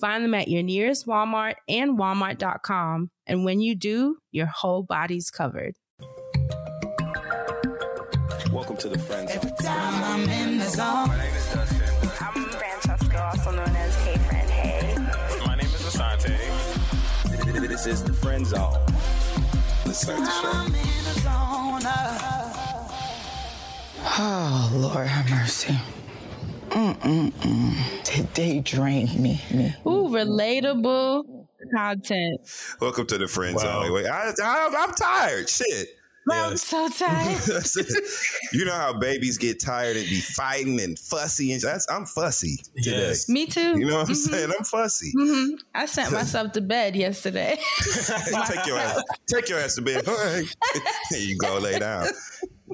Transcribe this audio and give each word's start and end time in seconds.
Find 0.00 0.22
them 0.22 0.34
at 0.34 0.48
your 0.48 0.62
nearest 0.62 1.06
Walmart 1.06 1.54
and 1.68 1.98
walmart.com. 1.98 3.10
And 3.26 3.44
when 3.46 3.60
you 3.60 3.74
do, 3.74 4.18
your 4.30 4.44
whole 4.46 4.82
body's 4.82 5.30
covered. 5.30 5.74
Welcome 8.52 8.76
to 8.76 8.90
the 8.90 8.98
Friend 8.98 9.26
Zone. 9.26 9.38
Every 9.38 9.50
time 9.64 10.04
I'm 10.04 10.28
in 10.28 10.58
the 10.58 10.66
zone. 10.66 11.08
My 11.08 11.16
name 11.16 11.34
is 11.34 11.52
Dustin. 11.52 12.10
I'm 12.20 12.44
Francesca, 12.44 13.24
also 13.24 13.50
known 13.52 13.68
as 13.74 13.96
K 14.04 14.16
Friend 14.18 14.50
Hey. 14.50 14.94
My 15.46 15.54
name 15.56 15.64
is 15.66 15.82
Asante. 15.82 16.36
This 17.68 17.86
is 17.86 18.04
the 18.04 18.12
Friend 18.12 18.46
Zone. 18.46 18.74
Let's 19.86 20.02
start 20.02 20.18
the 20.20 20.26
show. 20.26 20.50
I'm 20.52 20.66
in 20.74 21.04
the 21.04 21.20
zone. 21.20 21.82
uh. 21.86 22.52
Oh, 24.18 24.70
Lord 24.74 25.06
have 25.06 25.30
mercy. 25.30 25.74
Mm-mm-mm. 26.76 28.02
Today 28.04 28.60
drained 28.60 29.18
me. 29.18 29.40
me. 29.50 29.74
Ooh, 29.86 30.10
relatable 30.10 31.46
content. 31.74 32.38
Welcome 32.82 33.06
to 33.06 33.16
the 33.16 33.26
friend 33.26 33.56
Wow. 33.56 33.62
zone. 33.62 33.92
Wait, 33.94 34.04
I, 34.04 34.30
I, 34.42 34.74
I'm 34.80 34.92
tired. 34.92 35.48
Shit. 35.48 35.88
I'm 36.30 36.58
so 36.58 36.86
tired. 36.90 37.40
you 38.52 38.66
know 38.66 38.74
how 38.74 38.92
babies 38.92 39.38
get 39.38 39.58
tired 39.58 39.96
and 39.96 40.04
be 40.06 40.20
fighting 40.20 40.78
and 40.82 40.98
fussy 40.98 41.52
and 41.52 41.62
that's 41.62 41.86
I'm 41.90 42.04
fussy 42.04 42.58
today. 42.82 43.08
Yes. 43.08 43.28
Me 43.30 43.46
too. 43.46 43.78
You 43.78 43.86
know 43.86 43.96
what 43.96 44.08
I'm 44.10 44.14
saying? 44.14 44.50
I'm 44.58 44.64
fussy. 44.64 45.12
hmm 45.16 45.54
I 45.74 45.86
sent 45.86 46.12
myself 46.12 46.52
to 46.52 46.60
bed 46.60 46.94
yesterday. 46.94 47.56
take 48.48 48.66
your 48.66 48.76
ass, 48.78 49.02
take 49.32 49.48
your 49.48 49.60
ass 49.60 49.76
to 49.76 49.82
bed. 49.82 50.06
All 50.06 50.14
right. 50.14 50.44
You 51.12 51.38
go 51.38 51.58
lay 51.58 51.78
down. 51.78 52.08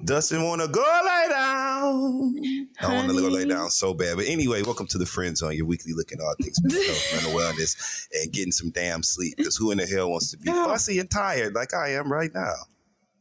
Dustin 0.04 0.42
wanna 0.42 0.66
go 0.66 0.80
lay 0.80 1.28
down. 1.28 2.34
I 2.80 2.94
want 2.94 3.08
to 3.08 3.14
go 3.14 3.28
lay 3.28 3.44
down 3.44 3.70
so 3.70 3.94
bad. 3.94 4.16
But 4.16 4.26
anyway, 4.26 4.62
welcome 4.62 4.88
to 4.88 4.98
the 4.98 5.06
Friend 5.06 5.36
Zone, 5.36 5.54
your 5.54 5.66
weekly 5.66 5.92
look 5.92 6.12
at 6.12 6.18
all 6.20 6.34
things 6.42 6.60
mental 6.62 6.82
health, 6.82 7.12
mental 7.14 7.32
wellness, 7.32 8.08
and 8.12 8.32
getting 8.32 8.50
some 8.50 8.70
damn 8.70 9.04
sleep. 9.04 9.36
Because 9.36 9.56
who 9.56 9.70
in 9.70 9.78
the 9.78 9.86
hell 9.86 10.10
wants 10.10 10.32
to 10.32 10.38
be 10.38 10.50
fussy 10.50 10.98
and 10.98 11.08
tired 11.08 11.54
like 11.54 11.72
I 11.72 11.90
am 11.90 12.10
right 12.10 12.34
now? 12.34 12.54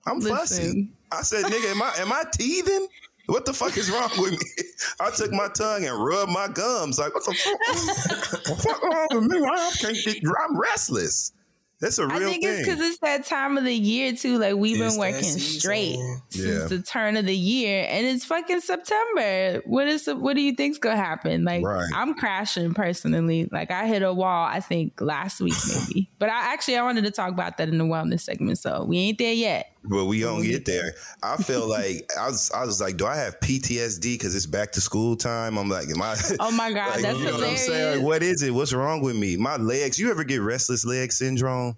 I'm 0.07 0.21
fussy. 0.21 0.89
I 1.11 1.21
said, 1.21 1.45
nigga, 1.45 1.71
am 1.71 1.81
I 1.83 1.93
am 1.99 2.11
I 2.11 2.23
teething? 2.31 2.87
What 3.27 3.45
the 3.45 3.53
fuck 3.53 3.77
is 3.77 3.91
wrong 3.91 4.09
with 4.17 4.31
me? 4.31 4.63
I 4.99 5.11
took 5.11 5.31
my 5.31 5.49
tongue 5.49 5.85
and 5.85 6.03
rubbed 6.03 6.31
my 6.31 6.47
gums. 6.47 6.97
Like, 6.97 7.13
what 7.13 7.23
the 7.25 7.33
fuck? 7.33 7.59
what 8.31 8.43
the 8.43 8.55
fuck 8.63 8.83
wrong 8.83 9.07
with 9.11 9.31
me? 9.31 9.45
I 9.45 9.71
can't 9.79 9.97
get, 10.03 10.17
I'm 10.43 10.59
restless. 10.59 11.31
That's 11.81 11.97
a 11.97 12.05
real 12.07 12.15
I 12.15 12.19
think 12.19 12.43
it's 12.43 12.59
because 12.59 12.79
it's 12.79 12.99
that 12.99 13.25
time 13.25 13.57
of 13.57 13.63
the 13.63 13.73
year 13.73 14.13
too. 14.13 14.37
Like 14.37 14.55
we've 14.55 14.79
It's 14.79 14.93
been 14.95 15.01
that 15.01 15.13
working 15.13 15.23
season. 15.23 15.59
straight 15.59 15.95
Yeah. 15.97 16.15
since 16.29 16.69
the 16.69 16.81
turn 16.81 17.17
of 17.17 17.25
the 17.25 17.35
year, 17.35 17.87
and 17.89 18.05
it's 18.05 18.23
fucking 18.23 18.61
September. 18.61 19.61
What 19.65 19.87
is 19.87 20.07
what 20.07 20.35
do 20.35 20.41
you 20.41 20.53
think's 20.53 20.77
gonna 20.77 20.95
happen? 20.95 21.43
Like 21.43 21.63
Right. 21.65 21.89
I'm 21.95 22.13
crashing 22.13 22.73
personally. 22.73 23.49
Like 23.51 23.71
I 23.71 23.87
hit 23.87 24.03
a 24.03 24.13
wall. 24.13 24.45
I 24.45 24.59
think 24.59 25.01
last 25.01 25.41
week 25.41 25.55
maybe, 25.67 26.09
but 26.19 26.29
I 26.29 26.53
actually 26.53 26.77
I 26.77 26.83
wanted 26.83 27.03
to 27.05 27.11
talk 27.11 27.29
about 27.31 27.57
that 27.57 27.67
in 27.69 27.77
the 27.79 27.83
wellness 27.83 28.21
segment. 28.21 28.59
So 28.59 28.83
we 28.85 28.97
ain't 28.99 29.17
there 29.17 29.33
yet. 29.33 29.70
But 29.83 30.05
we 30.05 30.19
don't 30.21 30.43
get 30.43 30.65
there. 30.65 30.93
I 31.23 31.37
feel 31.37 31.67
like 31.77 32.09
I 32.19 32.27
was. 32.27 32.51
I 32.51 32.65
was 32.65 32.79
like, 32.81 32.97
do 32.97 33.05
I 33.05 33.15
have 33.15 33.39
PTSD 33.39 34.01
because 34.13 34.35
it's 34.35 34.45
back 34.45 34.71
to 34.73 34.81
school 34.81 35.15
time? 35.15 35.57
I'm 35.57 35.69
like, 35.69 35.87
am 35.89 36.01
I? 36.01 36.15
Oh 36.39 36.51
my 36.51 36.71
god, 36.71 36.91
like, 36.95 37.01
that's 37.01 37.19
you 37.19 37.25
know 37.25 37.33
what 37.33 37.43
I'm 37.43 37.57
saying? 37.57 37.97
Like, 37.97 38.05
what 38.05 38.23
is 38.23 38.43
it? 38.43 38.51
What's 38.53 38.73
wrong 38.73 39.01
with 39.01 39.15
me? 39.15 39.37
My 39.37 39.57
legs. 39.57 39.99
You 39.99 40.11
ever 40.11 40.23
get 40.23 40.41
restless 40.41 40.85
leg 40.85 41.11
syndrome? 41.11 41.77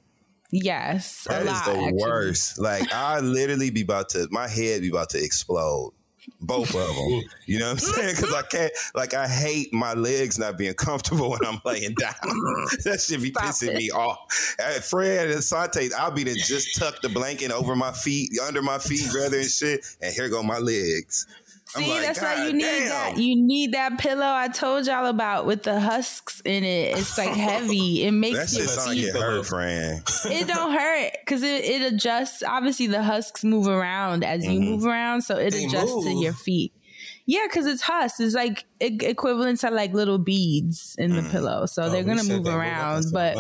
yes, 0.52 1.26
a 1.28 1.30
That 1.30 1.42
is 1.44 1.48
lot, 1.48 1.66
the 1.66 1.72
actually. 1.72 1.94
worst. 1.94 2.60
Like 2.60 2.94
I 2.94 3.20
literally 3.22 3.72
be 3.72 3.82
about 3.82 4.10
to, 4.10 4.28
my 4.32 4.48
head 4.48 4.82
be 4.82 4.90
about 4.90 5.10
to 5.12 5.24
explode. 5.24 5.94
Both 6.42 6.76
of 6.76 6.96
them. 6.96 7.22
You 7.46 7.60
know 7.60 7.68
what 7.68 7.72
I'm 7.72 7.78
saying? 7.94 8.16
Because 8.16 8.34
I 8.34 8.42
can't, 8.44 8.74
like, 8.96 9.14
I 9.14 9.28
hate 9.28 9.74
my 9.74 9.94
legs 9.94 10.38
not 10.40 10.58
being 10.58 10.74
comfortable 10.74 11.32
when 11.32 11.40
I'm 11.46 11.60
laying 11.66 11.94
down. 11.96 12.14
that 12.84 13.04
should 13.06 13.22
be 13.22 13.30
Stop 13.30 13.44
pissing 13.46 13.70
it. 13.70 13.78
me 13.78 13.92
off. 13.92 14.18
Hey, 14.60 14.80
Fred 14.80 15.30
and 15.30 15.44
Sante, 15.44 15.90
I'll 15.98 16.12
be 16.12 16.24
to 16.24 16.34
just 16.36 16.78
tuck 16.80 17.02
the 17.02 17.10
blanket 17.10 17.52
over 17.52 17.76
my 17.76 17.92
feet, 17.92 18.32
under 18.46 18.62
my 18.62 18.80
feet, 18.80 19.14
rather 19.14 19.38
and 19.38 19.50
shit. 19.50 19.86
And 20.02 20.14
here 20.14 20.30
go 20.30 20.44
my 20.44 20.58
legs. 20.60 21.28
I'm 21.76 21.84
See, 21.84 21.90
like, 21.92 22.02
that's 22.06 22.22
why 22.22 22.36
"God 22.36 22.48
you 22.48 22.54
need 22.54 22.62
damn." 22.64 22.90
that. 22.90 23.18
You 23.18 23.36
need 23.42 23.72
that 23.74 23.98
pillow 23.98 24.26
I 24.28 24.48
told 24.48 24.86
y'all 24.86 25.06
about 25.08 25.46
with 25.46 25.64
the 25.64 25.80
husks 25.80 26.42
in 26.46 26.64
it. 26.64 26.98
It's 26.98 27.18
like 27.18 27.30
heavy. 27.36 28.04
It 28.04 28.12
makes 28.12 28.52
shit 28.52 28.60
your 28.60 28.68
sound 28.68 28.88
like 28.90 28.98
feet. 28.98 29.08
it 29.08 29.16
hurt, 29.16 29.46
friend. 29.46 30.04
It 30.26 30.48
don't 30.48 30.72
hurt 30.74 31.12
because 31.26 31.42
it, 31.44 31.64
it 31.66 31.94
adjusts. 31.94 32.44
Obviously, 32.44 32.88
the 32.88 33.02
husks 33.04 33.44
move 33.44 33.68
around 33.68 34.24
as 34.24 34.46
you 34.46 34.60
Mhm. 34.60 34.64
move 34.70 34.86
around, 34.86 35.22
so 35.24 35.38
it 35.38 35.52
They 35.52 35.66
adjusts 35.66 36.04
to 36.06 36.12
your 36.12 36.34
feet. 36.34 36.74
Yeah, 37.26 37.46
because 37.48 37.66
it's 37.66 37.82
husks. 37.82 38.20
It's 38.20 38.36
like 38.36 38.66
e- 38.82 38.98
equivalent 39.02 39.60
to 39.62 39.72
like 39.72 39.94
little 39.94 40.18
beads 40.20 40.96
in 41.00 41.16
the 41.16 41.22
Mm. 41.22 41.32
pillow, 41.32 41.66
so 41.66 41.84
Oh, 41.84 41.90
they're 41.90 42.04
gonna 42.04 42.24
move 42.24 42.44
that. 42.44 42.54
We're 42.54 42.60
around. 42.60 43.06
But 43.14 43.38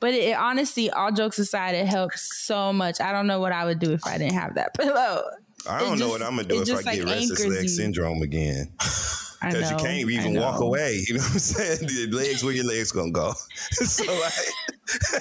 but 0.00 0.14
it, 0.14 0.34
honestly, 0.34 0.88
all 0.90 1.12
jokes 1.12 1.38
aside, 1.38 1.74
it 1.74 1.86
helps 1.86 2.34
so 2.46 2.72
much. 2.72 2.98
I 3.02 3.12
don't 3.12 3.26
know 3.26 3.38
what 3.38 3.52
I 3.52 3.66
would 3.66 3.78
do 3.78 3.92
if 3.92 4.06
I 4.06 4.16
didn't 4.16 4.32
have 4.32 4.54
that 4.54 4.72
pillow. 4.78 5.22
I 5.68 5.80
don't 5.80 5.98
know 5.98 6.08
what 6.08 6.22
I'm 6.22 6.36
gonna 6.36 6.48
do 6.48 6.62
if 6.62 6.68
just, 6.68 6.86
I 6.86 6.96
get 6.96 7.04
restless 7.04 7.46
leg 7.46 7.62
you. 7.64 7.68
syndrome 7.68 8.22
again. 8.22 8.72
Because 9.42 9.70
you 9.70 9.76
can't 9.78 10.10
even 10.10 10.34
walk 10.34 10.60
away. 10.60 11.02
You 11.06 11.14
know 11.14 11.20
what 11.20 11.32
I'm 11.32 11.38
saying? 11.38 11.86
The 11.86 12.08
legs 12.16 12.44
where 12.44 12.52
your 12.52 12.66
legs 12.66 12.92
gonna 12.92 13.10
go. 13.10 13.32
so 13.70 14.04
like 14.04 14.32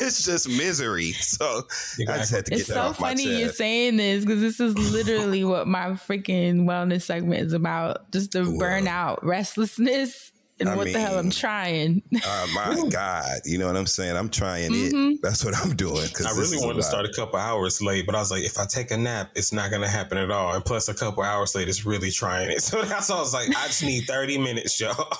it's 0.00 0.24
just 0.24 0.48
misery. 0.48 1.12
So 1.12 1.62
I 2.08 2.18
just 2.18 2.32
had 2.32 2.44
to 2.46 2.50
get 2.50 2.60
It's 2.60 2.68
that 2.68 2.74
so 2.74 2.80
off 2.80 3.00
my 3.00 3.10
funny 3.10 3.40
you're 3.40 3.50
saying 3.50 3.96
this 3.98 4.24
because 4.24 4.40
this 4.40 4.60
is 4.60 4.76
literally 4.92 5.44
what 5.44 5.68
my 5.68 5.90
freaking 5.90 6.64
wellness 6.64 7.02
segment 7.02 7.42
is 7.42 7.52
about. 7.52 8.10
Just 8.10 8.32
the 8.32 8.40
burnout, 8.40 9.22
restlessness, 9.22 10.32
and 10.60 10.68
I 10.68 10.76
what 10.76 10.92
the 10.92 11.00
hell 11.00 11.18
I'm 11.18 11.30
trying. 11.30 12.02
Oh 12.24 12.52
my 12.54 12.88
God. 12.90 13.38
You 13.44 13.58
know 13.58 13.66
what 13.66 13.76
I'm 13.76 13.86
saying? 13.86 14.16
I'm 14.16 14.28
trying 14.28 14.70
Mhm. 14.72 15.12
it. 15.14 15.18
That's 15.22 15.44
what 15.44 15.54
I'm 15.56 15.74
doing. 15.76 16.08
'cause 16.10 16.26
I 16.26 16.38
really 16.38 16.58
wanted 16.58 16.76
to 16.76 16.82
start 16.84 17.04
a 17.06 17.12
couple 17.12 17.38
hours 17.38 17.80
late, 17.82 18.06
but 18.06 18.14
I 18.14 18.18
was 18.18 18.30
like, 18.30 18.42
if 18.44 18.58
I 18.58 18.66
take 18.66 18.90
a 18.90 18.96
nap, 18.96 19.30
it's 19.34 19.52
not 19.52 19.70
going 19.70 19.82
to 19.82 19.88
happen 19.88 20.18
at 20.18 20.30
all. 20.30 20.54
And 20.54 20.64
plus, 20.64 20.88
a 20.88 20.94
couple 20.94 21.22
hours 21.22 21.54
late 21.54 21.68
is 21.68 21.84
really 21.84 22.10
trying 22.10 22.50
it. 22.50 22.62
So 22.72 22.82
that's 22.82 23.08
why 23.08 23.16
I 23.16 23.20
was 23.20 23.32
like, 23.34 23.48
I 23.50 23.66
just 23.66 23.82
need 23.82 24.04
30 24.06 24.38
minutes, 24.38 24.78
y'all. 24.80 25.12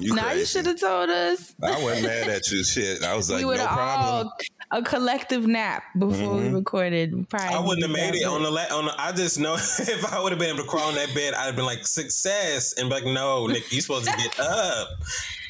You 0.00 0.14
now 0.14 0.32
you 0.32 0.44
should 0.46 0.66
have 0.66 0.80
told 0.80 1.10
us. 1.10 1.54
I 1.62 1.80
wasn't 1.82 2.06
mad 2.06 2.28
at 2.28 2.50
you. 2.50 2.64
Shit. 2.64 3.02
I 3.04 3.14
was 3.14 3.30
like, 3.30 3.36
we 3.38 3.42
no 3.42 3.48
would 3.48 3.60
have 3.60 3.68
problem. 3.70 4.30
All 4.72 4.78
a 4.78 4.82
collective 4.82 5.46
nap 5.46 5.82
before 5.98 6.34
we 6.34 6.42
Mhm. 6.44 6.54
recorded. 6.54 7.28
Probably 7.28 7.48
I 7.54 7.60
wouldn't 7.60 7.82
have 7.82 7.90
made 7.94 8.14
it 8.20 8.24
on 8.24 8.42
the 8.42 8.50
la- 8.50 8.76
on. 8.76 8.86
The, 8.86 8.94
I 9.00 9.12
just 9.12 9.38
know 9.38 9.54
if 9.58 10.04
I 10.12 10.20
would 10.20 10.32
have 10.32 10.38
been 10.38 10.48
able 10.54 10.64
to 10.64 10.68
crawl 10.68 10.88
on 10.88 10.94
that 10.94 11.14
bed, 11.14 11.34
I'd 11.34 11.46
have 11.46 11.56
been 11.56 11.66
like 11.66 11.86
success, 11.86 12.74
and 12.78 12.88
be 12.88 12.94
like, 12.96 13.04
no, 13.04 13.46
Nick, 13.46 13.70
you 13.72 13.80
supposed 13.80 14.06
to 14.06 14.16
get 14.16 14.40
up. 14.40 14.88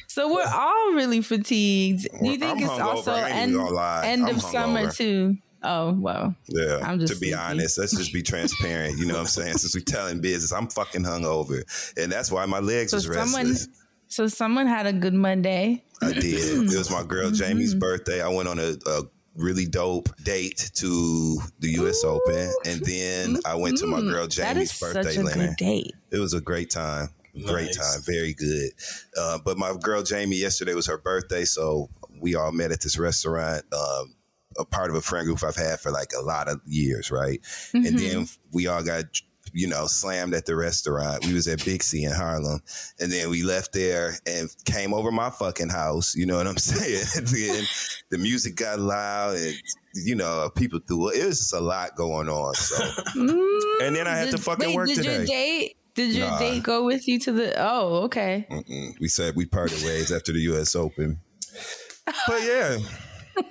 So 0.07 0.31
we're 0.31 0.43
all 0.47 0.93
really 0.93 1.21
fatigued. 1.21 2.07
Do 2.21 2.29
you 2.29 2.37
think 2.37 2.57
I'm 2.57 2.63
it's 2.63 2.69
also 2.79 3.11
I 3.13 3.29
ain't 3.29 3.51
even 3.51 3.67
end, 3.67 4.21
end 4.21 4.29
of 4.29 4.41
summer 4.43 4.87
hungover. 4.87 4.95
too? 4.97 5.37
Oh 5.63 5.93
well. 5.93 6.35
Yeah. 6.49 6.79
I'm 6.83 6.99
just 6.99 7.13
to 7.13 7.19
be 7.19 7.27
sleepy. 7.29 7.41
honest, 7.41 7.77
let's 7.77 7.95
just 7.97 8.11
be 8.13 8.21
transparent. 8.21 8.99
You 8.99 9.05
know 9.05 9.13
what 9.13 9.21
I'm 9.21 9.25
saying? 9.27 9.57
Since 9.57 9.73
we're 9.73 9.81
telling 9.81 10.19
business, 10.19 10.51
I'm 10.51 10.67
fucking 10.67 11.03
hungover. 11.03 11.63
And 11.97 12.11
that's 12.11 12.29
why 12.31 12.45
my 12.45 12.59
legs 12.59 12.91
So 12.91 12.97
was 12.97 13.05
someone 13.05 13.47
restless. 13.51 13.67
So 14.07 14.27
someone 14.27 14.67
had 14.67 14.85
a 14.85 14.93
good 14.93 15.13
Monday. 15.13 15.83
I 16.01 16.13
did. 16.13 16.71
It 16.71 16.77
was 16.77 16.91
my 16.91 17.03
girl 17.03 17.27
Mm-hmm. 17.27 17.35
Jamie's 17.35 17.73
birthday. 17.75 18.21
I 18.21 18.27
went 18.27 18.47
on 18.49 18.59
a, 18.59 18.75
a 18.85 19.01
really 19.35 19.65
dope 19.65 20.09
date 20.23 20.71
to 20.75 21.39
the 21.59 21.69
U.S. 21.71 22.03
Open, 22.03 22.51
and 22.65 22.81
then 22.81 23.37
I 23.45 23.55
went 23.55 23.77
to 23.79 23.87
my 23.87 24.01
girl 24.01 24.27
Mm, 24.27 24.35
that 24.37 24.57
is 24.57 24.77
Jamie's 24.77 24.79
birthday 24.79 25.03
such 25.03 25.17
a 25.17 25.23
dinner. 25.33 25.47
good 25.47 25.55
date. 25.57 25.93
It 26.11 26.19
was 26.19 26.33
a 26.33 26.41
great 26.41 26.69
time. 26.69 27.09
Great 27.45 27.65
Nice. 27.75 27.77
time. 27.95 28.01
Very 28.05 28.33
good. 28.35 28.71
Uh, 29.17 29.39
but 29.43 29.57
my 29.57 29.73
girl 29.81 30.03
Jamie, 30.03 30.35
yesterday 30.35 30.75
was 30.75 30.85
her 30.87 30.99
birthday, 30.99 31.45
so 31.45 31.89
we 32.19 32.35
all 32.35 32.51
met 32.51 32.71
at 32.71 32.81
this 32.81 32.97
restaurant. 32.99 33.63
Um, 33.73 34.15
a 34.59 34.65
part 34.65 34.91
of 34.91 34.95
a 34.95 35.01
friend 35.01 35.25
group 35.25 35.43
I've 35.43 35.55
had 35.55 35.79
for 35.79 35.89
like 35.91 36.11
a 36.15 36.21
lot 36.21 36.47
of 36.47 36.61
years, 36.67 37.09
right? 37.09 37.41
And 37.73 37.97
then 37.97 38.27
we 38.51 38.67
all 38.67 38.83
got 38.83 39.05
you 39.53 39.67
know 39.67 39.85
slammed 39.87 40.33
at 40.33 40.45
the 40.45 40.55
restaurant. 40.55 41.25
We 41.25 41.33
was 41.33 41.47
at 41.47 41.61
C 41.61 42.03
in 42.03 42.11
Harlem, 42.11 42.61
and 42.99 43.11
then 43.11 43.29
we 43.29 43.43
left 43.43 43.71
there 43.73 44.15
and 44.25 44.49
came 44.65 44.93
over 44.93 45.11
my 45.11 45.29
fucking 45.29 45.69
house. 45.69 46.15
You 46.15 46.25
know 46.25 46.37
what 46.37 46.47
I'm 46.47 46.57
saying? 46.57 47.05
and 47.15 47.27
then 47.27 47.63
the 48.09 48.17
music 48.17 48.55
got 48.55 48.79
loud, 48.79 49.35
and 49.37 49.53
you 49.93 50.15
know 50.15 50.49
people 50.55 50.79
threw 50.87 51.09
it. 51.09 51.25
Was 51.25 51.37
just 51.39 51.53
a 51.53 51.59
lot 51.59 51.95
going 51.95 52.29
on. 52.29 52.53
So, 52.55 52.83
mm, 53.15 53.81
and 53.81 53.95
then 53.95 54.07
I 54.07 54.15
had 54.17 54.31
to 54.31 54.37
fucking 54.37 54.67
wait, 54.67 54.75
work 54.75 54.87
did 54.87 54.97
today. 54.97 55.15
your 55.17 55.25
date? 55.25 55.77
Did 55.95 56.15
your 56.15 56.27
Nah. 56.27 56.39
date 56.39 56.63
go 56.63 56.83
with 56.85 57.07
you 57.07 57.19
to 57.19 57.31
the? 57.31 57.53
Oh, 57.57 58.03
okay. 58.05 58.47
Mm-mm. 58.49 58.99
We 58.99 59.07
said 59.07 59.35
we 59.35 59.45
parted 59.45 59.83
ways 59.83 60.11
after 60.11 60.33
the 60.33 60.39
U.S. 60.39 60.75
Open. 60.75 61.19
But 62.27 62.41
yeah, 62.41 62.77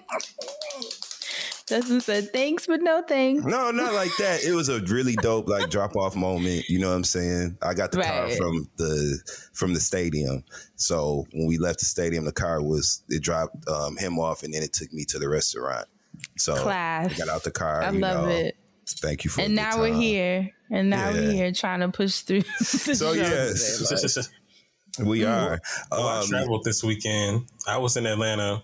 Dustin 1.73 2.01
said 2.01 2.33
thanks, 2.33 2.67
but 2.67 2.81
no 2.83 3.03
thanks. 3.07 3.45
no, 3.45 3.71
not 3.71 3.95
like 3.95 4.11
that. 4.19 4.45
It 4.45 4.53
was 4.53 4.69
a 4.69 4.81
really 4.83 5.15
dope 5.17 5.49
like 5.49 5.71
drop 5.71 5.97
off 5.97 6.15
moment. 6.15 6.69
You 6.69 6.79
know 6.79 6.89
what 6.91 6.97
I'm 6.97 7.05
saying? 7.05 7.57
I 7.63 7.75
got 7.75 7.93
the 7.93 8.03
car 8.03 8.29
from 8.31 8.69
the 8.77 9.19
from 9.53 9.75
the 9.75 9.81
stadium. 9.81 10.45
So 10.77 11.27
when 11.33 11.47
we 11.47 11.59
left 11.59 11.79
the 11.81 11.87
stadium, 11.87 12.25
the 12.25 12.33
car 12.33 12.63
was 12.63 13.03
it 13.09 13.23
dropped 13.23 13.67
um, 13.69 13.97
him 13.97 14.19
off, 14.19 14.43
and 14.43 14.53
then 14.53 14.63
it 14.63 14.73
took 14.73 14.93
me 14.93 15.05
to 15.07 15.19
the 15.19 15.29
restaurant. 15.29 15.87
So 16.37 16.55
Class. 16.57 17.13
I 17.15 17.17
got 17.17 17.29
out 17.29 17.43
the 17.45 17.51
car. 17.51 17.83
I 17.83 17.91
love 17.91 18.25
know. 18.27 18.31
it. 18.31 18.57
Thank 18.87 19.25
you 19.25 19.31
for. 19.31 19.41
a 19.41 19.45
And 19.45 19.53
good 19.53 19.57
now 19.63 19.79
we're 19.81 19.95
here. 19.95 20.51
And 20.71 20.91
now 20.91 21.09
Yeah. 21.11 21.15
we're 21.21 21.33
here 21.33 21.53
trying 21.53 21.81
to 21.81 21.89
push 21.89 22.21
through. 22.21 22.43
the 22.59 22.65
So 22.65 22.95
show 22.95 23.13
yes, 23.13 23.79
today, 24.13 25.07
we 25.09 25.25
are. 25.25 25.59
Well, 25.91 26.07
I 26.07 26.21
Um, 26.21 26.27
traveled 26.27 26.65
this 26.65 26.83
weekend. 26.85 27.47
I 27.67 27.79
was 27.79 27.97
in 27.97 28.07
Atlanta, 28.07 28.63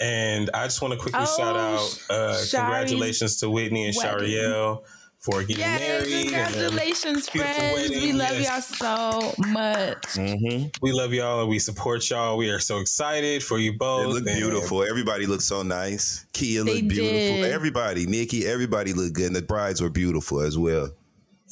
and 0.00 0.50
I 0.54 0.64
just 0.64 0.80
want 0.82 0.94
to 0.94 0.98
quickly 1.00 1.20
Oh, 1.22 1.36
shout 1.36 1.56
out 1.56 2.04
uh, 2.10 2.34
Shari's 2.34 2.50
congratulations 2.52 3.36
to 3.40 3.50
Whitney 3.50 3.86
and 3.86 3.94
wedding. 3.96 4.28
Shariel 4.28 4.82
for 5.18 5.42
getting 5.42 5.58
Yay, 5.58 5.78
married. 5.78 6.12
and, 6.12 6.24
congratulations, 6.54 7.28
friends. 7.28 7.90
we 7.90 8.12
love 8.14 8.40
yes. 8.40 8.80
y'all 8.80 9.20
so 9.20 9.34
much. 9.50 10.02
mhm. 10.14 10.74
we 10.80 10.92
love 10.92 11.12
y'all 11.12 11.40
and 11.40 11.50
we 11.50 11.58
support 11.58 12.08
y'all. 12.08 12.38
We 12.38 12.48
are 12.48 12.58
so 12.58 12.78
excited 12.78 13.42
for 13.42 13.58
you 13.58 13.76
both. 13.76 14.04
It 14.06 14.08
looked 14.08 14.28
and- 14.28 14.38
beautiful. 14.38 14.82
Everybody 14.82 15.26
looked 15.26 15.42
so 15.42 15.62
nice. 15.62 16.24
Kia 16.32 16.64
They 16.64 16.76
looked 16.76 16.88
beautiful. 16.88 17.42
did. 17.42 17.52
Everybody, 17.52 18.06
Nikki, 18.06 18.46
everybody 18.46 18.94
looked 18.94 19.12
good. 19.14 19.26
And 19.26 19.36
the 19.36 19.42
brides 19.42 19.82
were 19.82 19.90
beautiful 19.90 20.40
as 20.40 20.56
well. 20.56 20.90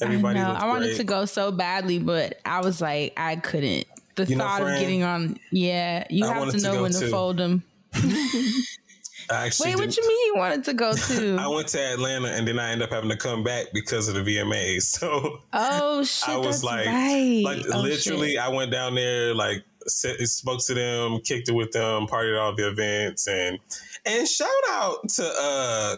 Everybody 0.01 0.39
I 0.39 0.43
know. 0.53 0.59
I 0.59 0.65
wanted 0.67 0.87
great. 0.87 0.97
to 0.97 1.03
go 1.03 1.25
so 1.25 1.51
badly, 1.51 1.99
but 1.99 2.39
I 2.45 2.61
was 2.61 2.81
like, 2.81 3.13
I 3.17 3.35
couldn't. 3.35 3.85
The 4.15 4.25
You 4.25 4.35
know, 4.37 4.45
thought 4.45 4.61
of 4.63 4.79
getting 4.79 5.03
on, 5.03 5.37
yeah, 5.51 6.05
you 6.09 6.25
I 6.25 6.33
have 6.33 6.45
to 6.51 6.57
to 6.57 6.63
know 6.63 6.73
go 6.73 6.81
when 6.83 6.91
to 6.93 6.99
too. 7.01 7.09
fold 7.11 7.37
them. 7.37 7.63
I 9.31 9.45
actually 9.45 9.69
Wait, 9.71 9.75
what 9.75 9.81
didn't- 9.89 9.97
you 9.97 10.07
mean 10.07 10.25
you 10.27 10.33
wanted 10.37 10.63
to 10.65 10.73
go 10.73 10.93
to? 10.93 11.37
I 11.39 11.47
went 11.47 11.67
to 11.69 11.79
Atlanta 11.79 12.29
and 12.29 12.47
then 12.47 12.57
I 12.59 12.71
ended 12.71 12.87
up 12.87 12.93
having 12.93 13.09
to 13.11 13.17
come 13.17 13.43
back 13.43 13.67
because 13.73 14.07
of 14.07 14.15
the 14.15 14.21
VMAs. 14.21 14.81
So 14.99 15.39
oh 15.53 16.03
shit, 16.03 16.29
I 16.29 16.37
was 16.37 16.61
that's 16.61 16.63
like, 16.63 16.87
right. 16.87 17.41
like 17.43 17.65
Oh, 17.73 17.81
literally, 17.81 18.31
shit. 18.31 18.39
I 18.39 18.49
went 18.49 18.71
down 18.71 18.95
there, 18.95 19.35
like 19.35 19.63
spoke 19.87 20.59
to 20.65 20.73
them, 20.73 21.19
kicked 21.21 21.49
it 21.49 21.53
with 21.53 21.71
them, 21.71 22.07
partied 22.07 22.33
at 22.35 22.39
all 22.39 22.55
the 22.55 22.67
events, 22.69 23.27
and 23.27 23.59
and 24.05 24.27
shout 24.27 24.47
out 24.71 25.07
to 25.09 25.23
uh 25.39 25.95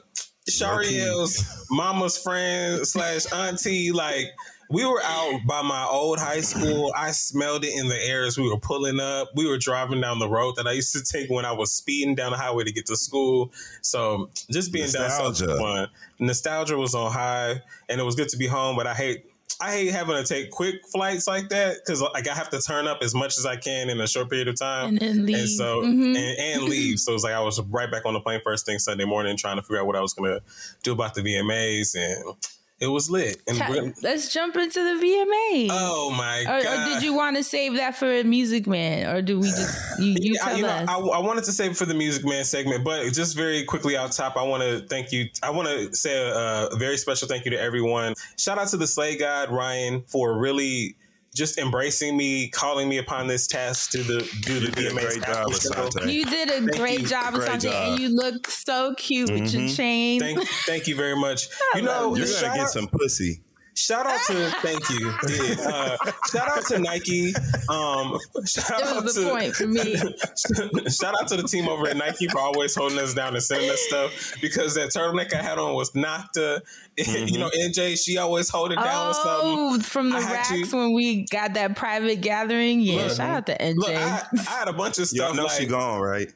Shariel's 0.50 1.66
mama's 1.72 2.18
friend 2.18 2.86
slash 2.86 3.32
auntie. 3.32 3.92
Like 3.92 4.26
we 4.72 4.86
were 4.86 5.02
out 5.04 5.42
by 5.46 5.62
my 5.62 5.86
old 5.86 6.18
high 6.20 6.42
school. 6.42 6.94
I 6.98 7.12
smelled 7.12 7.66
it 7.66 7.74
in 7.78 7.88
the 7.90 7.96
air 8.08 8.26
as 8.26 8.38
we 8.38 8.50
were 8.50 8.58
pulling 8.60 9.00
up. 9.00 9.30
We 9.36 9.48
were 9.48 9.58
driving 9.58 10.00
down 10.02 10.20
the 10.20 10.30
road 10.30 10.56
that 10.56 10.66
I 10.68 10.72
used 10.72 10.94
to 10.94 11.04
take 11.04 11.30
when 11.30 11.46
I 11.46 11.52
was 11.52 11.72
speeding 11.72 12.16
down 12.16 12.32
the 12.32 12.38
highway 12.38 12.64
to 12.64 12.72
get 12.72 12.86
to 12.88 12.96
school. 12.96 13.52
So 13.82 14.30
just 14.50 14.72
being 14.72 14.90
down 14.90 15.10
so 15.10 15.28
Nostalgia. 15.28 15.58
fun. 15.58 15.88
Nostalgia 16.20 16.78
was 16.78 16.96
on 16.96 17.12
high, 17.12 17.62
and 17.90 18.00
it 18.00 18.04
was 18.04 18.16
good 18.16 18.30
to 18.30 18.38
be 18.38 18.48
home. 18.48 18.76
But 18.76 18.88
I 18.88 18.94
hate. 18.94 19.26
I 19.60 19.72
hate 19.74 19.90
having 19.92 20.16
to 20.16 20.24
take 20.24 20.50
quick 20.50 20.76
flights 20.92 21.28
like 21.28 21.50
that 21.50 21.76
because 21.86 22.02
like 22.02 22.28
I 22.28 22.34
have 22.34 22.50
to 22.50 22.60
turn 22.62 22.88
up 22.88 23.00
as 23.04 23.14
much 23.14 23.38
as 23.38 23.46
I 23.46 23.58
can 23.58 23.92
in 23.92 24.00
a 24.02 24.08
short 24.08 24.28
period 24.28 24.48
of 24.48 24.58
time 24.58 24.88
and 24.88 24.98
then 25.00 25.26
leave. 25.26 25.36
and 25.38 25.50
so 25.50 25.82
Mhm. 25.84 26.18
and, 26.18 26.40
and 26.40 26.64
leave. 26.64 26.98
So 27.00 27.14
it's 27.14 27.24
like 27.24 27.34
I 27.34 27.42
was 27.42 27.62
right 27.70 27.92
back 27.92 28.06
on 28.08 28.14
the 28.14 28.22
plane 28.22 28.42
first 28.44 28.66
thing 28.66 28.80
Sunday 28.80 29.06
morning, 29.06 29.38
trying 29.38 29.58
to 29.58 29.62
figure 29.62 29.80
out 29.80 29.86
what 29.86 29.96
I 29.96 30.02
was 30.02 30.14
gonna 30.16 30.40
do 30.82 30.94
about 30.94 31.14
the 31.14 31.22
VMAs, 31.22 31.94
and 31.96 32.34
it 32.82 32.88
was 32.88 33.10
lit. 33.10 33.42
And 33.48 33.58
Ta- 33.58 33.74
Let's 34.02 34.34
jump 34.34 34.56
into 34.58 34.84
the 34.84 35.00
VMA. 35.06 35.68
oh 35.72 36.12
my 36.18 36.42
Or, 36.42 36.64
god! 36.64 36.88
or 36.90 36.94
did 36.94 37.04
you 37.04 37.14
want 37.14 37.38
to 37.38 37.44
save 37.44 37.76
that 37.76 37.96
for 37.96 38.12
a 38.12 38.24
Music 38.24 38.68
Man, 38.68 39.16
or 39.16 39.22
do 39.22 39.40
we 39.40 39.48
just 39.48 40.00
you, 40.00 40.16
you 40.20 40.36
I, 40.42 40.46
tell 40.50 40.58
you 40.58 40.64
know, 40.64 40.70
us? 40.70 40.90
I, 40.90 40.98
I 40.98 41.20
wanted 41.20 41.44
to 41.46 41.52
save 41.52 41.72
it 41.72 41.78
for 41.78 41.86
the 41.86 41.94
Music 41.94 42.26
Man 42.26 42.44
segment, 42.44 42.84
but 42.84 43.06
just 43.14 43.36
very 43.38 43.64
quickly 43.64 43.96
out 43.96 44.12
top, 44.12 44.36
I 44.36 44.44
want 44.44 44.64
to 44.64 44.86
thank 44.88 45.12
you. 45.12 45.30
I 45.44 45.52
want 45.52 45.68
to 45.68 45.96
say 45.96 46.18
a, 46.18 46.68
a 46.68 46.76
very 46.76 46.98
special 46.98 47.28
thank 47.28 47.46
you 47.46 47.52
to 47.52 47.62
everyone. 47.62 48.16
Shout 48.38 48.58
out 48.58 48.68
to 48.70 48.78
the 48.78 48.88
Slay 48.88 49.16
God 49.16 49.50
Ryan 49.52 50.02
for 50.08 50.38
really 50.38 50.96
just 51.34 51.58
embracing 51.58 52.18
me, 52.18 52.50
calling 52.50 52.90
me 52.90 52.98
upon 52.98 53.28
this 53.28 53.48
task 53.48 53.92
to 53.92 54.00
the 54.04 54.20
do 54.42 54.60
the 54.60 54.66
You 54.68 54.72
did 54.72 54.86
a 54.88 54.90
VMAs 54.96 55.02
great 55.02 55.24
job. 55.24 55.48
Asante. 55.48 56.12
you 56.14 56.26
did 56.26 56.50
a 56.52 56.78
great 56.78 57.02
you. 57.02 57.08
job, 57.08 57.34
Great 57.34 57.50
Asante, 57.50 57.62
job. 57.64 57.90
and 57.94 58.00
you 58.02 58.10
look 58.10 58.50
so 58.50 58.94
cute 58.98 59.32
with 59.32 59.54
your 59.54 59.64
Mhm. 59.64 59.76
chain. 59.76 60.20
Thank, 60.20 60.48
thank 60.66 60.88
you 60.88 60.96
very 60.96 61.16
much. 61.16 61.48
You 61.76 61.84
know, 61.84 62.16
You're 62.16 62.28
gonna 62.28 62.56
get 62.56 62.70
some 62.70 62.88
pussy. 62.88 63.42
Shout 63.76 64.06
out 64.06 64.20
to 64.28 64.52
thank 64.62 64.90
you. 64.90 65.14
Yeah. 65.30 65.56
Uh, 65.66 65.98
shout 66.30 66.50
out 66.50 66.66
to 66.68 66.80
Nike. 66.80 67.34
Um, 67.70 68.20
shout 68.46 68.82
That 68.82 68.96
out 68.98 69.04
was 69.04 69.14
to 69.16 69.22
the 69.22 69.30
point 69.30 69.56
for 69.56 69.66
me. 69.66 69.96
shout 70.90 71.16
out 71.22 71.30
to 71.30 71.38
the 71.38 71.48
team 71.50 71.70
over 71.70 71.88
at 71.88 71.96
Nike 71.96 72.28
for 72.28 72.40
always 72.40 72.76
holding 72.76 73.00
us 73.00 73.14
down 73.14 73.34
and 73.34 73.42
sending 73.42 73.70
us 73.70 73.80
stuff 73.88 74.34
because 74.42 74.76
that 74.76 74.90
turtleneck 74.90 75.34
I 75.34 75.42
had 75.42 75.58
on 75.58 75.74
was 75.74 75.92
Nocta. 75.92 76.60
you 76.98 77.38
know, 77.38 77.50
NJ, 77.50 77.98
she 77.98 78.18
always 78.18 78.50
hold 78.50 78.74
it 78.74 78.76
down 78.76 79.08
with 79.08 79.18
something. 79.18 79.56
Oh, 79.58 79.80
from 79.80 80.10
the 80.10 80.18
racks 80.18 80.50
to- 80.50 80.78
when 80.78 80.94
we 80.94 81.26
got 81.28 81.54
that 81.54 81.78
private 81.78 82.20
gathering. 82.20 82.82
Yeah, 82.82 83.04
Look, 83.04 83.18
shout 83.18 83.30
out 83.30 83.46
to 83.46 83.58
NJ. 83.58 83.76
Look, 83.78 83.90
I, 83.90 84.24
I 84.38 84.42
had 84.42 84.68
a 84.68 84.74
bunch 84.74 85.00
of 85.00 85.08
stuff. 85.08 85.28
Y'all 85.28 85.36
know 85.36 85.44
like 85.44 85.60
she 85.60 85.66
gone, 85.66 86.02
right? 86.02 86.32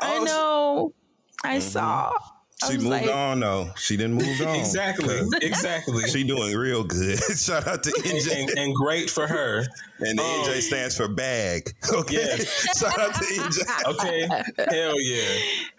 I 0.00 0.18
oh, 0.18 0.24
know. 0.24 0.94
I 1.44 1.60
saw. 1.60 2.12
I 2.64 2.70
She 2.72 2.78
moved 2.78 2.88
like, 2.90 3.10
on 3.10 3.40
though. 3.40 3.70
She 3.76 3.96
didn't 3.96 4.14
move 4.14 4.40
on. 4.46 4.54
exactly, 4.56 5.20
exactly, 5.42 6.02
She 6.08 6.24
doing 6.24 6.56
real 6.56 6.84
good. 6.84 7.18
Shout 7.36 7.66
out 7.66 7.82
to 7.84 7.90
NJ. 7.90 8.40
and, 8.40 8.50
and 8.58 8.74
great 8.74 9.10
for 9.10 9.26
her. 9.26 9.66
And 10.06 10.18
the 10.18 10.22
Um, 10.22 10.44
NJ 10.44 10.60
stands 10.60 10.96
for 10.96 11.08
bag. 11.08 11.70
Okay. 11.92 12.16
Yeah. 12.16 12.36
Shout 12.76 12.98
out 12.98 13.14
to 13.14 13.24
NJ. 13.24 13.86
Okay, 13.86 14.26
hell 14.70 15.00
yeah. 15.00 15.22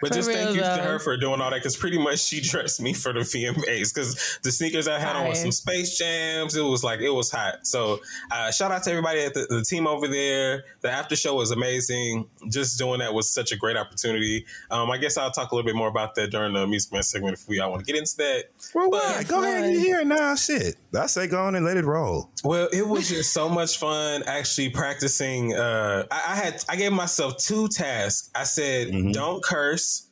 But 0.02 0.10
For 0.10 0.14
just 0.16 0.30
thank 0.32 0.48
real, 0.48 0.56
you 0.56 0.62
to 0.62 0.82
her 0.84 1.00
for 1.00 1.18
doing 1.18 1.42
all 1.42 1.50
that 1.52 1.58
because 1.58 1.76
pretty 1.76 1.98
much 1.98 2.20
she 2.20 2.40
dressed 2.50 2.82
me 2.82 2.94
for 2.94 3.12
the 3.14 3.20
VMAs 3.22 3.94
because 3.94 4.40
the 4.44 4.52
sneakers 4.52 4.88
I 4.88 5.00
had 5.00 5.16
on 5.16 5.28
was 5.28 5.42
some 5.42 5.52
Space 5.52 5.98
Jams. 5.98 6.56
It 6.56 6.62
was 6.62 6.84
like, 6.84 7.00
it 7.02 7.10
was 7.10 7.32
hot. 7.32 7.66
So 7.68 8.00
uh, 8.32 8.52
shout 8.52 8.72
out 8.72 8.84
to 8.84 8.92
everybody 8.92 9.22
at 9.22 9.34
the, 9.34 9.46
the 9.50 9.64
team 9.64 9.88
over 9.88 10.08
there. 10.08 10.64
The 10.82 10.90
after 10.92 11.16
show 11.16 11.36
was 11.36 11.52
amazing. 11.52 12.28
Just 12.50 12.78
doing 12.78 13.00
that 13.00 13.14
was 13.14 13.30
such 13.30 13.52
a 13.52 13.58
great 13.58 13.78
opportunity. 13.78 14.46
Um, 14.72 14.90
I 14.92 14.98
guess 14.98 15.18
I'll 15.18 15.32
talk 15.32 15.52
a 15.52 15.56
little 15.56 15.68
bit 15.68 15.76
more 15.76 15.88
about 15.90 16.16
that 16.16 16.32
during 16.32 16.54
the 16.54 16.66
Music 16.68 16.92
Man 16.94 17.04
segment 17.04 17.34
if 17.38 17.48
we 17.48 17.60
all 17.60 17.72
want 17.72 17.86
to 17.86 17.92
get 17.92 18.00
into 18.00 18.16
that. 18.18 18.46
Well, 18.74 18.90
But- 18.90 19.04
why? 19.04 19.24
Go 19.24 19.44
ahead 19.44 19.66
and 19.66 19.76
hear 19.78 20.00
it 20.02 20.08
now. 20.08 20.36
Shit. 20.36 20.76
I 20.98 21.08
say 21.08 21.28
go 21.28 21.44
on 21.44 21.56
and 21.56 21.66
let 21.66 21.76
it 21.78 21.86
roll. 21.86 22.30
Well, 22.44 22.70
it 22.72 22.88
was 22.88 23.10
just 23.10 23.34
so 23.34 23.50
much 23.50 23.78
fun 23.78 24.15
actually 24.24 24.70
practicing. 24.70 25.54
Uh, 25.56 26.06
I, 26.12 26.16
I 26.30 26.36
had 26.36 26.64
I 26.70 26.76
gave 26.76 26.92
myself 26.92 27.38
two 27.38 27.68
tasks. 27.68 28.30
I 28.36 28.44
said, 28.44 28.88
Mm-hmm. 28.90 29.12
"Don't 29.12 29.44
curse," 29.44 30.08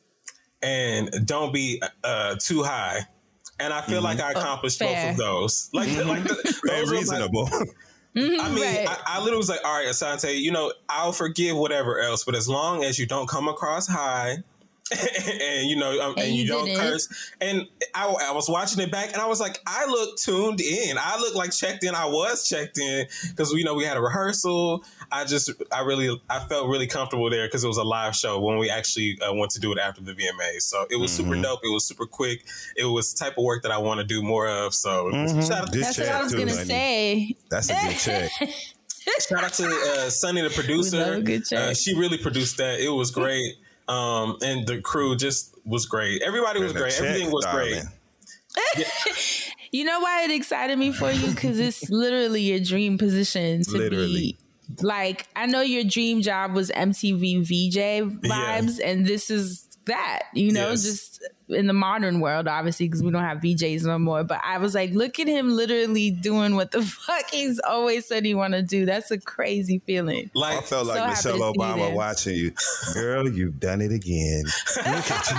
and 0.62 1.10
"Don't 1.26 1.52
be 1.52 1.82
uh, 2.02 2.36
too 2.38 2.62
high." 2.62 3.00
And 3.60 3.72
I 3.72 3.82
feel 3.82 4.02
like 4.02 4.20
I 4.20 4.32
accomplished 4.32 4.80
both 4.80 5.10
of 5.10 5.16
those. 5.16 5.70
Like, 5.72 5.88
like 6.04 6.24
the, 6.24 6.60
Very 6.66 6.80
those 6.80 6.88
were 6.90 6.94
my- 6.94 6.98
reasonable. 6.98 7.48
I 8.16 8.20
mean, 8.20 8.38
Right. 8.40 8.86
I, 8.88 8.98
I 9.06 9.18
literally 9.18 9.38
was 9.38 9.48
like, 9.48 9.60
"All 9.64 9.76
right, 9.76 9.86
Asante, 9.88 10.38
you 10.40 10.52
know, 10.52 10.72
I'll 10.88 11.12
forgive 11.12 11.56
whatever 11.56 12.00
else, 12.00 12.24
but 12.24 12.34
as 12.36 12.48
long 12.48 12.84
as 12.84 12.98
you 12.98 13.06
don't 13.06 13.28
come 13.28 13.48
across 13.48 13.86
high." 13.88 14.38
and 14.92 15.66
you 15.68 15.76
know, 15.76 15.98
um, 16.00 16.10
and, 16.18 16.26
And 16.26 16.34
you, 16.36 16.42
you 16.42 16.48
don't 16.48 16.66
didn't. 16.66 16.80
curse. 16.80 17.08
And 17.40 17.66
I, 17.94 18.04
I 18.28 18.32
was 18.32 18.48
watching 18.50 18.80
it 18.82 18.92
back, 18.92 19.12
and 19.14 19.20
I 19.22 19.26
was 19.26 19.40
like, 19.40 19.58
I 19.66 19.86
look 19.86 20.18
tuned 20.18 20.60
in. 20.60 20.96
I 20.98 21.18
look 21.18 21.34
like 21.34 21.52
checked 21.52 21.84
in. 21.84 21.94
I 21.94 22.04
was 22.04 22.46
checked 22.46 22.78
in 22.78 23.06
because 23.30 23.50
you 23.52 23.64
know 23.64 23.74
we 23.74 23.84
had 23.84 23.96
a 23.96 24.00
rehearsal. 24.02 24.84
I 25.10 25.24
just, 25.24 25.50
I 25.72 25.80
really, 25.80 26.20
I 26.28 26.40
felt 26.40 26.68
really 26.68 26.86
comfortable 26.86 27.30
there 27.30 27.46
because 27.46 27.64
it 27.64 27.68
was 27.68 27.78
a 27.78 27.82
live 27.84 28.14
show 28.14 28.38
when 28.40 28.58
we 28.58 28.68
actually 28.68 29.18
uh, 29.26 29.32
went 29.32 29.52
to 29.52 29.60
do 29.60 29.72
it 29.72 29.78
after 29.78 30.02
the 30.02 30.12
VMA. 30.12 30.60
So 30.60 30.86
it 30.90 30.96
was 30.96 31.12
super 31.12 31.30
Mm-hmm. 31.30 31.42
dope. 31.42 31.60
It 31.64 31.72
was 31.72 31.86
super 31.86 32.04
quick. 32.06 32.44
It 32.76 32.84
was 32.84 33.14
the 33.14 33.24
type 33.24 33.38
of 33.38 33.44
work 33.44 33.62
that 33.62 33.72
I 33.72 33.78
want 33.78 34.00
to 34.00 34.04
do 34.06 34.22
more 34.22 34.46
of. 34.48 34.74
So 34.74 35.06
Mhm. 35.06 35.48
shout 35.48 35.62
out 35.62 35.72
to 35.72 35.78
That's 35.80 35.98
what 35.98 36.08
I 36.08 36.22
was 36.22 36.32
too, 36.32 36.38
gonna 36.40 36.52
honey. 36.52 36.64
say. 36.66 37.36
That's 37.50 37.70
a 37.70 37.74
good 37.74 37.96
check. 37.96 38.30
Shout 39.28 39.44
out 39.44 39.52
to 39.52 39.66
uh, 39.66 40.08
Sunny, 40.10 40.40
the 40.40 40.48
producer. 40.48 40.96
love 40.98 41.14
a 41.16 41.20
good 41.20 41.44
check. 41.44 41.58
Uh, 41.58 41.74
she 41.74 41.94
really 41.94 42.16
produced 42.16 42.56
that. 42.56 42.80
It 42.80 42.88
was 42.88 43.10
great. 43.10 43.54
Um, 43.88 44.36
and 44.42 44.66
the 44.66 44.80
crew 44.80 45.16
just 45.16 45.54
was 45.64 45.86
great. 45.86 46.22
Everybody 46.22 46.60
was 46.60 46.72
great. 46.72 46.92
check, 46.92 47.02
Everything 47.02 47.30
was 47.30 47.44
great. 47.46 47.74
darling. 47.74 47.90
You 49.72 49.84
know 49.84 49.98
why 49.98 50.22
it 50.22 50.30
excited 50.30 50.78
me 50.78 50.92
for 50.92 51.10
you? 51.10 51.34
Because 51.34 51.58
it's 51.58 51.90
literally 51.90 52.42
your 52.42 52.60
dream 52.60 52.96
position 52.96 53.64
to 53.64 53.70
Literally. 53.72 54.06
be. 54.14 54.38
Like 54.82 55.26
I 55.34 55.46
know 55.46 55.62
your 55.62 55.82
dream 55.82 56.22
job 56.22 56.52
was 56.54 56.70
MTV 56.70 57.40
VJ 57.42 58.20
vibes, 58.22 58.78
and 58.82 59.04
this 59.04 59.30
is 59.30 59.63
that. 59.86 60.24
You 60.34 60.52
know, 60.52 60.70
Yes. 60.70 60.82
just 60.82 61.28
in 61.48 61.66
the 61.66 61.72
modern 61.72 62.20
world, 62.20 62.48
obviously, 62.48 62.86
because 62.88 63.02
we 63.02 63.10
don't 63.10 63.22
have 63.22 63.38
VJs 63.38 63.84
no 63.84 63.98
more. 63.98 64.24
But 64.24 64.40
I 64.44 64.58
was 64.58 64.74
like, 64.74 64.92
look 64.92 65.18
at 65.18 65.26
him 65.26 65.50
literally 65.50 66.10
doing 66.10 66.54
what 66.56 66.70
the 66.70 66.82
fuck 67.06 67.30
he's 67.30 67.60
always 67.60 68.06
said 68.06 68.24
he 68.24 68.34
want 68.34 68.54
to 68.54 68.62
do. 68.62 68.86
That's 68.86 69.10
a 69.10 69.18
crazy 69.18 69.80
feeling. 69.86 70.30
I 70.42 70.60
felt 70.62 70.86
like 70.86 70.98
So 70.98 71.06
Michelle 71.06 71.32
to 71.32 71.38
see 71.38 71.44
you 71.44 71.52
Obama 71.52 71.94
watching 71.94 72.36
you. 72.36 72.52
Girl, 72.94 73.28
you've 73.28 73.60
done 73.60 73.80
it 73.82 73.92
again. 73.92 74.44
Look 74.76 75.10
at 75.10 75.30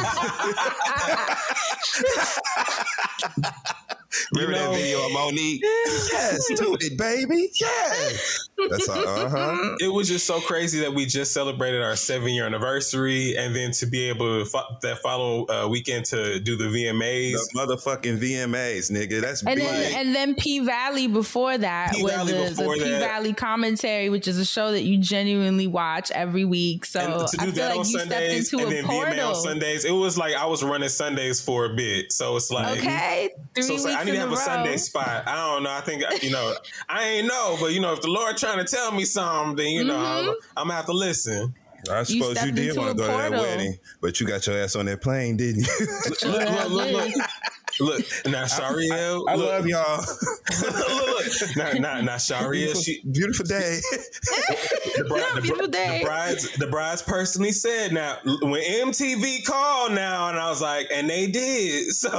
you. 3.38 3.64
Remember 4.34 4.54
know- 4.56 4.72
that 4.72 4.78
video 4.78 5.06
of 5.06 5.12
Monique? 5.14 5.62
Yes, 5.64 6.48
do 6.56 6.78
it, 6.80 6.98
baby. 6.98 7.50
Yes. 7.60 8.50
That's 8.70 8.90
all. 8.90 9.08
Uh 9.08 9.30
huh. 9.30 9.76
it 9.82 9.90
was 9.94 10.08
just 10.08 10.26
so 10.26 10.40
crazy 10.40 10.80
that 10.80 10.94
we 10.94 11.06
just 11.06 11.34
celebrated 11.34 11.82
our 11.82 11.96
seven 11.96 12.30
year 12.30 12.46
anniversary, 12.46 13.36
and 13.38 13.56
then 13.56 13.72
to 13.72 13.86
be 13.86 14.08
able 14.10 14.40
to 14.40 14.46
fo- 14.46 14.78
that 14.82 15.00
follow 15.00 15.46
uh, 15.48 15.68
weekend 15.68 16.06
to 16.06 16.40
do 16.40 16.56
the 16.56 16.66
VMAs. 16.66 17.32
The 17.34 17.50
motherfucking 17.56 18.18
VMAs, 18.20 18.92
nigga. 18.92 19.22
That's 19.22 19.42
And 19.44 19.56
big. 19.58 19.66
then, 19.68 20.06
and 20.08 20.16
then 20.16 20.36
P 20.36 20.60
Valley 20.60 21.08
before 21.08 21.58
that 21.58 21.92
was 21.94 22.12
P-Valley 22.12 22.32
the, 22.34 22.50
before 22.50 22.78
the 22.78 22.84
P 22.86 22.90
Valley 22.92 23.34
commentary, 23.34 24.10
which 24.10 24.28
is 24.28 24.38
a 24.40 24.46
show 24.46 24.72
that 24.72 24.84
you 24.84 24.98
genuinely 24.98 25.68
watch 25.68 26.10
every 26.12 26.46
week. 26.46 26.86
So 26.86 27.00
and 27.02 27.28
to 27.28 27.38
I 27.42 27.46
do 27.46 27.52
feel 27.52 27.62
that 27.64 27.70
like 27.76 27.80
on 27.80 27.90
you 27.90 28.00
Sundays 28.00 28.48
stepped 28.48 28.64
and 28.64 28.72
into 28.74 28.76
then 28.76 28.86
a 28.86 28.88
VMA 29.22 29.28
on. 29.30 29.36
Sundays, 29.36 29.86
it 29.86 29.92
was 29.92 30.18
like 30.18 30.34
I 30.36 30.46
was 30.46 30.64
running 30.64 30.90
Sundays 30.90 31.42
for 31.42 31.66
a 31.66 31.76
bit. 31.76 32.12
So 32.14 32.36
it's 32.38 32.50
like, 32.52 32.78
Okay, 32.80 33.30
three 33.54 33.64
so 33.64 33.74
it's 33.74 33.84
like 33.84 33.94
weeks 34.00 34.02
I 34.02 34.05
need 34.06 34.12
to 34.14 34.20
have 34.20 34.30
a 34.30 34.34
a 34.34 34.36
row. 34.36 34.42
Sunday 34.44 34.78
spot. 34.78 35.24
I 35.28 35.36
don't 35.36 35.64
know. 35.64 35.72
I 35.72 35.82
think 35.82 36.04
you 36.24 36.32
know. 36.32 36.54
I 36.90 37.04
ain't 37.04 37.28
know, 37.28 37.58
but 37.60 37.74
you 37.74 37.80
know, 37.80 37.94
if 37.94 38.02
the 38.02 38.10
Lord 38.10 38.38
trying 38.38 38.58
to 38.58 38.66
tell 38.66 38.92
me 38.92 39.06
something, 39.06 39.56
then 39.56 39.74
you 39.74 39.84
know, 39.84 39.96
Mm-hmm. 39.96 40.30
I'm, 40.30 40.36
I'm 40.58 40.68
gonna 40.68 40.74
have 40.76 40.86
to 40.86 40.94
listen. 40.94 41.54
I 41.92 42.04
suppose 42.04 42.30
you, 42.30 42.36
stepped 42.36 42.56
did 42.56 42.78
want 42.78 42.92
to 42.92 42.96
go 42.98 43.06
to 43.06 43.18
that 43.18 43.32
wedding, 43.32 43.78
but 44.02 44.20
you 44.20 44.26
got 44.26 44.46
your 44.48 44.58
ass 44.58 44.76
on 44.76 44.86
that 44.88 45.02
plane, 45.02 45.38
didn't 45.38 45.68
you? 45.68 45.88
Sure 46.20 46.32
Look, 46.32 46.70
look, 46.70 46.92
look, 46.92 47.14
look. 47.80 47.98
did. 47.98 48.26
Look, 48.26 48.34
now 48.34 48.44
Shariel, 48.46 49.26
I 49.28 49.36
look, 49.36 49.50
love 49.50 49.68
y'all. 49.68 50.00
look, 50.62 51.26
look. 51.26 51.56
Now, 51.56 51.72
now, 51.74 52.02
now 52.02 52.16
Shariel, 52.16 52.84
she, 52.84 53.02
Beautiful 53.10 53.46
day. 53.46 53.80
the, 53.92 55.06
bride, 55.08 55.36
the, 55.36 55.42
Beautiful 55.42 55.68
day. 55.68 56.00
the 56.00 56.06
brides, 56.06 56.58
the 56.58 56.68
brides 56.68 57.02
personally 57.02 57.52
said, 57.52 57.94
now 57.94 58.18
when 58.24 58.62
MTV 58.62 59.46
called 59.46 59.94
now, 59.94 60.30
and 60.30 60.40
I 60.40 60.50
was 60.50 60.62
like, 60.62 60.88
and 60.94 61.10
they 61.10 61.28
did. 61.28 61.92
So, 61.94 62.10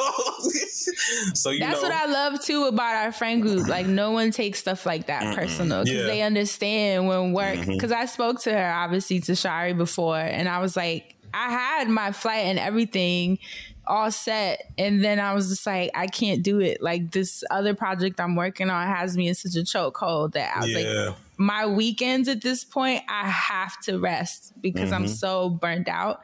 so 1.34 1.50
you 1.50 1.60
That's 1.60 1.82
know, 1.82 1.88
what 1.88 1.92
I 1.92 2.06
love 2.06 2.40
too 2.40 2.64
about 2.64 2.94
our 2.96 3.12
friend 3.12 3.42
group. 3.42 3.68
Like 3.68 3.86
no 3.86 4.10
one 4.10 4.30
takes 4.30 4.58
stuff 4.58 4.86
like 4.86 5.06
that 5.06 5.34
personal 5.34 5.84
because 5.84 6.00
Yeah. 6.00 6.06
they 6.06 6.22
understand 6.22 7.08
when 7.08 7.32
work. 7.32 7.56
Mm-hmm. 7.56 7.72
Because 7.72 7.92
I 7.92 8.06
spoke 8.06 8.40
to 8.42 8.52
her 8.52 8.72
obviously 8.72 9.20
to 9.20 9.34
Shari 9.34 9.72
before, 9.72 10.18
and 10.18 10.48
I 10.48 10.58
was 10.60 10.76
like, 10.76 11.14
I 11.34 11.50
had 11.50 11.88
my 11.88 12.12
flight 12.12 12.46
and 12.46 12.58
everything 12.58 13.38
all 13.86 14.10
set, 14.10 14.72
and 14.78 15.04
then 15.04 15.18
I 15.18 15.34
was 15.34 15.48
just 15.48 15.66
like, 15.66 15.90
I 15.94 16.06
can't 16.06 16.42
do 16.42 16.60
it. 16.60 16.82
Like 16.82 17.12
this 17.12 17.44
other 17.50 17.74
project 17.74 18.20
I'm 18.20 18.36
working 18.36 18.70
on 18.70 18.86
has 18.86 19.16
me 19.16 19.28
in 19.28 19.34
such 19.34 19.54
a 19.56 19.64
chokehold 19.64 20.32
that 20.32 20.56
I 20.56 20.60
was 20.60 20.70
yeah. 20.70 20.90
like, 20.90 21.16
my 21.38 21.66
weekends 21.66 22.28
at 22.28 22.42
this 22.42 22.64
point, 22.64 23.02
I 23.08 23.28
have 23.28 23.78
to 23.82 23.98
rest 23.98 24.52
because 24.60 24.92
I'm 24.92 25.08
so 25.08 25.50
burned 25.50 25.88
out. 25.88 26.20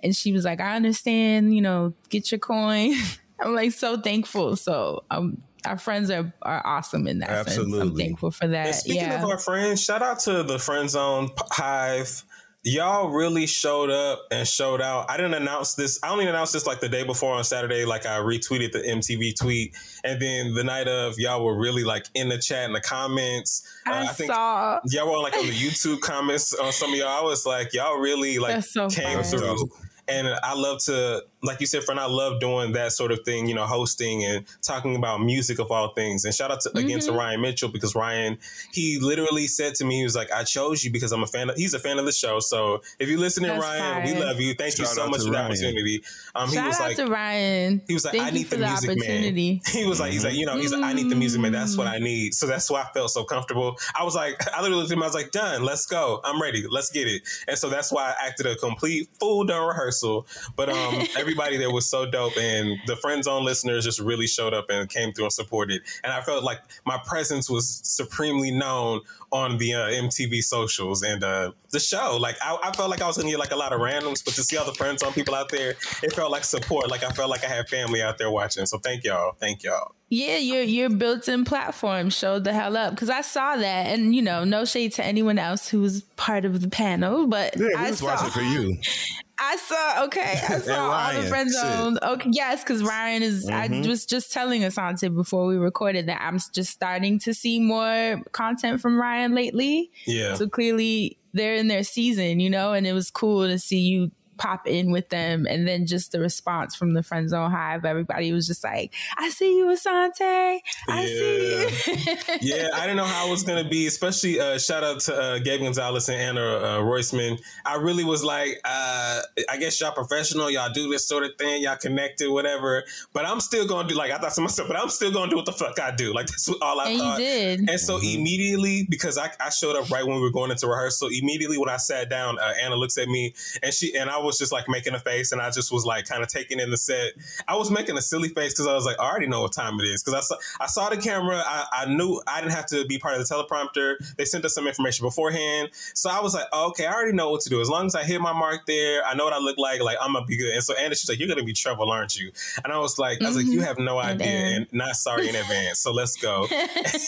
And 0.00 0.16
she 0.16 0.32
was 0.32 0.44
like, 0.44 0.60
I 0.60 0.74
understand, 0.74 1.54
you 1.54 1.62
know, 1.62 1.94
get 2.08 2.32
your 2.32 2.40
coin. 2.40 2.94
I'm 3.40 3.54
like 3.54 3.72
so 3.72 4.00
thankful. 4.00 4.56
So 4.56 5.04
um 5.10 5.42
our 5.64 5.78
friends 5.78 6.10
are, 6.10 6.32
are 6.42 6.66
awesome 6.66 7.06
in 7.06 7.20
that 7.20 7.28
sense. 7.28 7.56
I'm 7.56 7.64
Absolutely. 7.64 8.04
thankful 8.04 8.30
for 8.30 8.48
that. 8.48 8.66
And 8.66 8.74
speaking 8.74 9.02
yeah. 9.02 9.22
of 9.22 9.28
our 9.28 9.38
friends, 9.38 9.82
shout 9.82 10.02
out 10.02 10.18
to 10.20 10.42
the 10.42 10.58
Friend 10.58 10.90
Zone 10.90 11.30
Hive. 11.50 12.24
Y'all 12.64 13.08
really 13.10 13.44
showed 13.46 13.90
up 13.90 14.20
and 14.30 14.46
showed 14.46 14.80
out. 14.80 15.10
I 15.10 15.16
didn't 15.16 15.34
announce 15.34 15.74
this. 15.74 15.98
I 16.00 16.10
only 16.10 16.28
announced 16.28 16.52
this 16.52 16.64
like 16.64 16.78
the 16.78 16.88
day 16.88 17.02
before 17.02 17.34
on 17.34 17.42
Saturday. 17.42 17.84
Like 17.84 18.06
I 18.06 18.18
retweeted 18.20 18.70
the 18.70 18.78
MTV 18.78 19.36
tweet, 19.36 19.74
and 20.04 20.22
then 20.22 20.54
the 20.54 20.62
night 20.62 20.86
of, 20.86 21.18
y'all 21.18 21.44
were 21.44 21.58
really 21.58 21.82
like 21.82 22.06
in 22.14 22.28
the 22.28 22.38
chat 22.38 22.66
in 22.66 22.72
the 22.72 22.80
comments. 22.80 23.66
I, 23.84 24.04
Uh, 24.04 24.12
saw 24.12 24.80
y'all 24.90 25.10
were 25.10 25.18
like 25.18 25.36
on 25.36 25.46
the 25.46 25.52
YouTube 25.52 26.00
comments 26.02 26.54
on 26.54 26.72
some 26.72 26.92
of 26.92 26.98
y'all. 26.98 27.08
I 27.08 27.22
was 27.22 27.44
like, 27.44 27.72
y'all 27.74 27.98
really 27.98 28.38
like 28.38 28.62
so 28.62 28.88
came 28.88 29.22
fun. 29.22 29.24
through. 29.24 29.70
And 30.06 30.28
I 30.28 30.54
love 30.54 30.78
to, 30.84 31.24
like 31.42 31.60
you 31.60 31.66
said, 31.66 31.82
friend, 31.82 31.98
I 31.98 32.06
love 32.06 32.40
doing 32.40 32.72
that 32.72 32.92
sort 32.92 33.10
of 33.10 33.20
thing, 33.24 33.48
you 33.48 33.54
know, 33.54 33.64
hosting 33.64 34.24
and 34.24 34.44
talking 34.62 34.94
about 34.96 35.20
music 35.22 35.58
of 35.58 35.70
all 35.72 35.88
things. 35.94 36.24
And 36.24 36.32
shout 36.34 36.50
out 36.50 36.60
to, 36.62 36.70
again 36.70 36.98
Mm-hmm. 36.98 37.12
to 37.12 37.18
Ryan 37.18 37.40
Mitchell 37.40 37.68
because 37.70 37.94
Ryan, 37.94 38.38
he 38.72 38.98
literally 39.00 39.46
said 39.46 39.74
to 39.76 39.84
me, 39.84 39.98
he 39.98 40.04
was 40.04 40.14
like, 40.14 40.30
I 40.30 40.44
chose 40.44 40.84
you 40.84 40.90
because 40.92 41.10
I'm 41.12 41.22
a 41.22 41.26
fan 41.26 41.50
of, 41.50 41.56
he's 41.56 41.74
a 41.74 41.78
fan 41.78 41.98
of 41.98 42.04
the 42.04 42.12
show. 42.12 42.38
So 42.40 42.82
if 42.98 43.08
you're 43.08 43.18
listening, 43.18 43.48
That's 43.50 43.62
Ryan, 43.62 44.04
we 44.04 44.20
love 44.20 44.38
you. 44.40 44.54
Thank 44.54 44.78
you 44.78 44.84
so 44.84 45.08
much 45.08 45.20
to 45.20 45.26
for 45.26 45.32
the 45.32 45.38
opportunity. 45.38 46.04
Um, 46.34 46.48
he 46.48 46.54
Shout 46.54 46.66
was 46.66 46.76
out 46.80 46.88
like, 46.88 46.96
to 46.96 47.06
Ryan. 47.06 47.82
he 47.88 47.94
was 47.94 48.04
like, 48.04 48.14
Thank 48.14 48.26
I 48.26 48.30
need 48.30 48.46
for 48.46 48.56
the 48.56 48.66
music 48.66 48.98
man. 48.98 49.60
He 49.72 49.86
was 49.86 50.00
like, 50.00 50.12
he's 50.12 50.24
like, 50.24 50.34
you 50.34 50.46
know, 50.46 50.56
he's 50.56 50.72
like, 50.72 50.82
I 50.82 50.92
need 50.92 51.10
the 51.10 51.16
music 51.16 51.40
man. 51.40 51.52
That's 51.52 51.76
what 51.76 51.86
I 51.86 51.98
need. 51.98 52.34
So 52.34 52.46
that's 52.46 52.70
why 52.70 52.82
I 52.82 52.92
felt 52.92 53.10
so 53.10 53.24
comfortable. 53.24 53.76
I 53.98 54.04
was 54.04 54.14
like, 54.14 54.36
I 54.54 54.60
literally 54.60 54.82
looked 54.82 54.92
at 54.92 54.96
him. 54.96 55.02
I 55.02 55.06
was 55.06 55.14
like, 55.14 55.30
done. 55.30 55.64
Let's 55.64 55.86
go. 55.86 56.20
I'm 56.24 56.40
ready. 56.40 56.64
Let's 56.68 56.90
get 56.90 57.06
it. 57.08 57.22
And 57.48 57.58
so 57.58 57.68
that's 57.68 57.90
why 57.90 58.10
I 58.18 58.26
acted 58.26 58.46
a 58.46 58.56
complete 58.56 59.08
fool 59.18 59.44
during 59.44 59.66
rehearsal. 59.66 60.26
But 60.56 60.68
um, 60.68 61.02
everybody 61.32 61.56
there 61.56 61.70
was 61.70 61.88
so 61.88 62.04
dope, 62.04 62.36
and 62.36 62.78
the 62.86 62.96
friend 62.96 63.24
zone 63.24 63.42
listeners 63.44 63.84
just 63.84 63.98
really 63.98 64.26
showed 64.26 64.52
up 64.52 64.66
and 64.68 64.88
came 64.88 65.12
through 65.12 65.24
and 65.24 65.32
supported. 65.32 65.80
And 66.04 66.12
I 66.12 66.20
felt 66.20 66.44
like 66.44 66.58
my 66.84 67.00
presence 67.06 67.48
was 67.48 67.80
supremely 67.84 68.50
known 68.50 69.00
on 69.30 69.56
the 69.56 69.72
uh, 69.72 69.88
MTV 69.88 70.42
socials 70.44 71.02
and 71.02 71.24
uh, 71.24 71.52
the 71.70 71.80
show. 71.80 72.18
Like 72.20 72.36
I, 72.42 72.58
I 72.62 72.72
felt 72.72 72.90
like 72.90 73.00
I 73.00 73.06
was 73.06 73.16
gonna 73.16 73.30
get 73.30 73.38
like 73.38 73.52
a 73.52 73.56
lot 73.56 73.72
of 73.72 73.80
randoms, 73.80 74.22
but 74.22 74.34
to 74.34 74.42
see 74.42 74.58
all 74.58 74.66
the 74.66 74.74
friends 74.74 75.02
on 75.02 75.14
people 75.14 75.34
out 75.34 75.48
there, 75.48 75.70
it 76.02 76.12
felt 76.12 76.30
like 76.30 76.44
support. 76.44 76.90
Like 76.90 77.02
I 77.02 77.08
felt 77.10 77.30
like 77.30 77.44
I 77.44 77.48
had 77.48 77.66
family 77.68 78.02
out 78.02 78.18
there 78.18 78.30
watching. 78.30 78.66
So 78.66 78.78
thank 78.78 79.04
y'all, 79.04 79.32
thank 79.40 79.62
y'all. 79.62 79.94
Yeah, 80.10 80.36
your 80.36 80.62
your 80.62 80.90
built-in 80.90 81.46
platform 81.46 82.10
showed 82.10 82.44
the 82.44 82.52
hell 82.52 82.76
up 82.76 82.94
because 82.94 83.08
I 83.08 83.22
saw 83.22 83.56
that, 83.56 83.86
and 83.86 84.14
you 84.14 84.20
know, 84.20 84.44
no 84.44 84.66
shade 84.66 84.92
to 84.94 85.04
anyone 85.04 85.38
else 85.38 85.68
who 85.68 85.80
was 85.80 86.02
part 86.16 86.44
of 86.44 86.60
the 86.60 86.68
panel, 86.68 87.26
but 87.26 87.56
Yeah, 87.56 87.68
we 87.68 87.74
I 87.74 87.90
was 87.90 88.00
saw, 88.00 88.06
watching 88.06 88.30
for 88.30 88.42
you. 88.42 88.76
I 89.38 89.56
saw 89.56 90.04
okay, 90.04 90.40
I 90.48 90.58
saw 90.60 90.90
all 90.92 91.20
the 91.20 91.26
friend 91.28 91.50
shit. 91.50 91.58
zone. 91.60 91.98
Okay, 92.02 92.30
yes, 92.32 92.62
because 92.62 92.82
Ryan 92.82 93.22
is. 93.22 93.48
I 93.48 93.68
Mhm. 93.68 93.86
was 93.86 94.06
just 94.06 94.32
telling 94.32 94.62
Asante 94.62 95.12
before 95.14 95.46
we 95.46 95.56
recorded 95.56 96.06
that 96.06 96.20
I'm 96.22 96.38
just 96.54 96.70
starting 96.72 97.18
to 97.20 97.34
see 97.34 97.58
more 97.58 98.22
content 98.32 98.80
from 98.80 99.00
Ryan 99.00 99.34
lately. 99.34 99.90
Yeah. 100.06 100.34
So 100.34 100.48
clearly 100.48 101.18
they're 101.32 101.54
in 101.56 101.68
their 101.68 101.82
season, 101.82 102.40
you 102.40 102.50
know, 102.50 102.72
and 102.72 102.86
it 102.86 102.92
was 102.92 103.10
cool 103.10 103.46
to 103.48 103.58
see 103.58 103.80
you 103.80 104.10
pop 104.42 104.66
in 104.66 104.90
with 104.90 105.08
them 105.10 105.46
and 105.48 105.68
then 105.68 105.86
just 105.86 106.12
the 106.12 106.20
response 106.20 106.74
from 106.74 106.94
the 106.94 107.02
friend 107.02 107.30
zone 107.30 107.50
hive 107.50 107.84
everybody 107.84 108.32
was 108.32 108.46
just 108.46 108.64
like 108.64 108.92
i 109.16 109.28
see 109.30 109.56
you 109.56 109.66
asante 109.66 110.58
i 110.88 111.04
see 111.04 111.52
you 111.52 111.62
yeah, 112.40 112.68
I 112.74 112.82
didn't 112.82 112.96
know 112.96 113.04
how 113.04 113.28
it 113.28 113.30
was 113.30 113.42
gonna 113.42 113.68
be. 113.68 113.86
Especially 113.86 114.40
uh, 114.40 114.58
shout 114.58 114.84
out 114.84 115.00
to 115.00 115.14
uh, 115.14 115.38
Gabe 115.38 115.60
Gonzalez 115.60 116.08
and 116.08 116.20
Anna 116.20 116.40
uh, 116.40 116.78
Royceman. 116.80 117.38
I 117.64 117.76
really 117.76 118.04
was 118.04 118.24
like, 118.24 118.60
uh, 118.64 119.22
I 119.48 119.56
guess 119.58 119.80
y'all 119.80 119.92
professional, 119.92 120.50
y'all 120.50 120.72
do 120.72 120.90
this 120.90 121.06
sort 121.06 121.24
of 121.24 121.30
thing, 121.38 121.62
y'all 121.62 121.76
connected, 121.76 122.30
whatever. 122.30 122.84
But 123.12 123.26
I'm 123.26 123.40
still 123.40 123.66
gonna 123.66 123.88
do 123.88 123.94
like 123.94 124.10
I 124.10 124.18
thought 124.18 124.32
to 124.34 124.40
myself, 124.40 124.68
but 124.68 124.76
I'm 124.76 124.88
still 124.88 125.12
gonna 125.12 125.30
do 125.30 125.36
what 125.36 125.46
the 125.46 125.52
fuck 125.52 125.78
I 125.80 125.94
do. 125.94 126.14
Like 126.14 126.26
that's 126.28 126.48
all 126.60 126.80
I 126.80 126.86
and 126.86 126.94
you 126.94 127.00
thought. 127.00 127.18
did 127.18 127.60
And 127.68 127.80
so 127.80 127.98
immediately, 127.98 128.86
because 128.88 129.18
I, 129.18 129.30
I 129.40 129.50
showed 129.50 129.76
up 129.76 129.90
right 129.90 130.06
when 130.06 130.16
we 130.16 130.22
were 130.22 130.30
going 130.30 130.50
into 130.50 130.66
rehearsal, 130.66 131.08
immediately 131.08 131.58
when 131.58 131.68
I 131.68 131.76
sat 131.76 132.08
down, 132.08 132.38
uh, 132.38 132.52
Anna 132.62 132.76
looks 132.76 132.98
at 132.98 133.08
me 133.08 133.34
and 133.62 133.72
she 133.72 133.96
and 133.96 134.10
I 134.10 134.18
was 134.18 134.31
just 134.38 134.52
like 134.52 134.68
making 134.68 134.94
a 134.94 134.98
face, 134.98 135.32
and 135.32 135.40
I 135.40 135.50
just 135.50 135.72
was 135.72 135.84
like 135.84 136.06
kind 136.06 136.22
of 136.22 136.28
taking 136.28 136.60
in 136.60 136.70
the 136.70 136.76
set. 136.76 137.12
I 137.48 137.56
was 137.56 137.70
making 137.70 137.96
a 137.96 138.02
silly 138.02 138.28
face 138.28 138.52
because 138.52 138.66
I 138.66 138.74
was 138.74 138.84
like, 138.84 138.98
I 139.00 139.10
already 139.10 139.26
know 139.26 139.42
what 139.42 139.52
time 139.52 139.78
it 139.80 139.84
is 139.84 140.02
because 140.02 140.14
I 140.14 140.20
saw 140.20 140.36
I 140.60 140.66
saw 140.66 140.88
the 140.90 140.96
camera. 140.96 141.42
I, 141.44 141.66
I 141.72 141.94
knew 141.94 142.20
I 142.26 142.40
didn't 142.40 142.54
have 142.54 142.66
to 142.66 142.84
be 142.86 142.98
part 142.98 143.18
of 143.18 143.26
the 143.26 143.34
teleprompter. 143.34 144.16
They 144.16 144.24
sent 144.24 144.44
us 144.44 144.54
some 144.54 144.66
information 144.66 145.06
beforehand, 145.06 145.70
so 145.94 146.10
I 146.10 146.20
was 146.20 146.34
like, 146.34 146.46
oh, 146.52 146.68
okay, 146.68 146.86
I 146.86 146.92
already 146.92 147.12
know 147.12 147.30
what 147.30 147.40
to 147.42 147.50
do. 147.50 147.60
As 147.60 147.68
long 147.68 147.86
as 147.86 147.94
I 147.94 148.04
hit 148.04 148.20
my 148.20 148.32
mark 148.32 148.66
there, 148.66 149.04
I 149.04 149.14
know 149.14 149.24
what 149.24 149.32
I 149.32 149.38
look 149.38 149.58
like. 149.58 149.80
Like 149.80 149.98
I'm 150.00 150.12
gonna 150.12 150.26
be 150.26 150.36
good. 150.36 150.52
And 150.52 150.62
so 150.62 150.74
Anna, 150.76 150.94
she's 150.94 151.08
like, 151.08 151.18
you're 151.18 151.28
gonna 151.28 151.44
be 151.44 151.52
trouble, 151.52 151.90
aren't 151.90 152.18
you? 152.18 152.30
And 152.64 152.72
I 152.72 152.78
was 152.78 152.98
like, 152.98 153.22
I 153.22 153.26
was 153.26 153.36
like, 153.36 153.46
you 153.46 153.58
mm-hmm. 153.58 153.62
have 153.62 153.78
no 153.78 153.98
And 153.98 154.20
idea, 154.20 154.32
then- 154.32 154.52
and 154.56 154.72
not 154.72 154.96
sorry 154.96 155.28
in 155.28 155.34
advance. 155.36 155.80
So 155.80 155.92
let's 155.92 156.16
go. 156.16 156.46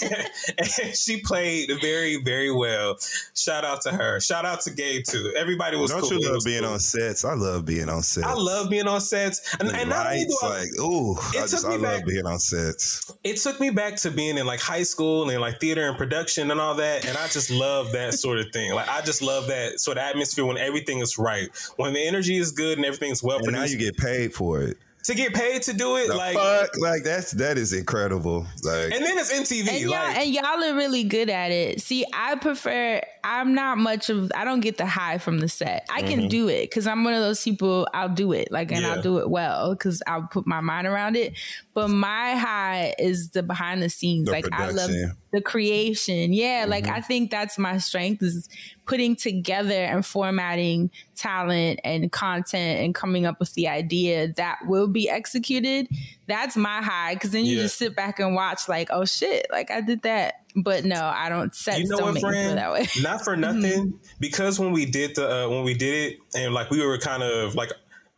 and 0.58 0.94
she 0.94 1.20
played 1.20 1.70
very, 1.80 2.16
very 2.22 2.52
well. 2.52 2.96
Shout 3.34 3.64
out 3.64 3.82
to 3.82 3.90
her. 3.90 4.20
Shout 4.20 4.44
out 4.44 4.60
to 4.62 4.70
Gabe 4.70 5.04
too. 5.04 5.32
Everybody 5.36 5.76
was 5.76 5.90
Don't 5.90 6.02
cool. 6.02 6.14
you 6.14 6.26
love 6.26 6.34
was 6.36 6.44
being 6.44 6.62
cool. 6.62 6.72
on 6.72 6.78
sets? 7.06 7.24
I 7.24 7.34
love 7.34 7.64
being 7.64 7.88
on 7.88 8.02
sets. 8.02 8.26
I 8.26 8.34
love 8.34 8.70
being 8.70 8.86
on 8.86 9.00
sets, 9.00 9.54
and, 9.60 9.68
and 9.70 9.90
do 9.90 9.94
I, 9.96 10.26
like, 10.42 10.68
ooh, 10.80 11.12
It 11.12 11.18
I 11.28 11.40
took 11.40 11.50
just 11.50 11.68
me 11.68 11.74
I 11.74 11.76
love 11.76 12.02
being 12.06 12.26
on 12.26 12.38
sets. 12.38 13.12
it 13.24 13.36
took 13.38 13.60
me 13.60 13.70
back 13.70 13.96
to 13.96 14.10
being 14.10 14.38
in 14.38 14.46
like 14.46 14.60
high 14.60 14.82
school 14.82 15.28
and 15.28 15.40
like 15.40 15.60
theater 15.60 15.88
and 15.88 15.96
production 15.96 16.50
and 16.50 16.60
all 16.60 16.74
that, 16.76 17.06
and 17.06 17.16
I 17.16 17.26
just 17.28 17.50
love 17.50 17.92
that 17.92 18.14
sort 18.14 18.38
of 18.38 18.46
thing. 18.52 18.72
Like 18.74 18.88
I 18.88 19.00
just 19.02 19.22
love 19.22 19.48
that 19.48 19.80
sort 19.80 19.98
of 19.98 20.04
atmosphere 20.04 20.44
when 20.44 20.58
everything 20.58 21.00
is 21.00 21.18
right, 21.18 21.48
when 21.76 21.92
the 21.92 22.06
energy 22.06 22.36
is 22.36 22.52
good 22.52 22.78
and 22.78 22.84
everything's 22.84 23.22
well 23.22 23.38
And 23.38 23.52
now 23.52 23.64
you 23.64 23.78
get 23.78 23.96
paid 23.96 24.32
for 24.34 24.62
it. 24.62 24.76
To 25.04 25.14
get 25.14 25.34
paid 25.34 25.62
to 25.62 25.74
do 25.74 25.96
it. 25.96 26.08
The 26.08 26.16
like, 26.16 26.34
fuck, 26.34 26.78
like 26.78 27.04
that's 27.04 27.32
that 27.32 27.58
is 27.58 27.72
incredible. 27.72 28.46
Like, 28.62 28.92
and 28.92 29.04
then 29.04 29.18
it's 29.18 29.32
MTV. 29.32 29.68
And 29.68 29.80
y'all, 29.80 29.90
like, 29.90 30.16
and 30.16 30.30
y'all 30.30 30.64
are 30.64 30.74
really 30.74 31.04
good 31.04 31.28
at 31.28 31.50
it. 31.50 31.80
See, 31.82 32.04
I 32.12 32.36
prefer. 32.36 33.02
I'm 33.22 33.54
not 33.54 33.78
much 33.78 34.08
of. 34.08 34.32
I 34.34 34.44
don't 34.44 34.60
get 34.60 34.78
the 34.78 34.86
high 34.86 35.18
from 35.18 35.38
the 35.38 35.48
set. 35.48 35.86
I 35.92 36.02
can 36.02 36.20
mm-hmm. 36.20 36.28
do 36.28 36.48
it 36.48 36.70
because 36.70 36.86
I'm 36.86 37.04
one 37.04 37.14
of 37.14 37.20
those 37.20 37.42
people. 37.42 37.86
I'll 37.92 38.08
do 38.08 38.32
it 38.32 38.50
like, 38.50 38.72
and 38.72 38.80
Yeah. 38.80 38.94
I'll 38.94 39.02
do 39.02 39.18
it 39.18 39.28
well 39.28 39.74
because 39.74 40.02
I'll 40.06 40.22
put 40.22 40.46
my 40.46 40.60
mind 40.60 40.86
around 40.86 41.16
it. 41.16 41.34
But 41.74 41.88
my 41.88 42.36
high 42.36 42.94
is 42.98 43.30
the 43.30 43.42
behind 43.42 43.82
the 43.82 43.90
scenes. 43.90 44.26
The 44.26 44.32
like 44.32 44.46
I 44.52 44.70
love 44.70 44.90
the 45.32 45.40
creation. 45.42 46.32
Yeah, 46.32 46.66
like 46.68 46.86
I 46.86 47.00
think 47.00 47.32
that's 47.32 47.58
my 47.58 47.78
strength 47.78 48.22
is 48.22 48.48
putting 48.86 49.16
together 49.16 49.74
and 49.74 50.06
formatting 50.06 50.90
talent 51.16 51.80
and 51.82 52.12
content 52.12 52.80
and 52.80 52.94
coming 52.94 53.26
up 53.26 53.40
with 53.40 53.52
the 53.54 53.66
idea 53.66 54.32
that 54.34 54.58
will 54.66 54.86
be 54.86 55.10
executed. 55.10 55.88
That's 56.28 56.56
my 56.56 56.80
high 56.82 57.14
because 57.14 57.32
then 57.32 57.44
you 57.44 57.56
Yeah. 57.56 57.62
just 57.62 57.78
sit 57.78 57.96
back 57.96 58.20
and 58.20 58.34
watch 58.36 58.68
like, 58.68 58.88
oh 58.92 59.04
shit, 59.04 59.46
like 59.50 59.70
I 59.72 59.80
did 59.80 60.02
that. 60.02 60.34
But 60.56 60.84
no, 60.84 61.04
I 61.04 61.28
don't 61.28 61.52
set 61.52 61.80
you 61.80 61.88
know 61.88 61.96
don't 61.96 62.12
what, 62.14 62.20
friend? 62.20 62.56
that 62.56 62.72
way. 62.72 62.86
Not 63.02 63.24
for 63.24 63.34
nothing, 63.48 63.98
because 64.20 64.60
when 64.60 64.70
we 64.70 64.86
did 64.86 65.16
the 65.16 65.46
uh, 65.46 65.48
when 65.48 65.64
we 65.64 65.74
did 65.74 66.12
it, 66.12 66.18
and 66.36 66.54
like 66.54 66.70
we 66.70 66.86
were 66.86 66.96
kind 66.98 67.24
of 67.24 67.56
like 67.56 67.72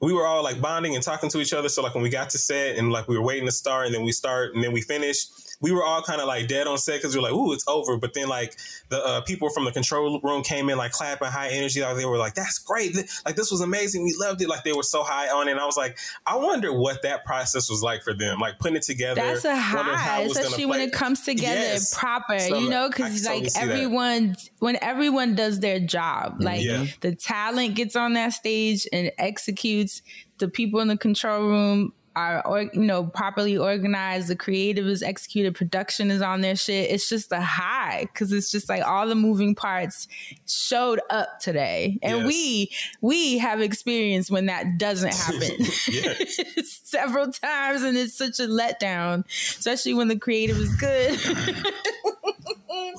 we 0.06 0.12
were 0.12 0.25
all 0.25 0.44
like 0.44 0.60
bonding 0.60 0.94
and 0.94 1.02
talking 1.02 1.28
to 1.28 1.40
each 1.40 1.52
other. 1.52 1.68
So 1.68 1.82
like 1.82 1.92
when 1.94 2.02
we 2.04 2.10
got 2.10 2.30
to 2.30 2.38
set 2.38 2.76
and 2.76 2.92
like 2.92 3.08
we 3.08 3.18
were 3.18 3.25
waiting 3.25 3.46
to 3.46 3.52
start, 3.52 3.86
and 3.86 3.94
then 3.94 4.04
we 4.04 4.12
start 4.12 4.54
and 4.54 4.62
then 4.62 4.70
we 4.70 4.80
finished. 4.80 5.32
We 5.60 5.72
were 5.72 5.82
all 5.82 6.02
kind 6.02 6.20
of 6.20 6.26
like 6.26 6.48
dead 6.48 6.66
on 6.66 6.76
set 6.76 6.98
because 6.98 7.14
we 7.14 7.20
were 7.22 7.28
like, 7.28 7.32
"Ooh, 7.34 7.52
it's 7.52 7.64
over!" 7.66 7.96
But 7.96 8.12
then 8.14 8.28
like 8.28 8.56
the 8.90 9.02
uh, 9.02 9.20
people 9.22 9.48
from 9.48 9.64
the 9.64 9.72
control 9.72 10.20
room 10.22 10.42
came 10.42 10.68
in 10.68 10.76
like 10.76 10.92
clapping, 10.92 11.28
high 11.28 11.48
energy. 11.48 11.80
Like, 11.80 11.96
they 11.96 12.04
were 12.04 12.18
like, 12.18 12.34
"That's 12.34 12.58
great! 12.58 12.92
Th- 12.94 13.06
Like 13.25 13.36
this 13.36 13.50
was 13.50 13.60
amazing. 13.62 14.04
We 14.04 14.14
loved 14.18 14.42
it!" 14.42 14.48
Like 14.48 14.64
they 14.64 14.72
were 14.75 14.82
so 14.82 15.02
high 15.02 15.28
on 15.28 15.48
it. 15.48 15.52
And 15.52 15.60
I 15.60 15.64
was 15.64 15.76
like, 15.76 15.96
I 16.26 16.36
wonder 16.36 16.72
what 16.78 17.02
that 17.02 17.25
process 17.25 17.70
was 17.70 17.82
like 17.82 18.02
for 18.02 18.12
them, 18.12 18.38
like 18.38 18.58
putting 18.58 18.76
it 18.76 18.82
together. 18.82 19.20
That's 19.22 19.44
a 19.46 19.48
wondering 19.48 19.64
how 19.64 19.94
high, 19.96 20.20
it 20.20 20.28
was 20.28 20.34
gonna 20.36 20.46
especially 20.46 20.66
when 20.66 20.80
it 20.82 20.92
comes 20.92 21.22
together 21.25 21.60
Yes. 21.60 21.98
proper. 21.98 22.38
So, 22.38 22.58
you 22.58 22.68
know, 22.68 22.88
because 22.88 23.25
like 23.25 23.32
totally 23.44 23.48
see 23.48 23.58
that. 23.60 23.68
everyone, 23.70 24.36
when 24.58 24.76
everyone 24.82 25.34
does 25.34 25.60
their 25.60 25.80
job, 25.80 26.36
like 26.40 26.62
Yeah. 26.62 26.84
the 27.00 27.14
talent 27.14 27.75
gets 27.76 27.96
on 27.96 28.12
that 28.12 28.34
stage 28.34 28.86
and 28.92 29.10
executes. 29.18 30.02
The 30.38 30.48
people 30.48 30.80
in 30.80 30.88
the 30.88 30.98
control 30.98 31.46
room 31.46 31.92
are, 32.16 32.44
or, 32.46 32.62
you 32.62 32.80
know, 32.80 33.04
properly 33.04 33.56
organized. 33.56 34.28
The 34.28 34.37
creative 34.37 34.87
is 34.87 35.02
executed. 35.02 35.54
Production 35.54 36.11
is 36.11 36.23
on 36.23 36.40
their 36.40 36.56
shit. 36.56 36.90
It's 36.90 37.08
just 37.08 37.30
a 37.30 37.40
high 37.40 38.08
because 38.12 38.32
it's 38.32 38.50
just 38.50 38.68
like 38.68 38.82
all 38.82 39.06
the 39.06 39.14
moving 39.14 39.54
parts 39.54 40.08
showed 40.46 41.00
up 41.11 41.38
today, 41.40 41.99
and 42.02 42.18
Yes. 42.18 42.26
we 42.26 42.70
we 43.02 43.38
have 43.38 43.61
experience 43.61 44.30
when 44.30 44.46
that 44.46 44.78
doesn't 44.78 45.14
happen. 45.14 45.64
Several 46.64 47.30
times 47.30 47.82
and 47.82 47.96
it's 47.96 48.14
such 48.14 48.40
a 48.40 48.44
letdown 48.46 49.25
especially 49.58 49.92
when 49.92 50.08
the 50.08 50.18
creative 50.18 50.56
is 50.56 50.75
good 50.76 51.18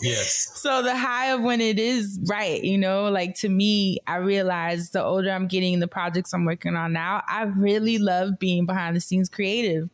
Yes. 0.02 0.52
so 0.56 0.82
the 0.82 0.96
high 0.96 1.28
of 1.28 1.42
when 1.42 1.62
it 1.62 1.80
is 1.80 2.20
right 2.26 2.64
you 2.64 2.78
know 2.78 3.10
like 3.10 3.36
to 3.36 3.50
me 3.50 4.00
i 4.08 4.16
realize 4.18 4.92
the 4.92 5.04
older 5.04 5.32
i'm 5.32 5.48
getting 5.48 5.80
the 5.80 5.88
projects 5.88 6.34
i'm 6.34 6.46
working 6.46 6.76
on 6.76 6.94
now 6.94 7.24
i 7.28 7.44
really 7.44 7.98
love 7.98 8.38
being 8.40 8.66
behind 8.66 8.96
the 8.96 9.02
scenes 9.02 9.30
creative 9.30 9.90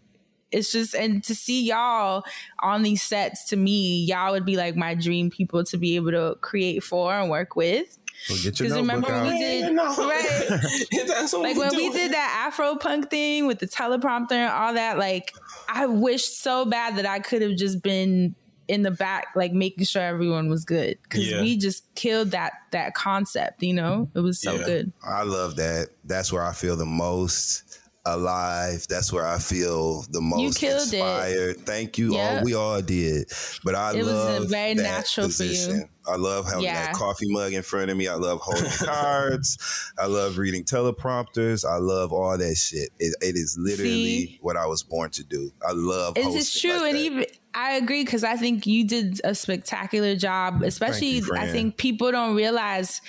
it's 0.52 0.72
just 0.72 0.94
and 0.94 1.24
to 1.24 1.34
see 1.34 1.64
y'all 1.64 2.24
on 2.60 2.84
these 2.84 3.02
sets 3.02 3.46
to 3.46 3.56
me 3.56 4.04
y'all 4.06 4.32
would 4.34 4.46
be 4.46 4.58
like 4.58 4.76
my 4.76 4.94
dream 4.94 5.30
people 5.30 5.64
to 5.64 5.78
be 5.78 5.96
able 5.96 6.12
to 6.12 6.36
create 6.42 6.84
for 6.84 7.14
and 7.14 7.30
work 7.30 7.56
with 7.56 7.98
well, 8.30 8.38
get 8.42 8.60
your 8.60 8.70
because 8.70 8.74
remember 8.74 9.10
notebook 9.10 9.26
when 9.26 9.38
we 9.38 9.64
out. 9.64 9.68
did 9.68 9.74
No. 9.74 9.84
right 10.10 10.62
That's 11.08 11.34
what 11.34 11.42
like 11.42 11.58
when 11.58 11.76
we 11.76 11.90
did 11.90 12.14
that 12.14 12.52
Afropunk 12.54 13.10
thing 13.10 13.48
with 13.48 13.60
the 13.60 13.68
teleprompter 13.68 14.34
and 14.34 14.52
all 14.52 14.74
that, 14.76 14.98
like 14.98 15.34
I 15.68 15.88
wish 15.88 16.26
so 16.26 16.66
bad 16.66 16.96
that 16.98 17.06
I 17.06 17.20
could 17.20 17.42
have 17.42 17.58
just 17.58 17.82
been 17.82 18.36
in 18.68 18.82
the 18.84 18.92
back, 18.92 19.28
like 19.36 19.52
making 19.54 19.86
sure 19.86 20.02
everyone 20.02 20.50
was 20.50 20.64
good 20.66 20.98
because 21.04 21.30
Yeah. 21.30 21.42
we 21.42 21.58
just 21.58 21.84
killed 21.96 22.32
that 22.32 22.54
that 22.72 22.94
concept. 22.94 23.62
You 23.64 23.74
know, 23.74 24.10
it 24.16 24.20
was 24.22 24.40
so 24.40 24.56
Yeah. 24.56 24.64
good. 24.66 24.94
I 25.04 25.24
love 25.24 25.56
that. 25.58 25.90
That's 26.06 26.32
where 26.32 26.44
I 26.44 26.54
feel 26.54 26.76
the 26.76 26.86
most 26.86 27.63
alive. 28.06 28.86
That's 28.90 29.12
where 29.14 29.26
I 29.26 29.40
feel 29.40 30.02
the 30.12 30.22
most 30.22 30.62
it. 30.62 30.72
inspired. 30.74 31.58
Thank 31.66 31.98
you. 31.98 32.14
Yeah. 32.16 32.38
All 32.40 32.44
we 32.44 32.54
all 32.54 32.82
did. 32.82 33.32
But 33.64 33.76
I 33.76 33.94
It 33.94 33.98
was, 34.04 34.08
love 34.08 34.50
very 34.50 34.74
that 34.74 34.84
natural 34.84 35.30
for 35.30 35.44
you. 35.44 35.50
position. 35.50 35.90
I 36.06 36.18
love 36.18 36.46
having 36.46 36.64
Yeah. 36.66 36.88
that 36.88 36.96
coffee 36.96 37.32
mug 37.32 37.54
in 37.54 37.62
front 37.64 37.90
of 37.90 37.96
me. 37.96 38.08
I 38.10 38.16
love 38.16 38.42
holding 38.42 38.70
cards. 38.72 39.58
I 39.98 40.08
love 40.08 40.38
reading 40.38 40.66
teleprompters. 40.66 41.64
I 41.66 41.78
love 41.78 42.12
all 42.12 42.38
that 42.38 42.56
shit. 42.56 42.90
It, 43.00 43.16
it 43.22 43.36
is 43.36 43.58
literally 43.58 43.92
See? 43.94 44.40
what 44.42 44.58
I 44.58 44.66
was 44.66 44.84
born 44.84 45.10
to 45.12 45.24
do. 45.24 45.52
I 45.66 45.72
love. 45.72 46.18
It's 46.18 46.26
hosting 46.26 46.40
just 46.42 46.62
true, 46.62 46.72
like 46.74 46.90
and 46.90 46.96
that. 46.96 47.02
even 47.02 47.26
I 47.56 47.74
agree 47.74 48.04
because 48.04 48.24
I 48.24 48.36
think 48.36 48.66
you 48.68 48.84
did 48.86 49.22
a 49.24 49.34
spectacular 49.36 50.16
job. 50.16 50.64
Especially, 50.64 51.08
you, 51.08 51.30
I 51.36 51.48
think 51.48 51.78
people 51.78 52.12
don't 52.12 52.36
realize 52.36 53.00
it- 53.00 53.04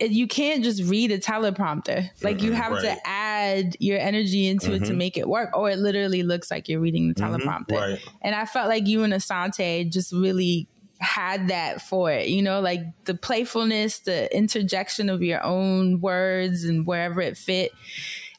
you 0.00 0.26
can't 0.26 0.62
just 0.62 0.82
read 0.84 1.10
a 1.10 1.18
teleprompter. 1.18 2.10
Like 2.22 2.42
you 2.42 2.52
have 2.52 2.72
right. 2.72 2.82
to 2.82 2.96
add 3.06 3.76
your 3.80 3.98
energy 3.98 4.46
into 4.46 4.72
it 4.72 4.84
to 4.84 4.92
make 4.92 5.16
it 5.16 5.28
work, 5.28 5.56
or 5.56 5.70
it 5.70 5.78
literally 5.78 6.22
looks 6.22 6.50
like 6.50 6.68
you're 6.68 6.80
reading 6.80 7.08
the 7.08 7.14
teleprompter. 7.14 7.72
Right. 7.72 7.98
And 8.20 8.34
I 8.34 8.44
felt 8.44 8.68
like 8.68 8.86
you 8.86 9.02
and 9.02 9.12
Asante 9.12 9.90
just 9.90 10.12
really 10.12 10.68
had 11.00 11.48
that 11.48 11.82
for 11.82 12.12
it, 12.12 12.28
you 12.28 12.42
know, 12.42 12.60
like 12.60 12.80
the 13.04 13.14
playfulness, 13.14 14.00
the 14.00 14.34
interjection 14.34 15.08
of 15.08 15.22
your 15.22 15.42
own 15.42 16.00
words 16.00 16.64
and 16.64 16.86
wherever 16.86 17.20
it 17.20 17.36
fit. 17.36 17.72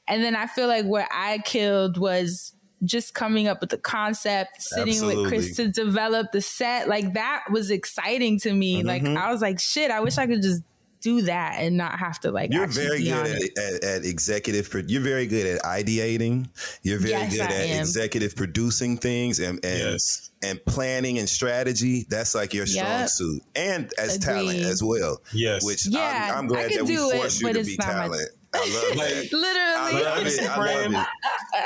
And 0.08 0.24
then 0.24 0.36
I 0.36 0.48
feel 0.48 0.68
like 0.68 0.86
where 0.86 1.08
I 1.12 1.40
killed 1.40 1.98
was 1.98 2.54
just 2.84 3.14
coming 3.14 3.48
up 3.48 3.62
with 3.62 3.70
the 3.70 3.78
concept, 3.78 4.62
sitting 4.62 5.06
with 5.06 5.28
Chris 5.28 5.56
to 5.56 5.70
develop 5.70 6.32
the 6.32 6.42
set. 6.42 6.88
Like 6.88 7.14
that 7.14 7.44
was 7.52 7.72
exciting 7.72 8.40
to 8.42 8.54
me. 8.54 8.84
Mm-hmm. 8.84 8.88
Like 8.88 9.06
I 9.06 9.32
was 9.32 9.42
like, 9.42 9.60
shit, 9.60 9.92
I 9.92 10.02
wish 10.02 10.18
I 10.18 10.28
could 10.28 10.42
just 10.42 10.62
do 11.04 11.22
that 11.24 11.56
and 11.60 11.76
not 11.78 12.00
have 12.00 12.20
to 12.22 12.32
like 12.32 12.52
You're 12.54 12.66
very 12.68 13.00
be 13.00 13.10
good 13.10 13.28
at, 13.58 13.58
at, 13.58 13.84
at 13.84 14.06
executive. 14.06 14.70
pro- 14.70 14.82
You're 14.88 15.02
very 15.02 15.28
good 15.28 15.46
at 15.46 15.62
ideating. 15.64 16.48
You're 16.82 16.98
very 17.00 17.12
Yes, 17.12 17.32
good 17.34 17.42
I 17.42 17.46
at 17.46 17.52
am. 17.70 17.80
executive 17.82 18.36
producing 18.36 18.98
things 18.98 19.40
and 19.40 19.60
and, 19.66 19.80
Yes. 19.92 20.32
and 20.42 20.64
planning 20.66 21.20
and 21.20 21.28
strategy. 21.30 22.06
That's 22.10 22.34
like 22.34 22.54
your 22.54 22.66
strong 22.66 22.88
Yep. 23.02 23.10
suit, 23.10 23.42
and 23.56 23.92
as 23.98 24.18
talent 24.18 24.60
as 24.60 24.82
well. 24.82 25.22
Yes. 25.34 25.64
Which 25.66 25.86
Yeah, 25.86 26.30
I'm, 26.32 26.40
I'm 26.40 26.48
glad 26.48 26.72
that 26.72 26.82
we 26.84 26.96
do 26.96 27.10
it, 27.12 27.16
force 27.18 27.42
you 27.42 27.54
to 27.54 27.64
be 27.64 27.76
not 27.78 27.88
my- 27.88 27.94
talent. 27.94 28.30
I 28.54 28.60
love 28.60 28.98
that. 28.98 29.30
Literally. 29.32 29.34
I 29.34 30.16
love 30.16 30.28
it. 30.28 30.50
I 30.50 30.88
love 30.88 31.08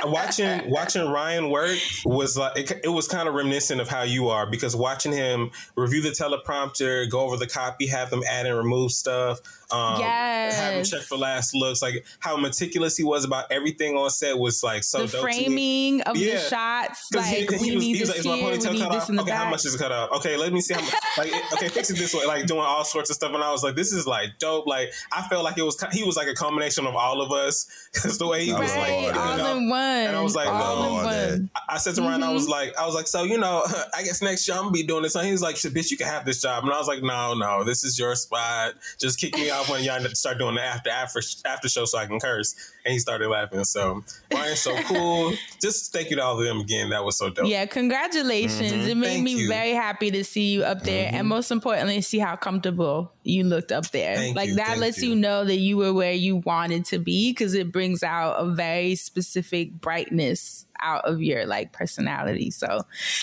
it. 0.03 0.09
watching 0.09 0.69
watching 0.69 1.09
Ryan 1.09 1.49
work 1.49 1.77
was 2.05 2.37
like 2.37 2.57
it, 2.57 2.81
it 2.85 2.89
was 2.89 3.07
kind 3.07 3.27
of 3.27 3.35
reminiscent 3.35 3.81
of 3.81 3.89
how 3.89 4.03
you 4.03 4.29
are 4.29 4.45
because 4.45 4.75
watching 4.75 5.11
him 5.11 5.51
review 5.75 6.01
the 6.01 6.09
teleprompter, 6.09 7.09
go 7.09 7.21
over 7.21 7.37
the 7.37 7.47
copy, 7.47 7.87
have 7.87 8.09
them 8.09 8.23
add 8.27 8.45
and 8.45 8.57
remove 8.57 8.91
stuff, 8.91 9.39
um, 9.71 10.01
have 10.01 10.73
him 10.73 10.77
Yes. 10.79 10.89
check 10.89 11.01
for 11.01 11.17
last 11.17 11.53
looks, 11.53 11.81
like 11.81 12.05
how 12.19 12.37
meticulous 12.37 12.95
he 12.95 13.03
was 13.03 13.25
about 13.25 13.45
everything 13.51 13.95
on 13.97 14.09
set 14.09 14.37
was 14.37 14.63
like 14.63 14.83
so 14.83 14.99
the 14.99 15.03
dope 15.07 15.11
to 15.11 15.17
me. 15.17 15.21
framing 15.43 16.01
of 16.01 16.15
Yeah. 16.17 16.33
the 16.35 16.39
shots. 16.39 17.07
like 17.13 17.25
he, 17.25 17.35
he 17.41 17.45
we 17.47 17.51
was, 17.51 17.61
need 17.61 17.81
he 17.95 17.99
was 18.01 18.09
this 18.13 18.25
like, 18.25 18.25
my 18.25 18.35
here, 18.37 18.45
we 18.51 18.57
ponytail 18.57 18.71
need 18.73 18.81
cut 18.81 18.91
this 18.93 19.03
off? 19.03 19.09
in 19.09 19.15
the 19.17 19.21
Okay, 19.23 19.31
how 19.31 19.49
much 19.49 19.65
is 19.65 19.75
it 19.75 19.77
cut 19.77 19.91
off? 19.91 20.11
Okay, 20.17 20.37
let 20.37 20.53
me 20.53 20.61
see 20.61 20.73
how 20.73 20.81
much. 20.81 20.93
Like, 21.17 21.33
okay, 21.53 21.67
fix 21.69 21.89
it 21.89 21.97
this 21.97 22.13
way. 22.13 22.25
Like 22.25 22.45
doing 22.45 22.61
all 22.61 22.83
sorts 22.85 23.09
of 23.09 23.15
stuff, 23.15 23.33
and 23.33 23.43
I 23.43 23.51
was 23.51 23.63
like, 23.63 23.75
this 23.75 23.91
is 23.91 24.07
like 24.07 24.37
dope. 24.39 24.67
Like 24.67 24.89
I 25.11 25.27
felt 25.27 25.43
like 25.43 25.57
it 25.57 25.63
was 25.63 25.75
he 25.91 26.03
was 26.03 26.15
like 26.15 26.27
a 26.27 26.33
combination 26.35 26.85
of 26.87 26.95
all 26.95 27.21
of 27.21 27.31
us 27.31 27.67
because 27.93 28.17
the 28.17 28.27
way 28.27 28.45
he 28.45 28.53
was 28.53 28.71
Right, 28.71 29.07
like, 29.07 29.15
all 29.15 29.37
know, 29.37 29.57
in 29.57 29.69
one. 29.69 29.79
and 29.79 30.15
I 30.15 30.21
was 30.21 30.35
like, 30.35 30.47
all 30.47 30.83
no, 30.83 30.97
in 30.99 31.03
that. 31.03 31.29
one. 31.31 31.49
I- 31.55 31.61
I 31.69 31.77
said 31.79 31.95
to 31.95 32.01
Ryan, 32.01 32.23
I 32.23 32.27
Mm-hmm. 32.27 32.33
was 32.35 32.47
like, 32.47 32.77
I 32.79 32.85
was 32.85 32.95
like, 32.95 33.07
so 33.07 33.23
you 33.23 33.37
know, 33.37 33.63
I 33.95 34.01
guess 34.03 34.21
next 34.21 34.47
year 34.47 34.55
I'm 34.57 34.63
gonna 34.65 34.71
be 34.71 34.83
doing 34.83 35.03
this. 35.03 35.15
And 35.15 35.25
he 35.25 35.31
was 35.33 35.41
like, 35.41 35.55
bitch, 35.55 35.91
you 35.91 35.97
can 35.97 36.07
have 36.07 36.23
this 36.25 36.41
job. 36.41 36.63
And 36.63 36.71
I 36.71 36.77
was 36.77 36.87
like, 36.87 37.03
no, 37.03 37.33
no, 37.33 37.63
this 37.65 37.83
is 37.83 37.99
your 37.99 38.15
spot. 38.15 38.73
Just 38.99 39.19
kick 39.19 39.35
me 39.35 39.49
off 39.57 39.69
when 39.69 39.83
y'all 39.83 40.03
start 40.13 40.37
doing 40.37 40.55
the 40.55 40.61
after 40.61 40.89
after 40.89 41.21
after 41.45 41.69
show 41.69 41.85
so 41.85 41.97
I 41.97 42.05
can 42.05 42.19
curse. 42.19 42.55
And 42.85 42.93
he 42.93 42.99
started 42.99 43.27
laughing. 43.27 43.63
So 43.63 44.03
Ryan's 44.33 44.59
so 44.59 44.75
cool. 44.83 45.33
Just 45.61 45.91
thank 45.91 46.09
you 46.09 46.15
to 46.17 46.23
all 46.23 46.39
of 46.39 46.45
them 46.45 46.59
again. 46.59 46.89
That 46.91 47.03
was 47.03 47.17
so 47.17 47.29
dope. 47.29 47.47
Yeah, 47.47 47.65
congratulations. 47.65 48.71
Mm-hmm. 48.71 48.89
It 48.89 48.97
made 48.97 49.07
Thank 49.07 49.23
me 49.23 49.41
you. 49.41 49.47
very 49.47 49.71
happy 49.71 50.11
to 50.11 50.23
see 50.23 50.53
you 50.53 50.63
up 50.63 50.83
there. 50.83 51.07
And 51.07 51.17
mm-hmm. 51.17 51.27
most 51.27 51.51
importantly, 51.51 51.99
see 52.01 52.19
how 52.19 52.35
comfortable 52.35 53.11
you 53.23 53.43
looked 53.43 53.71
up 53.71 53.89
there. 53.91 54.15
Thank 54.15 54.35
like 54.35 54.49
you, 54.49 54.55
that 54.55 54.77
lets 54.77 55.01
you. 55.01 55.09
you. 55.09 55.15
know 55.15 55.43
that 55.43 55.57
you 55.57 55.77
were 55.77 55.93
where 55.93 56.13
you 56.13 56.37
wanted 56.37 56.85
to 56.85 56.99
be 56.99 57.31
because 57.31 57.53
it 57.53 57.71
brings 57.71 58.03
out 58.03 58.35
a 58.35 58.49
very 58.49 58.95
specific 58.95 59.73
brightness 59.73 60.66
out 60.81 61.05
of 61.05 61.21
your 61.21 61.45
like 61.45 61.73
personality. 61.73 62.51
So 62.51 62.81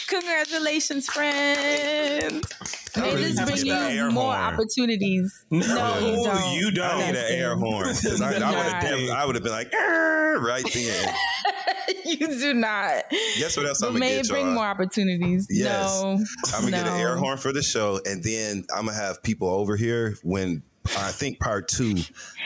congratulations, 0.09 1.09
friend. 1.09 2.45
May 2.97 3.15
this 3.17 3.41
bring 3.41 3.67
you 3.67 4.11
more 4.11 4.35
horn. 4.35 4.55
opportunities. 4.55 5.45
No, 5.51 5.59
you 5.99 6.25
don't. 6.25 6.55
you 6.55 6.71
don't. 6.71 6.99
Need 6.99 7.17
an 7.17 7.25
air 7.31 7.57
horn 7.57 7.89
because 7.89 8.21
I, 8.21 8.27
I 8.27 8.33
would 8.33 8.43
have 8.43 8.83
Right. 8.85 9.11
I 9.11 9.25
would 9.27 9.35
have 9.35 9.43
been 9.45 9.53
like 9.53 9.73
right 9.73 10.65
then. 10.73 11.15
you 12.05 12.17
do 12.29 12.55
not. 12.55 13.05
Guess 13.39 13.57
what 13.57 13.67
else 13.67 13.81
But 13.81 13.87
I'm 13.89 13.93
gonna 13.95 14.01
may 14.01 14.17
get 14.17 14.27
it 14.27 14.31
bring 14.31 14.47
y'all? 14.47 14.55
more 14.55 14.65
opportunities. 14.67 15.47
Yes. 15.51 16.03
No. 16.03 16.19
I'm 16.55 16.61
gonna 16.65 16.71
get 16.71 16.87
an 16.87 17.01
air 17.01 17.17
horn 17.17 17.39
for 17.39 17.53
the 17.53 17.63
show, 17.63 18.01
and 18.05 18.23
then 18.23 18.65
I'm 18.75 18.87
gonna 18.87 18.97
have 18.97 19.23
people 19.23 19.49
over 19.49 19.77
here 19.77 20.17
when 20.23 20.63
I 20.99 21.11
think 21.13 21.41
part 21.41 21.67
two 21.69 21.93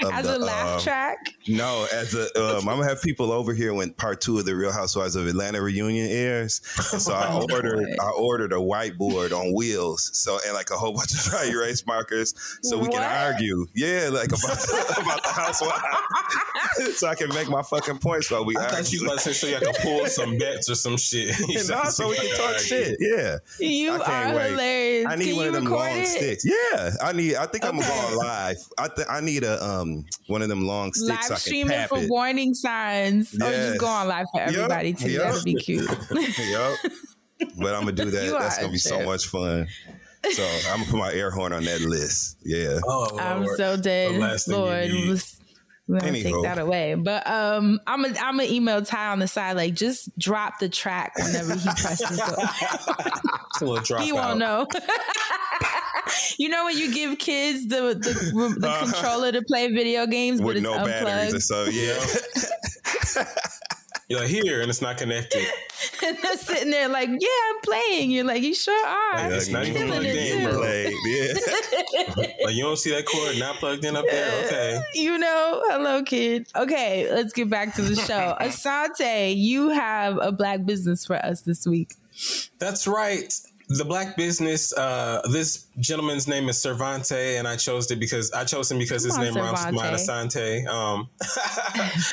of 0.04 0.12
As 0.12 0.26
the 0.26 0.36
a 0.36 0.38
laugh 0.38 0.76
um, 0.76 0.80
track. 0.80 1.34
No, 1.48 1.86
as 1.92 2.14
a 2.14 2.26
um, 2.40 2.68
I'm 2.68 2.76
gonna 2.78 2.88
have 2.88 3.02
people 3.02 3.32
over 3.32 3.52
here 3.52 3.74
when 3.74 3.92
part 3.94 4.20
two 4.20 4.38
of 4.38 4.44
the 4.44 4.54
Real 4.54 4.70
Housewives 4.70 5.16
of 5.16 5.26
Atlanta 5.26 5.60
reunion 5.60 6.06
airs. 6.08 6.60
And 6.92 7.02
so 7.02 7.14
I 7.14 7.32
ordered 7.52 7.88
I 8.00 8.10
ordered 8.10 8.52
a 8.52 8.56
whiteboard 8.56 9.32
on 9.32 9.54
wheels, 9.54 10.10
so 10.16 10.38
and 10.46 10.54
like 10.54 10.70
a 10.70 10.74
whole 10.76 10.92
bunch 10.96 11.12
of 11.14 11.20
dry 11.30 11.46
erase 11.46 11.84
markers, 11.86 12.32
so 12.62 12.78
we 12.78 12.88
can 12.88 13.02
argue. 13.02 13.66
Yeah, 13.74 14.10
like 14.12 14.28
about 14.28 14.40
the, 14.40 14.94
about 15.02 15.22
the 15.24 15.30
housewives, 15.30 16.96
so 16.98 17.08
I 17.08 17.14
can 17.16 17.28
make 17.30 17.48
my 17.48 17.62
fucking 17.62 17.98
points 17.98 18.30
while 18.30 18.44
we 18.44 18.56
I 18.56 18.66
thought 18.68 18.92
you 18.92 19.00
argue. 19.00 19.10
was 19.10 19.24
to 19.24 19.34
say 19.34 19.52
so 19.52 19.58
you 19.58 19.66
could 19.66 19.82
pull 19.82 20.06
some 20.06 20.38
bets 20.38 20.70
or 20.70 20.74
some 20.76 20.96
shit. 20.96 21.36
You 21.48 21.58
And 21.60 21.70
also 21.72 22.08
we 22.08 22.16
can 22.16 22.36
talk 22.36 22.46
argue. 22.54 22.60
shit. 22.64 22.96
Yeah, 23.00 23.38
You 23.58 23.94
I 23.94 23.98
can't 23.98 24.32
are 24.32 24.36
wait. 24.36 24.50
hilarious. 24.50 25.06
I 25.08 25.16
need 25.16 25.26
Can 25.26 25.36
one 25.36 25.46
of 25.48 25.52
them 25.54 25.64
long 25.64 25.88
it? 25.90 26.06
sticks. 26.06 26.44
Yeah, 26.44 26.90
I 27.02 27.12
need. 27.12 27.34
I 27.34 27.46
think 27.46 27.64
I'm 27.64 27.78
gonna 27.78 27.88
go 27.88 28.18
Okay. 28.18 28.27
On 28.28 28.34
live. 28.46 28.56
I 28.78 28.88
th- 28.88 29.06
I 29.10 29.20
need 29.20 29.44
a 29.44 29.62
um 29.64 30.04
one 30.26 30.42
of 30.42 30.48
them 30.48 30.66
long 30.66 30.92
sticks. 30.92 31.08
Live 31.08 31.18
so 31.24 31.24
I 31.24 31.28
can 31.28 31.36
streaming 31.38 31.72
tap 31.72 31.88
for 31.88 31.98
it. 31.98 32.08
warning 32.10 32.54
signs, 32.54 33.34
or 33.34 33.50
Yes. 33.50 33.68
just 33.68 33.80
go 33.80 33.86
on 33.86 34.08
live 34.08 34.26
for 34.32 34.40
Yup, 34.40 34.48
everybody 34.50 34.92
too. 34.94 35.10
yup. 35.10 35.24
That'd 35.32 35.44
be 35.44 35.54
cute. 35.54 35.88
yep. 36.10 36.76
But 37.58 37.74
I'm 37.74 37.80
gonna 37.82 37.92
do 37.92 38.10
that. 38.10 38.24
You 38.24 38.32
That's 38.38 38.58
gonna 38.58 38.72
be 38.72 38.78
so 38.78 39.02
much 39.04 39.26
fun. 39.26 39.66
So 40.32 40.42
I'm 40.70 40.80
gonna 40.80 40.90
put 40.90 40.98
my 40.98 41.12
air 41.12 41.30
horn 41.30 41.52
on 41.52 41.64
that 41.64 41.80
list. 41.80 42.36
Yeah. 42.44 42.80
Oh, 42.84 43.16
I'm 43.18 43.46
so 43.56 43.76
dead, 43.76 44.14
The 44.14 44.18
last 44.18 44.46
thing 44.46 44.54
you 44.56 44.60
Lord. 44.60 44.88
need. 44.90 45.08
let's- 45.10 45.38
We're 45.86 46.00
gonna 46.00 46.12
take 46.12 46.24
Anyhow. 46.26 46.42
that 46.42 46.58
away, 46.58 46.94
but 46.96 47.26
um, 47.30 47.80
I'm 47.86 48.04
a 48.04 48.08
I'm 48.08 48.36
gonna 48.36 48.42
email 48.44 48.82
Ty 48.82 49.06
on 49.12 49.20
the 49.20 49.28
side 49.28 49.56
like 49.56 49.72
just 49.74 50.10
drop 50.18 50.58
the 50.58 50.68
track 50.68 51.16
whenever 51.16 51.54
he 51.54 51.64
presses 51.68 52.16
go. 52.18 52.34
It's 52.36 53.62
a 53.62 53.64
little 53.64 53.98
he 53.98 54.10
out. 54.12 54.14
won't 54.14 54.38
know. 54.38 54.66
you 56.38 56.48
know 56.48 56.64
when 56.66 56.76
you 56.78 56.92
give 56.92 57.18
kids 57.18 57.66
the 57.68 57.94
the, 57.94 58.54
the 58.60 58.68
Uh-huh. 58.68 58.84
controller 58.84 59.32
to 59.32 59.42
play 59.42 59.68
video 59.72 60.06
games, 60.06 60.40
but 60.40 60.48
With 60.48 60.56
it's 60.58 60.64
no 60.64 60.84
batteries 60.84 61.32
and 61.32 61.42
so 61.42 61.64
yeah. 61.64 63.24
You're 64.08 64.20
like 64.20 64.30
here, 64.30 64.62
and 64.62 64.70
it's 64.70 64.80
not 64.80 64.96
connected. 64.96 65.44
and 66.06 66.16
they're 66.22 66.36
sitting 66.38 66.70
there 66.70 66.88
like, 66.88 67.10
"Yeah, 67.10 67.28
I'm 67.50 67.60
playing." 67.62 68.10
You're 68.10 68.24
like, 68.24 68.42
"You 68.42 68.54
sure 68.54 68.86
are." 68.86 69.30
It's 69.30 69.48
not 69.50 69.66
even 69.66 69.86
plugged 69.86 70.06
it, 70.06 70.16
in, 70.16 70.38
too. 70.38 70.48
bro. 70.48 70.60
Played, 70.60 70.94
yeah. 71.04 72.26
Like 72.46 72.54
you 72.54 72.62
don't 72.62 72.78
see 72.78 72.90
that 72.92 73.04
cord 73.04 73.38
not 73.38 73.56
plugged 73.56 73.84
in 73.84 73.96
up 73.96 74.06
there. 74.10 74.46
Okay. 74.46 74.80
you 74.94 75.18
know, 75.18 75.62
hello, 75.66 76.02
kid. 76.02 76.46
Okay, 76.56 77.12
let's 77.12 77.34
get 77.34 77.50
back 77.50 77.74
to 77.74 77.82
the 77.82 77.96
show. 77.96 78.34
Asante, 78.40 79.36
you 79.36 79.68
have 79.68 80.18
a 80.22 80.32
black 80.32 80.64
business 80.64 81.04
for 81.04 81.16
us 81.16 81.42
this 81.42 81.66
week. 81.66 81.94
That's 82.58 82.86
right. 82.86 83.30
The 83.70 83.84
black 83.84 84.16
business. 84.16 84.72
Uh, 84.72 85.20
this 85.30 85.66
gentleman's 85.78 86.26
name 86.26 86.48
is 86.48 86.56
Cervante, 86.56 87.38
and 87.38 87.46
I 87.46 87.56
chose 87.56 87.90
it 87.90 88.00
because 88.00 88.32
I 88.32 88.44
chose 88.44 88.70
him 88.70 88.78
because 88.78 89.02
his 89.02 89.12
Come 89.12 89.26
on, 89.26 89.34
name 89.34 89.42
rhymes 89.42 89.66
with 89.66 89.74
mine, 89.74 89.92
Cervante. 89.92 90.64
Asante. 90.64 90.66
Um, 90.66 91.10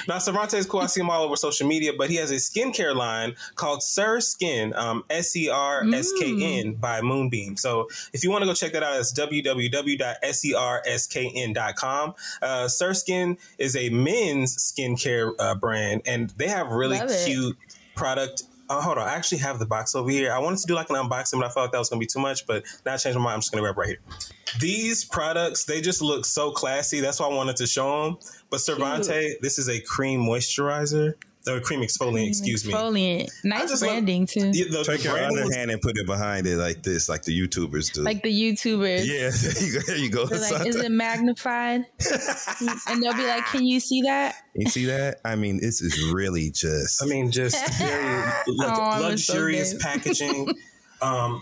now 0.09 0.17
Cervante 0.17 0.55
is 0.55 0.65
cool. 0.65 0.81
I 0.81 0.87
see 0.87 0.99
him 0.99 1.09
all 1.09 1.23
over 1.23 1.37
social 1.37 1.65
media, 1.65 1.93
but 1.97 2.09
he 2.09 2.17
has 2.17 2.29
a 2.31 2.35
skincare 2.35 2.93
line 2.93 3.35
called 3.55 3.83
Ser 3.83 4.17
Skn, 4.17 4.75
um, 4.75 5.05
S 5.09 5.33
E 5.35 5.47
R 5.49 5.85
S 5.93 6.11
K 6.19 6.59
N 6.59 6.73
by 6.73 6.99
Moonbeam. 6.99 7.57
So 7.57 7.87
if 8.11 8.25
you 8.25 8.31
want 8.31 8.41
to 8.41 8.47
go 8.47 8.53
check 8.53 8.73
that 8.73 8.83
out, 8.83 8.99
it's 8.99 9.13
www.serskn.com. 9.13 12.13
Uh, 12.41 12.67
Ser 12.67 12.89
Skn 12.91 13.37
is 13.57 13.77
a 13.77 13.87
men's 13.89 14.57
skincare 14.57 15.31
uh, 15.39 15.55
brand, 15.55 16.01
and 16.05 16.31
they 16.31 16.49
have 16.49 16.67
really 16.67 16.97
Love 16.99 17.11
it. 17.11 17.25
cute 17.25 17.55
product. 17.95 18.43
Oh, 18.69 18.81
hold 18.81 18.97
on. 18.97 19.07
I 19.07 19.13
actually 19.13 19.37
have 19.39 19.59
the 19.59 19.65
box 19.65 19.93
over 19.93 20.09
here. 20.09 20.31
I 20.31 20.39
wanted 20.39 20.59
to 20.59 20.67
do 20.67 20.73
like 20.73 20.89
an 20.89 20.95
unboxing, 20.95 21.39
but 21.39 21.45
I 21.45 21.49
felt 21.49 21.71
that 21.71 21.77
was 21.77 21.89
to 21.89 21.97
be 21.97 22.07
too 22.07 22.19
much. 22.19 22.47
But 22.47 22.63
now 22.85 22.93
I 22.93 22.97
changed 22.97 23.17
my 23.17 23.23
mind. 23.23 23.35
I'm 23.35 23.39
just 23.41 23.53
to 23.53 23.61
wrap 23.61 23.77
right 23.77 23.87
here. 23.89 23.99
These 24.59 25.05
products, 25.05 25.65
they 25.65 25.81
just 25.81 26.01
look 26.01 26.25
so 26.25 26.51
classy. 26.51 26.99
That's 26.99 27.19
why 27.19 27.27
I 27.27 27.33
wanted 27.33 27.57
to 27.57 27.67
show 27.67 28.05
them. 28.05 28.17
But 28.49 28.61
Cervante, 28.61 29.33
this 29.41 29.59
is 29.59 29.69
a 29.69 29.79
cream 29.81 30.21
moisturizer. 30.21 31.13
Or 31.47 31.59
cream 31.59 31.81
exfoliant, 31.81 32.27
excuse 32.27 32.65
me. 32.65 32.73
Exfoliant. 32.73 33.29
Nice 33.43 33.69
just 33.69 33.81
love- 33.83 33.91
branding 33.91 34.25
too. 34.25 34.49
Yeah, 34.53 34.65
the- 34.71 34.83
Take 34.83 34.97
the 35.01 35.03
your 35.03 35.13
branding 35.13 35.37
other 35.37 35.47
was- 35.47 35.55
hand 35.55 35.69
and 35.71 35.79
put 35.81 35.95
it 35.97 36.07
behind 36.07 36.47
it 36.47 36.57
like 36.57 36.81
this, 36.81 37.07
like 37.07 37.21
the 37.23 37.39
YouTubers 37.39 37.91
do. 37.93 38.01
Like 38.01 38.23
the 38.23 38.31
YouTubers. 38.33 39.05
yeah, 39.05 39.29
there 39.43 39.63
you 39.63 39.73
go. 39.73 39.79
There 39.85 39.97
you 39.97 40.09
go. 40.09 40.25
They're 40.25 40.39
like, 40.59 40.67
is 40.67 40.75
it 40.75 40.91
magnified? 40.91 41.85
and 42.87 43.03
they'll 43.03 43.13
be 43.13 43.27
like, 43.27 43.45
Can 43.47 43.65
you 43.65 43.79
see 43.79 44.01
that? 44.03 44.35
You 44.55 44.69
see 44.69 44.85
that? 44.85 45.17
I 45.23 45.35
mean, 45.35 45.57
this 45.61 45.81
is 45.81 46.11
really 46.13 46.49
just. 46.51 47.03
I 47.03 47.05
mean, 47.05 47.29
just 47.31 47.55
very 47.77 48.23
lu- 48.47 48.65
Oh, 48.65 48.71
I'm 48.71 49.01
so 49.01 49.33
luxurious 49.33 49.75
packaging. 49.81 50.49
um, 51.01 51.41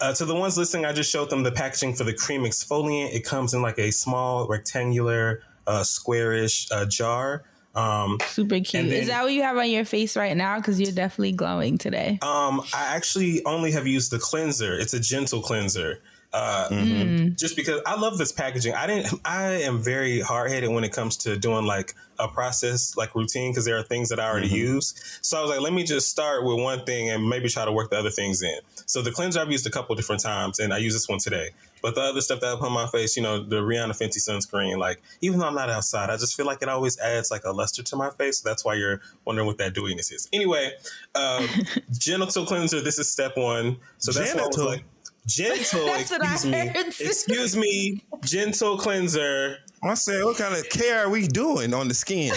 uh, 0.00 0.12
to 0.14 0.24
the 0.24 0.34
ones 0.34 0.58
listening, 0.58 0.84
I 0.84 0.92
just 0.92 1.10
showed 1.10 1.30
them 1.30 1.44
the 1.44 1.52
packaging 1.52 1.94
for 1.94 2.02
the 2.04 2.12
cream 2.12 2.42
exfoliant. 2.42 3.14
It 3.14 3.24
comes 3.24 3.54
in 3.54 3.62
like 3.62 3.78
a 3.78 3.92
small 3.92 4.48
rectangular, 4.48 5.42
uh, 5.66 5.84
squarish 5.84 6.66
uh, 6.72 6.84
jar. 6.86 7.44
Um, 7.74 8.18
Super 8.26 8.60
cute. 8.60 8.88
Then- 8.88 8.92
Is 8.92 9.08
that 9.08 9.22
what 9.24 9.32
you 9.32 9.42
have 9.42 9.56
on 9.56 9.68
your 9.68 9.84
face 9.84 10.16
right 10.16 10.36
now? 10.36 10.56
Because 10.58 10.80
you're 10.80 10.92
definitely 10.92 11.32
glowing 11.32 11.78
today. 11.78 12.18
Um, 12.22 12.60
I 12.72 12.94
actually 12.94 13.44
only 13.44 13.72
have 13.72 13.86
used 13.86 14.10
the 14.12 14.18
cleanser. 14.18 14.78
It's 14.78 14.94
a 14.94 15.00
gentle 15.00 15.40
cleanser. 15.42 16.00
Uh, 16.32 16.68
Mm. 16.70 17.38
just 17.38 17.54
because 17.54 17.80
I 17.86 17.94
love 17.94 18.18
this 18.18 18.32
packaging. 18.32 18.74
I 18.74 18.88
didn't. 18.88 19.20
I 19.24 19.62
am 19.62 19.80
very 19.80 20.20
hard 20.20 20.50
headed 20.50 20.68
when 20.70 20.82
it 20.82 20.92
comes 20.92 21.16
to 21.18 21.36
doing 21.36 21.64
like 21.64 21.94
a 22.18 22.26
process 22.26 22.96
like 22.96 23.14
routine 23.14 23.52
because 23.52 23.64
there 23.64 23.78
are 23.78 23.84
things 23.84 24.08
that 24.08 24.18
I 24.18 24.28
already 24.28 24.48
use. 24.48 24.94
So 25.22 25.38
I 25.38 25.42
was 25.42 25.50
like, 25.50 25.60
let 25.60 25.72
me 25.72 25.84
just 25.84 26.08
start 26.08 26.44
with 26.44 26.58
one 26.60 26.84
thing 26.84 27.08
and 27.10 27.28
maybe 27.28 27.48
try 27.48 27.64
to 27.64 27.70
work 27.70 27.90
the 27.90 27.98
other 27.98 28.10
things 28.10 28.42
in. 28.42 28.58
So 28.86 29.00
the 29.00 29.12
cleanser 29.12 29.38
I've 29.40 29.50
used 29.52 29.64
a 29.66 29.70
couple 29.70 29.94
different 29.94 30.22
times, 30.22 30.58
and 30.58 30.74
I 30.74 30.78
use 30.78 30.92
this 30.92 31.08
one 31.08 31.20
today. 31.20 31.50
But 31.84 31.96
the 31.96 32.00
other 32.00 32.22
stuff 32.22 32.40
that 32.40 32.46
I 32.46 32.56
put 32.56 32.64
on 32.68 32.72
my 32.72 32.86
face, 32.86 33.14
you 33.14 33.22
know, 33.22 33.44
the 33.44 33.56
Rihanna 33.56 33.90
Fenty 33.90 34.16
sunscreen, 34.16 34.78
like 34.78 35.02
even 35.20 35.38
though 35.38 35.48
I'm 35.48 35.54
not 35.54 35.68
outside, 35.68 36.08
I 36.08 36.16
just 36.16 36.34
feel 36.34 36.46
like 36.46 36.62
it 36.62 36.68
always 36.70 36.98
adds 36.98 37.30
like 37.30 37.44
a 37.44 37.52
luster 37.52 37.82
to 37.82 37.96
my 37.96 38.08
face. 38.08 38.38
So 38.38 38.48
that's 38.48 38.64
why 38.64 38.72
you're 38.72 39.02
wondering 39.26 39.46
what 39.46 39.58
that 39.58 39.74
dewiness 39.74 40.10
is. 40.10 40.26
Anyway, 40.32 40.72
um, 41.14 41.46
genital 41.92 42.46
cleanser. 42.46 42.80
This 42.80 42.98
is 42.98 43.12
step 43.12 43.36
one. 43.36 43.76
So 43.98 44.12
that's 44.12 44.32
what 44.32 44.44
I 44.44 44.46
was 44.46 44.56
Genital? 44.56 44.72
like. 44.72 44.84
Gentle, 45.26 45.84
That's 45.86 46.10
what 46.10 46.22
I 46.22 46.32
excuse 46.32 46.52
me. 46.52 46.58
heard. 46.68 46.86
Excuse 46.86 47.56
me. 47.56 48.04
Gentle 48.22 48.78
cleanser. 48.78 49.58
I 49.82 49.92
said, 49.92 50.24
what 50.24 50.38
kind 50.38 50.54
of 50.54 50.66
care 50.70 51.04
are 51.04 51.10
we 51.10 51.26
doing 51.26 51.74
on 51.74 51.88
the 51.88 51.94
skin? 51.94 52.34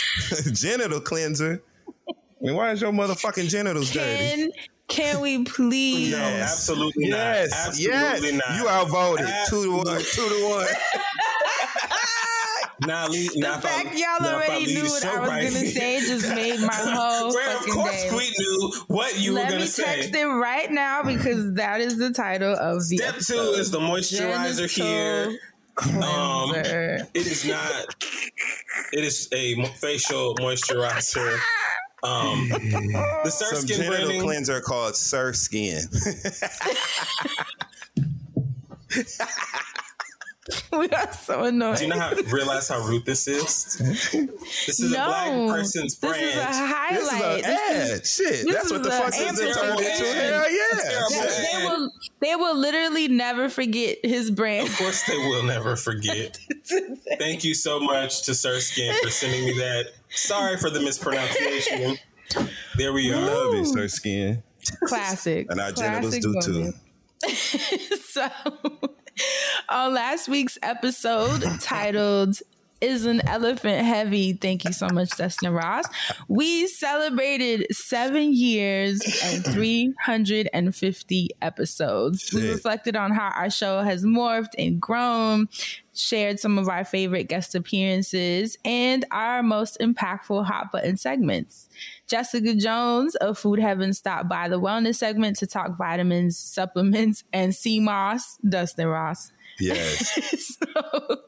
Genital 0.52 1.00
cleanser. 1.00 1.62
I 2.40 2.46
mean, 2.46 2.56
why 2.56 2.72
is 2.72 2.80
your 2.80 2.92
motherfucking 2.92 3.48
genitals 3.48 3.90
dirty? 3.90 4.16
Can 4.16 4.50
can 4.88 5.20
we 5.20 5.44
please? 5.44 6.12
No, 6.12 6.18
absolutely 6.18 7.06
yes, 7.08 7.50
not. 7.50 7.68
Absolutely 7.68 8.30
yes. 8.30 8.40
not. 8.48 8.60
You 8.60 8.68
outvoted 8.68 9.28
two 9.48 9.64
to 9.64 9.76
one, 9.76 9.86
two 10.02 10.28
to 10.28 10.48
one. 10.48 10.66
Now, 12.86 13.08
leave, 13.08 13.30
The 13.34 13.58
fact 13.60 13.94
y'all 13.94 14.26
already 14.26 14.66
knew 14.72 14.84
what 14.84 15.04
I 15.04 15.18
was 15.20 15.28
gonna 15.28 15.66
say 15.66 16.00
just 16.00 16.26
made 16.34 16.60
my 16.60 16.72
whole 16.72 17.28
Well, 17.28 17.56
of 17.56 17.58
fucking 17.58 17.74
course 17.74 18.02
day. 18.04 18.10
we 18.10 18.34
knew 18.38 18.72
what 18.88 19.20
you 19.20 19.34
Let 19.34 19.40
were 19.42 19.46
me 19.46 19.50
going 19.50 19.60
to 19.60 19.68
say. 19.68 19.82
Let 19.82 19.96
me 19.96 20.02
text 20.04 20.16
it 20.18 20.24
right 20.24 20.70
now 20.70 21.02
because 21.02 21.52
that 21.54 21.82
is 21.82 21.98
the 21.98 22.10
title 22.10 22.54
of 22.54 22.88
the 22.88 22.96
Step 22.96 23.16
two 23.18 23.54
is 23.58 23.70
the 23.70 23.80
moisturizer 23.80 24.66
Genital 24.66 24.86
here. 24.86 25.40
Um, 26.02 26.54
it 26.54 27.26
is 27.26 27.44
not. 27.46 27.94
It 28.92 29.04
is 29.04 29.28
a 29.32 29.62
facial 29.76 30.34
moisturizer. 30.36 31.38
Um, 32.02 32.48
the 32.48 33.30
Sir 33.30 33.54
Some 33.56 33.62
Skin 33.66 33.76
genital 33.76 33.96
branding. 34.06 34.22
cleanser 34.22 34.60
called 34.60 34.96
Ser 34.96 35.32
Skn. 35.32 35.86
we 40.72 40.88
are 40.90 41.12
so 41.12 41.44
annoying. 41.44 41.76
Do 41.76 41.82
you 41.84 41.88
know 41.90 41.98
how 41.98 42.12
realize 42.30 42.68
how 42.68 42.80
rude 42.86 43.04
this 43.04 43.26
is? 43.28 43.76
This 43.76 44.14
is 44.80 44.92
no, 44.92 45.04
a 45.04 45.06
black 45.06 45.56
person's 45.58 45.94
brand. 45.94 46.16
this 46.16 46.34
is 46.34 46.36
a 46.36 46.66
highlight. 46.66 46.98
this 46.98 47.10
is 47.12 47.12
an 47.12 47.42
This 47.42 47.50
is- 47.50 47.90
ad. 47.92 48.06
Shit, 48.06 48.46
this 48.46 48.54
that's 48.54 48.66
is 48.66 48.72
what 48.72 48.82
the 48.82 48.90
fuck 48.90 49.06
this 49.06 49.20
is 49.20 49.38
turned 49.38 49.48
into. 49.48 49.60
amplification. 49.64 50.06
Hell 50.16 50.52
yeah. 50.52 51.04
They, 51.10 51.58
they 51.58 51.64
will 51.66 51.92
they 52.20 52.36
will 52.36 52.56
literally 52.58 53.08
never 53.08 53.48
forget 53.48 53.98
his 54.04 54.30
brand. 54.30 54.68
Of 54.68 54.76
course, 54.76 55.02
they 55.06 55.16
will 55.16 55.42
never 55.44 55.76
forget. 55.76 56.38
Thank 57.18 57.44
you 57.44 57.54
so 57.54 57.80
much 57.80 58.22
to 58.24 58.34
Ser 58.34 58.56
Skn 58.58 58.94
for 59.02 59.10
sending 59.10 59.44
me 59.44 59.52
that. 59.58 59.86
Sorry 60.10 60.56
for 60.58 60.70
the 60.70 60.80
mispronunciation. 60.80 61.96
There 62.76 62.92
we 62.92 63.12
are. 63.12 63.20
Love 63.20 63.54
it, 63.54 63.66
Ser 63.66 63.86
Skn. 63.86 64.42
Classic. 64.84 65.46
And 65.50 65.60
our 65.60 65.72
genitals 65.72 66.18
do 66.18 66.28
woman. 66.34 66.72
too. 66.72 66.72
so 68.08 68.28
on 69.70 69.94
last 69.94 70.28
week's 70.28 70.58
episode 70.62 71.42
titled 71.60 72.36
is 72.80 73.04
an 73.04 73.26
elephant 73.28 73.84
heavy? 73.84 74.32
Thank 74.32 74.64
you 74.64 74.72
so 74.72 74.88
much 74.88 75.10
Dustin 75.10 75.52
Ross. 75.52 75.84
We 76.28 76.66
celebrated 76.66 77.66
seven 77.70 78.32
years 78.32 79.00
and 79.22 79.44
350 79.44 81.28
episodes. 81.42 82.32
We 82.32 82.48
reflected 82.48 82.96
on 82.96 83.12
how 83.12 83.28
our 83.36 83.50
show 83.50 83.82
has 83.82 84.04
morphed 84.04 84.54
and 84.58 84.80
grown 84.80 85.48
shared 85.92 86.40
some 86.40 86.56
of 86.56 86.68
our 86.68 86.84
favorite 86.84 87.24
guest 87.24 87.54
appearances 87.54 88.56
and 88.64 89.04
our 89.10 89.42
most 89.42 89.78
impactful 89.80 90.46
hot 90.46 90.72
button 90.72 90.96
segments. 90.96 91.68
Jessica 92.08 92.54
Jones 92.54 93.14
of 93.16 93.38
Food 93.38 93.58
Heaven 93.58 93.92
stopped 93.92 94.28
by 94.28 94.48
the 94.48 94.60
wellness 94.60 94.96
segment 94.96 95.36
to 95.38 95.46
talk 95.46 95.76
vitamins, 95.76 96.38
supplements, 96.38 97.24
and 97.32 97.54
sea 97.54 97.80
moss. 97.80 98.38
Dustin 98.48 98.86
Ross. 98.86 99.32
Yes. 99.60 100.58
so 100.72 101.20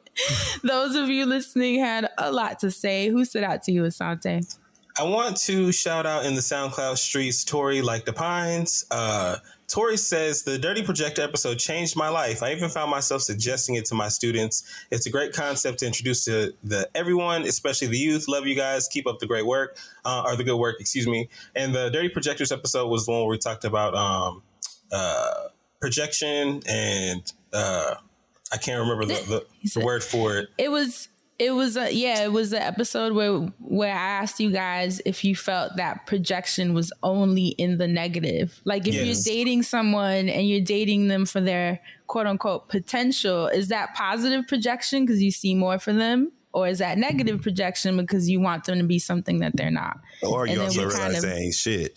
those 0.63 0.95
of 0.95 1.09
you 1.09 1.27
listening 1.27 1.79
had 1.79 2.09
a 2.19 2.33
lot 2.33 2.59
to 2.61 2.71
say. 2.71 3.09
Who 3.09 3.25
stood 3.25 3.45
out 3.45 3.63
to 3.65 3.73
you, 3.73 3.83
Asante? 3.83 4.57
I 4.99 5.05
want 5.05 5.39
to 5.39 5.73
shout 5.73 6.05
out 6.05 6.27
in 6.27 6.35
the 6.35 6.43
SoundCloud 6.43 6.99
streets, 6.99 7.45
Tori 7.45 7.81
like 7.81 8.05
the 8.05 8.13
Pines. 8.13 8.85
Uh, 8.91 9.37
Tori 9.67 9.97
says 9.97 10.43
the 10.43 10.59
Dirty 10.59 10.83
Projector 10.83 11.23
episode 11.23 11.59
changed 11.59 11.97
my 11.97 12.11
life. 12.11 12.43
I 12.43 12.53
even 12.53 12.69
found 12.69 12.91
myself 12.91 13.23
suggesting 13.23 13.77
it 13.77 13.87
to 13.87 13.95
my 13.95 14.09
students. 14.09 14.65
It's 14.91 15.07
a 15.07 15.11
great 15.11 15.33
concept 15.33 15.79
to 15.79 15.87
introduce 15.87 16.27
to 16.27 16.53
the 16.63 16.91
everyone, 16.95 17.45
especially 17.45 17.89
the 17.89 17.97
youth. 17.97 18.29
Love 18.29 18.47
you 18.47 18.55
guys. 18.55 18.87
Keep 18.87 19.07
up 19.07 19.19
the 19.19 19.27
great 19.27 19.47
work, 19.47 19.79
uh, 20.05 20.25
or 20.27 20.37
the 20.37 20.45
good 20.45 20.59
work, 20.59 20.77
excuse 20.79 21.07
me. 21.07 21.31
And 21.57 21.75
the 21.75 21.89
Dirty 21.89 22.11
Projectors 22.11 22.53
episode 22.53 22.89
was 22.89 23.07
the 23.07 23.13
one 23.13 23.23
where 23.23 23.31
we 23.31 23.39
talked 23.39 23.65
about 23.65 23.95
um, 23.95 24.43
uh, 24.93 25.49
projection 25.81 26.61
and 26.69 27.33
uh, 27.55 27.95
I 28.53 28.59
can't 28.59 28.81
remember 28.81 29.07
the, 29.07 29.15
the, 29.63 29.71
the 29.75 29.85
word 29.85 30.03
for 30.05 30.37
it. 30.37 30.49
It 30.59 30.71
was 30.71 31.09
it 31.39 31.51
was 31.53 31.77
a 31.77 31.93
yeah, 31.93 32.23
it 32.25 32.31
was 32.33 32.53
an 32.53 32.63
episode 32.63 33.15
where 33.15 33.33
where 33.59 33.93
I 33.95 33.97
asked 34.21 34.39
you 34.39 34.51
guys 34.53 35.01
if 35.07 35.25
you 35.25 35.35
felt 35.35 35.77
that 35.77 36.07
projection 36.07 36.75
was 36.75 36.93
only 37.03 37.49
in 37.49 37.79
the 37.79 37.89
negative. 37.89 38.61
Like 38.65 38.87
if 38.87 38.95
Yes. 38.95 39.07
you're 39.27 39.35
dating 39.35 39.63
someone 39.65 40.29
and 40.29 40.49
you're 40.49 40.61
dating 40.61 41.09
them 41.09 41.25
for 41.27 41.41
their 41.41 41.81
quote 42.07 42.27
unquote 42.27 42.69
potential, 42.69 43.49
is 43.49 43.69
that 43.69 43.95
positive 43.95 44.47
projection 44.47 45.05
because 45.07 45.23
you 45.23 45.31
see 45.31 45.55
more 45.55 45.79
for 45.79 45.93
them? 45.93 46.31
Or 46.55 46.69
is 46.69 46.81
that 46.81 46.99
negative 46.99 47.41
projection 47.41 47.97
because 47.97 48.29
you 48.29 48.39
want 48.39 48.65
them 48.65 48.79
to 48.79 48.85
be 48.85 48.99
something 48.99 49.39
that 49.39 49.57
they're 49.57 49.71
not? 49.71 49.99
Or 50.23 50.45
you 50.47 50.53
And 50.53 50.61
then 50.61 50.67
also 50.67 50.81
realize 50.81 50.99
kind 50.99 51.17
of- 51.17 51.23
they 51.23 51.39
ain't 51.39 51.55
shit. 51.55 51.97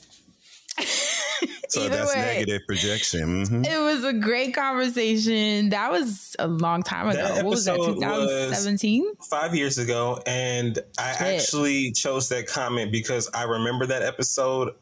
So 1.69 1.81
Either 1.81 1.97
that's 1.97 2.15
way. 2.15 2.21
negative 2.21 2.61
projection. 2.67 3.45
Mhm. 3.45 3.65
It 3.67 3.79
was 3.79 4.03
a 4.03 4.13
great 4.13 4.53
conversation. 4.53 5.69
That 5.69 5.91
was 5.91 6.35
a 6.39 6.47
long 6.47 6.83
time 6.83 7.09
ago. 7.09 7.17
That 7.17 7.43
what 7.43 7.51
was 7.51 7.65
that? 7.65 7.73
episode 7.73 7.95
was- 7.97 7.99
2017? 7.99 9.05
five 9.29 9.55
years 9.55 9.77
ago, 9.77 10.21
and 10.25 10.79
I 10.99 11.11
Shit. 11.13 11.21
actually 11.41 11.91
chose 11.91 12.29
that 12.29 12.47
comment 12.47 12.91
because 12.91 13.29
I 13.33 13.43
remember 13.43 13.85
that 13.87 14.03
episode 14.03 14.73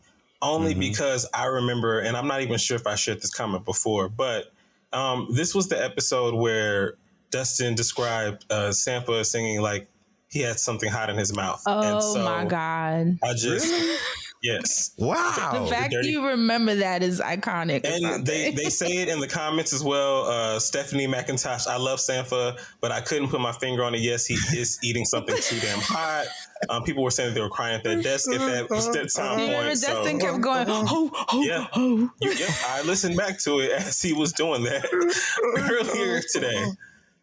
only 0.41 0.73
because 0.73 1.25
I 1.33 1.45
remember, 1.45 1.99
and 1.99 2.17
I'm 2.17 2.27
not 2.27 2.41
even 2.41 2.57
sure 2.57 2.75
if 2.75 2.85
I 2.85 2.95
shared 2.95 3.21
this 3.21 3.33
comment 3.33 3.63
before, 3.63 4.09
but 4.09 4.51
um, 4.91 5.27
this 5.31 5.55
was 5.55 5.69
the 5.69 5.81
episode 5.81 6.35
where 6.35 6.95
Dustin 7.31 7.75
described 7.75 8.45
uh, 8.51 8.69
Sampha 8.69 9.25
singing 9.25 9.61
like 9.61 9.87
he 10.29 10.41
had 10.41 10.59
something 10.59 10.89
hot 10.91 11.09
in 11.09 11.15
his 11.17 11.33
mouth. 11.35 11.63
Oh 11.65 11.81
and 11.81 12.03
so 12.03 12.23
my 12.25 12.43
god! 12.45 13.17
I 13.23 13.33
just 13.33 13.73
yes. 14.43 14.91
Wow. 14.97 15.63
The 15.63 15.67
fact 15.67 15.91
dirty- 15.93 16.09
you 16.09 16.27
remember 16.27 16.75
that 16.75 17.01
is 17.01 17.19
iconic. 17.19 17.85
And 17.85 18.25
they, 18.25 18.51
they 18.51 18.65
say 18.69 18.97
it 18.97 19.09
in 19.09 19.19
the 19.19 19.27
comments 19.27 19.73
as 19.73 19.83
well. 19.83 20.25
Uh, 20.25 20.59
Stephanie 20.59 21.07
McIntosh, 21.07 21.65
I 21.67 21.77
love 21.77 21.99
Sampha, 21.99 22.59
but 22.81 22.91
I 22.91 23.01
couldn't 23.01 23.29
put 23.29 23.41
my 23.41 23.53
finger 23.53 23.83
on 23.83 23.95
it. 23.95 24.01
Yes, 24.01 24.25
he 24.27 24.35
is 24.35 24.77
eating 24.83 25.05
something 25.05 25.35
too 25.39 25.59
damn 25.59 25.79
hot. 25.79 26.27
Um, 26.69 26.83
people 26.83 27.03
were 27.03 27.11
saying 27.11 27.29
that 27.29 27.35
they 27.35 27.41
were 27.41 27.49
crying 27.49 27.75
at 27.75 27.83
their 27.83 28.01
desk 28.01 28.31
at 28.31 28.39
that, 28.39 28.69
that 28.69 29.09
time 29.15 29.39
You 29.39 29.45
remember 29.45 29.65
point. 29.67 29.77
So, 29.79 29.93
Dustin 29.93 30.19
kept 30.19 30.41
going, 30.41 30.67
ho, 30.69 31.09
ho, 31.13 31.41
yeah, 31.41 31.67
ho. 31.71 32.09
you, 32.21 32.31
yeah, 32.31 32.53
I 32.67 32.83
listened 32.83 33.17
back 33.17 33.39
to 33.39 33.59
it 33.59 33.71
as 33.71 34.01
he 34.01 34.13
was 34.13 34.31
doing 34.33 34.63
that 34.63 34.85
earlier 35.57 36.21
today. 36.31 36.65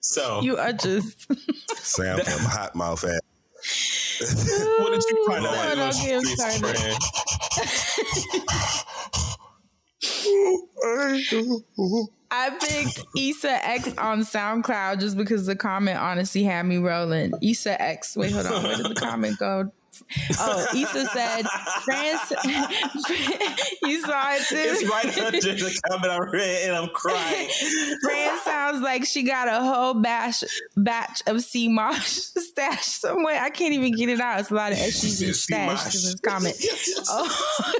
So, 0.00 0.40
You 0.42 0.56
are 0.56 0.72
just. 0.72 1.26
Sam 1.76 2.18
from 2.18 2.44
hot 2.44 2.74
mouth 2.74 3.04
ass. 3.04 3.20
What 4.20 4.92
did 4.92 5.02
you 5.08 5.26
find 5.26 5.42
No, 5.44 5.50
out? 5.50 5.74
don't 5.76 5.92
get 5.94 6.10
him 6.10 6.20
Streets, 6.24 6.56
started. 6.58 6.76
friend? 6.76 6.96
I 12.32 12.50
picked 12.50 13.00
Issa 13.16 13.66
X 13.68 13.88
on 13.98 14.20
SoundCloud 14.20 15.00
just 15.00 15.16
because 15.16 15.46
the 15.46 15.56
comment 15.56 15.98
honestly 15.98 16.44
had 16.44 16.64
me 16.66 16.76
rolling. 16.78 17.32
Issa 17.42 17.80
X. 17.80 18.16
Wait, 18.16 18.32
hold 18.32 18.46
on. 18.46 18.62
Where 18.62 18.76
did 18.76 18.86
the 18.86 18.94
comment 18.94 19.38
go? 19.38 19.72
Oh, 20.38 20.66
Issa 20.74 21.06
said, 21.06 21.46
France. 21.84 22.32
you 23.82 24.00
saw 24.00 24.34
it 24.34 24.42
too. 24.48 24.56
It's 24.56 24.84
right 24.84 25.18
under 25.18 25.40
the 25.40 25.80
comment 25.88 26.12
I 26.12 26.18
read, 26.18 26.68
and 26.68 26.76
I'm 26.76 26.88
crying. 26.88 27.48
Fran 28.02 28.38
sounds 28.40 28.82
like 28.82 29.04
she 29.04 29.22
got 29.22 29.48
a 29.48 29.60
whole 29.64 29.94
batch 29.94 30.44
batch 30.76 31.22
of 31.26 31.42
sea 31.42 31.68
mosh 31.68 32.06
stashed 32.08 33.00
somewhere. 33.00 33.40
I 33.40 33.50
can't 33.50 33.72
even 33.74 33.92
get 33.92 34.08
it 34.08 34.20
out. 34.20 34.40
It's 34.40 34.50
a 34.50 34.54
lot 34.54 34.72
of 34.72 34.78
and 34.78 34.92
stashed 34.92 35.94
in 35.94 36.02
this 36.02 36.20
comment. 36.20 36.56
Oh. 37.08 37.72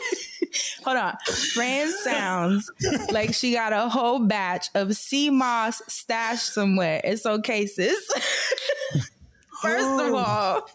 Hold 0.85 0.97
on. 0.97 1.17
Fran 1.55 1.93
sounds 2.03 2.71
like 3.13 3.35
she 3.35 3.53
got 3.53 3.73
a 3.73 3.89
whole 3.89 4.19
batch 4.19 4.69
of 4.75 4.97
sea 4.97 5.31
moss 5.31 5.81
stashed 5.87 6.53
somewhere. 6.53 7.01
It's 7.05 7.25
okay, 7.25 7.67
sis. 7.67 8.11
First 9.63 10.01
of 10.01 10.15
all, 10.15 10.69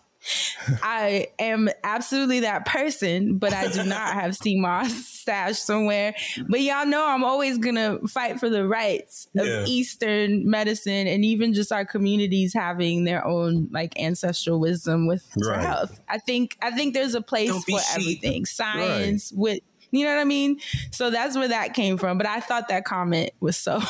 I 0.82 1.28
am 1.40 1.70
absolutely 1.84 2.42
that 2.42 2.66
person, 2.66 3.38
but 3.38 3.54
I 3.54 3.68
do 3.68 3.84
not 3.84 4.14
have 4.14 4.36
sea 4.36 4.60
moss 4.60 4.92
stashed 5.06 5.66
somewhere. 5.66 6.16
But 6.48 6.62
y'all 6.62 6.86
know 6.86 7.06
I'm 7.08 7.24
always 7.24 7.58
gonna 7.58 8.00
fight 8.08 8.40
for 8.40 8.50
the 8.50 8.68
rights 8.68 9.28
of 9.38 9.46
Yeah. 9.46 9.66
Eastern 9.68 10.50
medicine 10.50 11.08
and 11.08 11.24
even 11.26 11.54
just 11.54 11.72
our 11.72 11.86
communities 11.86 12.54
having 12.54 13.04
their 13.04 13.26
own 13.26 13.70
like 13.72 14.00
ancestral 14.00 14.60
wisdom 14.60 15.08
with 15.08 15.26
Right. 15.38 15.62
health. 15.62 16.00
I 16.10 16.18
think 16.18 16.58
I 16.62 16.72
think 16.72 16.94
there's 16.94 17.16
a 17.16 17.22
place 17.22 17.52
for 17.52 17.80
sheep. 17.80 17.96
everything. 17.96 18.46
Science 18.46 19.32
with 19.36 19.60
you 19.96 20.06
know 20.06 20.14
what 20.14 20.22
I 20.22 20.26
mean? 20.26 20.60
So 20.92 21.10
that's 21.10 21.36
where 21.36 21.48
that 21.48 21.74
came 21.74 21.98
from. 21.98 22.18
But 22.18 22.28
I 22.28 22.40
thought 22.40 22.68
that 22.70 22.86
comment 22.86 23.32
was 23.40 23.58
so 23.58 23.80
funny. 23.80 23.88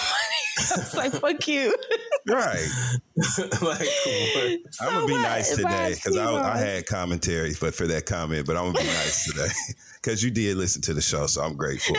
I 0.58 0.78
was 0.78 0.96
like, 0.96 1.12
fuck 1.22 1.48
you. 1.48 1.76
Right. 2.28 2.68
like, 3.38 3.62
what? 3.62 3.82
I'm 4.82 4.90
gonna 4.94 5.08
be 5.08 5.14
nice 5.14 5.56
today 5.56 5.94
because 5.96 6.18
I, 6.18 6.24
I 6.24 6.28
sea-moss? 6.28 6.60
had 6.60 6.86
commentary, 6.88 7.54
but 7.60 7.76
for 7.76 7.88
that 7.88 8.06
comment, 8.06 8.48
but 8.48 8.56
I'm 8.58 8.72
gonna 8.72 8.80
be 8.80 8.86
nice 8.86 9.26
today 9.32 9.52
because 10.02 10.24
you 10.24 10.32
did 10.32 10.58
listen 10.58 10.82
to 10.84 10.94
the 10.94 11.02
show, 11.02 11.26
so 11.28 11.42
I'm 11.42 11.56
grateful. 11.56 11.96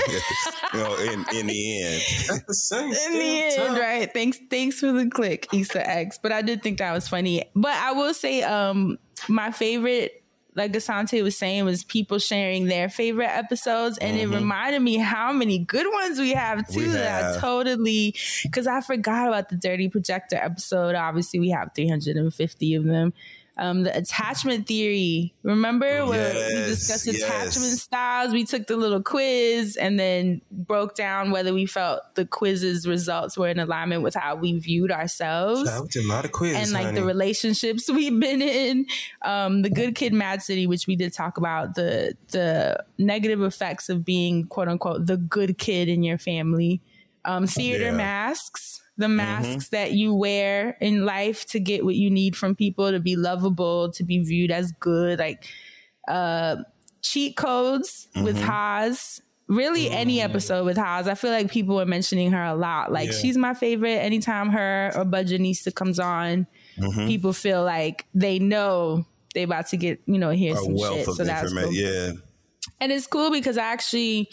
you 0.73 0.79
know, 0.81 0.97
in 0.97 1.25
in 1.35 1.47
the 1.47 1.83
end, 1.83 2.03
At 2.31 2.47
the 2.47 2.79
in 3.07 3.13
the 3.13 3.43
end, 3.43 3.57
time. 3.57 3.79
right? 3.79 4.13
Thanks, 4.13 4.39
thanks 4.51 4.81
for 4.81 4.93
the 4.93 5.09
click, 5.11 5.49
Issa 5.53 5.89
X. 5.89 6.19
But 6.23 6.33
I 6.33 6.43
did 6.43 6.63
think 6.63 6.79
that 6.79 6.93
was 6.93 7.09
funny. 7.09 7.45
But 7.55 7.73
I 7.75 7.93
will 7.93 8.15
say, 8.15 8.43
um, 8.43 8.99
my 9.29 9.51
favorite, 9.51 10.23
like 10.57 10.73
Asante 10.73 11.23
was 11.23 11.39
saying, 11.39 11.65
was 11.65 11.85
people 11.85 12.19
sharing 12.19 12.65
their 12.67 12.89
favorite 12.89 13.29
episodes, 13.29 13.99
and 13.99 14.17
it 14.17 14.25
mm-hmm. 14.25 14.35
reminded 14.37 14.81
me 14.81 14.97
how 14.97 15.33
many 15.33 15.59
good 15.59 15.87
ones 15.93 16.19
we 16.19 16.33
have 16.33 16.67
too. 16.67 16.81
We 16.81 16.87
that 16.87 17.37
I 17.37 17.41
totally, 17.41 18.17
because 18.43 18.67
I 18.67 18.81
forgot 18.81 19.29
about 19.29 19.51
the 19.51 19.57
Dirty 19.57 19.91
Projector 19.91 20.37
episode. 20.37 20.95
Obviously, 20.95 21.41
we 21.41 21.51
have 21.51 21.73
350 21.75 22.75
of 22.75 22.85
them. 22.85 23.13
Um, 23.59 23.85
the 23.85 23.97
attachment 23.97 24.67
theory. 24.67 25.33
Remember 25.43 26.05
where 26.05 26.33
we 26.35 26.39
Yes, 26.39 26.69
discussed 26.69 27.07
yes. 27.07 27.23
attachment 27.23 27.79
styles? 27.79 28.33
We 28.35 28.45
took 28.45 28.67
the 28.67 28.77
little 28.77 29.03
quiz 29.03 29.77
and 29.77 29.99
then 29.99 30.43
broke 30.51 30.95
down 30.95 31.31
whether 31.31 31.55
we 31.55 31.65
felt 31.65 32.03
the 32.17 32.27
quiz's 32.27 32.87
results 32.87 33.39
were 33.39 33.49
in 33.49 33.59
alignment 33.59 34.03
with 34.03 34.15
how 34.15 34.35
we 34.35 34.59
viewed 34.59 34.91
ourselves 34.93 35.71
Child, 35.71 35.91
a 35.97 36.03
lot 36.07 36.25
of 36.27 36.33
quizzes, 36.33 36.63
and 36.65 36.73
like 36.73 36.85
honey. 36.87 37.01
the 37.01 37.07
relationships 37.07 37.89
we've 37.91 38.21
been 38.21 38.43
in. 38.43 38.87
Um, 39.23 39.63
the 39.63 39.71
Good 39.71 39.95
Kid, 39.95 40.13
Mad 40.13 40.43
City, 40.43 40.67
which 40.67 40.87
we 40.87 40.95
did 40.95 41.15
talk 41.15 41.39
about 41.39 41.75
the 41.77 42.15
the 42.33 42.85
negative 42.99 43.41
effects 43.43 43.89
of 43.89 44.05
being 44.05 44.47
quote 44.49 44.69
unquote 44.69 45.07
the 45.07 45.17
good 45.17 45.57
kid 45.57 45.89
in 45.89 46.03
your 46.03 46.19
family. 46.19 46.83
Um, 47.25 47.47
theater 47.47 47.85
Yeah. 47.87 47.91
Masks, 47.93 48.83
the 48.97 49.09
masks 49.09 49.69
that 49.71 49.93
you 49.93 50.15
wear 50.15 50.77
in 50.81 51.05
life 51.05 51.45
to 51.47 51.61
get 51.61 51.85
what 51.85 51.95
you 51.97 52.11
need 52.11 52.37
from 52.37 52.55
people 52.55 52.91
to 52.91 52.99
be 53.01 53.15
lovable, 53.17 53.91
to 53.93 54.05
be 54.05 54.19
viewed 54.21 54.51
as 54.51 54.73
good, 54.81 55.19
like 55.19 55.47
uh, 56.09 56.57
cheat 57.03 57.37
codes 57.37 58.09
with 58.17 58.37
Mm-hmm. 58.37 58.45
Haas. 58.47 59.21
Really, 59.49 59.89
any 59.91 60.21
episode 60.21 60.65
with 60.65 60.77
Haas. 60.77 61.07
I 61.07 61.15
feel 61.15 61.31
like 61.31 61.51
people 61.53 61.81
are 61.81 61.87
mentioning 61.87 62.33
her 62.33 62.43
a 62.43 62.57
lot. 62.57 62.91
Like 62.91 63.11
Yeah. 63.13 63.19
she's 63.19 63.37
my 63.37 63.55
favorite. 63.55 63.99
Anytime 63.99 64.51
her 64.51 64.91
or 64.97 65.05
Budgetnista 65.05 65.73
comes 65.75 65.99
on, 66.01 66.47
Mm-hmm. 66.79 67.07
people 67.07 67.33
feel 67.33 67.63
like 67.65 68.05
they 68.13 68.39
know 68.39 69.07
they 69.35 69.45
about 69.45 69.67
to 69.69 69.77
get 69.79 70.01
you 70.07 70.19
know 70.19 70.29
hear 70.31 70.53
a 70.55 70.57
some 70.57 70.75
wealth 70.75 70.97
shit. 70.99 71.09
of 71.09 71.15
So 71.15 71.25
that's 71.25 71.53
cool. 71.53 71.73
Yeah, 71.73 72.13
And 72.81 72.91
it's 72.93 73.07
cool 73.07 73.31
because 73.31 73.57
I 73.57 73.65
actually 73.65 74.29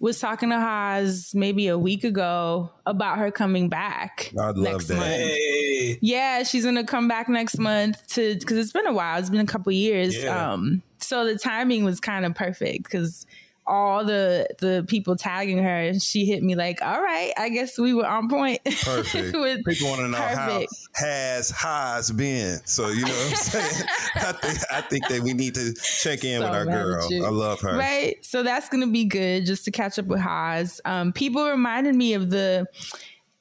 was 0.00 0.20
talking 0.20 0.50
to 0.50 0.56
Haas 0.56 1.34
maybe 1.34 1.66
a 1.68 1.78
week 1.78 2.04
ago 2.04 2.70
about 2.86 3.18
her 3.18 3.30
coming 3.30 3.68
back. 3.68 4.32
I'd 4.38 4.56
love 4.56 4.56
next 4.56 4.88
that. 4.88 4.96
month. 4.96 5.08
Hey, 5.08 5.98
Yeah, 6.00 6.42
she's 6.44 6.64
gonna 6.64 6.84
come 6.84 7.08
back 7.08 7.28
next 7.28 7.58
month 7.58 8.06
to 8.14 8.34
because 8.34 8.58
it's 8.58 8.72
been 8.72 8.86
a 8.86 8.92
while. 8.92 9.18
It's 9.18 9.30
been 9.30 9.40
a 9.40 9.46
couple 9.46 9.72
years. 9.72 10.16
Yeah. 10.16 10.52
Um, 10.52 10.82
so 10.98 11.24
the 11.24 11.38
timing 11.38 11.84
was 11.84 12.00
kind 12.00 12.24
of 12.24 12.34
perfect 12.34 12.84
because 12.84 13.26
all 13.68 14.04
the 14.04 14.46
the 14.58 14.84
people 14.88 15.14
tagging 15.16 15.58
her, 15.58 15.80
and 15.82 16.02
she 16.02 16.24
hit 16.24 16.42
me 16.42 16.54
like, 16.56 16.80
"All 16.82 17.00
right, 17.00 17.32
I 17.36 17.48
guess 17.50 17.78
we 17.78 17.92
were 17.94 18.06
on 18.06 18.28
point." 18.28 18.60
perfect. 18.64 19.36
With- 19.36 19.64
People 19.64 19.88
want 19.90 20.00
to 20.00 20.08
know 20.08 20.18
perfect. 20.18 20.72
how 20.94 21.06
has 21.06 21.50
has 21.50 22.10
been. 22.10 22.58
So 22.64 22.88
you 22.88 23.02
know 23.02 23.08
what 23.12 23.30
I'm 23.30 23.36
saying. 23.36 23.88
I 24.16 24.32
think 24.32 24.58
I 24.72 24.80
think 24.82 25.08
that 25.08 25.20
we 25.22 25.32
need 25.34 25.54
to 25.54 25.74
check 25.74 26.24
in 26.24 26.40
So 26.40 26.46
with 26.48 26.56
our 26.56 26.64
girl. 26.64 27.10
you. 27.12 27.24
I 27.24 27.28
love 27.30 27.60
her. 27.60 27.76
Right. 27.76 28.16
So 28.24 28.42
that's 28.42 28.68
gonna 28.68 28.86
be 28.86 29.04
good 29.04 29.46
just 29.46 29.64
to 29.66 29.70
catch 29.70 29.98
up 29.98 30.06
with 30.06 30.20
Haas. 30.20 30.80
Um, 30.84 31.12
people 31.12 31.46
reminded 31.48 31.94
me 31.94 32.14
of 32.14 32.30
the 32.30 32.66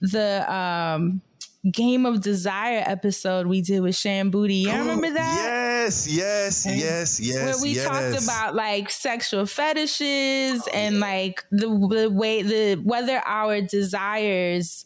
the 0.02 0.52
um 0.54 1.22
Game 1.72 2.06
of 2.06 2.22
Desire 2.22 2.84
episode 2.86 3.48
we 3.48 3.62
did 3.62 3.82
with 3.82 3.96
Shan 3.96 4.32
Boodram. 4.32 4.62
You 4.62 4.72
remember 4.72 5.12
that? 5.12 5.44
Yes, 5.44 6.08
yes, 6.08 6.66
yes, 6.66 7.20
yes. 7.20 7.36
Where 7.36 7.62
we 7.62 7.76
yes. 7.76 7.88
talked 7.88 8.24
about 8.24 8.56
like 8.56 8.90
sexual 8.90 9.46
fetishes 9.46 10.62
oh, 10.68 10.72
and 10.74 11.00
like 11.00 11.44
the, 11.52 11.68
the 11.68 12.10
way 12.10 12.42
the 12.42 12.76
whether 12.84 13.22
our 13.26 13.62
desires 13.62 14.86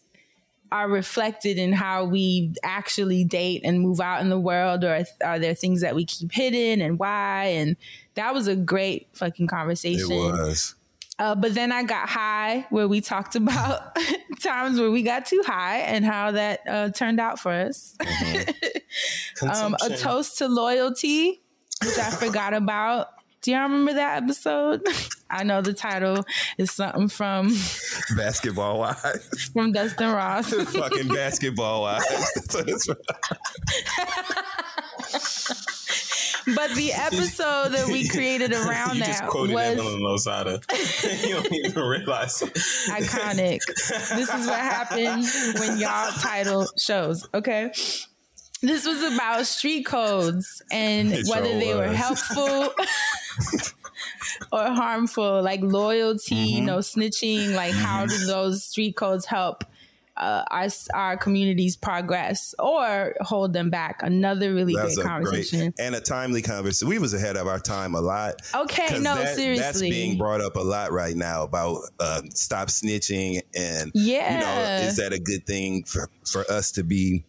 are 0.71 0.87
reflected 0.87 1.57
in 1.57 1.73
how 1.73 2.05
we 2.05 2.53
actually 2.63 3.25
date 3.25 3.61
and 3.65 3.81
move 3.81 3.99
out 3.99 4.21
in 4.21 4.29
the 4.29 4.39
world 4.39 4.83
or 4.85 5.03
are 5.23 5.37
there 5.37 5.53
things 5.53 5.81
that 5.81 5.95
we 5.95 6.05
keep 6.05 6.31
hidden 6.31 6.79
and 6.79 6.97
why 6.97 7.47
and 7.47 7.75
that 8.15 8.33
was 8.33 8.47
a 8.47 8.55
great 8.55 9.07
fucking 9.11 9.47
It 9.47 9.49
conversation 9.49 10.15
was. 10.15 10.75
Uh, 11.21 11.35
but 11.35 11.53
then 11.53 11.71
I 11.71 11.83
got 11.83 12.09
high, 12.09 12.65
where 12.71 12.87
we 12.87 12.99
talked 12.99 13.35
about 13.35 13.95
times 14.41 14.79
where 14.79 14.89
we 14.89 15.03
got 15.03 15.27
too 15.27 15.43
high 15.45 15.81
and 15.81 16.03
how 16.03 16.31
that 16.31 16.61
uh, 16.67 16.89
turned 16.89 17.19
out 17.19 17.39
for 17.39 17.51
us. 17.51 17.95
um, 19.41 19.75
a 19.85 19.95
toast 19.97 20.39
to 20.39 20.47
loyalty, 20.47 21.43
which 21.83 21.97
I 21.99 22.09
forgot 22.09 22.55
about. 22.55 23.09
Do 23.41 23.49
y'all 23.51 23.63
remember 23.63 23.93
that 23.93 24.21
episode? 24.21 24.85
I 25.31 25.43
know 25.43 25.61
the 25.63 25.73
title 25.73 26.23
is 26.59 26.71
something 26.71 27.07
from 27.07 27.47
Basketball 28.15 28.77
wives. 28.77 29.49
from 29.51 29.71
Dustin 29.71 30.11
Ross. 30.11 30.53
Fucking 30.73 31.07
basketball 31.07 31.81
wives. 31.81 32.05
That's 32.35 32.53
what 32.55 32.69
it's 32.69 32.87
but 36.55 36.73
the 36.75 36.91
episode 36.93 37.69
that 37.69 37.87
we 37.91 38.07
created 38.07 38.51
around 38.51 38.97
you 38.97 39.03
just 39.03 39.21
that 39.21 39.29
quoted 39.29 39.53
was 39.53 39.77
Evelyn 39.77 40.01
Lozada. 40.01 41.27
you 41.27 41.35
don't 41.35 41.53
even 41.53 41.81
realize 41.83 42.41
it. 42.41 42.53
iconic. 42.53 43.59
this 43.65 44.33
is 44.33 44.47
what 44.47 44.59
happens 44.59 45.59
when 45.59 45.79
y'all 45.79 46.11
title 46.11 46.67
shows. 46.77 47.27
Okay. 47.33 47.71
This 48.61 48.85
was 48.85 49.01
about 49.13 49.45
street 49.47 49.85
codes 49.85 50.61
and 50.71 51.11
It 51.13 51.25
whether 51.27 51.47
sure 51.47 51.59
they 51.59 51.73
were 51.75 51.87
helpful 51.87 52.69
or 54.51 54.63
harmful, 54.69 55.41
like 55.41 55.61
loyalty, 55.61 56.55
Mm-hmm. 56.55 56.65
no 56.65 56.77
snitching. 56.77 57.53
Like, 57.55 57.73
how 57.73 58.05
do 58.05 58.17
those 58.25 58.63
street 58.63 58.95
codes 58.95 59.25
help 59.25 59.63
uh, 60.17 60.43
us, 60.51 60.87
our 60.93 61.17
communities 61.17 61.75
progress 61.75 62.53
or 62.59 63.15
hold 63.21 63.53
them 63.53 63.69
back? 63.69 64.01
Another 64.03 64.53
really 64.53 64.75
That 64.75 64.85
was 64.85 64.95
great 64.95 65.07
conversation. 65.07 65.59
great 65.59 65.73
and 65.79 65.95
a 65.95 66.01
timely 66.01 66.41
conversation. 66.41 66.87
We 66.89 66.99
was 66.99 67.13
ahead 67.13 67.37
of 67.37 67.47
our 67.47 67.59
time 67.59 67.95
a 67.95 68.01
lot. 68.01 68.35
Okay, 68.53 68.99
no, 68.99 69.15
that- 69.15 69.35
That's 69.37 69.79
being 69.81 70.17
brought 70.17 70.41
up 70.41 70.55
a 70.55 70.59
lot 70.61 70.91
right 70.91 71.15
now 71.15 71.43
about 71.43 71.77
uh, 71.99 72.21
stop 72.33 72.67
snitching 72.67 73.41
and 73.55 73.91
yeah, 73.95 74.33
you 74.35 74.39
know 74.83 74.87
is 74.87 74.97
that 74.97 75.13
a 75.13 75.19
good 75.19 75.45
thing 75.47 75.83
for 75.85 76.09
for 76.25 76.41
us 76.51 76.71
to 76.73 76.83
be, 76.83 77.23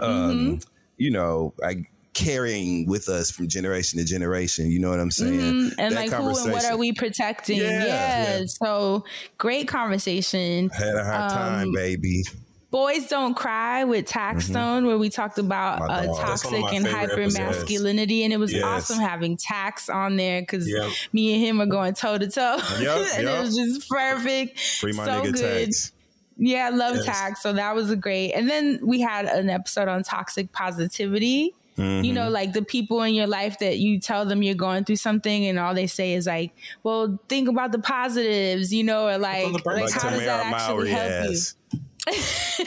um, 0.00 0.30
Mm-hmm. 0.30 0.54
you 0.98 1.10
know, 1.10 1.54
like 1.58 1.90
carrying 2.14 2.86
with 2.86 3.08
us 3.10 3.30
from 3.30 3.46
generation 3.46 3.98
to 3.98 4.04
generation. 4.04 4.70
You 4.70 4.78
know 4.78 4.88
what 4.88 5.00
I'm 5.00 5.10
saying? 5.10 5.38
Mhm. 5.38 5.74
And 5.78 5.94
That 5.94 6.10
like 6.10 6.12
who 6.12 6.28
and 6.44 6.52
what 6.52 6.64
are 6.64 6.76
we 6.78 6.92
protecting? 6.92 7.58
Yeah. 7.58 7.84
Yeah. 7.84 8.38
Yeah. 8.38 8.44
So 8.46 9.04
great 9.36 9.68
conversation. 9.68 10.70
Had 10.70 10.94
a 10.94 11.04
hard 11.04 11.30
Um, 11.32 11.38
time, 11.38 11.72
baby. 11.72 12.22
Boys 12.70 13.06
Don't 13.08 13.34
Cry 13.34 13.84
with 13.84 14.06
Taxstone, 14.06 14.86
where 14.86 14.98
we 14.98 15.08
talked 15.08 15.38
about 15.38 15.80
Mm-hmm. 15.82 15.90
Uh, 15.90 16.06
dog. 16.06 16.16
That's 16.26 16.44
one 16.44 16.52
toxic 16.62 16.72
and 16.74 16.86
hyper 16.86 17.28
masculinity. 17.30 18.24
And 18.24 18.32
it 18.32 18.38
was 18.38 18.52
Yes. 18.52 18.64
awesome 18.64 18.98
having 18.98 19.36
Tax 19.36 19.88
on 19.88 20.16
there 20.16 20.40
because 20.42 20.66
Yep. 20.68 20.90
me 21.12 21.34
and 21.34 21.42
him 21.44 21.60
are 21.60 21.66
going 21.66 21.94
toe 21.94 22.18
to 22.18 22.26
toe. 22.28 22.58
And 22.76 22.82
yep. 22.82 23.18
it 23.18 23.40
was 23.40 23.56
just 23.56 23.88
perfect. 23.88 24.58
Free 24.58 24.92
my 24.92 25.04
so 25.04 25.10
nigga 25.22 25.32
good. 25.32 25.64
tax. 25.66 25.92
Yeah, 26.38 26.66
I 26.66 26.70
love 26.70 26.96
Yes. 26.96 27.06
tax. 27.06 27.42
So 27.42 27.52
that 27.54 27.74
was 27.74 27.90
a 27.90 27.96
great. 27.96 28.32
And 28.32 28.48
then 28.48 28.78
we 28.82 29.00
had 29.00 29.26
an 29.26 29.48
episode 29.48 29.88
on 29.88 30.02
toxic 30.02 30.52
positivity. 30.52 31.54
Mm-hmm. 31.78 32.04
You 32.04 32.12
know, 32.14 32.30
like 32.30 32.54
the 32.54 32.62
people 32.62 33.02
in 33.02 33.14
your 33.14 33.26
life 33.26 33.58
that 33.58 33.78
you 33.78 34.00
tell 34.00 34.24
them 34.24 34.42
you're 34.42 34.54
going 34.54 34.84
through 34.84 34.96
something, 34.96 35.44
and 35.44 35.58
all 35.58 35.74
they 35.74 35.86
say 35.86 36.14
is 36.14 36.26
like, 36.26 36.52
"Well, 36.82 37.18
think 37.28 37.50
about 37.50 37.72
the 37.72 37.78
positives," 37.78 38.72
you 38.72 38.82
know, 38.82 39.06
or 39.08 39.18
like, 39.18 39.52
like 39.52 39.66
Like 39.66 39.92
how 39.92 40.08
does 40.08 40.20
that 40.20 40.46
actually 40.54 40.88
help 40.90 41.30
you? 41.30 41.80
Ass. 42.08 42.60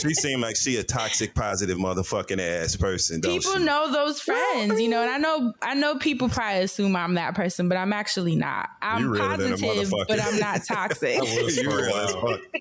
she 0.00 0.14
seemed 0.14 0.42
like 0.42 0.56
she 0.56 0.76
a 0.76 0.82
toxic, 0.84 1.34
positive 1.34 1.78
motherfucking 1.78 2.40
ass 2.40 2.76
person. 2.76 3.20
Don't 3.20 3.38
People 3.38 3.58
she? 3.58 3.64
know 3.64 3.92
those 3.92 4.20
friends, 4.20 4.80
you 4.80 4.88
know, 4.88 5.02
and 5.02 5.10
I 5.10 5.18
know 5.18 5.52
I 5.62 5.74
know 5.74 5.96
people 5.96 6.28
probably 6.28 6.62
assume 6.62 6.96
I'm 6.96 7.14
that 7.14 7.34
person, 7.34 7.68
but 7.68 7.76
I'm 7.78 7.92
actually 7.92 8.36
not. 8.36 8.68
I'm 8.82 9.02
You 9.04 9.12
realer 9.14 9.36
than 9.36 9.52
a 9.54 9.56
positive, 9.58 9.92
but 10.08 10.20
I'm 10.22 10.38
not 10.38 10.60
toxic. 10.68 11.20
was 11.20 11.56
you 11.56 11.70
for 11.70 11.78
a 11.78 11.82
real 11.82 11.96
as 11.96 12.14
while. 12.14 12.28
fuck. 12.28 12.40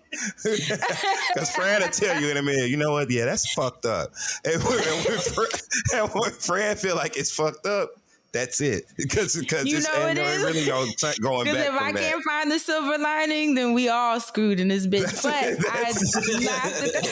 Because 1.34 1.52
Fran 1.52 1.82
will 1.82 1.90
tell 1.90 2.22
you 2.22 2.30
in 2.30 2.38
a 2.38 2.42
minute, 2.42 2.70
you 2.70 2.78
know 2.78 2.92
what? 2.94 3.10
Yeah, 3.12 3.26
that's 3.26 3.52
fucked 3.54 3.86
up. 3.86 4.12
And 4.46 4.64
when, 4.64 4.78
and 4.80 5.06
when, 5.06 5.20
Fran, 5.20 5.48
and 5.94 6.10
when 6.14 6.32
Fran 6.32 6.76
feel 6.78 6.96
like 6.96 7.18
it's 7.18 7.32
fucked 7.32 7.66
up, 7.66 7.90
that's 8.36 8.60
it. 8.62 8.86
Because 8.98 9.36
because 9.36 9.66
You 9.66 9.78
it's 9.78 9.88
know 9.88 10.08
and 10.08 10.20
it 10.20 10.22
it 10.22 10.28
is. 10.28 10.44
really 10.44 10.66
going, 10.66 10.92
going 11.22 11.44
Because 11.46 11.58
back 11.60 11.68
if 11.74 11.82
I 11.82 11.92
that. 11.94 12.00
can't 12.02 12.24
find 12.24 12.52
the 12.52 12.60
silver 12.60 12.98
lining, 12.98 13.56
then 13.56 13.74
we 13.74 13.88
all 13.90 14.20
screwed 14.20 14.60
in 14.60 14.68
this 14.68 14.86
bitch. 14.88 15.24
But 15.24 15.34
I 15.34 15.54
That's- 15.56 16.46
laughed 16.46 16.84
at 16.84 16.94
that. 16.94 17.06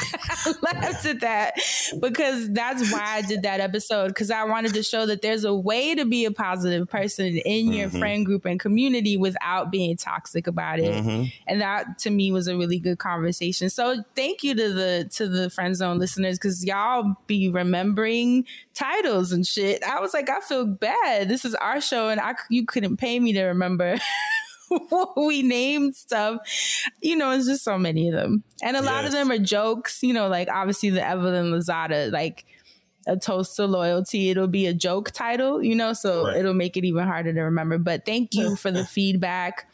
I 0.00 0.03
laughed 0.62 1.06
at 1.06 1.20
that 1.20 1.54
because 2.00 2.50
that's 2.50 2.92
why 2.92 3.02
I 3.02 3.22
did 3.22 3.42
that 3.42 3.60
episode 3.60 4.08
because 4.08 4.30
I 4.30 4.44
wanted 4.44 4.74
to 4.74 4.82
show 4.82 5.06
that 5.06 5.22
there's 5.22 5.44
a 5.44 5.54
way 5.54 5.94
to 5.94 6.04
be 6.04 6.24
a 6.24 6.30
positive 6.30 6.88
person 6.88 7.26
in 7.38 7.72
your 7.72 7.84
Mm-hmm. 7.88 7.98
friend 7.98 8.24
group 8.26 8.44
and 8.46 8.58
community 8.58 9.16
without 9.16 9.70
being 9.70 9.96
toxic 9.96 10.46
about 10.46 10.78
it. 10.78 10.92
Mm-hmm. 10.94 11.24
And 11.46 11.60
that 11.60 11.98
to 11.98 12.10
me 12.10 12.32
was 12.32 12.48
a 12.48 12.56
really 12.56 12.78
good 12.78 12.98
conversation. 12.98 13.68
So 13.68 14.02
thank 14.16 14.42
you 14.42 14.54
to 14.54 14.72
the 14.72 15.10
to 15.14 15.28
the 15.28 15.50
friend 15.50 15.76
zone 15.76 15.98
listeners 15.98 16.38
because 16.38 16.64
y'all 16.64 17.14
be 17.26 17.50
remembering 17.50 18.46
titles 18.74 19.32
and 19.32 19.46
shit. 19.46 19.82
I 19.84 20.00
was 20.00 20.14
like, 20.14 20.30
I 20.30 20.40
feel 20.40 20.64
bad. 20.66 21.28
This 21.28 21.44
is 21.44 21.54
our 21.56 21.80
show, 21.80 22.08
and 22.08 22.20
I 22.20 22.34
you 22.48 22.64
couldn't 22.64 22.96
pay 22.96 23.20
me 23.20 23.32
to 23.34 23.44
remember. 23.44 23.98
we 25.16 25.42
named 25.42 25.96
stuff, 25.96 26.38
you 27.00 27.16
know, 27.16 27.30
it's 27.32 27.46
just 27.46 27.64
so 27.64 27.78
many 27.78 28.08
of 28.08 28.14
them, 28.14 28.42
and 28.62 28.76
a 28.76 28.82
lot 28.82 29.04
of 29.04 29.12
them 29.12 29.30
are 29.30 29.38
jokes. 29.38 30.02
You 30.02 30.12
know, 30.12 30.28
like 30.28 30.48
obviously 30.48 30.90
the 30.90 31.06
Evelyn 31.06 31.52
Lozada, 31.52 32.12
like 32.12 32.44
a 33.06 33.16
toast 33.16 33.56
to 33.56 33.66
loyalty. 33.66 34.30
It'll 34.30 34.46
be 34.48 34.66
a 34.66 34.72
joke 34.74 35.10
title, 35.10 35.62
you 35.62 35.74
know, 35.74 35.92
so 35.92 36.26
Right. 36.26 36.36
it'll 36.38 36.54
make 36.54 36.76
it 36.76 36.84
even 36.84 37.04
harder 37.06 37.32
to 37.34 37.40
remember. 37.42 37.76
But 37.78 38.06
thank 38.06 38.34
you 38.34 38.56
for 38.56 38.70
the 38.70 38.84
feedback. 38.86 39.70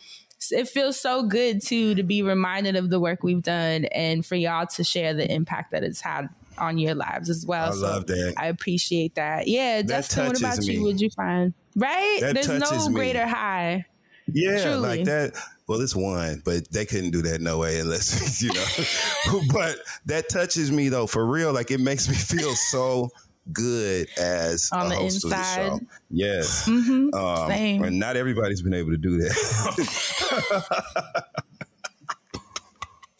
It 0.50 0.68
feels 0.68 0.98
so 0.98 1.22
good 1.22 1.62
too 1.62 1.94
to 1.94 2.02
be 2.02 2.22
reminded 2.22 2.74
of 2.74 2.90
the 2.90 2.98
work 2.98 3.22
we've 3.22 3.42
done 3.42 3.84
and 3.86 4.24
for 4.26 4.34
y'all 4.34 4.66
to 4.68 4.82
share 4.82 5.14
the 5.14 5.30
impact 5.30 5.70
that 5.70 5.84
it's 5.84 6.00
had 6.00 6.28
on 6.58 6.76
your 6.78 6.94
lives 6.94 7.30
as 7.30 7.46
well. 7.46 7.70
I 7.72 7.74
love 7.76 8.06
that. 8.08 8.34
I 8.36 8.46
appreciate 8.48 9.14
that. 9.14 9.46
Yeah, 9.46 9.82
Dustin, 9.82 10.26
what 10.26 10.38
about 10.38 10.58
me. 10.58 10.74
you? 10.74 10.82
What'd 10.82 11.00
you 11.00 11.10
find? 11.10 11.54
Right? 11.76 12.18
That 12.22 12.34
There's 12.34 12.48
no 12.48 12.88
me. 12.88 12.94
greater 12.94 13.26
high. 13.26 13.86
Yeah, 14.32 14.62
Truly. 14.64 14.78
like 14.98 15.04
that. 15.04 15.32
Well, 15.66 15.80
it's 15.80 15.94
one, 15.94 16.42
but 16.44 16.68
they 16.70 16.84
couldn't 16.84 17.10
do 17.12 17.22
that 17.22 17.40
no 17.40 17.58
way 17.58 17.78
unless 17.80 18.42
you 18.42 18.52
know. 18.52 19.42
but 19.52 19.76
that 20.06 20.28
touches 20.28 20.70
me 20.72 20.88
though, 20.88 21.06
for 21.06 21.24
real. 21.26 21.52
Like 21.52 21.70
it 21.70 21.80
makes 21.80 22.08
me 22.08 22.14
feel 22.38 22.54
so 22.54 23.10
good 23.52 24.06
as 24.18 24.68
On 24.72 24.86
a 24.86 24.88
the 24.90 24.94
host 24.96 25.24
of 25.24 25.30
the 25.30 25.36
inside. 25.36 25.54
show. 25.66 25.80
Yes, 26.10 26.68
Mhm. 26.68 27.14
um, 27.14 27.48
Same. 27.48 27.82
and 27.84 27.98
not 27.98 28.16
everybody's 28.16 28.62
been 28.62 28.74
able 28.74 28.90
to 28.90 28.96
do 28.98 29.18
that. 29.18 29.34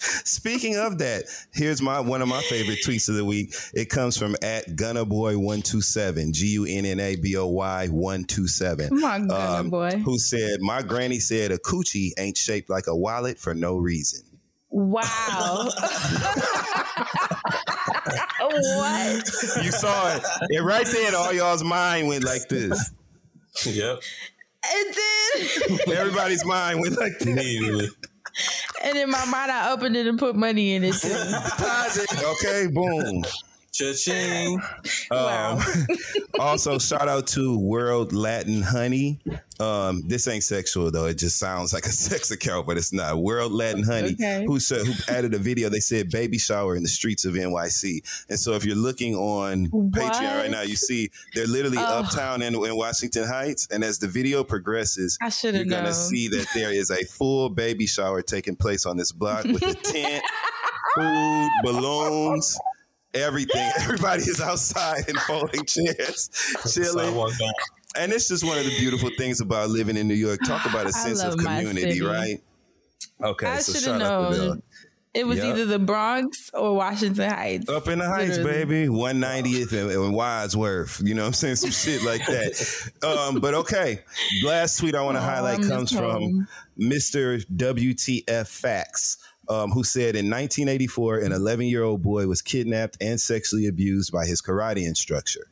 Speaking 0.01 0.77
of 0.77 0.99
that, 0.99 1.25
here's 1.53 1.83
my 1.83 2.01
one 2.01 2.23
of 2.23 2.29
my 2.29 2.41
favorite 2.43 2.79
tweets 2.85 3.11
of 3.11 3.17
the 3.17 3.25
week. 3.25 3.55
It 3.75 3.91
comes 3.91 4.17
from 4.17 4.35
at 4.43 4.67
Gunnaboy127, 4.69 6.33
G 6.33 6.47
U 6.47 6.65
N 6.67 6.87
N 6.87 6.99
A 7.01 7.17
B 7.17 7.37
O 7.37 7.47
Y 7.49 7.87
127. 7.89 8.89
Come 8.89 9.05
on, 9.05 9.29
Gunna 9.29 9.61
um, 9.61 9.69
boy. 9.69 9.91
Who 10.05 10.19
said, 10.19 10.61
My 10.61 10.81
granny 10.81 11.19
said 11.19 11.53
a 11.53 11.59
coochie 11.59 12.13
ain't 12.19 12.39
shaped 12.39 12.71
like 12.71 12.87
a 12.87 12.97
wallet 12.97 13.39
for 13.39 13.55
no 13.55 13.77
reason. 13.77 14.23
Wow. 14.71 15.03
what? 18.41 19.27
You 19.63 19.71
saw 19.71 20.17
it. 20.17 20.23
It 20.49 20.63
right 20.63 20.87
there, 20.87 21.15
all 21.15 21.33
y'all's 21.35 21.65
mind 21.65 22.09
went 22.09 22.25
like 22.25 22.49
this. 22.49 22.91
Yep. 23.67 24.03
It 24.65 24.97
did. 25.77 25.91
Everybody's 25.91 26.45
mind 26.45 26.81
went 26.81 26.99
like 26.99 27.19
this. 27.19 27.29
Immediately. 27.29 27.89
And 28.85 28.97
in 28.97 29.11
my 29.11 29.25
mind, 29.27 29.51
I 29.51 29.73
opened 29.73 29.97
it 29.97 30.07
and 30.07 30.19
put 30.19 30.37
money 30.37 30.75
in 30.75 30.85
it 30.85 30.95
too. 30.95 31.09
Okay, 32.33 32.67
boom. 32.69 33.23
Cha-ching. 33.73 34.61
Wow. 35.11 35.59
Um, 35.59 35.87
also, 36.39 36.79
shout 36.79 37.09
out 37.09 37.27
to 37.29 37.59
World 37.59 38.13
Latin 38.13 38.63
Honey. 38.63 39.19
Um, 39.59 40.03
this 40.07 40.29
ain't 40.29 40.45
sexual 40.45 40.91
though; 40.91 41.07
it 41.07 41.15
just 41.19 41.39
sounds 41.39 41.73
like 41.73 41.85
a 41.85 41.89
sex 41.93 42.31
account, 42.31 42.67
but 42.67 42.77
it's 42.77 42.93
not. 42.93 43.19
World 43.19 43.51
Latin 43.53 43.83
Honey, 43.83 44.13
Okay. 44.13 44.45
who 44.47 44.61
said 44.61 44.87
who 44.87 44.93
added 45.13 45.35
a 45.35 45.39
video. 45.39 45.69
They 45.69 45.81
said 45.81 46.11
baby 46.11 46.39
shower 46.39 46.77
in 46.77 46.83
the 46.83 46.89
streets 46.89 47.25
of 47.25 47.35
NYC, 47.35 48.03
and 48.29 48.39
so 48.39 48.53
if 48.53 48.65
you're 48.65 48.77
looking 48.77 49.15
on 49.17 49.67
Patreon 49.69 50.37
right 50.39 50.51
now, 50.51 50.63
you 50.63 50.77
see 50.77 51.11
they're 51.35 51.47
literally 51.49 51.79
Oh. 51.79 52.01
uptown 52.05 52.43
in, 52.43 52.55
in 52.55 52.77
Washington 52.77 53.27
Heights, 53.27 53.67
and 53.73 53.83
as 53.83 53.99
the 53.99 54.07
video 54.09 54.45
progresses, 54.45 55.19
I 55.21 55.31
you're 55.43 55.53
have 55.55 55.69
gonna 55.69 55.93
see 55.95 56.29
that 56.29 56.47
there 56.55 56.73
is 56.73 56.91
a 56.91 57.05
full 57.05 57.49
baby 57.49 57.87
shower 57.87 58.23
taking 58.23 58.55
place 58.57 58.87
on 58.87 58.97
this 58.97 59.11
block 59.13 59.45
with 59.45 59.63
a 59.63 59.75
tent. 59.75 60.23
food, 60.95 61.49
balloons, 61.63 62.57
everything. 63.15 63.71
Everybody 63.81 64.23
is 64.23 64.41
outside 64.41 65.09
in 65.09 65.17
folding 65.17 65.65
chairs, 65.65 66.31
chilling. 66.73 67.15
And 67.97 68.13
it's 68.13 68.29
just 68.29 68.45
one 68.45 68.57
of 68.59 68.65
the 68.65 68.77
beautiful 68.79 69.11
things 69.19 69.41
about 69.41 69.71
living 69.71 69.97
in 69.97 70.07
New 70.07 70.15
York. 70.15 70.39
Talk 70.47 70.65
about 70.67 70.87
a 70.87 70.93
sense 70.93 71.23
of 71.23 71.37
community, 71.39 72.01
right? 72.03 72.41
Okay, 73.23 73.47
I 73.47 73.59
so 73.59 73.73
should 73.73 73.83
shout 73.83 74.01
have 74.01 74.11
out 74.11 74.29
to 74.33 74.35
Bill. 74.37 74.49
known. 74.49 74.63
It 75.13 75.27
was 75.27 75.39
Yep. 75.39 75.47
either 75.47 75.65
the 75.67 75.79
Bronx 75.81 76.51
or 76.55 76.77
Washington 76.77 77.29
Heights. 77.29 77.69
Up 77.69 77.89
in 77.89 77.99
the 77.99 78.07
Heights, 78.07 78.39
Literally. 78.39 78.65
baby. 78.85 78.89
190th 78.89 79.73
and, 79.73 79.91
and 79.91 80.15
Wadsworth. 80.15 81.03
You 81.05 81.15
know 81.15 81.23
what 81.23 81.27
I'm 81.27 81.33
saying? 81.33 81.57
Some 81.57 81.73
shit 81.73 82.05
like 82.05 82.25
that. 82.27 82.93
Um, 83.03 83.41
but 83.41 83.55
okay. 83.55 84.01
Last 84.45 84.77
tweet 84.79 84.95
I 84.95 85.03
want 85.03 85.17
to 85.17 85.21
Oh, 85.21 85.25
highlight 85.27 85.57
I 85.57 85.59
miss 85.59 85.69
comes 85.69 85.93
from. 85.93 86.47
Mr. 86.79 87.45
WTF 87.57 88.47
Facts, 88.47 89.19
um, 89.51 89.71
who 89.73 89.83
said 89.83 90.15
in 90.15 90.31
1984, 90.31 91.19
an 91.19 91.33
11 91.33 91.67
year 91.67 91.83
old 91.83 92.03
boy 92.03 92.27
was 92.27 92.41
kidnapped 92.41 92.97
and 93.01 93.21
sexually 93.21 93.67
abused 93.67 94.13
by 94.13 94.25
his 94.25 94.41
karate 94.41 94.87
instructor. 94.87 95.49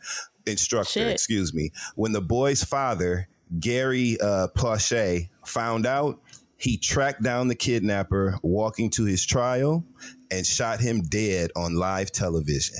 Instructor, 0.46 1.00
Shit. 1.00 1.08
excuse 1.08 1.52
me. 1.52 1.72
When 1.96 2.12
the 2.12 2.22
boy's 2.22 2.62
father, 2.64 3.28
Gary 3.58 4.18
uh, 4.20 4.48
Plauché, 4.56 5.28
found 5.44 5.84
out, 5.84 6.20
he 6.56 6.76
tracked 6.76 7.22
down 7.22 7.48
the 7.48 7.54
kidnapper, 7.54 8.38
walking 8.42 8.90
to 8.90 9.04
his 9.04 9.24
trial, 9.24 9.84
and 10.30 10.44
shot 10.44 10.80
him 10.80 11.02
dead 11.02 11.50
on 11.54 11.74
live 11.74 12.10
television. 12.10 12.78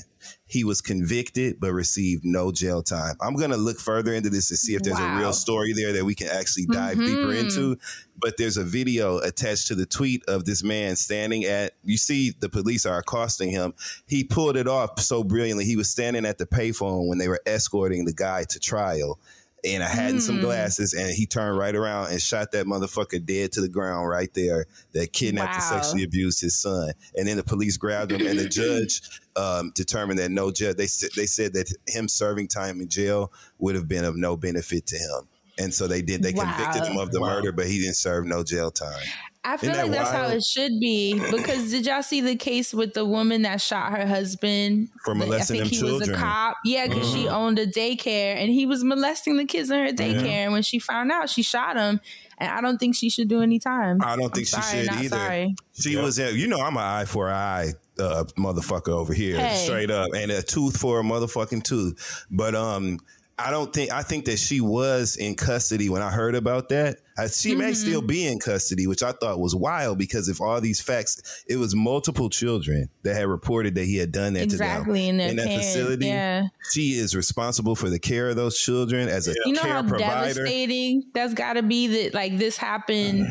He 0.48 0.64
was 0.64 0.80
convicted 0.80 1.60
but 1.60 1.72
received 1.72 2.24
no 2.24 2.50
jail 2.50 2.82
time. 2.82 3.16
I'm 3.20 3.34
going 3.36 3.50
to 3.50 3.56
look 3.56 3.78
further 3.78 4.12
into 4.14 4.30
this 4.30 4.48
to 4.48 4.56
see 4.56 4.74
if 4.74 4.82
there's 4.82 4.98
a 4.98 5.16
real 5.16 5.32
story 5.32 5.72
there 5.74 5.92
that 5.92 6.04
we 6.04 6.14
can 6.14 6.28
actually 6.28 6.66
dive 6.66 6.98
deeper 6.98 7.28
Mhm. 7.28 7.40
into. 7.44 7.76
But 8.20 8.36
there's 8.36 8.56
a 8.56 8.64
video 8.64 9.18
attached 9.18 9.68
to 9.68 9.74
the 9.76 9.86
tweet 9.86 10.24
of 10.26 10.44
this 10.44 10.64
man 10.64 10.96
standing 10.96 11.44
at, 11.44 11.74
you 11.84 11.96
see, 11.96 12.34
the 12.40 12.48
police 12.48 12.84
are 12.84 12.98
accosting 12.98 13.50
him. 13.50 13.74
He 14.06 14.24
pulled 14.24 14.56
it 14.56 14.66
off 14.66 15.00
so 15.00 15.22
brilliantly. 15.22 15.64
He 15.66 15.76
was 15.76 15.88
standing 15.88 16.24
at 16.26 16.38
the 16.38 16.46
payphone 16.46 17.06
when 17.08 17.18
they 17.18 17.28
were 17.28 17.40
escorting 17.46 18.06
the 18.06 18.12
guy 18.14 18.44
to 18.44 18.58
trial 18.58 19.20
in 19.64 19.82
I 19.82 19.88
had 19.88 20.10
and 20.12 20.22
some 20.22 20.38
Mm. 20.38 20.42
glasses, 20.42 20.92
and 20.94 21.10
he 21.10 21.26
turned 21.26 21.58
right 21.58 21.74
around 21.74 22.12
and 22.12 22.22
shot 22.22 22.52
that 22.52 22.66
motherfucker 22.66 23.24
dead 23.24 23.52
to 23.52 23.60
the 23.60 23.68
ground 23.68 24.08
right 24.08 24.32
there 24.34 24.66
that 24.92 25.12
kidnapped 25.12 25.54
and 25.54 25.62
sexually 25.62 26.04
abused 26.04 26.40
his 26.40 26.56
son. 26.56 26.92
And 27.16 27.26
then 27.26 27.36
the 27.36 27.42
police 27.42 27.76
grabbed 27.76 28.12
him, 28.12 28.26
and 28.26 28.38
the 28.38 28.48
judge 28.48 29.00
um, 29.36 29.72
determined 29.74 30.18
that 30.20 30.30
no 30.30 30.50
judge. 30.52 30.76
They 30.76 30.86
said 30.86 31.10
they 31.16 31.26
said 31.26 31.54
that 31.54 31.72
him 31.88 32.08
serving 32.08 32.48
time 32.48 32.80
in 32.80 32.88
jail 32.88 33.32
would 33.58 33.74
have 33.74 33.88
been 33.88 34.04
of 34.04 34.16
no 34.16 34.36
benefit 34.36 34.86
to 34.86 34.96
him. 34.96 35.28
And 35.60 35.74
so 35.74 35.88
they 35.88 36.02
did. 36.02 36.22
They 36.22 36.32
convicted 36.32 36.84
him 36.86 36.96
of 36.98 37.10
the 37.10 37.20
Wow. 37.20 37.34
murder, 37.34 37.50
but 37.50 37.66
he 37.66 37.80
didn't 37.80 37.96
serve 37.96 38.24
no 38.26 38.44
jail 38.44 38.70
time. 38.70 39.02
I 39.50 39.56
feel 39.56 39.70
Isn't 39.70 39.82
like 39.84 39.92
that 39.92 39.96
that's 39.98 40.10
how 40.10 40.26
it 40.28 40.44
should 40.44 40.78
be. 40.80 41.14
Because 41.30 41.70
did 41.70 41.86
y'all 41.86 42.02
see 42.02 42.20
the 42.20 42.36
case 42.36 42.74
with 42.74 42.92
the 42.94 43.04
woman 43.04 43.42
that 43.42 43.60
shot 43.60 43.92
her 43.96 44.06
husband 44.06 44.88
For 45.04 45.14
The- 45.14 45.20
molesting 45.20 45.60
I 45.62 45.64
think 45.64 45.72
them 45.80 45.86
he 45.88 45.92
was 45.92 46.02
a 46.02 46.04
children. 46.06 46.18
cop. 46.20 46.56
Yeah, 46.64 46.86
because 46.86 47.10
she 47.10 47.24
Mhm. 47.24 47.32
owned 47.32 47.58
a 47.58 47.66
daycare 47.66 48.36
and 48.36 48.50
he 48.50 48.66
was 48.66 48.84
molesting 48.84 49.36
the 49.36 49.44
kids 49.46 49.70
in 49.70 49.78
her 49.78 49.92
daycare. 49.92 50.26
And 50.44 50.52
when 50.52 50.62
she 50.62 50.78
found 50.78 51.10
out, 51.10 51.30
she 51.30 51.42
shot 51.42 51.76
him. 51.76 52.00
And 52.40 52.50
I 52.50 52.60
don't 52.60 52.78
think 52.78 52.94
she 52.94 53.10
should 53.10 53.26
do 53.28 53.40
any 53.42 53.58
time. 53.58 53.98
I 54.02 54.14
don't 54.14 54.26
I'm 54.26 54.30
think 54.30 54.46
she 54.46 54.52
sorry, 54.60 54.82
should 54.84 54.86
not 54.92 55.02
either. 55.04 55.16
Sorry. 55.16 55.54
She 55.80 55.96
was, 55.96 56.18
in, 56.18 56.36
you 56.36 56.46
know, 56.46 56.58
I'm 56.60 56.76
an 56.76 56.82
eye 56.84 57.04
for 57.04 57.28
an 57.28 57.34
eye 57.34 57.72
uh, 57.98 58.22
motherfucker 58.38 58.90
over 58.90 59.12
here, 59.12 59.36
Hey. 59.40 59.64
straight 59.64 59.90
up, 59.90 60.10
and 60.14 60.30
a 60.30 60.40
tooth 60.40 60.76
for 60.76 61.00
a 61.00 61.02
motherfucking 61.02 61.64
tooth. 61.64 62.24
But 62.30 62.54
um, 62.54 63.00
I 63.38 63.50
don't 63.52 63.72
think 63.72 63.92
I 63.92 64.02
think 64.02 64.24
that 64.24 64.38
she 64.38 64.60
was 64.60 65.16
in 65.16 65.34
custody 65.36 65.88
when 65.88 66.02
I 66.02 66.10
heard 66.10 66.34
about 66.34 66.68
that. 66.70 66.98
She 67.32 67.54
may 67.56 67.66
Mm-hmm. 67.66 67.74
still 67.74 68.02
be 68.02 68.26
in 68.26 68.38
custody, 68.38 68.86
which 68.86 69.02
I 69.02 69.10
thought 69.12 69.40
was 69.40 69.54
wild 69.54 69.98
because 69.98 70.28
if 70.28 70.40
all 70.40 70.60
these 70.60 70.80
facts, 70.80 71.44
it 71.48 71.56
was 71.56 71.74
multiple 71.74 72.30
children 72.30 72.88
that 73.02 73.14
had 73.14 73.26
reported 73.26 73.74
that 73.74 73.84
he 73.84 73.96
had 73.96 74.12
done 74.12 74.34
that 74.34 74.42
Exactly. 74.44 75.02
to 75.02 75.08
In 75.08 75.16
them 75.16 75.18
their 75.18 75.30
in 75.30 75.36
that 75.36 75.46
parents. 75.46 75.66
facility. 75.66 76.06
Yeah. 76.06 76.46
She 76.72 76.92
is 76.98 77.14
responsible 77.16 77.74
for 77.74 77.90
the 77.90 77.98
care 77.98 78.28
of 78.28 78.36
those 78.36 78.56
children 78.58 79.08
as 79.08 79.26
a 79.28 79.34
You 79.46 79.52
know 79.52 79.62
care 79.62 79.72
how 79.72 79.82
provider. 79.82 80.34
devastating 80.34 81.04
that's 81.12 81.34
got 81.34 81.54
to 81.54 81.62
be 81.62 81.86
that 81.88 82.14
like 82.14 82.38
this 82.38 82.56
happened 82.56 83.26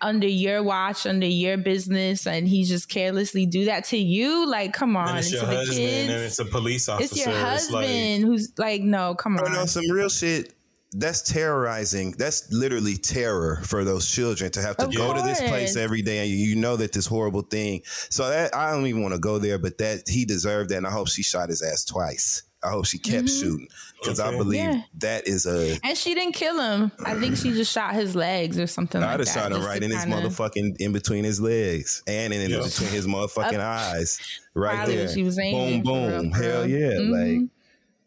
under 0.00 0.26
your 0.28 0.62
watch, 0.62 1.06
under 1.06 1.26
your 1.26 1.56
business, 1.56 2.26
and 2.26 2.46
he 2.48 2.64
just 2.64 2.88
carelessly 2.88 3.46
do 3.46 3.64
that 3.66 3.84
to 3.86 3.96
you. 3.96 4.46
Like, 4.48 4.72
come 4.72 4.96
on, 4.96 5.08
And 5.10 5.18
it's 5.18 5.26
and 5.28 5.34
your 5.34 5.42
to 5.42 5.46
the 5.50 5.56
husband, 5.56 5.78
kids. 5.78 6.12
and 6.12 6.22
it's 6.22 6.38
a 6.38 6.44
police 6.44 6.88
officer. 6.88 7.04
It's 7.14 7.26
your 7.26 7.34
like- 7.34 7.44
husband 7.44 8.24
who's 8.24 8.52
like, 8.58 8.82
no, 8.82 9.14
come 9.14 9.38
Oh 9.40 9.44
on. 9.46 9.52
no, 9.52 9.66
some 9.66 9.90
real 9.90 10.08
shit. 10.08 10.52
That's 10.92 11.20
terrorizing. 11.20 12.12
That's 12.12 12.50
literally 12.52 12.96
terror 12.96 13.60
for 13.64 13.84
those 13.84 14.08
children 14.08 14.50
to 14.52 14.62
have 14.62 14.76
to 14.78 14.86
Of 14.86 14.94
go 14.94 15.12
to 15.14 15.20
this 15.22 15.40
place 15.42 15.76
every 15.76 16.00
day 16.00 16.18
and 16.20 16.30
you, 16.30 16.36
you 16.36 16.56
know 16.56 16.76
that 16.76 16.92
this 16.92 17.04
horrible 17.06 17.42
thing. 17.42 17.82
So 18.08 18.28
that 18.30 18.54
I 18.54 18.70
don't 18.70 18.86
even 18.86 19.02
want 19.02 19.12
to 19.12 19.20
go 19.20 19.38
there, 19.38 19.58
but 19.58 19.78
that 19.78 20.08
he 20.08 20.24
deserved 20.24 20.70
that, 20.70 20.76
and 20.78 20.86
I 20.86 20.90
hope 20.90 21.08
she 21.08 21.22
shot 21.22 21.48
his 21.50 21.60
ass 21.60 21.84
twice. 21.84 22.44
I 22.66 22.70
hope 22.70 22.86
she 22.86 22.98
kept 22.98 23.28
shooting 23.28 23.68
because 24.00 24.18
I 24.20 24.30
believe 24.36 24.60
Mm-hmm. 24.60 24.72
Yeah. 24.78 24.82
that 24.98 25.28
is 25.28 25.46
a. 25.46 25.78
And 25.84 25.96
she 25.96 26.14
didn't 26.14 26.34
kill 26.34 26.60
him. 26.60 26.90
I 27.04 27.14
think 27.14 27.36
she 27.36 27.52
just 27.52 27.72
shot 27.72 27.94
his 27.94 28.14
legs 28.16 28.58
or 28.58 28.66
something 28.66 29.00
I'd 29.02 29.06
like 29.06 29.18
have 29.18 29.26
that. 29.26 29.32
shot 29.34 29.52
him 29.52 29.58
just 29.58 29.68
right 29.68 29.82
in 29.82 29.90
his 29.90 30.04
kinda- 30.04 30.16
motherfucking 30.28 30.76
in 30.80 30.92
between 30.92 31.24
his 31.24 31.40
legs 31.40 32.02
and 32.06 32.32
in, 32.34 32.40
in 32.40 32.50
Yeah. 32.50 32.62
between 32.64 32.88
his 32.90 33.06
motherfucking 33.06 33.60
eyes, 33.60 34.18
right 34.54 34.76
Probably 34.76 34.96
there. 34.96 35.08
she 35.08 35.22
was 35.22 35.36
boom, 35.36 35.82
boom, 35.82 36.30
hell 36.32 36.64
real. 36.64 36.68
yeah! 36.68 36.92
Mhm. 36.98 37.40
Like 37.40 37.50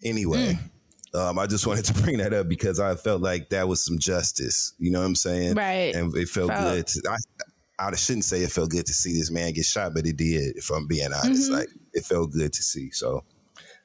anyway. 0.03 0.59
Um, 1.13 1.39
I 1.39 1.47
just 1.47 1.65
wanted 1.65 1.85
to 1.85 1.93
bring 2.03 2.17
that 2.19 2.33
up 2.33 2.47
because 2.47 2.79
I 2.79 2.95
felt 2.95 3.21
like 3.21 3.49
that 3.49 3.67
was 3.67 3.83
some 3.83 3.97
justice. 3.97 4.73
You 4.77 4.91
know 4.91 4.99
what 4.99 5.07
I'm 5.07 5.15
saying? 5.15 5.55
Right. 5.55 5.95
And 5.95 6.15
it 6.15 6.29
felt, 6.29 6.51
Felt. 6.51 6.61
good. 6.75 6.85
To, 6.87 7.01
I, 7.79 7.87
I 7.87 7.95
shouldn't 7.95 8.25
say 8.25 8.43
it 8.43 8.51
felt 8.51 8.69
good 8.69 8.85
to 8.85 8.93
see 8.93 9.13
this 9.17 9.31
man 9.31 9.53
get 9.53 9.65
shot, 9.65 9.95
but 9.95 10.05
it 10.05 10.17
did. 10.17 10.55
If 10.55 10.69
I'm 10.69 10.85
being 10.85 11.11
honest, 11.11 11.49
Mhm. 11.49 11.55
like 11.57 11.69
it 11.93 12.05
felt 12.05 12.31
good 12.31 12.53
to 12.53 12.61
see. 12.61 12.91
So 12.91 13.23
I 13.25 13.38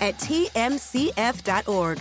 at 0.00 0.16
tmcf.org. 0.18 1.98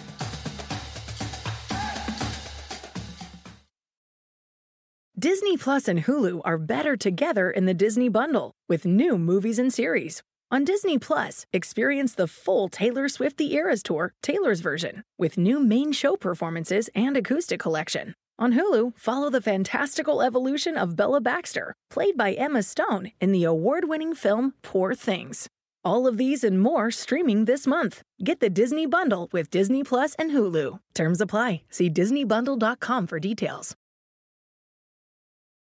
Disney 5.18 5.56
Plus 5.56 5.88
and 5.88 6.04
Hulu 6.04 6.42
are 6.44 6.58
better 6.58 6.98
together 6.98 7.50
in 7.50 7.66
the 7.66 7.74
Disney 7.74 8.10
Bundle 8.10 8.52
with 8.68 8.84
new 8.86 9.18
movies 9.18 9.58
and 9.58 9.74
series. 9.74 10.22
On 10.52 10.66
Disney 10.66 11.00
Plus, 11.00 11.46
experience 11.54 12.14
the 12.14 12.28
full 12.28 12.68
Taylor 12.68 13.08
Swift 13.08 13.38
The 13.38 13.54
Eras 13.54 13.82
Tour, 13.82 14.14
Taylor's 14.22 14.60
version, 14.60 15.04
with 15.18 15.38
new 15.38 15.60
main 15.60 15.94
show 15.94 16.18
performances 16.18 16.90
and 16.94 17.16
acoustic 17.16 17.60
collection. 17.60 18.16
On 18.38 18.52
Hulu, 18.54 18.98
follow 18.98 19.30
the 19.30 19.40
fantastical 19.40 20.22
evolution 20.22 20.76
of 20.76 20.96
Bella 20.96 21.22
Baxter, 21.22 21.74
played 21.90 22.18
by 22.18 22.34
Emma 22.34 22.62
Stone 22.62 23.12
in 23.22 23.32
the 23.32 23.46
award 23.46 23.88
winning 23.88 24.14
film 24.14 24.56
Poor 24.62 24.94
Things. 24.94 25.48
All 25.86 26.08
of 26.08 26.18
these 26.18 26.44
and 26.46 26.60
more 26.62 26.92
streaming 26.92 27.46
this 27.46 27.68
month. 27.68 28.04
Get 28.24 28.40
the 28.40 28.50
Disney 28.50 28.86
Bundle 28.86 29.28
with 29.34 29.50
Disney 29.52 29.84
Plus 29.84 30.16
and 30.16 30.32
Hulu. 30.32 30.80
Terms 30.94 31.20
apply. 31.20 31.64
See 31.70 31.90
DisneyBundle.com 31.90 33.08
for 33.08 33.20
details. 33.20 33.76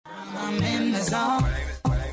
I'm 0.06 0.62
in 0.62 0.92
the 0.92 1.00
zone. 1.02 1.44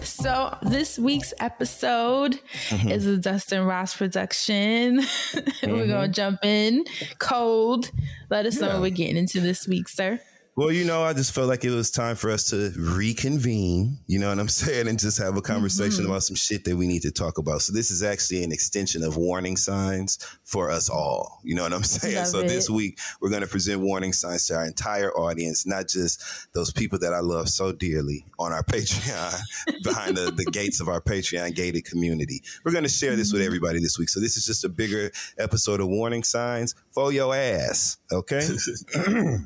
So 0.04 0.56
this 0.62 1.00
week's 1.00 1.34
episode 1.40 2.40
Mm-hmm. 2.70 2.90
is 2.90 3.06
a 3.08 3.18
Dustin 3.18 3.64
Ross 3.64 3.96
production. 3.96 4.98
We're 5.64 5.88
gonna 5.88 6.08
jump 6.10 6.44
in 6.44 6.84
cold. 7.20 7.90
Let 8.30 8.46
us 8.46 8.60
know 8.60 8.68
Yeah. 8.68 8.74
what 8.74 8.82
we're 8.82 8.90
getting 8.92 9.18
into 9.18 9.40
this 9.40 9.68
week, 9.68 9.88
sir. 9.88 10.20
Well, 10.58 10.72
you 10.72 10.86
know, 10.86 11.04
I 11.04 11.12
just 11.12 11.34
felt 11.36 11.50
like 11.50 11.66
it 11.66 11.72
was 11.72 11.92
time 11.92 12.16
for 12.16 12.32
us 12.32 12.50
to 12.52 12.72
reconvene, 12.78 13.98
you 14.08 14.20
know 14.20 14.30
what 14.30 14.40
I'm 14.40 14.48
saying, 14.64 14.88
and 14.88 14.98
just 14.98 15.18
have 15.18 15.36
a 15.36 15.42
conversation 15.42 16.04
Mm-hmm. 16.04 16.12
about 16.12 16.24
some 16.24 16.38
shit 16.38 16.64
that 16.64 16.78
we 16.78 16.88
need 16.88 17.02
to 17.02 17.12
talk 17.12 17.38
about. 17.38 17.62
So 17.62 17.74
this 17.74 17.92
is 17.92 18.04
actually 18.04 18.42
an 18.46 18.54
extension 18.54 19.04
of 19.04 19.18
warning 19.18 19.58
signs 19.58 20.18
for 20.46 20.72
us 20.72 20.90
all. 20.90 21.42
You 21.44 21.56
know 21.56 21.64
what 21.64 21.74
I'm 21.74 21.84
saying? 21.98 22.16
Love 22.16 22.28
so 22.28 22.42
this 22.44 22.70
week 22.70 23.00
we're 23.20 23.32
going 23.32 23.42
to 23.42 23.50
present 23.50 23.82
warning 23.82 24.14
signs 24.14 24.48
to 24.48 24.56
our 24.56 24.66
entire 24.66 25.12
audience, 25.12 25.66
not 25.66 25.90
just 25.90 26.24
those 26.54 26.72
people 26.72 27.00
that 27.00 27.14
I 27.14 27.20
love 27.20 27.50
so 27.50 27.74
dearly 27.74 28.26
on 28.40 28.54
our 28.54 28.64
Patreon, 28.76 29.38
behind 29.84 30.16
the, 30.16 30.32
the 30.32 30.46
gates 30.46 30.80
of 30.80 30.88
our 30.88 31.02
Patreon 31.02 31.54
gated 31.54 31.84
community. 31.84 32.42
We're 32.64 32.72
going 32.72 32.86
to 32.86 32.90
share 32.90 33.18
this 33.18 33.34
with 33.34 33.42
Mm-hmm. 33.42 33.46
everybody 33.48 33.80
this 33.80 34.00
week. 34.00 34.08
So 34.08 34.22
this 34.22 34.38
is 34.38 34.46
just 34.46 34.64
a 34.64 34.70
bigger 34.70 35.12
episode 35.38 35.82
of 35.82 35.88
warning 35.90 36.24
signs 36.24 36.76
for 36.92 37.12
your 37.12 37.36
ass, 37.36 37.98
okay? 38.10 38.48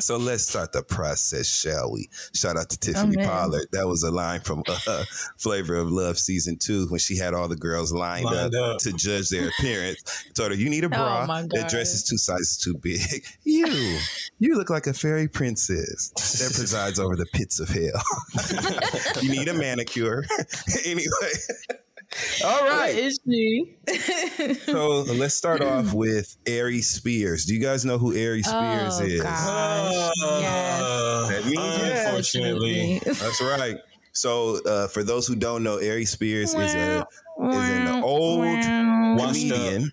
So 0.00 0.16
let's 0.16 0.46
start 0.46 0.72
the 0.72 0.82
process, 0.82 1.46
shall 1.46 1.90
we? 1.92 2.08
Shout 2.34 2.56
out 2.56 2.70
to 2.70 2.78
Tiffany 2.78 3.16
man. 3.16 3.26
Pollard. 3.28 3.66
That 3.72 3.88
was 3.88 4.02
a 4.04 4.10
line 4.12 4.40
from 4.40 4.62
uh, 4.86 5.04
Flavor 5.38 5.74
of 5.76 5.90
Love 5.90 6.18
season 6.18 6.56
two 6.56 6.86
when 6.88 7.00
she 7.00 7.16
had 7.16 7.34
all 7.34 7.48
the 7.48 7.56
girls 7.56 7.92
lined, 7.92 8.24
Lined 8.26 8.54
up, 8.54 8.74
up. 8.74 8.78
to 8.82 8.92
judge 8.92 9.28
their 9.28 9.48
appearance. 9.48 10.02
Told 10.34 10.52
her, 10.52 10.56
"You 10.56 10.70
need 10.70 10.84
a 10.84 10.88
bra. 10.90 11.26
my 11.26 11.42
that 11.42 11.50
God. 11.52 11.68
dress 11.68 11.94
is 11.94 12.04
two 12.04 12.16
sizes 12.16 12.56
too 12.58 12.74
big. 12.74 13.00
You, 13.44 13.98
you 14.38 14.56
look 14.56 14.68
like 14.70 14.86
a 14.86 14.92
fairy 14.92 15.26
princess 15.26 16.10
that 16.10 16.52
presides 16.54 17.00
over 17.00 17.16
the 17.16 17.26
pits 17.32 17.60
of 17.60 17.68
hell. 17.68 18.02
you 19.22 19.30
need 19.30 19.48
a 19.48 19.54
manicure. 19.54 20.24
anyway, 20.84 21.08
all 22.44 22.62
What 22.64 22.90
is 22.90 23.18
she? 23.28 23.76
So 24.66 25.02
let's 25.02 25.34
start 25.34 25.62
off 25.62 25.92
with 26.04 26.36
Aries 26.46 26.88
Spears. 26.88 27.44
Do 27.44 27.54
you 27.54 27.60
guys 27.60 27.84
know 27.84 27.98
who 27.98 28.14
Aries 28.14 28.46
Spears 28.46 29.00
Oh, 29.00 29.04
is? 29.04 29.22
God. 29.22 30.12
Yes. 30.40 30.82
Uh, 30.82 31.28
That 31.30 31.44
means 31.44 31.54
yes. 31.56 32.06
unfortunately. 32.06 33.00
That's 33.04 33.40
right. 33.42 33.76
So, 34.12 34.58
uh, 34.64 34.88
for 34.88 35.04
those 35.04 35.26
who 35.28 35.36
don't 35.36 35.62
know, 35.62 35.74
Ari 35.74 36.04
Spears 36.04 36.54
is 36.54 36.74
a 36.74 37.06
is 37.50 37.56
an 37.56 38.02
old 38.02 38.40
Washed 38.40 39.32
comedian 39.48 39.92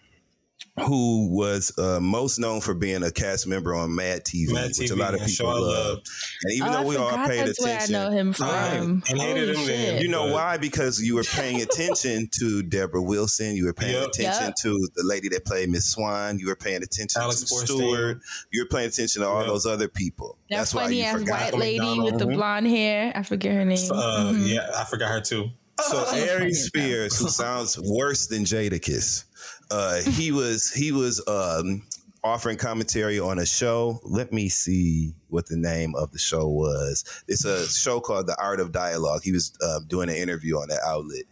who 0.85 1.29
was 1.29 1.71
uh, 1.77 1.99
most 2.01 2.37
known 2.37 2.59
for 2.59 2.73
being 2.73 3.01
a 3.03 3.09
cast 3.11 3.47
member 3.47 3.73
on 3.73 3.95
Mad 3.95 4.25
TV, 4.25 4.51
Mad 4.51 4.71
which 4.77 4.89
a 4.91 4.95
lot 4.95 5.13
of 5.13 5.21
people 5.25 5.47
I 5.47 5.53
love. 5.53 5.61
love. 5.61 5.97
And 6.43 6.53
even 6.53 6.67
Oh, 6.67 6.71
though 6.73 6.77
I 6.79 6.83
we 6.83 6.95
all 6.97 7.27
paid 7.27 7.47
that's 7.47 7.61
where 7.61 7.75
attention, 7.75 7.95
I 7.95 8.03
know 8.05 8.11
him 8.11 8.33
from. 8.33 8.47
Right. 8.49 8.73
And 9.09 9.21
hated 9.21 9.49
him 9.49 9.55
then. 9.55 9.65
shit. 9.65 10.01
you 10.01 10.09
know 10.09 10.25
But- 10.25 10.33
why? 10.33 10.57
Because 10.57 11.01
you 11.01 11.15
were 11.15 11.23
paying 11.23 11.61
attention 11.61 12.29
to 12.39 12.61
Deborah 12.63 13.01
Wilson. 13.01 13.55
You 13.55 13.65
were 13.65 13.73
paying 13.73 13.93
Yep. 13.93 14.07
attention 14.09 14.43
Yep. 14.47 14.55
to 14.63 14.89
the 14.95 15.03
lady 15.05 15.29
that 15.29 15.45
played 15.45 15.69
Miss 15.69 15.85
Swan. 15.89 16.39
You 16.39 16.47
were 16.47 16.57
paying 16.57 16.83
attention 16.83 17.21
Alex 17.21 17.41
to 17.43 17.53
Borstein. 17.55 17.65
Stewart. 17.67 18.19
You 18.51 18.63
were 18.63 18.67
paying 18.69 18.89
attention 18.89 19.21
to 19.21 19.27
all 19.29 19.39
Yep. 19.39 19.47
those 19.47 19.65
other 19.65 19.87
people. 19.87 20.37
That 20.49 20.57
That's 20.57 20.73
why 20.73 20.83
funny 20.83 20.97
you 20.99 21.03
ass 21.05 21.19
forgot. 21.19 21.39
white 21.53 21.57
lady 21.57 21.79
McDonald. 21.79 22.11
with 22.11 22.19
the 22.19 22.25
Mhm. 22.27 22.33
blonde 22.35 22.67
hair. 22.67 23.13
I 23.15 23.23
forget 23.23 23.53
her 23.53 23.63
name. 23.63 23.91
Uh, 23.91 24.31
Mhm. 24.33 24.47
Yeah, 24.53 24.69
I 24.75 24.83
forgot 24.83 25.09
her 25.11 25.21
too. 25.21 25.51
So 25.89 26.03
funny 26.05 26.21
Aries 26.21 26.65
Spears, 26.67 27.17
who 27.17 27.29
sounds 27.29 27.79
worse 27.79 28.27
than 28.27 28.43
Jadakiss, 28.45 29.23
uh, 29.71 30.01
he 30.01 30.31
was 30.31 30.71
he 30.71 30.91
was 30.91 31.25
um, 31.27 31.83
offering 32.23 32.57
commentary 32.57 33.19
on 33.19 33.39
a 33.39 33.45
show. 33.45 33.99
Let 34.03 34.33
me 34.33 34.49
see 34.49 35.13
what 35.29 35.47
the 35.47 35.57
name 35.57 35.93
of 35.95 36.11
the 36.11 36.19
show 36.19 36.47
was. 36.47 37.03
It's 37.27 37.45
a 37.45 37.67
show 37.67 37.99
called 37.99 38.27
The 38.27 38.41
Art 38.41 38.59
of 38.59 38.71
Dialogue. 38.71 39.21
He 39.23 39.31
was 39.31 39.53
uh, 39.61 39.79
doing 39.87 40.09
an 40.09 40.15
interview 40.15 40.57
on 40.57 40.69
that 40.69 40.81
outlet, 40.85 41.23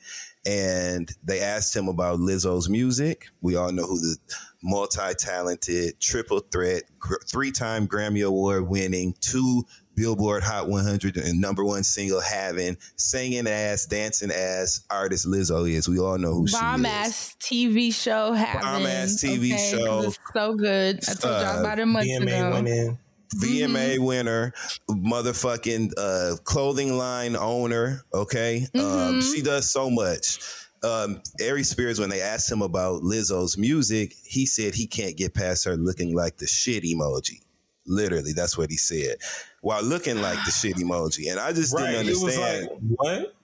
and 0.45 1.11
they 1.23 1.39
asked 1.39 1.75
him 1.75 1.87
about 1.87 2.19
Lizzo's 2.19 2.69
music. 2.69 3.27
We 3.41 3.55
all 3.55 3.71
know 3.71 3.87
who 3.87 3.99
the 3.99 4.17
multi-talented, 4.61 5.99
triple 5.99 6.39
threat, 6.39 6.83
gr- 6.99 7.15
three-time 7.27 7.87
Grammy 7.87 8.25
Award 8.25 8.67
winning, 8.67 9.15
two 9.19 9.65
Billboard 9.95 10.43
Hot 10.43 10.67
100 10.69 11.17
and 11.17 11.39
number 11.39 11.63
one 11.63 11.83
single 11.83 12.19
having, 12.21 12.77
singing 12.95 13.47
ass, 13.47 13.85
dancing 13.85 14.31
ass 14.31 14.81
artist 14.89 15.25
Lizzo 15.27 15.69
is. 15.69 15.87
We 15.87 15.99
all 15.99 16.17
know 16.17 16.33
who 16.33 16.47
Bomb 16.51 16.83
she 16.83 16.89
is. 16.89 16.93
ass 16.93 17.35
TV 17.39 17.93
show 17.93 18.33
having. 18.33 18.61
Bomb-ass 18.61 19.21
TV 19.21 19.51
'cause 19.51 19.69
show. 19.69 20.01
It's 20.07 20.17
so 20.33 20.55
good. 20.55 20.99
I 21.07 21.13
told 21.13 21.33
Uh, 21.35 21.39
y'all 21.51 21.59
about 21.59 21.79
it 21.79 21.85
months 21.85 22.07
BMA 22.09 22.39
ago. 22.39 22.51
went 22.51 22.67
in. 22.67 22.97
VMA 23.35 23.95
Mm-hmm. 23.95 24.03
winner, 24.05 24.53
motherfucking 24.89 25.91
uh, 25.97 26.35
clothing 26.43 26.97
line 26.97 27.35
owner. 27.35 28.03
Okay, 28.13 28.67
um, 28.75 28.81
Mhm. 29.21 29.33
she 29.33 29.41
does 29.41 29.71
so 29.71 29.89
much. 29.89 30.39
Um, 30.83 31.21
Aries 31.39 31.69
Spears, 31.69 31.99
when 31.99 32.09
they 32.09 32.21
asked 32.21 32.51
him 32.51 32.61
about 32.61 33.03
Lizzo's 33.03 33.57
music, 33.57 34.13
he 34.25 34.45
said 34.45 34.75
he 34.75 34.85
can't 34.85 35.15
get 35.15 35.33
past 35.33 35.63
her 35.65 35.77
looking 35.77 36.13
like 36.15 36.37
the 36.37 36.47
shit 36.47 36.83
emoji. 36.83 37.39
Literally, 37.85 38.33
that's 38.33 38.57
what 38.57 38.69
he 38.71 38.77
said. 38.77 39.17
While 39.61 39.83
looking 39.83 40.21
like 40.21 40.37
the 40.45 40.51
shit 40.51 40.75
emoji, 40.77 41.29
and 41.31 41.39
I 41.39 41.51
just 41.53 41.73
Right. 41.73 41.91
didn't 41.91 42.07
It 42.07 42.09
was 42.11 42.23
understand 42.37 42.67
like, 42.69 42.79
what? 42.95 43.35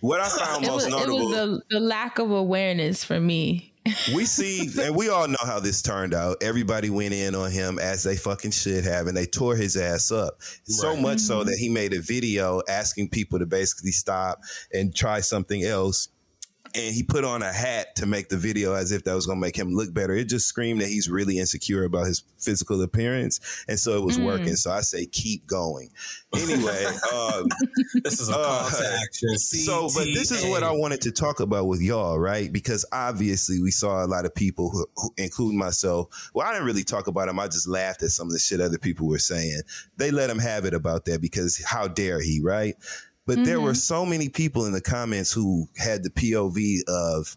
what 0.00 0.20
I 0.20 0.28
found 0.28 0.64
It 0.64 0.68
most 0.68 0.74
was, 0.84 0.86
it 0.86 0.90
notable. 0.90 1.28
was 1.28 1.36
a, 1.38 1.60
the 1.70 1.80
lack 1.80 2.18
of 2.18 2.30
awareness 2.30 3.04
for 3.04 3.18
me. 3.20 3.70
we 4.14 4.24
see, 4.26 4.70
and 4.82 4.94
we 4.96 5.08
all 5.10 5.28
know 5.28 5.36
how 5.44 5.60
this 5.60 5.82
turned 5.82 6.14
out. 6.14 6.42
Everybody 6.42 6.88
went 6.90 7.12
in 7.14 7.34
on 7.34 7.50
him 7.50 7.78
as 7.78 8.02
they 8.02 8.16
fucking 8.16 8.50
should 8.52 8.84
have, 8.84 9.06
and 9.06 9.16
they 9.16 9.26
tore 9.26 9.56
his 9.56 9.76
ass 9.76 10.10
up. 10.10 10.38
So 10.64 10.90
Right. 10.92 11.00
much 11.02 11.18
so 11.20 11.40
mm-hmm. 11.40 11.48
that 11.50 11.56
he 11.58 11.68
made 11.68 11.92
a 11.94 12.00
video 12.00 12.62
asking 12.68 13.10
people 13.10 13.38
to 13.38 13.46
basically 13.46 13.92
stop 13.92 14.40
and 14.72 14.94
try 14.94 15.20
something 15.20 15.62
else. 15.64 16.08
And 16.76 16.94
he 16.94 17.02
put 17.04 17.24
on 17.24 17.42
a 17.42 17.52
hat 17.52 17.94
to 17.96 18.06
make 18.06 18.28
the 18.28 18.36
video 18.36 18.74
as 18.74 18.90
if 18.90 19.04
that 19.04 19.14
was 19.14 19.26
going 19.26 19.38
to 19.38 19.40
make 19.40 19.56
him 19.56 19.72
look 19.74 19.94
better. 19.94 20.12
It 20.14 20.28
just 20.28 20.48
screamed 20.48 20.80
that 20.80 20.88
he's 20.88 21.08
really 21.08 21.38
insecure 21.38 21.84
about 21.84 22.06
his 22.06 22.24
physical 22.38 22.82
appearance. 22.82 23.38
And 23.68 23.78
so 23.78 23.96
it 23.96 24.04
was 24.04 24.18
Mm. 24.18 24.24
working. 24.24 24.56
So 24.56 24.70
I 24.72 24.80
say, 24.80 25.06
keep 25.06 25.46
going. 25.46 25.90
Anyway, 26.36 26.84
um, 27.14 27.46
This 28.02 28.20
is 28.20 28.28
a 28.28 28.32
Uh, 28.36 28.68
call 28.68 28.70
to 28.78 28.98
action. 29.02 29.38
so, 29.38 29.88
but 29.94 30.04
this 30.14 30.30
is 30.32 30.44
what 30.44 30.62
I 30.64 30.72
wanted 30.72 31.00
to 31.02 31.12
talk 31.12 31.38
about 31.40 31.68
with 31.68 31.80
y'all, 31.80 32.18
right? 32.18 32.52
Because 32.52 32.84
obviously 32.92 33.62
we 33.62 33.70
saw 33.70 34.04
a 34.04 34.08
lot 34.08 34.24
of 34.26 34.34
people, 34.34 34.70
who, 34.70 34.84
who, 34.96 35.14
including 35.16 35.58
myself. 35.58 36.08
Well, 36.34 36.46
I 36.46 36.52
didn't 36.52 36.66
really 36.66 36.84
talk 36.84 37.06
about 37.06 37.28
him. 37.28 37.38
I 37.38 37.46
just 37.46 37.68
laughed 37.68 38.02
at 38.02 38.10
some 38.10 38.26
of 38.26 38.32
the 38.32 38.38
shit 38.40 38.60
other 38.60 38.78
people 38.78 39.06
were 39.06 39.18
saying. 39.18 39.60
They 39.96 40.10
let 40.10 40.28
him 40.28 40.38
have 40.40 40.64
it 40.64 40.74
about 40.74 41.04
that 41.04 41.20
because 41.20 41.62
how 41.64 41.86
dare 41.88 42.20
he, 42.20 42.40
right? 42.42 42.74
But 43.26 43.44
there 43.44 43.60
were 43.60 43.74
so 43.74 44.04
many 44.04 44.28
people 44.28 44.66
in 44.66 44.72
the 44.72 44.80
comments 44.82 45.32
who 45.32 45.66
had 45.78 46.02
the 46.02 46.10
POV 46.10 46.80
of, 46.88 47.36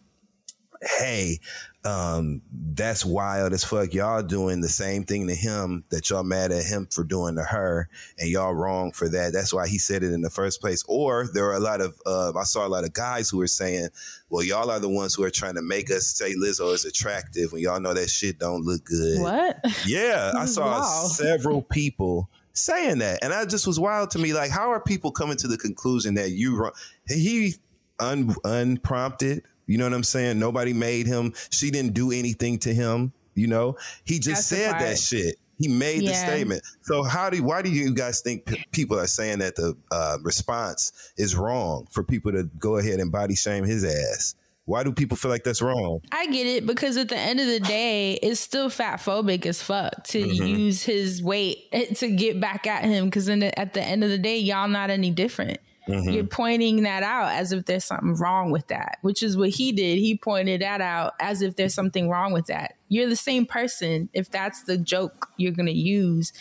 hey, 0.99 1.39
um, 1.85 2.41
that's 2.51 3.05
wild 3.05 3.53
as 3.53 3.63
fuck. 3.63 3.93
Y'all 3.93 4.21
doing 4.21 4.59
the 4.59 4.67
same 4.67 5.05
thing 5.05 5.27
to 5.27 5.33
him 5.35 5.85
that 5.89 6.09
y'all 6.09 6.23
mad 6.25 6.51
at 6.51 6.65
him 6.65 6.87
for 6.91 7.05
doing 7.05 7.35
to 7.37 7.43
her, 7.43 7.87
and 8.19 8.29
y'all 8.29 8.53
wrong 8.53 8.91
for 8.91 9.07
that. 9.07 9.31
That's 9.31 9.53
why 9.53 9.69
he 9.69 9.77
said 9.77 10.03
it 10.03 10.11
in 10.11 10.19
the 10.21 10.29
first 10.29 10.59
place. 10.59 10.83
Or 10.89 11.27
there 11.33 11.45
are 11.45 11.55
a 11.55 11.59
lot 11.61 11.79
of, 11.79 11.95
uh, 12.05 12.33
I 12.37 12.43
saw 12.43 12.67
a 12.67 12.69
lot 12.69 12.83
of 12.83 12.91
guys 12.91 13.29
who 13.29 13.37
were 13.37 13.47
saying, 13.47 13.87
well, 14.29 14.43
y'all 14.43 14.69
are 14.69 14.79
the 14.79 14.89
ones 14.89 15.15
who 15.15 15.23
are 15.23 15.29
trying 15.29 15.55
to 15.55 15.61
make 15.61 15.89
us 15.89 16.07
say 16.07 16.35
Lizzo 16.35 16.73
is 16.73 16.83
attractive 16.83 17.53
when 17.53 17.61
y'all 17.61 17.79
know 17.79 17.93
that 17.93 18.09
shit 18.09 18.37
don't 18.39 18.65
look 18.65 18.83
good. 18.83 19.21
What? 19.21 19.57
Yeah, 19.85 20.33
I 20.37 20.43
saw 20.47 20.79
Wow. 20.81 21.07
several 21.07 21.61
people 21.61 22.29
saying 22.57 22.99
that, 22.99 23.19
and 23.21 23.31
that 23.31 23.49
just 23.49 23.67
was 23.67 23.79
wild 23.79 24.11
to 24.11 24.19
me. 24.19 24.33
Like, 24.33 24.51
how 24.51 24.71
are 24.71 24.81
people 24.81 25.11
coming 25.11 25.37
to 25.37 25.47
the 25.47 25.57
conclusion 25.57 26.15
that 26.15 26.31
you 26.31 26.57
wrong? 26.57 26.73
He 27.07 27.55
un, 27.99 28.35
unprompted. 28.43 29.43
You 29.65 29.77
know 29.77 29.85
what 29.85 29.93
I'm 29.93 30.03
saying? 30.03 30.39
Nobody 30.39 30.73
made 30.73 31.07
him. 31.07 31.33
She 31.49 31.71
didn't 31.71 31.93
do 31.93 32.11
anything 32.11 32.57
to 32.59 32.73
him. 32.73 33.11
You 33.35 33.47
know, 33.47 33.77
he 34.03 34.19
just 34.19 34.49
That's 34.49 34.63
said 34.63 34.79
that 34.79 34.97
shit. 34.97 35.35
He 35.59 35.67
made 35.67 36.01
the 36.01 36.13
statement. 36.13 36.61
So 36.83 37.03
how 37.03 37.29
do 37.29 37.41
why 37.43 37.61
do 37.61 37.69
you 37.69 37.93
guys 37.93 38.21
think 38.21 38.45
p- 38.45 38.63
people 38.71 38.99
are 38.99 39.07
saying 39.07 39.39
that 39.39 39.55
the 39.55 39.75
uh, 39.91 40.17
response 40.23 40.91
is 41.17 41.35
wrong 41.35 41.87
for 41.91 42.03
people 42.03 42.31
to 42.31 42.43
go 42.59 42.77
ahead 42.77 42.99
and 42.99 43.11
body 43.11 43.35
shame 43.35 43.63
his 43.63 43.83
ass? 43.83 44.35
Why 44.67 44.83
do 44.83 44.91
people 44.91 45.15
feel 45.15 45.31
like 45.31 45.45
that's 45.45 45.61
wrong? 45.61 46.01
I 46.11 46.27
get 46.27 46.45
it 46.45 46.65
because 46.65 46.97
at 46.97 47.07
the 47.07 47.17
end 47.17 47.39
of 47.39 47.47
the 47.47 47.61
day, 47.61 48.19
it's 48.21 48.41
still 48.41 48.69
fat 48.69 48.99
phobic 48.99 49.45
as 49.45 49.61
fuck 49.61 50.03
to 50.07 50.19
Mm-hmm. 50.21 50.45
use 50.45 50.83
his 50.83 51.23
weight 51.23 51.71
to 51.95 52.09
get 52.09 52.41
back 52.41 52.67
at 52.67 52.83
him. 52.83 53.05
Because 53.05 53.27
then 53.27 53.41
at 53.43 53.73
the 53.73 53.81
end 53.81 54.03
of 54.03 54.09
the 54.09 54.17
day, 54.17 54.37
y'all 54.37 54.67
not 54.67 54.89
any 54.89 55.09
different. 55.09 55.59
Mm-hmm. 55.87 56.09
You're 56.09 56.25
pointing 56.25 56.83
that 56.83 57.01
out 57.01 57.31
as 57.31 57.53
if 57.53 57.63
there's 57.63 57.85
something 57.85 58.15
wrong 58.15 58.51
with 58.51 58.67
that, 58.67 58.97
which 59.03 59.23
is 59.23 59.37
what 59.37 59.51
he 59.51 59.71
did. 59.71 59.99
He 59.99 60.17
pointed 60.17 60.61
that 60.61 60.81
out 60.81 61.13
as 61.21 61.41
if 61.41 61.55
there's 61.55 61.73
something 61.73 62.09
wrong 62.09 62.33
with 62.33 62.47
that. 62.47 62.75
You're 62.89 63.07
the 63.07 63.15
same 63.15 63.45
person 63.45 64.09
if 64.11 64.29
that's 64.29 64.63
the 64.63 64.77
joke 64.77 65.29
you're 65.37 65.53
going 65.53 65.67
to 65.67 65.71
use. 65.71 66.33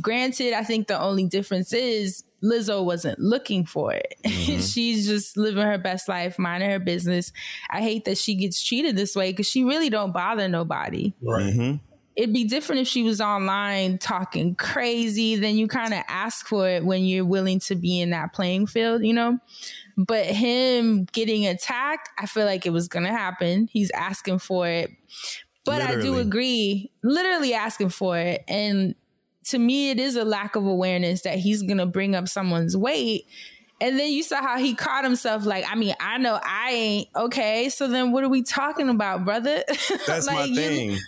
Granted, 0.00 0.52
I 0.52 0.62
think 0.62 0.86
the 0.86 1.00
only 1.00 1.24
difference 1.26 1.72
is 1.72 2.22
Lizzo 2.44 2.84
wasn't 2.84 3.18
looking 3.18 3.64
for 3.64 3.92
it. 3.94 4.16
She's 4.26 5.06
just 5.06 5.36
living 5.36 5.64
her 5.64 5.78
best 5.78 6.08
life, 6.08 6.38
minding 6.38 6.68
her 6.70 6.78
business. 6.78 7.32
I 7.70 7.80
hate 7.80 8.04
that 8.04 8.18
she 8.18 8.34
gets 8.34 8.62
treated 8.62 8.96
this 8.96 9.16
way 9.16 9.30
because 9.32 9.48
she 9.48 9.64
really 9.64 9.88
don't 9.88 10.12
bother 10.12 10.46
nobody 10.48 11.14
Right. 11.22 11.44
Mm-hmm. 11.54 11.76
it'd 12.16 12.34
be 12.34 12.44
different 12.44 12.82
if 12.82 12.88
she 12.88 13.02
was 13.02 13.20
online 13.20 13.98
talking 13.98 14.54
crazy 14.54 15.36
then 15.36 15.56
you 15.56 15.66
kind 15.66 15.92
of 15.94 16.00
ask 16.08 16.46
for 16.46 16.68
it 16.68 16.84
when 16.84 17.04
you're 17.04 17.24
willing 17.24 17.58
to 17.60 17.74
be 17.74 18.00
in 18.00 18.10
that 18.10 18.32
playing 18.32 18.66
field 18.66 19.04
you 19.04 19.12
know 19.12 19.38
but 19.96 20.26
him 20.26 21.04
getting 21.12 21.46
attacked 21.46 22.08
i 22.18 22.26
feel 22.26 22.44
like 22.44 22.66
it 22.66 22.70
was 22.70 22.88
gonna 22.88 23.10
happen 23.10 23.68
he's 23.72 23.90
asking 23.92 24.38
for 24.38 24.68
it 24.68 24.90
but 25.64 25.80
i 25.82 26.00
do 26.00 26.18
agree 26.18 26.90
literally 27.02 27.54
asking 27.54 27.88
for 27.88 28.16
it 28.18 28.44
and 28.48 28.94
to 29.46 29.58
me 29.58 29.90
it 29.90 29.98
is 30.00 30.16
a 30.16 30.24
lack 30.24 30.56
of 30.56 30.66
awareness 30.66 31.22
that 31.22 31.38
he's 31.38 31.62
gonna 31.62 31.86
bring 31.86 32.14
up 32.14 32.28
someone's 32.28 32.76
weight 32.76 33.26
and 33.80 33.98
then 33.98 34.10
you 34.12 34.22
saw 34.22 34.40
how 34.40 34.56
he 34.56 34.74
caught 34.74 35.02
himself 35.04 35.44
like, 35.44 35.64
I 35.68 35.74
mean, 35.74 35.94
I 35.98 36.16
know 36.18 36.38
I 36.42 36.70
ain't 36.70 37.08
okay. 37.16 37.68
So 37.68 37.88
then 37.88 38.12
what 38.12 38.22
are 38.22 38.28
we 38.28 38.42
talking 38.42 38.88
about, 38.88 39.24
brother? 39.24 39.64
That's 40.06 40.26
my 40.28 40.34
Like, 40.42 40.50
you- 40.50 40.56
thing. 40.56 40.98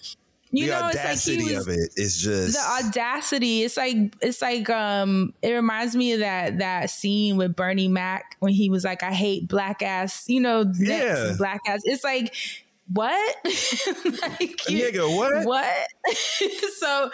You 0.50 0.66
the 0.66 0.72
know, 0.80 0.88
it's 0.88 1.26
like 1.28 1.38
he 1.38 1.54
was 1.54 1.66
of 1.66 1.72
it 1.74 1.90
is 1.96 2.18
just 2.22 2.54
the 2.54 2.86
audacity. 2.86 3.62
It's 3.62 3.76
like 3.76 3.96
it's 4.22 4.40
like 4.40 4.68
um 4.70 5.32
it 5.42 5.52
reminds 5.52 5.94
me 5.96 6.12
of 6.12 6.20
that 6.20 6.58
that 6.58 6.88
scene 6.90 7.36
with 7.36 7.54
Bernie 7.56 7.88
Mac 7.88 8.36
when 8.40 8.52
he 8.52 8.70
was 8.70 8.82
like, 8.84 9.02
I 9.02 9.12
hate 9.12 9.48
black 9.48 9.82
ass, 9.82 10.24
you 10.28 10.40
know, 10.40 10.64
Yeah. 10.78 11.34
black 11.36 11.60
ass. 11.66 11.80
It's 11.84 12.04
like 12.04 12.34
what? 12.92 13.36
like 13.44 14.68
you- 14.70 14.84
Nigga, 14.84 15.16
what? 15.16 15.44
What? 15.44 15.88
so 16.78 17.10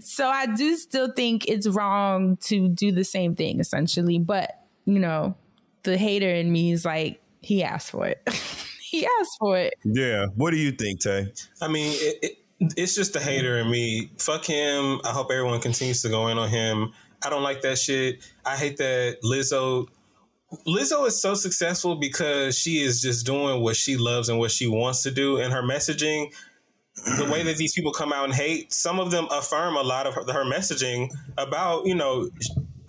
so 0.00 0.28
I 0.28 0.46
do 0.46 0.76
still 0.76 1.12
think 1.12 1.48
it's 1.48 1.66
wrong 1.66 2.36
to 2.42 2.68
do 2.68 2.92
the 2.92 3.04
same 3.04 3.34
thing 3.34 3.60
essentially, 3.60 4.18
but 4.18 4.50
you 4.84 4.98
know, 4.98 5.36
the 5.82 5.96
hater 5.96 6.30
in 6.30 6.52
me 6.52 6.72
is 6.72 6.84
like, 6.84 7.20
he 7.40 7.62
asked 7.62 7.90
for 7.90 8.06
it. 8.06 8.22
he 8.90 9.06
asked 9.20 9.36
for 9.38 9.56
it. 9.56 9.74
Yeah. 9.84 10.26
What 10.34 10.50
do 10.50 10.56
you 10.56 10.72
think, 10.72 11.00
Tay? 11.00 11.32
I 11.62 11.68
mean, 11.68 11.92
it, 11.94 12.18
it, 12.22 12.38
it's 12.76 12.94
just 12.94 13.12
the 13.12 13.20
hater 13.20 13.58
in 13.58 13.70
me. 13.70 14.10
Fuck 14.18 14.44
him. 14.44 15.00
I 15.04 15.10
hope 15.10 15.30
everyone 15.30 15.60
continues 15.60 16.02
to 16.02 16.08
go 16.08 16.28
in 16.28 16.38
on 16.38 16.48
him. 16.48 16.92
I 17.22 17.30
don't 17.30 17.42
like 17.42 17.62
that 17.62 17.78
shit. 17.78 18.24
I 18.44 18.56
hate 18.56 18.76
that 18.78 19.18
Lizzo. 19.24 19.86
Lizzo 20.66 21.06
is 21.06 21.20
so 21.20 21.34
successful 21.34 21.96
because 21.96 22.58
she 22.58 22.82
is 22.82 23.00
just 23.00 23.24
doing 23.24 23.62
what 23.62 23.76
she 23.76 23.96
loves 23.96 24.28
and 24.28 24.38
what 24.38 24.50
she 24.50 24.66
wants 24.66 25.02
to 25.04 25.10
do, 25.10 25.38
and 25.38 25.52
her 25.52 25.62
messaging. 25.62 26.32
The 27.04 27.28
way 27.30 27.42
that 27.42 27.56
these 27.56 27.72
people 27.72 27.92
come 27.92 28.12
out 28.12 28.24
and 28.24 28.34
hate, 28.34 28.72
some 28.72 29.00
of 29.00 29.10
them 29.10 29.26
affirm 29.30 29.76
a 29.76 29.82
lot 29.82 30.06
of 30.06 30.14
her, 30.14 30.22
her 30.32 30.44
messaging 30.44 31.10
about 31.38 31.86
you 31.86 31.94
know 31.94 32.28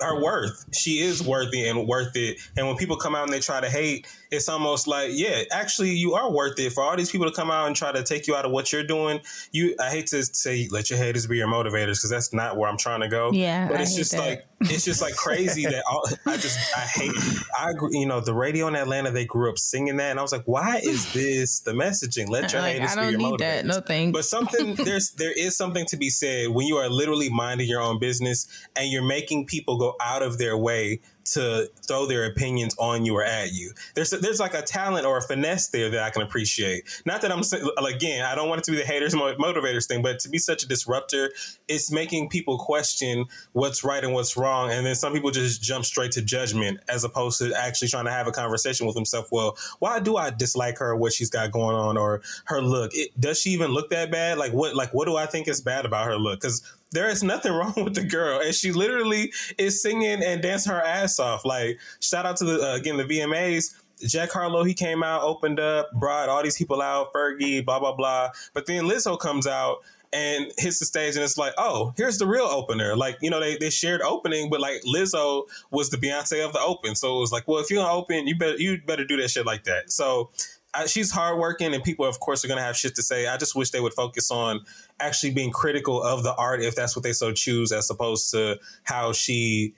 her 0.02 0.22
worth. 0.22 0.66
She 0.74 1.00
is 1.00 1.24
worthy 1.24 1.68
and 1.68 1.88
worth 1.88 2.16
it. 2.16 2.40
And 2.58 2.68
when 2.68 2.76
people 2.76 2.98
come 2.98 3.16
out 3.16 3.24
and 3.24 3.34
they 3.34 3.40
try 3.40 3.62
to 3.62 3.70
hate, 3.70 4.08
it's 4.32 4.48
almost 4.48 4.88
like, 4.88 5.12
yeah, 5.14 5.44
actually, 5.52 5.92
you 5.92 6.14
are 6.14 6.32
worth 6.32 6.58
it. 6.60 6.72
For 6.72 6.82
all 6.84 6.96
these 6.96 7.12
people 7.12 7.30
to 7.30 7.34
come 7.36 7.52
out 7.52 7.68
and 7.68 7.76
try 7.76 7.92
to 7.92 8.02
take 8.02 8.28
you 8.28 8.36
out 8.36 8.46
of 8.46 8.52
what 8.52 8.72
you're 8.72 8.84
doing, 8.84 9.20
you. 9.52 9.76
I 9.80 9.90
hate 9.90 10.08
to 10.08 10.24
say 10.24 10.68
let 10.72 10.90
your 10.90 10.98
haters 10.98 11.28
be 11.28 11.38
your 11.38 11.48
motivators 11.48 11.98
because 11.98 12.10
that's 12.10 12.34
not 12.34 12.58
where 12.58 12.70
I'm 12.70 12.78
trying 12.78 13.02
to 13.02 13.08
go. 13.10 13.32
Yeah, 13.32 13.68
but 13.68 13.82
it's 13.82 13.96
just 13.96 14.12
that. 14.12 14.20
like 14.20 14.46
it's 14.62 14.86
just 14.86 15.02
like 15.02 15.16
crazy 15.16 15.64
that 15.66 15.84
all, 15.90 16.08
I 16.26 16.38
just 16.38 16.58
I 16.78 16.82
hate. 16.82 17.12
I. 17.58 17.72
You 17.92 18.06
know, 18.06 18.22
the 18.22 18.34
radio 18.34 18.68
in 18.68 18.76
Atlanta, 18.76 19.12
they 19.12 19.26
grew 19.26 19.50
up 19.50 19.58
singing 19.58 19.98
that, 19.98 20.12
and 20.12 20.20
I 20.20 20.22
was 20.22 20.32
like, 20.32 20.46
why 20.46 20.78
is 20.82 21.12
this 21.14 21.60
the 21.60 21.72
messaging? 21.74 22.30
Let 22.30 22.54
your 22.54 22.62
Like, 22.62 22.78
haters 22.78 22.96
be 22.96 23.02
your 23.02 23.20
motivators. 23.20 23.38
that. 23.40 23.66
No 23.66 23.82
thanks. 23.82 24.14
But 24.16 24.24
something 24.26 24.76
there's 24.86 25.12
there 25.12 25.34
is 25.34 25.58
something 25.58 25.86
to 25.88 25.98
be 25.98 26.10
said 26.10 26.50
when 26.50 26.68
you 26.68 26.78
are 26.78 26.90
literally 26.90 27.30
minding 27.30 27.68
your 27.68 27.82
own 27.82 28.00
business 28.00 28.48
and 28.76 28.90
you're 28.90 29.04
making 29.06 29.46
people 29.48 29.78
go 29.78 29.96
out 30.02 30.22
of 30.24 30.38
their 30.38 30.58
way 30.58 31.02
to 31.24 31.70
throw 31.88 32.06
their 32.06 32.26
opinions 32.26 32.76
on 32.78 33.06
you 33.06 33.16
or 33.16 33.24
at 33.24 33.52
you. 33.54 33.72
There's 33.96 34.10
there's 34.12 34.40
like 34.40 34.54
a 34.54 34.62
talent 34.62 35.06
or 35.06 35.18
a 35.18 35.22
finesse 35.22 35.68
there 35.68 35.90
that 35.90 36.04
I 36.04 36.10
can 36.10 36.22
appreciate. 36.22 36.84
Not 37.06 37.22
that 37.22 37.32
I'm 37.32 37.42
again, 37.86 38.26
I 38.26 38.36
don't 38.36 38.50
want 38.50 38.60
it 38.60 38.64
to 38.66 38.72
be 38.72 38.78
the 38.78 38.84
haters 38.84 39.14
motivators 39.14 39.88
thing, 39.88 40.02
but 40.02 40.20
to 40.20 40.30
be 40.30 40.38
such 40.38 40.64
a 40.64 40.68
disruptor, 40.68 41.32
it's 41.68 41.92
making 41.92 42.30
people 42.30 42.58
question 42.58 43.26
what's 43.54 43.84
right 43.84 44.04
and 44.04 44.14
what's 44.14 44.36
wrong, 44.36 44.72
and 44.72 44.86
then 44.86 44.96
some 44.96 45.14
people 45.14 45.32
just 45.32 45.62
jump 45.62 45.86
straight 45.86 46.12
to 46.14 46.22
judgment 46.22 46.80
as 46.90 47.04
opposed 47.04 47.40
to 47.40 47.54
actually 47.54 47.88
trying 47.88 48.06
to 48.06 48.12
have 48.12 48.28
a 48.28 48.32
conversation 48.32 48.86
with 48.86 48.96
themselves. 48.96 49.30
Well, 49.32 49.58
why 49.80 50.00
do 50.00 50.18
I 50.18 50.30
dislike 50.32 50.78
her? 50.80 50.96
What 50.96 51.14
she's 51.14 51.30
got 51.30 51.52
going 51.52 51.76
on 51.76 51.98
or 51.98 52.22
her 52.46 52.62
look? 52.62 52.92
It, 52.94 53.20
does 53.20 53.40
she 53.40 53.52
even 53.52 53.72
look 53.72 53.90
that 53.92 54.12
bad? 54.12 54.38
Like 54.38 54.54
what? 54.54 54.76
Like 54.76 54.94
what 54.94 55.06
do 55.06 55.16
I 55.18 55.26
think 55.26 55.48
is 55.48 55.62
bad 55.62 55.86
about 55.86 56.06
her 56.06 56.18
look? 56.18 56.42
Because 56.42 56.62
there 56.92 57.10
is 57.10 57.24
nothing 57.24 57.52
wrong 57.58 57.74
with 57.78 57.96
the 57.96 58.04
girl, 58.04 58.40
and 58.40 58.54
she 58.54 58.72
literally 58.72 59.32
is 59.58 59.82
singing 59.82 60.24
and 60.24 60.42
dancing 60.42 60.72
her 60.72 60.82
ass 60.82 61.20
off. 61.20 61.46
Like 61.46 61.80
shout 62.00 62.26
out 62.26 62.38
to 62.38 62.46
the 62.46 62.72
uh, 62.72 62.76
again 62.76 62.98
the 62.98 63.04
VMAs. 63.04 63.76
Jack 64.08 64.32
Harlow, 64.32 64.64
he 64.64 64.74
came 64.74 65.04
out, 65.04 65.22
opened 65.22 65.60
up, 65.60 65.92
brought 65.94 66.28
all 66.28 66.42
these 66.42 66.58
people 66.58 66.82
out, 66.82 67.14
Fergie, 67.14 67.64
blah 67.64 67.80
blah 67.80 67.96
blah. 67.96 68.30
But 68.54 68.66
then 68.66 68.86
Lizzo 68.86 69.20
comes 69.20 69.46
out 69.46 69.78
and 70.14 70.52
hits 70.58 70.80
the 70.80 70.86
stage, 70.86 71.16
and 71.16 71.24
it's 71.24 71.38
like, 71.38 71.54
oh, 71.58 71.94
here's 71.96 72.18
the 72.18 72.28
real 72.28 72.46
opener. 72.46 72.96
Like 72.96 73.18
you 73.22 73.30
know, 73.30 73.40
they 73.40 73.58
they 73.58 73.70
shared 73.70 74.02
opening, 74.02 74.50
but 74.50 74.60
like 74.60 74.82
Lizzo 74.88 75.44
was 75.70 75.90
the 75.90 75.98
Beyonce 75.98 76.44
of 76.46 76.54
the 76.54 76.60
open, 76.60 76.96
so 76.96 77.18
it 77.18 77.20
was 77.20 77.32
like, 77.32 77.48
well, 77.48 77.60
if 77.60 77.70
you're 77.70 77.84
gonna 77.84 77.94
open, 77.94 78.28
you 78.28 78.36
better 78.36 78.58
you 78.58 78.82
better 78.86 79.06
do 79.06 79.18
that 79.18 79.30
shit 79.30 79.46
like 79.46 79.64
that. 79.66 79.92
So. 79.92 80.30
I, 80.74 80.86
she's 80.86 81.12
hardworking, 81.12 81.74
and 81.74 81.84
people, 81.84 82.06
of 82.06 82.20
course, 82.20 82.46
are 82.46 82.48
going 82.48 82.58
to 82.60 82.64
have 82.64 82.78
shit 82.78 82.96
to 82.96 83.04
say. 83.04 83.28
I 83.28 83.38
just 83.38 83.56
wish 83.56 83.72
they 83.72 83.80
would 83.82 83.94
focus 83.94 84.32
on 84.32 84.62
actually 85.00 85.32
being 85.34 85.52
critical 85.52 86.02
of 86.02 86.24
the 86.24 86.34
art, 86.36 86.62
if 86.62 86.76
that's 86.76 86.96
what 86.96 87.04
they 87.04 87.14
so 87.14 87.32
choose, 87.34 87.72
as 87.72 87.90
opposed 87.90 88.32
to 88.32 88.58
how 88.84 89.12
she 89.12 89.74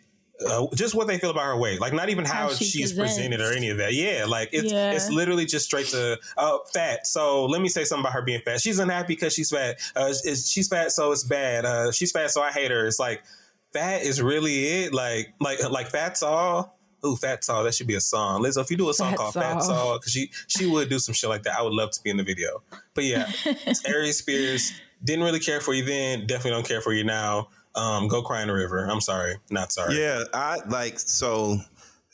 uh, 0.48 0.66
just 0.74 0.96
what 0.96 1.08
they 1.08 1.18
feel 1.20 1.30
about 1.30 1.46
her 1.46 1.58
weight. 1.58 1.80
Like 1.80 1.94
not 1.94 2.10
even 2.10 2.26
how, 2.26 2.48
How 2.48 2.50
she 2.50 2.66
she's 2.66 2.92
presents. 2.92 3.18
presented 3.20 3.40
or 3.42 3.54
any 3.56 3.70
of 3.70 3.78
that. 3.78 3.94
Yeah, 3.94 4.26
like 4.28 4.50
it's 4.52 4.72
Yeah. 4.72 4.92
it's 4.92 5.10
literally 5.10 5.46
just 5.46 5.66
straight 5.66 5.86
to 5.88 6.20
uh, 6.38 6.58
fat. 6.74 7.06
So 7.08 7.46
let 7.46 7.62
me 7.62 7.70
say 7.70 7.84
something 7.86 8.02
about 8.04 8.14
her 8.14 8.24
being 8.24 8.42
fat. 8.42 8.60
She's 8.60 8.80
unhappy 8.80 9.14
because 9.14 9.34
she's 9.34 9.52
fat. 9.52 9.80
Uh, 9.96 10.14
is 10.26 10.50
she's 10.52 10.68
fat, 10.68 10.92
so 10.92 11.12
it's 11.12 11.24
bad. 11.24 11.66
Uh, 11.66 11.92
she's 11.92 12.12
fat, 12.12 12.32
so 12.32 12.42
I 12.42 12.52
hate 12.52 12.72
her. 12.72 12.86
It's 12.88 13.00
like 13.00 13.24
fat 13.74 14.02
is 14.02 14.22
really 14.22 14.66
it. 14.84 14.94
Like 14.94 15.34
like 15.40 15.60
like 15.70 15.88
fat's 15.90 16.24
all. 16.24 16.78
Ooh, 17.06 17.16
Fat 17.16 17.44
Saw. 17.44 17.64
That 17.64 17.74
should 17.74 17.88
be 17.88 17.96
a 17.96 18.02
song. 18.02 18.42
Lizzo, 18.42 18.62
if 18.62 18.72
you 18.72 18.78
do 18.78 18.90
a 18.90 18.94
song 18.94 19.12
Fat 19.12 19.18
called 19.18 19.34
Fat 19.34 19.62
Saw. 19.62 19.74
Saw, 19.74 19.98
because 19.98 20.12
she 20.12 20.32
she 20.48 20.66
would 20.66 20.90
do 20.90 21.00
some 21.00 21.14
shit 21.14 21.30
like 21.30 21.44
that. 21.44 21.58
I 21.58 21.62
would 21.62 21.74
love 21.74 21.92
to 21.92 22.02
be 22.02 22.10
in 22.10 22.18
the 22.18 22.24
video. 22.24 22.64
But 22.94 23.04
yeah, 23.04 23.30
Aries 23.86 24.18
Spears 24.18 24.74
didn't 25.04 25.24
really 25.26 25.40
care 25.40 25.60
for 25.60 25.74
you 25.74 25.84
then. 25.84 26.26
Definitely 26.28 26.52
don't 26.52 26.68
care 26.68 26.82
for 26.82 26.94
you 26.94 27.04
now. 27.04 27.50
Um, 27.76 28.08
go 28.08 28.22
cry 28.22 28.42
in 28.42 28.48
the 28.48 28.54
river. 28.54 28.86
I'm 28.86 29.02
sorry, 29.02 29.36
not 29.50 29.72
sorry. 29.72 30.00
Yeah, 30.00 30.24
I 30.34 30.60
like 30.68 31.00
so. 31.00 31.58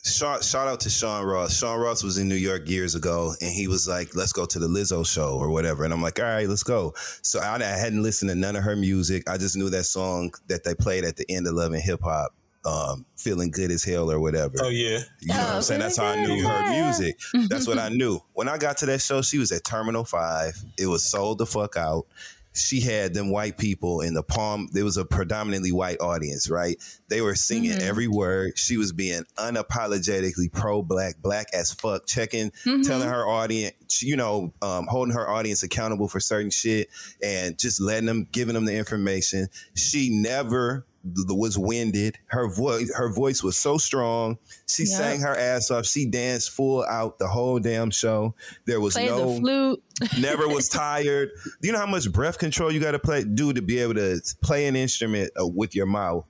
Shout, 0.05 0.45
shout 0.45 0.69
out 0.69 0.79
to 0.81 0.89
Sean 0.89 1.25
Ross. 1.25 1.57
Sean 1.57 1.77
Ross 1.77 2.03
was 2.03 2.17
in 2.17 2.29
New 2.29 2.35
York 2.35 2.69
years 2.69 2.95
ago, 2.95 3.33
and 3.41 3.51
he 3.51 3.67
was 3.67 3.85
like, 3.85 4.15
"Let's 4.15 4.31
go 4.31 4.45
to 4.45 4.57
the 4.57 4.67
Lizzo 4.67 5.05
show 5.05 5.35
or 5.37 5.49
whatever." 5.49 5.83
And 5.83 5.93
I'm 5.93 6.01
like, 6.01 6.19
"All 6.19 6.25
right, 6.25 6.47
let's 6.47 6.63
go." 6.63 6.93
So 7.21 7.39
I, 7.41 7.55
I 7.55 7.63
hadn't 7.63 8.01
listened 8.01 8.29
to 8.29 8.35
none 8.35 8.55
of 8.55 8.63
her 8.63 8.77
music. 8.77 9.29
I 9.29 9.37
just 9.37 9.57
knew 9.57 9.69
that 9.69 9.83
song 9.83 10.33
that 10.47 10.63
they 10.63 10.73
played 10.73 11.03
at 11.03 11.17
the 11.17 11.25
end 11.29 11.47
of 11.47 11.53
Love 11.53 11.73
and 11.73 11.81
Hip 11.81 11.99
Hop, 12.01 12.33
um, 12.65 13.05
"Feeling 13.17 13.51
Good 13.51 13.71
as 13.71 13.83
Hell" 13.83 14.11
or 14.11 14.19
whatever. 14.19 14.55
Oh 14.61 14.69
yeah. 14.69 14.99
You 15.21 15.27
know 15.29 15.35
what 15.37 15.47
I'm 15.55 15.61
saying? 15.61 15.79
That's 15.81 15.97
how 15.97 16.05
I 16.07 16.25
knew 16.25 16.47
her 16.47 16.69
music. 16.71 17.19
That's 17.49 17.67
what 17.67 17.77
I 17.79 17.89
knew. 17.89 18.19
When 18.33 18.47
I 18.47 18.57
got 18.57 18.77
to 18.77 18.85
that 18.87 19.01
show, 19.01 19.21
she 19.21 19.37
was 19.37 19.51
at 19.51 19.63
Terminal 19.63 20.03
5. 20.05 20.53
It 20.77 20.87
was 20.87 21.03
sold 21.03 21.37
the 21.37 21.45
fuck 21.45 21.77
out. 21.77 22.05
She 22.51 22.81
had 22.81 23.13
them 23.13 23.29
white 23.31 23.57
people 23.59 24.01
in 24.01 24.15
the 24.15 24.23
palm. 24.23 24.69
There 24.73 24.83
was 24.83 24.97
a 24.97 25.05
predominantly 25.05 25.71
white 25.71 26.01
audience, 26.01 26.49
right? 26.49 26.77
They 27.07 27.21
were 27.21 27.35
singing 27.35 27.73
Mhm. 27.77 27.81
every 27.81 28.07
word. 28.07 28.57
She 28.57 28.75
was 28.75 28.91
being 28.91 29.23
unapologetically 29.37 30.51
pro 30.51 30.81
black, 30.81 31.21
black 31.21 31.47
as 31.53 31.71
fuck, 31.71 32.07
checking, 32.07 32.51
Mhm. 32.65 32.85
telling 32.85 33.07
her 33.07 33.25
audience, 33.25 34.01
you 34.01 34.15
know, 34.15 34.51
um, 34.61 34.87
holding 34.87 35.13
her 35.13 35.29
audience 35.29 35.61
accountable 35.63 36.07
for 36.07 36.19
certain 36.19 36.49
shit 36.49 36.89
and 37.21 37.57
just 37.57 37.79
letting 37.79 38.07
them, 38.07 38.27
giving 38.31 38.55
them 38.55 38.65
the 38.65 38.73
information. 38.75 39.47
She 39.75 40.09
never 40.09 40.85
was 41.03 41.57
winded. 41.57 42.17
Her 42.27 42.49
voice, 42.49 42.91
her 42.95 43.11
voice 43.11 43.41
was 43.41 43.57
so 43.57 43.77
strong. 43.77 44.37
She 44.67 44.83
Yep. 44.83 44.97
sang 44.97 45.19
her 45.21 45.35
ass 45.35 45.71
off. 45.71 45.85
She 45.85 46.05
danced 46.05 46.51
full 46.51 46.83
out 46.83 47.19
the 47.19 47.27
whole 47.27 47.59
damn 47.59 47.89
show. 47.91 48.35
There 48.65 48.81
was 48.81 48.93
Play 48.93 49.07
no 49.07 49.33
the 49.35 49.39
flute. 49.39 49.83
never 50.19 50.47
was 50.47 50.67
tired. 50.69 51.29
Do 51.61 51.67
you 51.67 51.71
know 51.73 51.79
how 51.79 51.85
much 51.85 52.11
breath 52.11 52.37
control 52.37 52.71
you 52.71 52.79
got 52.79 52.91
to 52.91 52.99
play 52.99 53.23
do 53.23 53.53
to 53.53 53.61
be 53.61 53.79
able 53.79 53.95
to 53.95 54.19
play 54.41 54.67
an 54.67 54.75
instrument 54.75 55.31
uh, 55.39 55.47
with 55.47 55.75
your 55.75 55.85
mouth, 55.85 56.25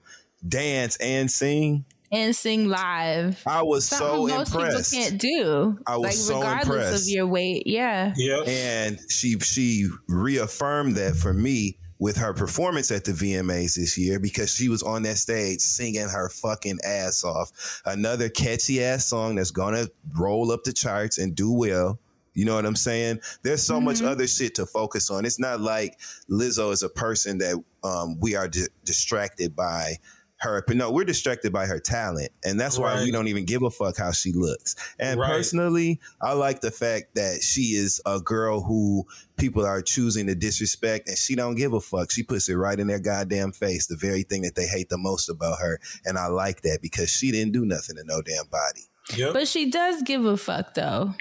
dance 0.47 0.95
and 0.97 1.29
sing? 1.29 1.85
and 2.11 2.35
sing 2.35 2.67
live. 2.67 3.39
I 3.45 3.61
was 3.61 3.85
Something 3.85 4.07
so 4.07 4.35
most 4.37 4.55
impressed. 4.55 4.91
people 4.91 5.03
can't 5.09 5.21
do. 5.21 5.79
I 5.85 5.97
was 5.97 6.03
like 6.05 6.13
so 6.15 6.37
regardless 6.37 6.65
impressed. 6.67 7.03
of 7.03 7.09
your 7.09 7.27
weight. 7.27 7.63
Yeah. 7.67 8.13
Yep. 8.17 8.47
And 8.47 8.99
she 9.09 9.37
she 9.39 9.87
reaffirmed 10.07 10.95
that 10.95 11.15
for 11.15 11.33
me 11.33 11.77
with 11.99 12.17
her 12.17 12.33
performance 12.33 12.91
at 12.91 13.03
the 13.03 13.11
VMAs 13.11 13.75
this 13.75 13.97
year 13.97 14.19
because 14.19 14.53
she 14.53 14.69
was 14.69 14.81
on 14.81 15.03
that 15.03 15.17
stage 15.17 15.59
singing 15.59 16.07
her 16.07 16.29
fucking 16.29 16.79
ass 16.83 17.23
off. 17.23 17.81
Another 17.85 18.29
catchy 18.29 18.83
ass 18.83 19.07
song 19.07 19.35
that's 19.35 19.51
gonna 19.51 19.87
roll 20.17 20.51
up 20.51 20.63
the 20.63 20.73
charts 20.73 21.17
and 21.17 21.35
do 21.35 21.51
well. 21.51 21.99
You 22.33 22.45
know 22.45 22.55
what 22.55 22.65
I'm 22.65 22.75
saying? 22.75 23.19
There's 23.43 23.63
so 23.63 23.81
much 23.81 24.01
other 24.01 24.25
shit 24.27 24.55
to 24.55 24.65
focus 24.65 25.09
on. 25.09 25.25
It's 25.25 25.39
not 25.39 25.59
like 25.59 25.99
Lizzo 26.29 26.71
is 26.71 26.83
a 26.83 26.89
person 26.89 27.39
that 27.39 27.61
um, 27.83 28.17
we 28.19 28.35
are 28.35 28.47
di- 28.47 28.67
distracted 28.85 29.55
by 29.55 29.95
her. 30.41 30.63
But 30.65 30.77
no, 30.77 30.91
we're 30.91 31.03
distracted 31.05 31.51
by 31.53 31.65
her 31.65 31.79
talent, 31.79 32.31
and 32.43 32.59
that's 32.59 32.77
why 32.77 33.01
we 33.03 33.11
don't 33.11 33.27
even 33.27 33.45
give 33.45 33.61
a 33.63 33.69
fuck 33.69 33.97
how 33.97 34.11
she 34.11 34.31
looks. 34.31 34.75
And 34.99 35.19
Right. 35.19 35.29
personally, 35.31 35.99
I 36.21 36.33
like 36.33 36.61
the 36.61 36.71
fact 36.71 37.15
that 37.15 37.41
she 37.41 37.75
is 37.75 38.01
a 38.05 38.19
girl 38.19 38.61
who 38.61 39.05
people 39.37 39.65
are 39.65 39.81
choosing 39.81 40.27
to 40.27 40.35
disrespect, 40.35 41.07
and 41.09 41.17
she 41.17 41.35
don't 41.35 41.55
give 41.55 41.73
a 41.73 41.81
fuck. 41.81 42.11
She 42.11 42.23
puts 42.23 42.47
it 42.49 42.55
right 42.55 42.79
in 42.79 42.87
their 42.87 42.99
goddamn 42.99 43.51
face, 43.51 43.87
the 43.87 43.95
very 43.97 44.23
thing 44.23 44.41
that 44.43 44.55
they 44.55 44.67
hate 44.67 44.89
the 44.89 44.97
most 44.97 45.29
about 45.29 45.59
her. 45.59 45.79
And 46.05 46.17
I 46.17 46.27
like 46.27 46.61
that 46.61 46.79
because 46.81 47.09
she 47.09 47.31
didn't 47.31 47.53
do 47.53 47.65
nothing 47.65 47.95
to 47.97 48.03
no 48.05 48.21
damn 48.21 48.45
body. 48.47 48.81
Yep. 49.15 49.33
But 49.33 49.47
she 49.47 49.69
does 49.71 50.01
give 50.03 50.25
a 50.25 50.37
fuck 50.37 50.73
though. 50.75 51.15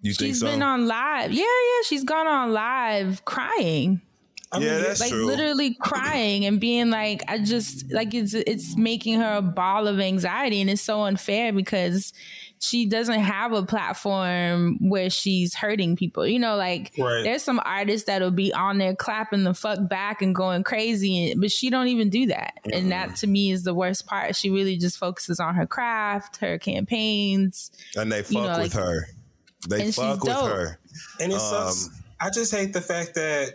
You 0.00 0.14
think 0.14 0.30
She's 0.30 0.40
so? 0.40 0.46
been 0.46 0.62
on 0.62 0.86
live. 0.86 1.32
Yeah, 1.32 1.42
yeah. 1.44 1.82
She's 1.86 2.04
gone 2.04 2.26
on 2.26 2.52
live 2.52 3.24
crying. 3.24 4.00
I 4.54 4.58
yeah, 4.58 4.74
mean, 4.74 4.82
that's 4.82 5.00
like 5.00 5.10
true. 5.10 5.24
literally 5.26 5.74
crying 5.80 6.44
and 6.44 6.60
being 6.60 6.90
like, 6.90 7.22
I 7.28 7.38
just 7.38 7.90
like 7.92 8.12
it's 8.14 8.34
it's 8.34 8.76
making 8.76 9.18
her 9.20 9.36
a 9.36 9.42
ball 9.42 9.88
of 9.88 9.98
anxiety 9.98 10.60
and 10.60 10.68
it's 10.68 10.82
so 10.82 11.02
unfair 11.02 11.52
because 11.52 12.12
she 12.58 12.86
doesn't 12.86 13.18
have 13.18 13.52
a 13.52 13.64
platform 13.64 14.76
where 14.80 15.10
she's 15.10 15.52
hurting 15.54 15.96
people. 15.96 16.24
You 16.26 16.38
know, 16.38 16.54
like 16.56 16.92
Right. 16.96 17.22
there's 17.24 17.42
some 17.42 17.60
artists 17.64 18.06
that'll 18.06 18.30
be 18.30 18.52
on 18.52 18.78
there 18.78 18.94
clapping 18.94 19.42
the 19.42 19.54
fuck 19.54 19.88
back 19.88 20.22
and 20.22 20.32
going 20.34 20.62
crazy, 20.62 21.34
but 21.36 21.50
she 21.50 21.70
don't 21.70 21.88
even 21.88 22.08
do 22.08 22.26
that. 22.26 22.54
And 22.72 22.92
that 22.92 23.16
to 23.16 23.26
me 23.26 23.50
is 23.50 23.64
the 23.64 23.74
worst 23.74 24.06
part. 24.06 24.36
She 24.36 24.50
really 24.50 24.76
just 24.76 24.96
focuses 24.98 25.40
on 25.40 25.54
her 25.56 25.66
craft, 25.66 26.36
her 26.36 26.56
campaigns. 26.58 27.72
and 27.96 28.12
they 28.12 28.22
fuck 28.22 28.32
you 28.32 28.40
know, 28.42 28.48
with 28.50 28.58
like- 28.58 28.72
her. 28.74 29.08
They 29.68 29.92
fuck 29.92 30.22
with 30.24 30.32
her. 30.32 30.78
And 31.20 31.32
it 31.32 31.38
sucks. 31.40 31.86
Um, 31.86 31.94
I 32.20 32.30
just 32.30 32.52
hate 32.54 32.72
the 32.72 32.80
fact 32.80 33.14
that 33.14 33.54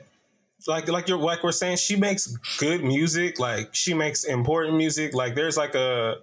like 0.68 0.88
like 0.88 1.08
you're 1.08 1.18
like 1.18 1.44
we're 1.44 1.52
saying, 1.52 1.78
she 1.78 1.96
makes 1.96 2.28
good 2.58 2.84
music. 2.84 3.40
Like 3.40 3.74
she 3.74 3.94
makes 3.94 4.24
important 4.24 4.78
music. 4.78 5.14
Like 5.14 5.36
there's 5.36 5.58
like 5.58 5.76
a 5.76 6.18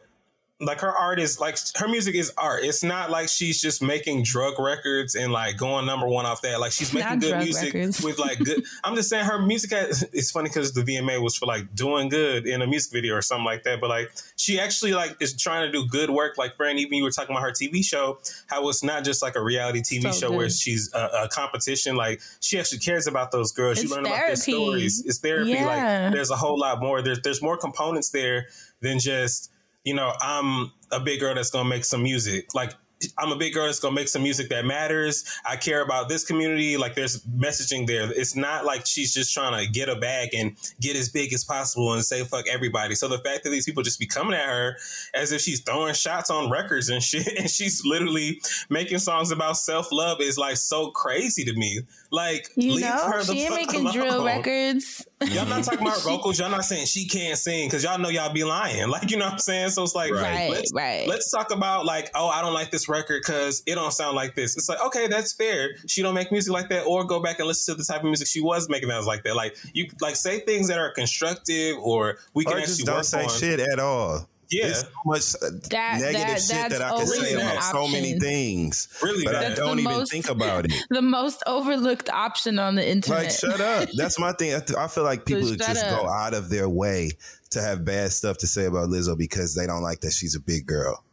like 0.65 0.81
her 0.81 0.91
art 0.91 1.21
is 1.21 1.39
like 1.41 1.59
her 1.77 1.89
music 1.89 2.15
is 2.15 2.33
art. 2.37 2.65
It's 2.65 2.83
not 2.83 3.11
like 3.11 3.29
she's 3.29 3.61
just 3.61 3.83
making 3.83 4.23
drug 4.23 4.59
records 4.59 5.15
and 5.15 5.33
like 5.33 5.57
going 5.57 5.87
number 5.87 6.07
one 6.09 6.27
off 6.27 6.43
that. 6.43 6.61
Like 6.61 6.73
she's 6.73 6.93
making 6.93 7.09
Not 7.09 7.21
good 7.21 7.39
music 7.39 7.75
records. 7.75 8.03
with 8.03 8.19
like 8.19 8.39
good. 8.39 8.65
I'm 8.85 8.95
just 8.95 9.09
saying 9.09 9.25
her 9.25 9.39
music. 9.39 9.71
Has, 9.71 10.03
it's 10.13 10.31
funny 10.31 10.49
because 10.49 10.73
the 10.73 10.83
VMA 10.83 11.23
was 11.23 11.37
for 11.37 11.47
like 11.47 11.75
doing 11.75 12.09
good 12.09 12.47
in 12.47 12.63
a 12.63 12.67
music 12.67 12.93
video 12.93 13.15
or 13.15 13.23
something 13.23 13.45
like 13.45 13.63
that. 13.65 13.81
But 13.81 13.91
like 13.91 14.11
she 14.37 14.59
actually 14.59 14.93
like 14.93 15.17
is 15.21 15.37
trying 15.37 15.67
to 15.67 15.73
do 15.73 15.87
good 15.89 16.11
work. 16.11 16.39
Like 16.39 16.57
friend, 16.57 16.79
even 16.79 16.95
you 16.95 17.05
were 17.05 17.11
talking 17.11 17.35
about 17.35 17.45
her 17.45 17.53
TV 17.53 17.85
show, 17.85 18.19
how 18.47 18.69
it's 18.69 18.83
not 18.83 19.05
just 19.05 19.23
like 19.23 19.37
a 19.37 19.43
reality 19.43 19.81
TV 19.81 20.03
So 20.13 20.29
show 20.29 20.33
where 20.33 20.49
she's 20.51 20.93
a, 20.95 21.25
a 21.25 21.29
competition. 21.29 21.97
Like 21.97 22.21
she 22.41 22.59
actually 22.59 22.79
cares 22.79 23.07
about 23.07 23.33
those 23.33 23.53
girls. 23.53 23.79
It's 23.79 23.91
you 23.91 23.95
learn 23.95 24.07
about 24.07 24.27
their 24.27 24.37
stories. 24.37 25.05
It's 25.05 25.19
therapy. 25.19 25.51
Yeah. 25.51 25.67
Like 26.05 26.13
there's 26.13 26.31
a 26.31 26.37
whole 26.37 26.59
lot 26.59 26.81
more. 26.81 27.03
There's 27.03 27.21
there's 27.23 27.43
more 27.43 27.57
components 27.57 28.11
there 28.11 28.47
than 28.81 28.99
just 28.99 29.51
you 29.85 29.95
know 29.95 30.13
I'm 30.21 30.73
a 30.91 31.01
big 31.01 31.21
girl 31.21 31.35
that's 31.35 31.51
gonna 31.51 31.69
make 31.69 31.85
some 31.85 32.03
music. 32.03 32.55
Like 32.55 32.73
I'm 33.19 33.33
a 33.33 33.37
big 33.37 33.53
girl 33.53 33.67
that's 33.67 33.81
gonna 33.81 33.95
make 33.95 34.09
some 34.09 34.23
music 34.23 34.49
that 34.49 34.65
matters. 34.65 35.25
I 35.45 35.57
care 35.57 35.83
about 35.83 36.09
this 36.09 36.25
community. 36.25 36.77
Like 36.77 36.95
there's 36.95 37.23
messaging 37.25 37.87
there. 37.87 38.11
It's 38.11 38.35
not 38.37 38.65
like 38.65 38.87
she's 38.87 39.13
just 39.13 39.33
trying 39.35 39.63
to 39.65 39.71
get 39.71 39.89
a 39.89 39.97
bag 39.97 40.31
and 40.35 40.57
get 40.81 40.97
as 40.97 41.09
big 41.09 41.33
as 41.33 41.45
possible 41.45 41.93
and 41.93 42.05
say 42.05 42.25
fuck 42.25 42.47
everybody. 42.49 42.95
So 42.95 43.09
the 43.09 43.19
fact 43.19 43.45
that 43.45 43.51
these 43.51 43.67
people 43.67 43.83
just 43.83 43.99
be 43.99 44.07
coming 44.07 44.35
at 44.35 44.47
her 44.47 44.77
as 45.13 45.33
if 45.33 45.41
she's 45.41 45.61
throwing 45.61 45.95
shots 45.95 46.31
on 46.31 46.51
records 46.51 46.89
and 46.89 47.03
shit, 47.03 47.27
and 47.39 47.51
she's 47.51 47.85
literally 47.85 48.41
making 48.71 48.99
songs 48.99 49.31
about 49.31 49.57
self 49.57 49.93
love 49.93 50.21
is 50.21 50.39
like 50.39 50.57
so 50.57 50.91
crazy 50.91 51.45
to 51.45 51.53
me. 51.55 51.81
Like 52.11 52.49
You 52.57 52.75
leave 52.75 52.85
know, 52.85 53.11
her 53.11 53.23
the 53.23 53.35
she 53.35 53.41
ain't 53.43 53.55
fuck 53.55 53.73
making 53.73 53.91
drill 53.91 54.25
records. 54.25 55.05
Y'all 55.27 55.47
not 55.47 55.65
talking 55.65 55.81
about 55.81 56.01
vocals. 56.03 56.39
Y'all 56.39 56.51
not 56.51 56.65
saying 56.65 56.87
she 56.87 57.07
can't 57.09 57.39
sing 57.39 57.69
because 57.69 57.83
y'all 57.83 57.99
know 57.99 58.09
y'all 58.09 58.33
be 58.33 58.45
lying. 58.45 58.89
Like 58.95 59.11
you 59.11 59.17
know 59.17 59.25
what 59.25 59.35
I'm 59.35 59.39
saying. 59.39 59.71
So 59.71 59.83
it's 59.83 59.95
like 59.95 60.13
Right, 60.13 60.51
let's, 60.51 60.73
right. 60.75 61.09
let's 61.09 61.31
talk 61.31 61.53
about 61.53 61.85
like 61.87 62.11
oh 62.15 62.29
I 62.29 62.43
don't 62.43 62.53
like 62.55 62.71
this 62.71 62.89
record 62.89 63.23
because 63.25 63.63
it 63.67 63.75
don't 63.77 63.93
sound 63.93 64.17
like 64.17 64.35
this. 64.35 64.57
It's 64.57 64.69
like 64.69 64.81
okay 64.87 65.07
that's 65.07 65.33
fair. 65.35 65.71
She 65.89 66.03
don't 66.03 66.15
make 66.15 66.31
music 66.31 66.53
like 66.53 66.69
that, 66.69 66.85
or 66.85 67.05
go 67.05 67.21
back 67.23 67.39
and 67.39 67.49
listen 67.49 67.75
to 67.75 67.79
the 67.79 67.85
type 67.85 68.01
of 68.01 68.07
music 68.07 68.29
she 68.29 68.41
was 68.41 68.69
making 68.69 68.89
that 68.89 68.99
was 68.99 69.07
like 69.07 69.23
that. 69.25 69.35
Like 69.37 69.57
you 69.73 69.87
like 70.01 70.17
say 70.17 70.41
things 70.41 70.69
that 70.69 70.79
are 70.79 70.91
constructive, 70.93 71.77
or 71.79 72.19
we 72.35 72.45
can 72.45 72.55
Or 72.55 72.59
actually 72.59 72.75
just 72.75 72.87
don't 72.87 72.97
work 72.97 73.05
say 73.05 73.23
on. 73.25 73.31
shit 73.31 73.61
at 73.61 73.79
all. 73.79 74.29
Yeah. 74.51 74.65
There's 74.67 74.81
so 74.81 74.89
much 75.07 75.35
uh, 75.37 75.47
That- 75.71 76.01
negative 76.01 76.27
that- 76.27 76.41
shit 76.41 76.71
that 76.71 76.83
I 76.83 76.97
can 76.97 77.07
say 77.07 77.33
an 77.35 77.41
about 77.41 77.63
so 77.65 77.89
many 77.89 78.19
things. 78.19 78.89
Really, 79.03 79.25
but 79.25 79.35
I 79.35 79.55
don't 79.55 79.79
even 79.81 79.93
most- 79.93 80.11
think 80.13 80.29
about 80.29 80.67
it. 80.67 80.73
The 80.91 81.03
most 81.03 81.43
overlooked 81.47 82.09
option 82.11 82.59
on 82.59 82.75
the 82.75 82.89
internet. 82.89 83.23
Like, 83.25 83.31
shut 83.31 83.61
up. 83.61 83.89
That's 83.97 84.19
my 84.19 84.33
thing. 84.33 84.55
I, 84.55 84.61
th- 84.61 84.79
I 84.79 84.87
feel 84.89 85.05
like 85.05 85.25
people 85.25 85.49
shut 85.49 85.59
just 85.59 85.85
up. 85.85 86.03
go 86.03 86.09
out 86.09 86.35
of 86.35 86.49
their 86.51 86.69
way 86.69 87.11
to 87.51 87.61
have 87.63 87.85
bad 87.85 88.13
stuff 88.13 88.39
to 88.39 88.47
say 88.47 88.67
about 88.67 88.89
Lizzo 88.89 89.17
because 89.17 89.55
they 89.55 89.67
don't 89.67 89.83
like 89.83 90.01
that 90.01 90.13
she's 90.13 90.35
a 90.35 90.41
big 90.41 90.67
girl. 90.67 91.05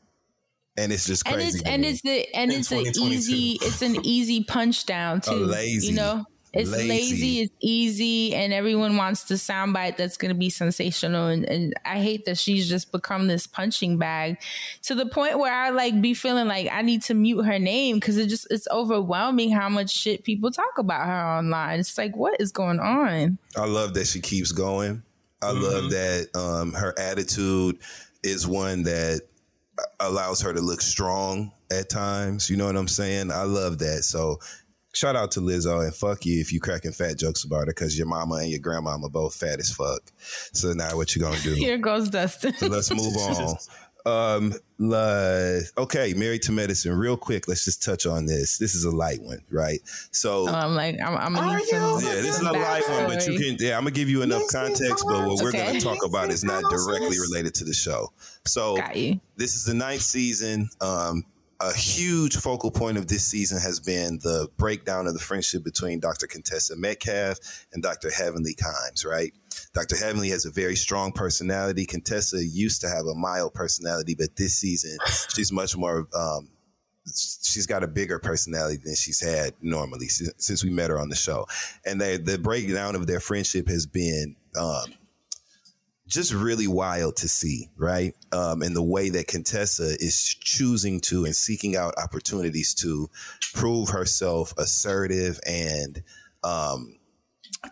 And 0.78 0.92
it's 0.94 1.06
just 1.06 1.28
and 1.28 1.36
crazy. 1.36 1.60
it's 1.60 1.68
and 1.68 1.84
it's 1.86 2.02
the 2.02 2.34
and 2.36 2.52
In 2.52 2.60
it's 2.62 2.72
an 2.72 2.86
easy 2.98 3.58
it's 3.62 3.82
an 3.82 3.98
easy 4.06 4.44
punch 4.44 4.86
down 4.86 5.20
too. 5.22 5.32
lazy. 5.32 5.88
You 5.88 5.94
know, 5.94 6.26
it's 6.54 6.70
Lazy. 6.70 6.90
lazy. 6.90 7.40
it's 7.40 7.54
easy, 7.62 8.36
and 8.36 8.52
everyone 8.52 8.98
wants 8.98 9.24
the 9.24 9.36
soundbite 9.36 9.96
that's 9.96 10.18
going 10.18 10.34
to 10.34 10.38
be 10.38 10.50
sensational. 10.50 11.28
And, 11.28 11.46
and 11.46 11.74
I 11.86 12.02
hate 12.02 12.26
that 12.26 12.38
she's 12.38 12.68
just 12.68 12.92
become 12.92 13.28
this 13.28 13.48
punching 13.48 13.98
bag 13.98 14.38
to 14.84 14.96
the 14.96 15.06
point 15.06 15.40
where 15.40 15.54
I 15.54 15.70
like 15.70 16.02
be 16.02 16.14
feeling 16.14 16.50
like 16.50 16.68
I 16.70 16.82
need 16.82 17.04
to 17.04 17.14
mute 17.14 17.44
her 17.44 17.58
name 17.58 17.98
because 17.98 18.18
it 18.18 18.28
just 18.28 18.48
it's 18.52 18.68
overwhelming 18.70 19.52
how 19.52 19.70
much 19.70 19.92
shit 19.92 20.26
people 20.26 20.52
talk 20.52 20.78
about 20.78 21.06
her 21.06 21.38
online. 21.38 21.80
It's 21.80 21.98
like 21.98 22.18
what 22.18 22.40
is 22.42 22.52
going 22.52 22.82
on? 22.82 23.38
I 23.56 23.66
love 23.66 23.94
that 23.94 24.08
she 24.08 24.20
keeps 24.20 24.52
going. 24.52 25.04
I 25.42 25.52
love 25.52 25.90
that 25.90 26.28
um, 26.36 26.74
her 26.74 26.94
attitude 27.00 27.80
is 28.24 28.46
one 28.46 28.84
that 28.84 29.22
allows 30.00 30.42
her 30.42 30.54
to 30.54 30.62
look 30.62 30.82
strong 30.82 31.52
at 31.72 31.90
times. 31.90 32.50
You 32.50 32.58
know 32.58 32.66
what 32.66 32.76
I'm 32.76 32.88
saying? 32.88 33.32
I 33.32 33.44
love 33.44 33.80
that. 33.80 34.04
So 34.04 34.40
shout 34.94 35.16
out 35.16 35.32
to 35.32 35.40
Lizzo 35.40 35.84
and 35.84 35.94
fuck 35.96 36.26
you 36.26 36.40
if 36.42 36.52
you 36.52 36.60
cracking 36.60 36.92
fat 36.92 37.18
jokes 37.18 37.44
about 37.44 37.62
her 37.62 37.66
because 37.68 37.98
your 37.98 38.08
mama 38.08 38.36
and 38.36 38.50
your 38.50 38.60
grandmama 38.60 39.10
both 39.10 39.36
fat 39.36 39.60
as 39.60 39.72
fuck. 39.72 40.02
So 40.54 40.74
now 40.74 40.96
what 40.96 41.16
you 41.16 41.22
gonna 41.22 41.40
do? 41.40 41.54
Here 41.56 41.78
goes 41.78 42.10
Dustin. 42.10 42.54
So 42.54 42.68
let's 42.68 42.94
move 42.94 43.16
on. 43.18 43.56
Um, 44.04 44.54
la- 44.80 45.60
okay, 45.78 46.14
married 46.16 46.42
to 46.44 46.52
medicine. 46.52 46.92
Real 46.98 47.16
quick, 47.16 47.48
let's 47.48 47.64
just 47.64 47.84
touch 47.84 48.08
on 48.08 48.26
this. 48.26 48.58
This 48.58 48.74
is 48.74 48.84
a 48.84 48.90
light 48.90 49.22
one, 49.22 49.42
right? 49.52 49.80
So 50.12 50.48
I'm 50.50 50.74
like 50.74 50.98
I'm, 51.00 51.16
I'm 51.16 51.36
gonna 51.36 51.58
need 51.60 51.68
some. 51.68 52.00
yeah, 52.04 52.14
this 52.16 52.26
is 52.26 52.42
a 52.42 52.44
some 52.46 52.56
light 52.56 52.84
one, 52.90 53.06
but 53.08 53.28
you 53.28 53.38
can. 53.40 53.58
Yeah, 53.60 53.78
I'm 53.78 53.84
gonna 53.84 53.92
give 53.92 54.10
you 54.10 54.24
enough 54.24 54.42
context, 54.52 55.06
but 55.08 55.28
what 55.28 55.42
we're 55.44 55.50
Okay. 55.50 55.68
gonna 55.68 55.80
talk 55.80 56.04
about 56.04 56.32
is 56.32 56.44
not 56.44 56.64
directly 56.72 57.20
related 57.20 57.54
to 57.56 57.64
the 57.64 57.74
show. 57.76 58.12
So 58.46 58.78
this 59.38 59.56
is 59.56 59.66
the 59.66 59.76
ninth 59.76 60.02
season. 60.02 60.70
Um, 60.82 61.24
a 61.62 61.74
huge 61.74 62.38
focal 62.38 62.72
point 62.72 62.98
of 62.98 63.08
this 63.08 63.26
season 63.26 63.60
has 63.60 63.80
been 63.80 64.18
the 64.24 64.50
breakdown 64.58 65.06
of 65.06 65.14
the 65.14 65.20
friendship 65.20 65.64
between 65.64 66.00
Dr. 66.00 66.26
Contessa 66.26 66.76
Metcalf 66.76 67.38
and 67.74 67.84
Dr. 67.84 68.10
Heavenly 68.10 68.56
Kimes, 68.56 69.06
right? 69.06 69.32
Dr. 69.74 69.96
Heavenly 69.96 70.30
has 70.30 70.46
a 70.46 70.52
very 70.52 70.76
strong 70.76 71.12
personality. 71.12 71.86
Contessa 71.86 72.44
used 72.44 72.82
to 72.82 72.90
have 72.90 73.06
a 73.06 73.14
mild 73.14 73.54
personality, 73.54 74.16
but 74.16 74.36
this 74.36 74.56
season 74.56 74.98
she's 75.36 75.52
much 75.52 75.78
more. 75.78 76.08
Um, 76.16 76.50
she's 77.08 77.66
got 77.66 77.84
a 77.84 77.88
bigger 77.88 78.20
personality 78.20 78.80
than 78.84 78.96
she's 78.96 79.20
had 79.20 79.54
normally 79.62 80.08
since, 80.08 80.64
we 80.64 80.70
met 80.70 80.90
her 80.90 81.00
on 81.00 81.10
the 81.10 81.16
show, 81.16 81.46
and 81.86 82.00
they, 82.00 82.18
the 82.18 82.38
breakdown 82.38 82.96
of 82.96 83.08
their 83.08 83.20
friendship 83.20 83.68
has 83.68 83.86
been. 83.86 84.36
Um, 84.60 84.94
just 86.12 86.34
really 86.34 86.68
wild 86.68 87.16
to 87.16 87.30
see, 87.30 87.70
right? 87.78 88.14
Um, 88.34 88.62
and 88.62 88.76
the 88.76 88.84
way 88.84 89.10
that 89.10 89.28
Contessa 89.28 89.96
is 90.00 90.36
choosing 90.42 91.00
to 91.02 91.24
and 91.24 91.36
seeking 91.36 91.78
out 91.78 91.94
opportunities 91.98 92.74
to 92.76 93.10
prove 93.54 93.90
herself 93.90 94.54
assertive 94.58 95.40
and 95.48 96.04
um, 96.44 96.98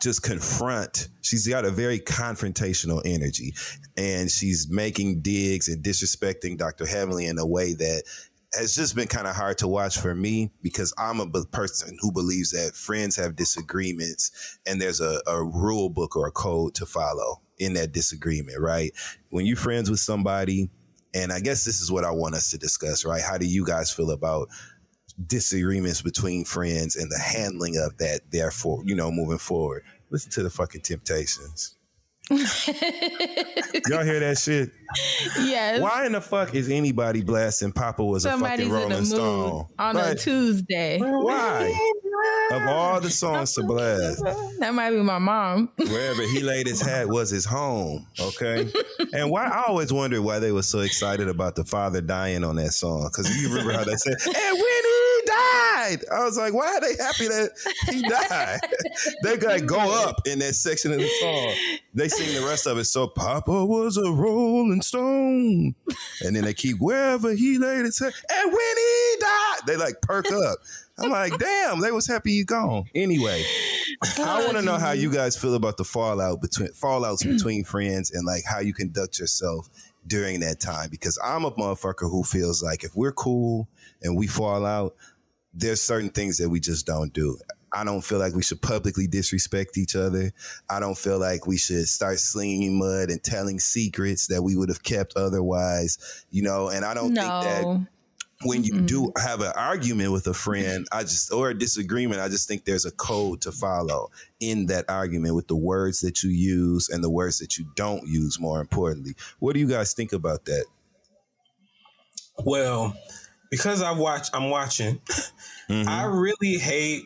just 0.01 0.23
confront. 0.23 1.09
She's 1.21 1.47
got 1.47 1.65
a 1.65 1.69
very 1.69 1.99
confrontational 1.99 3.01
energy, 3.03 3.53
and 3.97 4.31
she's 4.31 4.67
making 4.69 5.21
digs 5.21 5.67
and 5.67 5.83
disrespecting 5.83 6.57
Dr. 6.57 6.85
Heavenly 6.85 7.25
in 7.25 7.37
a 7.37 7.45
way 7.45 7.73
that 7.73 8.03
has 8.53 8.75
just 8.75 8.95
been 8.95 9.07
kind 9.07 9.27
of 9.27 9.35
hard 9.35 9.57
to 9.59 9.67
watch 9.67 9.99
for 9.99 10.15
me 10.15 10.51
because 10.61 10.93
I'm 10.97 11.19
a 11.19 11.27
b- 11.27 11.43
person 11.51 11.97
who 11.99 12.11
believes 12.11 12.51
that 12.51 12.75
friends 12.75 13.15
have 13.15 13.35
disagreements 13.35 14.59
and 14.65 14.81
there's 14.81 15.01
a, 15.01 15.21
a 15.27 15.43
rule 15.43 15.89
book 15.89 16.15
or 16.15 16.27
a 16.27 16.31
code 16.31 16.73
to 16.75 16.85
follow 16.85 17.41
in 17.59 17.73
that 17.73 17.91
disagreement, 17.91 18.59
right? 18.59 18.91
When 19.29 19.45
you're 19.45 19.57
friends 19.57 19.89
with 19.89 19.99
somebody, 19.99 20.69
and 21.13 21.31
I 21.31 21.39
guess 21.39 21.63
this 21.63 21.81
is 21.81 21.91
what 21.91 22.05
I 22.05 22.11
want 22.11 22.35
us 22.35 22.51
to 22.51 22.57
discuss, 22.57 23.05
right? 23.05 23.21
How 23.21 23.37
do 23.37 23.45
you 23.45 23.65
guys 23.65 23.91
feel 23.91 24.11
about 24.11 24.47
disagreements 25.27 26.01
between 26.01 26.45
friends 26.45 26.95
and 26.95 27.11
the 27.11 27.19
handling 27.19 27.77
of 27.77 27.97
that, 27.97 28.21
therefore, 28.31 28.83
you 28.85 28.95
know, 28.95 29.11
moving 29.11 29.39
forward? 29.39 29.83
Listen 30.09 30.31
to 30.31 30.43
the 30.43 30.49
fucking 30.49 30.81
Temptations. 30.81 31.75
Y'all 32.29 34.03
hear 34.03 34.19
that 34.19 34.37
shit? 34.41 34.69
Yes. 35.39 35.81
Why 35.81 36.05
in 36.05 36.11
the 36.13 36.21
fuck 36.21 36.53
is 36.55 36.69
anybody 36.69 37.21
blasting 37.21 37.71
Papa 37.71 38.03
was 38.03 38.23
Somebody's 38.23 38.67
a 38.67 38.69
fucking 38.69 38.89
Rolling 38.89 39.05
Stone? 39.05 39.65
on 39.77 39.97
a 39.97 40.15
Tuesday. 40.15 40.99
Why? 40.99 41.73
Of 42.51 42.63
all 42.67 42.99
the 42.99 43.09
songs 43.09 43.53
to 43.53 43.63
blast, 43.63 44.23
That 44.59 44.73
might 44.73 44.91
be 44.91 44.97
my 44.97 45.19
mom. 45.19 45.69
wherever 45.77 46.21
he 46.23 46.41
laid 46.41 46.67
his 46.67 46.81
hat 46.81 47.07
was 47.07 47.29
his 47.29 47.45
home. 47.45 48.05
Okay, 48.19 48.71
and 49.13 49.29
why 49.31 49.45
I 49.45 49.63
always 49.67 49.93
wondered 49.93 50.21
why 50.21 50.39
they 50.39 50.51
were 50.51 50.63
so 50.63 50.79
excited 50.79 51.29
about 51.29 51.55
the 51.55 51.63
father 51.63 52.01
dying 52.01 52.43
on 52.43 52.55
that 52.57 52.73
song 52.73 53.03
because 53.11 53.29
you 53.41 53.49
remember 53.49 53.71
how 53.73 53.83
they 53.83 53.95
said, 53.95 54.15
"And 54.25 54.35
when 54.35 54.83
he 55.19 55.27
died," 55.27 55.97
I 56.11 56.23
was 56.23 56.37
like, 56.37 56.53
"Why 56.53 56.67
are 56.67 56.81
they 56.81 56.95
happy 57.01 57.27
that 57.27 57.51
he 57.89 58.01
died?" 58.09 58.59
they 59.23 59.37
like 59.37 59.65
go 59.65 59.79
up 59.79 60.21
in 60.25 60.39
that 60.39 60.55
section 60.55 60.91
of 60.91 60.99
the 60.99 61.09
song. 61.21 61.53
They 61.93 62.07
sing 62.07 62.39
the 62.39 62.47
rest 62.47 62.67
of 62.67 62.77
it. 62.77 62.85
So 62.85 63.07
Papa 63.07 63.65
was 63.65 63.97
a 63.97 64.11
Rolling 64.11 64.81
Stone, 64.81 65.75
and 66.21 66.35
then 66.35 66.43
they 66.43 66.53
keep 66.53 66.79
wherever 66.79 67.33
he 67.33 67.57
laid 67.57 67.85
his 67.85 67.99
head. 67.99 68.13
And 68.31 68.51
when 68.51 68.77
he 68.77 69.15
died, 69.19 69.59
they 69.67 69.77
like 69.77 70.01
perk 70.01 70.31
up. 70.31 70.59
I'm 71.01 71.11
like, 71.11 71.37
damn, 71.37 71.79
they 71.79 71.91
was 71.91 72.07
happy 72.07 72.33
you 72.33 72.43
gone. 72.43 72.85
Anyway, 72.93 73.43
I 74.17 74.43
want 74.43 74.57
to 74.57 74.61
know 74.61 74.77
how 74.77 74.91
you 74.91 75.11
guys 75.11 75.37
feel 75.37 75.55
about 75.55 75.77
the 75.77 75.85
fallout 75.85 76.41
between 76.41 76.69
fallouts 76.69 77.23
between 77.37 77.63
friends 77.63 78.11
and 78.11 78.25
like 78.25 78.43
how 78.45 78.59
you 78.59 78.73
conduct 78.73 79.19
yourself 79.19 79.69
during 80.07 80.39
that 80.41 80.59
time. 80.59 80.89
Because 80.89 81.19
I'm 81.23 81.45
a 81.45 81.51
motherfucker 81.51 82.09
who 82.09 82.23
feels 82.23 82.63
like 82.63 82.83
if 82.83 82.95
we're 82.95 83.11
cool 83.11 83.67
and 84.01 84.17
we 84.17 84.27
fall 84.27 84.65
out, 84.65 84.95
there's 85.53 85.81
certain 85.81 86.09
things 86.09 86.37
that 86.37 86.49
we 86.49 86.59
just 86.59 86.85
don't 86.85 87.13
do. 87.13 87.37
I 87.71 87.83
don't 87.83 88.01
feel 88.01 88.19
like 88.19 88.33
we 88.33 88.41
should 88.41 88.61
publicly 88.61 89.07
disrespect 89.07 89.77
each 89.77 89.95
other. 89.95 90.31
I 90.69 90.79
don't 90.79 90.97
feel 90.97 91.19
like 91.19 91.45
we 91.45 91.57
should 91.57 91.87
start 91.87 92.19
slinging 92.19 92.79
mud 92.79 93.09
and 93.09 93.23
telling 93.23 93.59
secrets 93.59 94.27
that 94.27 94.41
we 94.41 94.55
would 94.55 94.69
have 94.69 94.83
kept 94.83 95.15
otherwise, 95.15 96.25
you 96.31 96.41
know. 96.41 96.69
And 96.69 96.83
I 96.83 96.93
don't 96.93 97.13
think 97.13 97.27
that 97.27 97.63
No. 97.63 97.87
When 98.43 98.63
you 98.63 98.81
do 98.81 99.07
mm-hmm. 99.07 99.27
have 99.27 99.41
an 99.41 99.51
argument 99.55 100.13
with 100.13 100.25
a 100.27 100.33
friend, 100.33 100.87
I 100.91 101.01
just 101.01 101.31
or 101.31 101.49
a 101.49 101.53
disagreement, 101.53 102.21
I 102.21 102.29
just 102.29 102.47
think 102.47 102.63
there's 102.63 102.85
a 102.85 102.91
code 102.91 103.41
to 103.41 103.51
follow 103.51 104.11
in 104.39 104.67
that 104.67 104.85
argument 104.87 105.35
with 105.35 105.47
the 105.47 105.57
words 105.57 105.99
that 106.01 106.23
you 106.23 106.29
use 106.29 106.89
and 106.89 107.03
the 107.03 107.09
words 107.09 107.39
that 107.39 107.57
you 107.57 107.65
don't 107.75 108.07
use. 108.07 108.39
More 108.39 108.61
importantly, 108.61 109.15
what 109.39 109.53
do 109.53 109.59
you 109.59 109.67
guys 109.67 109.93
think 109.93 110.13
about 110.13 110.45
that? 110.45 110.65
Well, 112.45 112.95
because 113.51 113.81
I 113.81 113.91
watch, 113.91 114.29
I'm 114.33 114.49
watching. 114.49 115.01
I 115.69 115.73
mm-hmm. 115.73 116.17
really 116.17 116.57
hate. 116.57 117.03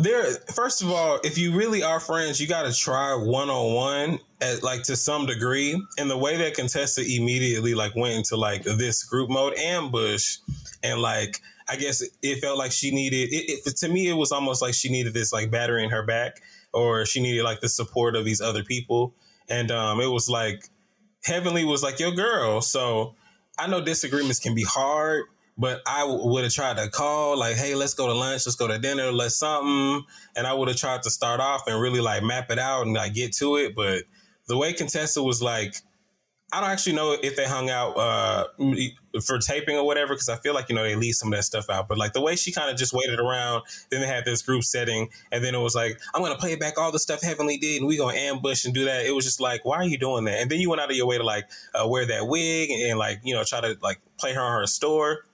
There, 0.00 0.24
first 0.54 0.82
of 0.82 0.90
all, 0.90 1.20
if 1.22 1.36
you 1.36 1.54
really 1.54 1.82
are 1.82 2.00
friends, 2.00 2.40
you 2.40 2.48
got 2.48 2.62
to 2.62 2.72
try 2.72 3.14
one 3.14 3.50
on 3.50 3.74
one 3.74 4.18
at 4.40 4.62
like 4.62 4.82
to 4.84 4.96
some 4.96 5.26
degree. 5.26 5.80
And 5.98 6.10
the 6.10 6.16
way 6.16 6.38
that 6.38 6.54
Contessa 6.54 7.02
immediately 7.02 7.74
like 7.74 7.94
went 7.94 8.14
into 8.14 8.36
like 8.36 8.62
this 8.62 9.04
group 9.04 9.28
mode 9.28 9.54
ambush, 9.58 10.38
and 10.82 11.00
like 11.00 11.42
I 11.68 11.76
guess 11.76 12.02
it 12.22 12.40
felt 12.40 12.56
like 12.56 12.72
she 12.72 12.90
needed 12.92 13.28
it, 13.30 13.62
it. 13.66 13.76
To 13.76 13.88
me, 13.88 14.08
it 14.08 14.14
was 14.14 14.32
almost 14.32 14.62
like 14.62 14.72
she 14.72 14.90
needed 14.90 15.12
this 15.12 15.34
like 15.34 15.50
battery 15.50 15.84
in 15.84 15.90
her 15.90 16.04
back, 16.04 16.40
or 16.72 17.04
she 17.04 17.20
needed 17.20 17.44
like 17.44 17.60
the 17.60 17.68
support 17.68 18.16
of 18.16 18.24
these 18.24 18.40
other 18.40 18.64
people. 18.64 19.14
And 19.50 19.70
um, 19.70 20.00
it 20.00 20.08
was 20.08 20.30
like 20.30 20.64
Heavenly 21.24 21.64
was 21.64 21.82
like 21.82 22.00
your 22.00 22.12
girl, 22.12 22.62
so 22.62 23.14
I 23.58 23.66
know 23.66 23.84
disagreements 23.84 24.38
can 24.38 24.54
be 24.54 24.64
hard, 24.64 25.24
but 25.60 25.82
I 25.86 26.00
w- 26.00 26.26
would 26.26 26.44
have 26.44 26.52
tried 26.52 26.78
to 26.78 26.88
call 26.88 27.38
like, 27.38 27.54
hey, 27.54 27.74
let's 27.74 27.92
go 27.92 28.06
to 28.06 28.14
lunch, 28.14 28.46
let's 28.46 28.56
go 28.56 28.66
to 28.66 28.78
dinner, 28.78 29.12
let's 29.12 29.36
something, 29.36 30.04
and 30.34 30.46
I 30.46 30.54
would 30.54 30.68
have 30.68 30.78
tried 30.78 31.02
to 31.02 31.10
start 31.10 31.38
off 31.38 31.66
and 31.66 31.80
really 31.80 32.00
like 32.00 32.22
map 32.22 32.50
it 32.50 32.58
out 32.58 32.86
and 32.86 32.94
like 32.94 33.12
get 33.12 33.34
to 33.34 33.56
it. 33.56 33.76
But 33.76 34.04
the 34.48 34.56
way 34.56 34.72
Contessa 34.72 35.22
was 35.22 35.42
like, 35.42 35.74
I 36.52 36.60
don't 36.60 36.70
actually 36.70 36.94
know 36.94 37.16
if 37.22 37.36
they 37.36 37.46
hung 37.46 37.70
out 37.70 37.96
uh, 37.96 38.46
for 39.24 39.38
taping 39.38 39.76
or 39.76 39.86
whatever 39.86 40.14
because 40.14 40.28
I 40.28 40.36
feel 40.36 40.52
like 40.52 40.68
you 40.68 40.74
know 40.74 40.82
they 40.82 40.96
leave 40.96 41.14
some 41.14 41.32
of 41.32 41.38
that 41.38 41.44
stuff 41.44 41.70
out. 41.70 41.86
But 41.86 41.96
like 41.98 42.12
the 42.12 42.20
way 42.20 42.34
she 42.34 42.50
kind 42.50 42.70
of 42.70 42.76
just 42.76 42.92
waited 42.92 43.20
around, 43.20 43.62
then 43.90 44.00
they 44.00 44.06
had 44.06 44.24
this 44.24 44.42
group 44.42 44.64
setting, 44.64 45.10
and 45.30 45.44
then 45.44 45.54
it 45.54 45.60
was 45.60 45.76
like 45.76 46.00
I'm 46.12 46.22
gonna 46.22 46.36
play 46.36 46.56
back 46.56 46.76
all 46.76 46.90
the 46.90 46.98
stuff 46.98 47.22
Heavenly 47.22 47.56
did, 47.58 47.78
and 47.78 47.86
we 47.86 47.96
gonna 47.96 48.16
ambush 48.16 48.64
and 48.64 48.74
do 48.74 48.84
that. 48.86 49.06
It 49.06 49.14
was 49.14 49.24
just 49.24 49.40
like, 49.40 49.64
why 49.64 49.76
are 49.76 49.84
you 49.84 49.98
doing 49.98 50.24
that? 50.24 50.40
And 50.40 50.50
then 50.50 50.58
you 50.58 50.70
went 50.70 50.80
out 50.80 50.90
of 50.90 50.96
your 50.96 51.06
way 51.06 51.18
to 51.18 51.24
like 51.24 51.48
uh, 51.72 51.86
wear 51.86 52.04
that 52.06 52.26
wig 52.26 52.70
and, 52.70 52.82
and 52.90 52.98
like 52.98 53.20
you 53.22 53.34
know 53.34 53.44
try 53.44 53.60
to 53.60 53.76
like 53.80 54.00
play 54.18 54.34
her 54.34 54.40
on 54.40 54.60
her 54.60 54.66
store. 54.66 55.24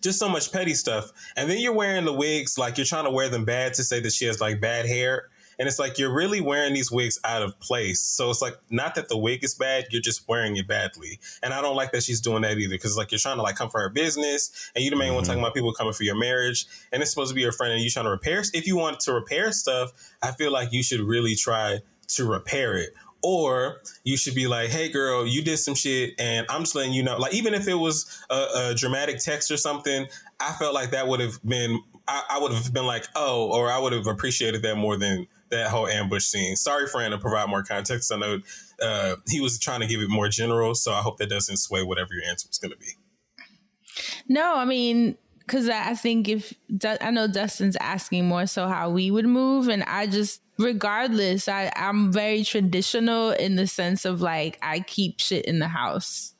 Just 0.00 0.18
so 0.18 0.28
much 0.28 0.52
petty 0.52 0.74
stuff, 0.74 1.12
and 1.36 1.50
then 1.50 1.58
you're 1.58 1.74
wearing 1.74 2.04
the 2.04 2.12
wigs 2.12 2.58
like 2.58 2.76
you're 2.78 2.86
trying 2.86 3.04
to 3.04 3.10
wear 3.10 3.28
them 3.28 3.44
bad 3.44 3.74
to 3.74 3.84
say 3.84 4.00
that 4.00 4.12
she 4.12 4.26
has 4.26 4.40
like 4.40 4.60
bad 4.60 4.86
hair. 4.86 5.28
And 5.58 5.68
it's 5.68 5.78
like 5.78 5.98
you're 5.98 6.12
really 6.12 6.40
wearing 6.40 6.72
these 6.72 6.90
wigs 6.90 7.20
out 7.22 7.42
of 7.42 7.60
place. 7.60 8.00
So 8.00 8.30
it's 8.30 8.40
like 8.40 8.54
not 8.70 8.94
that 8.94 9.10
the 9.10 9.18
wig 9.18 9.44
is 9.44 9.54
bad, 9.54 9.88
you're 9.90 10.00
just 10.00 10.26
wearing 10.26 10.56
it 10.56 10.66
badly. 10.66 11.20
And 11.42 11.52
I 11.52 11.60
don't 11.60 11.76
like 11.76 11.92
that 11.92 12.02
she's 12.02 12.22
doing 12.22 12.40
that 12.42 12.56
either 12.56 12.76
because 12.76 12.96
like 12.96 13.12
you're 13.12 13.18
trying 13.18 13.36
to 13.36 13.42
like 13.42 13.56
come 13.56 13.68
for 13.68 13.78
her 13.82 13.90
business, 13.90 14.70
and 14.74 14.82
you 14.82 14.88
the 14.88 14.96
main 14.96 15.12
one 15.12 15.22
talking 15.22 15.36
mm-hmm. 15.36 15.44
about 15.44 15.54
people 15.54 15.74
coming 15.74 15.92
for 15.92 16.04
your 16.04 16.18
marriage, 16.18 16.66
and 16.92 17.02
it's 17.02 17.10
supposed 17.10 17.28
to 17.28 17.34
be 17.34 17.42
your 17.42 17.52
friend, 17.52 17.74
and 17.74 17.82
you 17.82 17.90
trying 17.90 18.06
to 18.06 18.10
repair. 18.10 18.42
If 18.54 18.66
you 18.66 18.78
want 18.78 19.00
to 19.00 19.12
repair 19.12 19.52
stuff, 19.52 19.92
I 20.22 20.32
feel 20.32 20.50
like 20.50 20.72
you 20.72 20.82
should 20.82 21.00
really 21.00 21.34
try 21.34 21.80
to 22.08 22.24
repair 22.24 22.78
it. 22.78 22.94
Or 23.22 23.82
you 24.04 24.16
should 24.16 24.34
be 24.34 24.46
like, 24.46 24.70
hey, 24.70 24.88
girl, 24.88 25.26
you 25.26 25.42
did 25.42 25.58
some 25.58 25.74
shit, 25.74 26.14
and 26.18 26.46
I'm 26.48 26.62
just 26.62 26.74
letting 26.74 26.92
you 26.92 27.02
know. 27.02 27.18
Like, 27.18 27.34
even 27.34 27.52
if 27.52 27.68
it 27.68 27.74
was 27.74 28.24
a, 28.30 28.46
a 28.70 28.74
dramatic 28.74 29.18
text 29.18 29.50
or 29.50 29.56
something, 29.56 30.06
I 30.40 30.52
felt 30.52 30.72
like 30.72 30.90
that 30.92 31.06
would 31.06 31.20
have 31.20 31.42
been, 31.44 31.82
I, 32.08 32.22
I 32.30 32.38
would 32.38 32.52
have 32.52 32.72
been 32.72 32.86
like, 32.86 33.06
oh, 33.14 33.50
or 33.52 33.70
I 33.70 33.78
would 33.78 33.92
have 33.92 34.06
appreciated 34.06 34.62
that 34.62 34.76
more 34.76 34.96
than 34.96 35.26
that 35.50 35.68
whole 35.68 35.86
ambush 35.86 36.24
scene. 36.24 36.56
Sorry, 36.56 36.86
Fran, 36.86 37.10
to 37.10 37.18
provide 37.18 37.48
more 37.48 37.62
context. 37.62 38.10
I 38.12 38.16
know 38.16 38.38
uh, 38.80 39.16
he 39.28 39.40
was 39.40 39.58
trying 39.58 39.80
to 39.80 39.86
give 39.86 40.00
it 40.00 40.08
more 40.08 40.28
general, 40.28 40.74
so 40.74 40.92
I 40.92 41.00
hope 41.00 41.18
that 41.18 41.28
doesn't 41.28 41.58
sway 41.58 41.82
whatever 41.82 42.14
your 42.14 42.24
answer 42.24 42.48
is 42.50 42.58
going 42.58 42.72
to 42.72 42.78
be. 42.78 42.92
No, 44.28 44.56
I 44.56 44.64
mean, 44.64 45.18
because 45.50 45.68
I 45.68 45.94
think 45.94 46.28
if 46.28 46.54
I 47.00 47.10
know 47.10 47.26
Dustin's 47.26 47.76
asking 47.80 48.28
more 48.28 48.46
so 48.46 48.68
how 48.68 48.90
we 48.90 49.10
would 49.10 49.26
move, 49.26 49.66
and 49.66 49.82
I 49.82 50.06
just 50.06 50.40
regardless, 50.58 51.48
I 51.48 51.72
I'm 51.74 52.12
very 52.12 52.44
traditional 52.44 53.30
in 53.32 53.56
the 53.56 53.66
sense 53.66 54.04
of 54.04 54.20
like 54.20 54.58
I 54.62 54.78
keep 54.78 55.18
shit 55.18 55.46
in 55.46 55.58
the 55.58 55.66
house. 55.66 56.34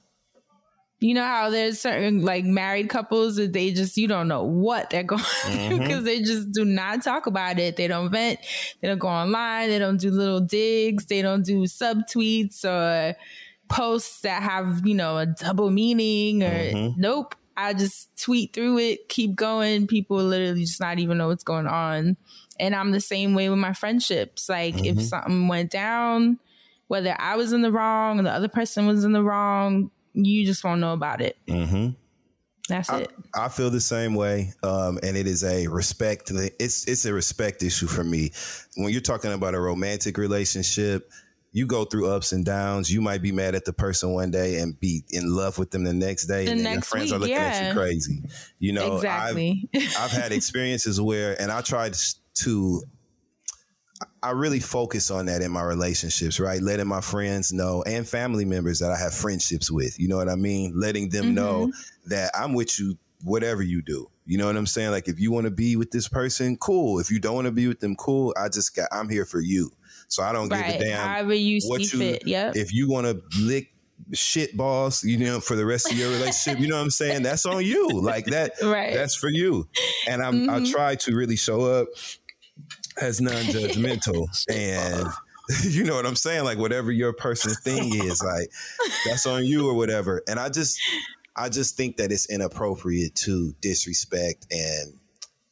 You 1.01 1.15
know 1.15 1.25
how 1.25 1.51
there's 1.51 1.81
certain 1.81 2.25
like 2.25 2.45
married 2.45 2.89
couples 2.89 3.35
that 3.35 3.53
they 3.53 3.73
just 3.73 3.97
you 3.97 4.07
don't 4.07 4.29
know 4.29 4.45
what 4.45 4.91
they're 4.91 5.03
going 5.15 5.25
through 5.25 5.55
mm-hmm. 5.55 5.79
because 5.79 6.05
they 6.05 6.21
just 6.21 6.53
do 6.53 6.65
not 6.65 7.03
talk 7.03 7.27
about 7.27 7.59
it. 7.59 7.75
They 7.77 7.89
don't 7.89 8.13
vent. 8.13 8.39
They 8.81 8.87
don't 8.87 8.99
go 8.99 9.09
online. 9.09 9.71
They 9.71 9.81
don't 9.81 9.99
do 9.99 10.13
little 10.13 10.41
digs. 10.41 11.07
They 11.07 11.21
don't 11.21 11.45
do 11.45 11.63
subtweets 11.63 12.65
or 12.65 13.17
posts 13.69 14.21
that 14.21 14.43
have 14.45 14.87
you 14.87 14.95
know 14.95 15.19
a 15.19 15.27
double 15.27 15.71
meaning 15.71 16.45
or 16.45 16.51
mm-hmm. 16.51 17.01
nope. 17.01 17.35
I 17.57 17.75
just 17.75 18.09
tweet 18.17 18.53
through 18.53 18.79
it, 18.79 19.09
keep 19.09 19.35
going. 19.35 19.87
People 19.87 20.17
literally 20.19 20.63
just 20.63 20.81
not 20.81 20.99
even 20.99 21.19
know 21.19 21.29
what's 21.29 21.45
going 21.45 21.67
on. 21.67 22.17
And 22.59 22.75
I'm 22.75 22.91
the 22.91 23.01
same 23.01 23.35
way 23.35 23.49
with 23.49 23.59
my 23.59 23.73
friendships. 23.73 24.49
Like 24.49 24.85
if 24.85 25.01
something 25.03 25.49
went 25.49 25.71
down, 25.71 26.39
whether 26.89 27.15
I 27.19 27.37
was 27.37 27.53
in 27.53 27.63
the 27.63 27.73
wrong 27.73 28.19
or 28.21 28.23
the 28.23 28.33
other 28.33 28.49
person 28.49 28.87
was 28.87 29.05
in 29.05 29.13
the 29.13 29.23
wrong, 29.23 29.91
you 30.13 30.45
just 30.45 30.65
won't 30.65 30.81
know 30.81 30.93
about 30.93 31.21
it. 31.21 31.37
Mm-hmm. 31.49 31.91
That's 32.69 32.91
I, 32.91 33.01
it. 33.01 33.11
I 33.35 33.49
feel 33.49 33.71
the 33.71 33.81
same 33.81 34.15
way, 34.15 34.53
um, 34.63 34.99
and 35.03 35.17
it 35.17 35.27
is 35.27 35.43
a 35.43 35.67
respect. 35.67 36.31
It's 36.31 36.87
it's 36.87 37.05
a 37.05 37.13
respect 37.13 37.63
issue 37.63 37.87
for 37.87 38.05
me. 38.05 38.31
When 38.77 38.93
you're 38.93 39.01
talking 39.01 39.33
about 39.33 39.55
a 39.55 39.61
romantic 39.61 40.17
relationship, 40.17 41.11
you 41.53 41.67
go 41.67 41.85
through 41.85 42.09
ups 42.11 42.33
and 42.33 42.45
downs. 42.45 42.91
You 42.93 43.01
might 43.01 43.23
be 43.23 43.33
mad 43.33 43.55
at 43.55 43.65
the 43.65 43.73
person 43.73 44.13
one 44.13 44.31
day 44.31 44.59
and 44.61 44.79
be 44.79 45.05
in 45.11 45.29
love 45.35 45.59
with 45.59 45.71
them 45.73 45.85
the 45.85 45.93
next 45.93 46.27
day, 46.27 46.45
The 46.45 46.53
and 46.53 46.61
then 46.61 46.65
your 46.67 46.75
next 46.77 46.89
friends 46.89 47.11
are 47.13 47.17
week, 47.19 47.31
looking 47.31 47.37
at 47.37 47.69
you 47.69 47.75
crazy. 47.75 48.23
You 48.59 48.73
know, 48.73 48.97
Exactly. 48.97 49.69
I've, 49.75 49.97
I've 49.99 50.11
had 50.13 50.33
experiences 50.33 51.01
where, 51.01 51.41
and 51.41 51.51
I 51.51 51.61
tried 51.61 51.95
to. 52.35 52.83
I 54.23 54.31
really 54.31 54.61
focus 54.61 55.11
on 55.11 55.27
that 55.27 55.43
in 55.43 55.51
my 55.51 55.63
relationships, 55.63 56.41
right? 56.41 56.61
Letting 56.63 56.87
my 56.87 57.01
friends 57.01 57.53
know 57.53 57.83
and 57.83 58.07
family 58.09 58.45
members 58.45 58.79
that 58.79 58.91
I 58.91 58.99
have 58.99 59.15
friendships 59.15 59.71
with. 59.71 59.99
You 59.99 60.09
know 60.09 60.17
what 60.17 60.29
I 60.29 60.37
mean? 60.37 60.73
Letting 60.79 61.11
them 61.11 61.35
know 61.35 61.67
Mm-hmm. 61.69 62.09
that 62.11 62.31
I'm 62.35 62.55
with 62.55 62.79
you, 62.79 62.97
whatever 63.25 63.63
you 63.63 63.83
do. 63.83 64.11
You 64.27 64.39
know 64.39 64.47
what 64.47 64.57
I'm 64.57 64.67
saying? 64.67 64.91
Like 64.91 65.09
if 65.09 65.19
you 65.21 65.33
want 65.33 65.45
to 65.47 65.51
be 65.51 65.77
with 65.77 65.91
this 65.91 66.09
person, 66.09 66.57
cool. 66.57 66.99
If 66.99 67.11
you 67.11 67.19
don't 67.19 67.35
want 67.35 67.47
to 67.47 67.53
be 67.53 67.67
with 67.67 67.81
them, 67.81 67.97
cool. 67.97 68.33
I 68.39 68.49
just 68.49 68.75
got 68.77 68.89
I'm 68.93 69.09
here 69.09 69.25
for 69.27 69.41
you. 69.41 69.71
So 70.11 70.23
I 70.23 70.33
don't 70.33 70.49
give 70.49 70.59
a 70.59 70.79
damn 70.79 71.09
However 71.09 71.33
you 71.35 71.61
what 71.67 71.81
see 71.83 71.97
you 71.97 72.13
fit. 72.13 72.27
Yep. 72.27 72.57
if 72.57 72.75
you 72.75 72.89
want 72.91 73.07
to 73.07 73.23
lick 73.41 73.73
shit 74.13 74.57
balls, 74.57 75.05
you 75.05 75.19
know, 75.19 75.41
for 75.41 75.55
the 75.57 75.65
rest 75.65 75.91
of 75.91 75.97
your 75.97 76.11
relationship, 76.11 76.61
you 76.61 76.69
know 76.69 76.77
what 76.77 76.83
I'm 76.83 76.91
saying? 76.91 77.23
That's 77.23 77.47
on 77.47 77.65
you. 77.65 77.89
Like 78.03 78.27
that 78.27 78.53
Right. 78.63 78.93
that's 78.93 79.15
for 79.15 79.29
you. 79.31 79.69
And 80.09 80.23
I'm 80.23 80.51
I 80.51 80.61
Mhm. 80.61 80.71
try 80.71 80.95
to 80.97 81.15
really 81.17 81.37
show 81.37 81.63
up 81.63 81.89
as 83.01 83.21
non-judgmental 83.21 84.27
and 84.49 85.07
you 85.65 85.85
know 85.85 85.95
what 85.97 86.07
I'm 86.07 86.17
saying? 86.17 86.45
Like 86.45 86.59
whatever 86.59 86.93
your 86.93 87.13
personal 87.13 87.57
thing 87.57 87.95
is, 87.95 88.23
like 88.23 88.51
that's 89.05 89.27
on 89.27 89.45
you 89.45 89.69
or 89.69 89.75
whatever. 89.75 90.23
And 90.29 90.39
I 90.39 90.49
just 90.49 90.81
I 91.37 91.49
just 91.49 91.77
think 91.77 91.97
that 91.99 92.11
it's 92.13 92.29
inappropriate 92.31 93.15
to 93.17 93.55
disrespect 93.61 94.47
and 94.51 94.95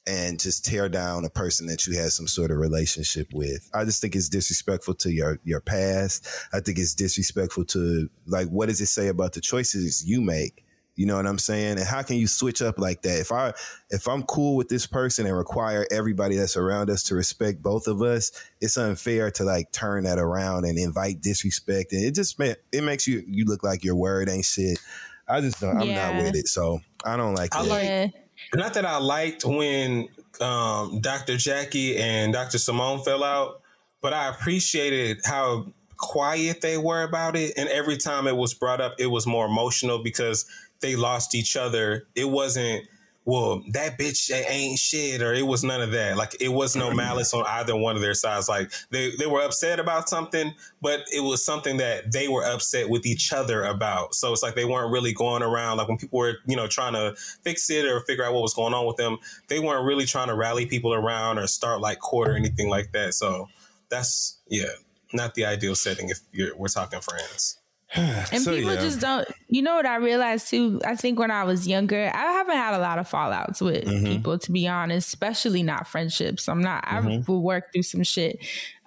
and 0.09 0.41
just 0.41 0.65
tear 0.65 0.89
down 0.89 1.25
a 1.25 1.31
person 1.31 1.67
that 1.67 1.87
you 1.87 1.97
had 1.99 2.11
some 2.11 2.27
sort 2.27 2.51
of 2.51 2.57
relationship 2.57 3.29
with. 3.33 3.69
I 3.75 3.85
just 3.85 4.01
think 4.01 4.17
it's 4.17 4.29
disrespectful 4.29 4.95
to 4.95 5.13
your 5.13 5.39
your 5.45 5.61
past. 5.61 6.27
I 6.53 6.61
think 6.61 6.79
it's 6.79 6.95
disrespectful 6.95 7.65
to 7.67 8.09
like 8.27 8.49
what 8.49 8.69
does 8.69 8.81
it 8.81 8.87
say 8.87 9.09
about 9.09 9.35
the 9.35 9.41
choices 9.41 10.05
you 10.07 10.21
make? 10.21 10.65
You 10.97 11.07
know 11.07 11.15
what 11.15 11.27
I'm 11.27 11.39
saying? 11.39 11.79
And 11.79 11.87
how 11.87 12.03
can 12.03 12.17
you 12.17 12.27
switch 12.27 12.61
up 12.61 12.77
like 12.79 13.03
that? 13.03 13.21
If 13.21 13.31
I 13.31 13.53
if 13.91 14.09
I'm 14.09 14.25
cool 14.25 14.57
with 14.57 14.69
this 14.69 14.85
person 14.87 15.27
and 15.27 15.37
require 15.37 15.87
everybody 15.93 16.35
that's 16.35 16.57
around 16.57 16.91
us 16.91 17.05
to 17.05 17.15
respect 17.15 17.63
both 17.63 17.87
of 17.87 18.03
us, 18.03 18.33
it's 18.61 18.77
unfair 18.77 19.31
to 19.33 19.45
like 19.45 19.71
turn 19.71 20.05
that 20.05 20.19
around 20.19 20.65
and 20.65 20.77
invite 20.77 21.21
disrespect. 21.21 21.93
And 21.93 22.05
it 22.05 22.17
just 22.17 22.37
ma- 22.41 22.55
it 22.73 22.83
makes 22.83 23.07
you 23.07 23.23
you 23.29 23.45
look 23.45 23.63
like 23.63 23.85
your 23.85 23.95
word 23.95 24.29
ain't 24.29 24.45
shit. 24.45 24.81
I 25.29 25.41
just 25.41 25.61
don't, 25.61 25.77
I'm 25.81 25.87
Yeah. 25.87 26.11
not 26.13 26.25
with 26.25 26.35
it. 26.35 26.49
So 26.49 26.81
I 27.05 27.17
don't 27.17 27.35
like 27.35 27.55
it. 27.55 27.59
I 27.59 27.63
that. 27.63 27.69
like- 27.69 27.85
yeah. 27.85 28.07
Not 28.55 28.75
that 28.75 28.85
I 28.85 28.99
liked 28.99 29.45
when 29.45 30.09
um, 30.41 31.01
Dr. 31.01 31.37
Jackie 31.37 31.97
and 31.97 32.33
Dr. 32.33 32.59
Simone 32.59 33.03
fell 33.03 33.25
out, 33.25 33.61
but 34.01 34.13
I 34.13 34.29
appreciated 34.29 35.21
how 35.25 35.67
quiet 35.97 36.61
they 36.61 36.79
were 36.79 37.03
about 37.03 37.37
it. 37.37 37.55
And 37.57 37.69
every 37.69 37.97
time 37.97 38.27
it 38.27 38.37
was 38.37 38.55
brought 38.55 38.81
up, 38.81 38.95
it 38.99 39.07
was 39.07 39.27
more 39.27 39.47
emotional 39.47 40.03
because 40.03 40.47
they 40.81 40.97
lost 40.97 41.35
each 41.35 41.57
other. 41.57 42.07
It 42.15 42.31
wasn't, 42.31 42.87
well, 43.29 43.63
that 43.73 43.99
bitch 43.99 44.33
ain't 44.49 44.79
shit, 44.79 45.21
or 45.21 45.35
it 45.35 45.47
was 45.47 45.63
none 45.63 45.83
of 45.83 45.91
that. 45.91 46.17
Like 46.17 46.35
it 46.41 46.49
was 46.49 46.75
no 46.75 46.91
malice 46.95 47.35
on 47.35 47.45
either 47.47 47.77
one 47.77 47.95
of 47.95 48.01
their 48.01 48.15
sides. 48.15 48.49
Like 48.49 48.73
they, 48.89 49.11
they 49.17 49.27
were 49.27 49.43
upset 49.43 49.79
about 49.79 50.09
something, 50.09 50.55
but 50.81 51.01
it 51.15 51.21
was 51.21 51.45
something 51.45 51.77
that 51.77 52.11
they 52.11 52.29
were 52.29 52.43
upset 52.43 52.89
with 52.89 53.05
each 53.05 53.31
other 53.31 53.65
about. 53.65 54.15
So 54.15 54.33
it's 54.33 54.43
like 54.43 54.55
they 54.55 54.65
weren't 54.65 54.91
really 54.91 55.13
going 55.13 55.43
around 55.43 55.77
like 55.77 55.89
when 55.89 55.99
people 55.99 56.21
were, 56.21 56.37
you 56.47 56.57
know, 56.57 56.67
trying 56.67 56.95
to 56.95 57.17
fix 57.43 57.69
it 57.69 57.85
or 57.85 58.01
figure 58.01 58.25
out 58.25 58.33
what 58.33 58.41
was 58.41 58.55
going 58.55 58.73
on 58.73 58.87
with 58.87 58.97
them, 58.97 59.19
they 59.49 59.61
weren't 59.61 59.85
really 59.85 60.07
trying 60.07 60.29
to 60.29 60.35
rally 60.35 60.65
people 60.65 60.95
around 60.95 61.37
or 61.37 61.47
start 61.47 61.83
like 61.83 61.99
court 61.99 62.29
or 62.29 62.35
anything 62.35 62.71
like 62.71 62.93
that. 62.93 63.13
So 63.13 63.47
that's 63.91 64.39
yeah, 64.49 64.71
not 65.13 65.35
the 65.35 65.45
ideal 65.45 65.75
setting 65.75 66.09
if 66.09 66.21
you're 66.33 66.57
we're 66.57 66.69
talking 66.69 67.03
friends. 67.03 67.58
And 67.97 68.43
So, 68.43 68.55
people 68.55 68.75
yeah. 68.75 68.81
just 68.81 69.01
don't. 69.01 69.27
You 69.49 69.63
know 69.63 69.75
what 69.75 69.87
I 69.87 69.97
realized 69.97 70.49
too? 70.51 70.81
I 70.85 70.95
think 70.95 71.19
when 71.19 71.31
I 71.31 71.45
was 71.45 71.67
younger, 71.67 72.11
I 72.15 72.33
haven't 72.33 72.57
had 72.57 72.75
a 72.75 72.79
lot 72.79 72.99
of 72.99 73.09
fallouts 73.11 73.63
with 73.63 73.85
Mm-hmm. 73.85 74.05
people, 74.07 74.39
to 74.39 74.53
be 74.53 74.69
honest, 74.69 75.09
especially 75.09 75.63
not 75.63 75.87
friendships. 75.89 76.49
I'm 76.49 76.61
not, 76.61 76.85
I 76.87 77.23
will 77.27 77.41
work 77.43 77.73
through 77.73 77.85
some 77.85 78.03
shit. 78.03 78.39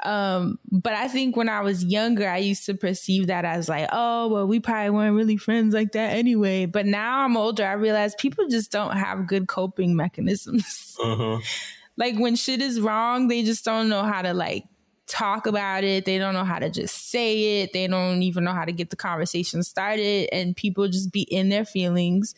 Um, 0.04 0.60
but 0.72 0.94
I 0.94 1.08
think 1.08 1.36
when 1.36 1.50
I 1.50 1.62
was 1.62 1.84
younger, 1.84 2.30
I 2.30 2.38
used 2.38 2.66
to 2.68 2.74
perceive 2.76 3.28
that 3.28 3.44
as 3.46 3.68
like, 3.70 3.90
oh, 3.92 4.28
well, 4.28 4.48
we 4.48 4.60
probably 4.60 4.92
weren't 4.92 5.16
really 5.16 5.38
friends 5.38 5.74
like 5.74 5.94
that 5.94 6.16
anyway. 6.16 6.66
But 6.68 6.86
now 6.86 7.20
I'm 7.26 7.36
older, 7.38 7.66
I 7.66 7.74
realize 7.74 8.14
people 8.16 8.48
just 8.50 8.72
don't 8.72 8.96
have 8.98 9.26
good 9.28 9.48
coping 9.48 9.96
mechanisms. 9.96 10.96
Mhm. 11.02 11.42
like 11.98 12.18
when 12.18 12.36
shit 12.36 12.62
is 12.62 12.80
wrong, 12.80 13.28
they 13.28 13.44
just 13.44 13.66
don't 13.66 13.90
know 13.90 14.04
how 14.04 14.22
to 14.22 14.34
like 14.34 14.64
talk 15.12 15.46
about 15.46 15.84
it. 15.84 16.06
They 16.06 16.18
don't 16.18 16.34
know 16.34 16.46
how 16.46 16.58
to 16.60 16.70
just 16.70 17.10
say 17.12 17.62
it. 17.62 17.74
They 17.74 17.88
don't 17.88 18.24
even 18.24 18.44
know 18.44 18.54
how 18.54 18.66
to 18.66 18.72
get 18.72 18.90
the 18.90 18.96
conversation 18.96 19.62
started. 19.62 20.30
And 20.32 20.56
people 20.56 20.88
just 20.88 21.12
be 21.12 21.22
in 21.24 21.50
their 21.50 21.66
feelings. 21.66 22.34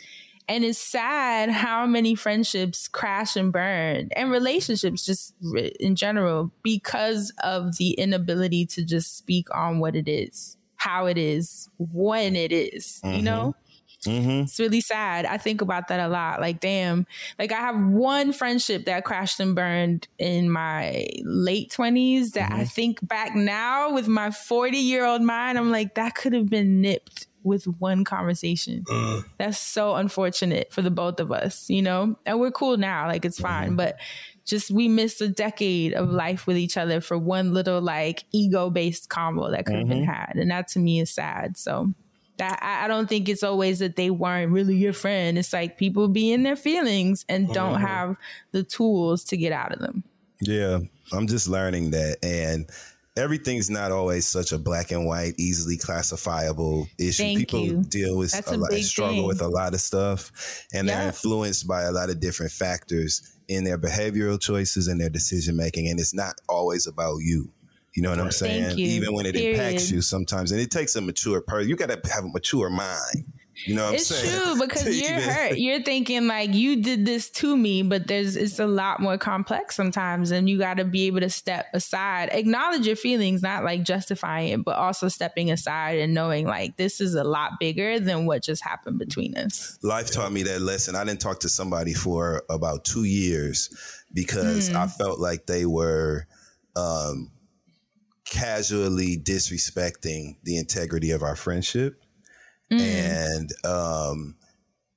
And 0.49 0.65
it's 0.65 0.79
sad 0.79 1.49
how 1.49 1.85
many 1.85 2.15
friendships 2.15 2.89
crash 2.89 3.37
and 3.37 3.53
burn 3.53 4.09
and 4.15 4.29
relationships 4.29 5.05
just 5.05 5.33
in 5.79 5.95
general 5.95 6.51
because 6.63 7.31
of 7.43 7.77
the 7.77 7.91
inability 7.91 8.65
to 8.65 8.83
just 8.83 9.17
speak 9.17 9.47
on 9.55 9.79
what 9.79 9.95
it 9.95 10.09
is, 10.09 10.57
how 10.75 11.05
it 11.05 11.17
is, 11.17 11.69
when 11.77 12.35
it 12.35 12.51
is, 12.51 12.99
you 13.05 13.21
know? 13.21 13.55
Mm-hmm. 13.55 13.62
Mm-hmm. 14.07 14.43
It's 14.43 14.59
really 14.59 14.81
sad. 14.81 15.25
I 15.25 15.37
think 15.37 15.61
about 15.61 15.87
that 15.87 15.99
a 15.99 16.07
lot. 16.07 16.41
Like, 16.41 16.59
damn, 16.59 17.05
like 17.37 17.51
I 17.51 17.59
have 17.59 17.79
one 17.79 18.33
friendship 18.33 18.85
that 18.85 19.03
crashed 19.03 19.39
and 19.39 19.55
burned 19.55 20.07
in 20.17 20.49
my 20.49 21.07
late 21.23 21.71
20s 21.71 22.31
that 22.31 22.51
I 22.51 22.55
mm-hmm. 22.55 22.63
think 22.65 23.07
back 23.07 23.35
now 23.35 23.93
with 23.93 24.07
my 24.07 24.31
40 24.31 24.77
year 24.77 25.05
old 25.05 25.21
mind, 25.21 25.57
I'm 25.57 25.71
like, 25.71 25.95
that 25.95 26.15
could 26.15 26.33
have 26.33 26.49
been 26.49 26.81
nipped 26.81 27.27
with 27.43 27.65
one 27.65 28.03
conversation. 28.03 28.83
Mm. 28.87 29.25
That's 29.37 29.59
so 29.59 29.95
unfortunate 29.95 30.71
for 30.71 30.81
the 30.81 30.91
both 30.91 31.19
of 31.19 31.31
us, 31.31 31.69
you 31.69 31.81
know? 31.81 32.17
And 32.25 32.39
we're 32.39 32.51
cool 32.51 32.77
now. 32.77 33.07
Like, 33.07 33.25
it's 33.25 33.39
fine. 33.39 33.69
Mm-hmm. 33.69 33.75
But 33.75 33.99
just 34.45 34.71
we 34.71 34.87
missed 34.87 35.21
a 35.21 35.27
decade 35.27 35.93
of 35.93 36.09
life 36.09 36.47
with 36.47 36.57
each 36.57 36.77
other 36.77 37.01
for 37.01 37.17
one 37.17 37.53
little 37.53 37.81
like 37.81 38.25
ego 38.31 38.69
based 38.69 39.09
combo 39.09 39.51
that 39.51 39.65
could 39.65 39.75
have 39.75 39.87
been 39.87 40.03
mm-hmm. 40.03 40.11
had. 40.11 40.35
And 40.35 40.51
that 40.51 40.67
to 40.69 40.79
me 40.79 40.99
is 40.99 41.11
sad. 41.11 41.57
So 41.57 41.93
I 42.39 42.85
I 42.85 42.87
don't 42.87 43.07
think 43.07 43.29
it's 43.29 43.43
always 43.43 43.79
that 43.79 43.95
they 43.95 44.09
weren't 44.09 44.51
really 44.51 44.75
your 44.75 44.93
friend. 44.93 45.37
It's 45.37 45.53
like 45.53 45.77
people 45.77 46.07
be 46.07 46.31
in 46.31 46.43
their 46.43 46.55
feelings 46.55 47.25
and 47.29 47.51
don't 47.53 47.75
mm-hmm. 47.75 47.85
have 47.85 48.17
the 48.51 48.63
tools 48.63 49.23
to 49.25 49.37
get 49.37 49.51
out 49.51 49.71
of 49.71 49.79
them. 49.79 50.03
Yeah, 50.41 50.79
I'm 51.11 51.27
just 51.27 51.47
learning 51.47 51.91
that, 51.91 52.17
and 52.23 52.69
everything's 53.15 53.69
not 53.69 53.91
always 53.91 54.27
such 54.27 54.51
a 54.51 54.57
black 54.57 54.91
and 54.91 55.05
white, 55.05 55.35
easily 55.37 55.77
classifiable 55.77 56.87
issue. 56.97 57.23
Thank 57.23 57.39
People 57.39 57.59
you. 57.61 57.83
deal 57.83 58.17
with 58.17 58.31
That's 58.31 58.51
a 58.51 58.57
lot, 58.57 58.73
struggle 58.73 59.15
thing. 59.15 59.27
with 59.27 59.41
a 59.41 59.47
lot 59.47 59.73
of 59.73 59.81
stuff, 59.81 60.65
and 60.73 60.89
they're 60.89 61.07
influenced 61.07 61.67
by 61.67 61.83
a 61.83 61.91
lot 61.91 62.09
of 62.09 62.19
different 62.19 62.51
factors 62.51 63.21
in 63.47 63.63
their 63.63 63.77
behavioral 63.77 64.39
choices 64.39 64.87
and 64.87 64.99
their 64.99 65.09
decision 65.09 65.55
making, 65.55 65.87
and 65.87 65.99
it's 65.99 66.13
not 66.13 66.35
always 66.49 66.87
about 66.87 67.17
you. 67.21 67.49
You 67.95 68.01
know 68.01 68.09
what 68.09 68.19
I'm 68.19 68.31
saying? 68.31 68.77
Even 68.79 69.13
when 69.13 69.25
it 69.25 69.35
impacts 69.35 69.91
you 69.91 70.01
sometimes, 70.01 70.51
and 70.51 70.59
it 70.59 70.71
takes 70.71 70.95
a 70.95 71.01
mature 71.01 71.41
person. 71.41 71.69
You 71.69 71.75
got 71.75 71.89
to 71.89 72.11
have 72.11 72.23
a 72.25 72.29
mature 72.29 72.69
mind. 72.69 73.25
You 73.67 73.75
know 73.75 73.85
what 73.85 73.93
it's 73.93 74.09
I'm 74.09 74.17
saying? 74.17 74.41
true 74.55 74.59
because 74.67 74.99
you're 74.99 75.21
hurt. 75.21 75.57
You're 75.59 75.83
thinking 75.83 76.25
like 76.25 76.55
you 76.55 76.81
did 76.81 77.05
this 77.05 77.29
to 77.29 77.55
me, 77.55 77.83
but 77.83 78.07
there's 78.07 78.35
it's 78.35 78.57
a 78.57 78.65
lot 78.65 78.99
more 78.99 79.19
complex 79.19 79.75
sometimes, 79.75 80.31
and 80.31 80.49
you 80.49 80.57
got 80.57 80.77
to 80.77 80.85
be 80.85 81.05
able 81.05 81.19
to 81.19 81.29
step 81.29 81.67
aside, 81.71 82.29
acknowledge 82.31 82.87
your 82.87 82.95
feelings, 82.95 83.43
not 83.43 83.63
like 83.63 83.83
justifying 83.83 84.47
it, 84.53 84.65
but 84.65 84.75
also 84.75 85.07
stepping 85.07 85.51
aside 85.51 85.99
and 85.99 86.15
knowing 86.15 86.47
like 86.47 86.77
this 86.77 86.99
is 86.99 87.13
a 87.13 87.23
lot 87.23 87.51
bigger 87.59 87.99
than 87.99 88.25
what 88.25 88.41
just 88.41 88.63
happened 88.63 88.97
between 88.97 89.37
us. 89.37 89.77
life 89.83 90.09
taught 90.11 90.31
me 90.31 90.41
that 90.41 90.61
lesson. 90.61 90.95
I 90.95 91.03
didn't 91.03 91.21
talk 91.21 91.41
to 91.41 91.49
somebody 91.49 91.93
for 91.93 92.41
about 92.49 92.85
two 92.85 93.03
years 93.03 93.69
because 94.11 94.69
Hmm. 94.69 94.77
I 94.77 94.87
felt 94.87 95.19
like 95.19 95.45
they 95.45 95.67
were 95.67 96.25
um, 96.75 97.29
casually 98.25 99.17
disrespecting 99.17 100.37
the 100.43 100.57
integrity 100.57 101.11
of 101.11 101.23
our 101.23 101.35
friendship. 101.35 102.01
Hmm. 102.71 102.79
And 102.79 103.53
um, 103.65 104.35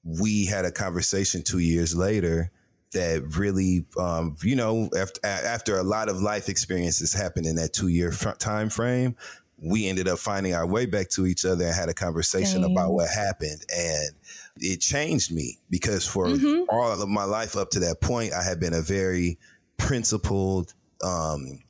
we 0.04 0.46
had 0.46 0.64
a 0.64 0.72
conversation 0.72 1.42
two 1.42 1.58
years 1.58 1.94
later 1.94 2.50
that 2.92 3.36
really, 3.36 3.84
um, 3.98 4.36
you 4.42 4.56
know, 4.56 4.88
after, 4.96 5.20
after 5.26 5.76
a 5.78 5.82
lot 5.82 6.08
of 6.08 6.22
life 6.22 6.48
experiences 6.48 7.12
happened 7.12 7.46
in 7.46 7.56
that 7.56 7.72
two 7.72 7.88
year 7.88 8.12
fr- 8.12 8.30
time 8.30 8.70
frame, 8.70 9.16
we 9.58 9.88
ended 9.88 10.06
up 10.06 10.18
finding 10.18 10.54
our 10.54 10.66
way 10.66 10.86
back 10.86 11.08
to 11.10 11.26
each 11.26 11.44
other 11.44 11.64
and 11.64 11.74
had 11.74 11.88
a 11.88 11.94
conversation 11.94 12.62
Dang. 12.62 12.72
about 12.72 12.92
what 12.92 13.08
happened. 13.08 13.64
And 13.74 14.10
it 14.58 14.80
changed 14.80 15.32
me 15.34 15.58
because 15.68 16.06
for 16.06 16.26
Mm-hmm. 16.26 16.64
all 16.68 16.92
of 16.92 17.08
my 17.08 17.24
life 17.24 17.56
up 17.56 17.70
to 17.70 17.80
that 17.80 18.00
point, 18.00 18.32
I 18.32 18.42
had 18.42 18.60
been 18.60 18.74
a 18.74 18.82
very 18.82 19.38
principled, 19.76 20.72
um, 21.02 21.60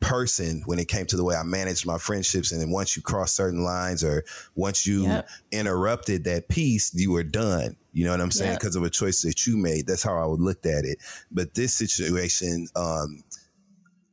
person 0.00 0.62
when 0.66 0.78
it 0.78 0.88
came 0.88 1.06
to 1.06 1.16
the 1.16 1.24
way 1.24 1.36
I 1.36 1.42
managed 1.42 1.86
my 1.86 1.98
friendships. 1.98 2.52
And 2.52 2.60
then 2.60 2.70
once 2.70 2.96
you 2.96 3.02
cross 3.02 3.32
certain 3.32 3.62
lines 3.62 4.02
or 4.02 4.24
once 4.54 4.86
you 4.86 5.04
Yep. 5.04 5.28
interrupted 5.52 6.24
that 6.24 6.48
piece, 6.48 6.92
you 6.94 7.12
were 7.12 7.22
done. 7.22 7.76
You 7.92 8.04
know 8.04 8.12
what 8.12 8.20
I'm 8.20 8.30
saying? 8.30 8.52
Yep. 8.52 8.60
Because 8.60 8.76
of 8.76 8.82
a 8.82 8.90
choice 8.90 9.22
that 9.22 9.46
you 9.46 9.56
made. 9.56 9.86
That's 9.86 10.02
how 10.02 10.16
I 10.16 10.26
would 10.26 10.40
looked 10.40 10.66
at 10.66 10.84
it. 10.84 10.98
But 11.30 11.54
this 11.54 11.74
situation, 11.74 12.68
um, 12.76 13.22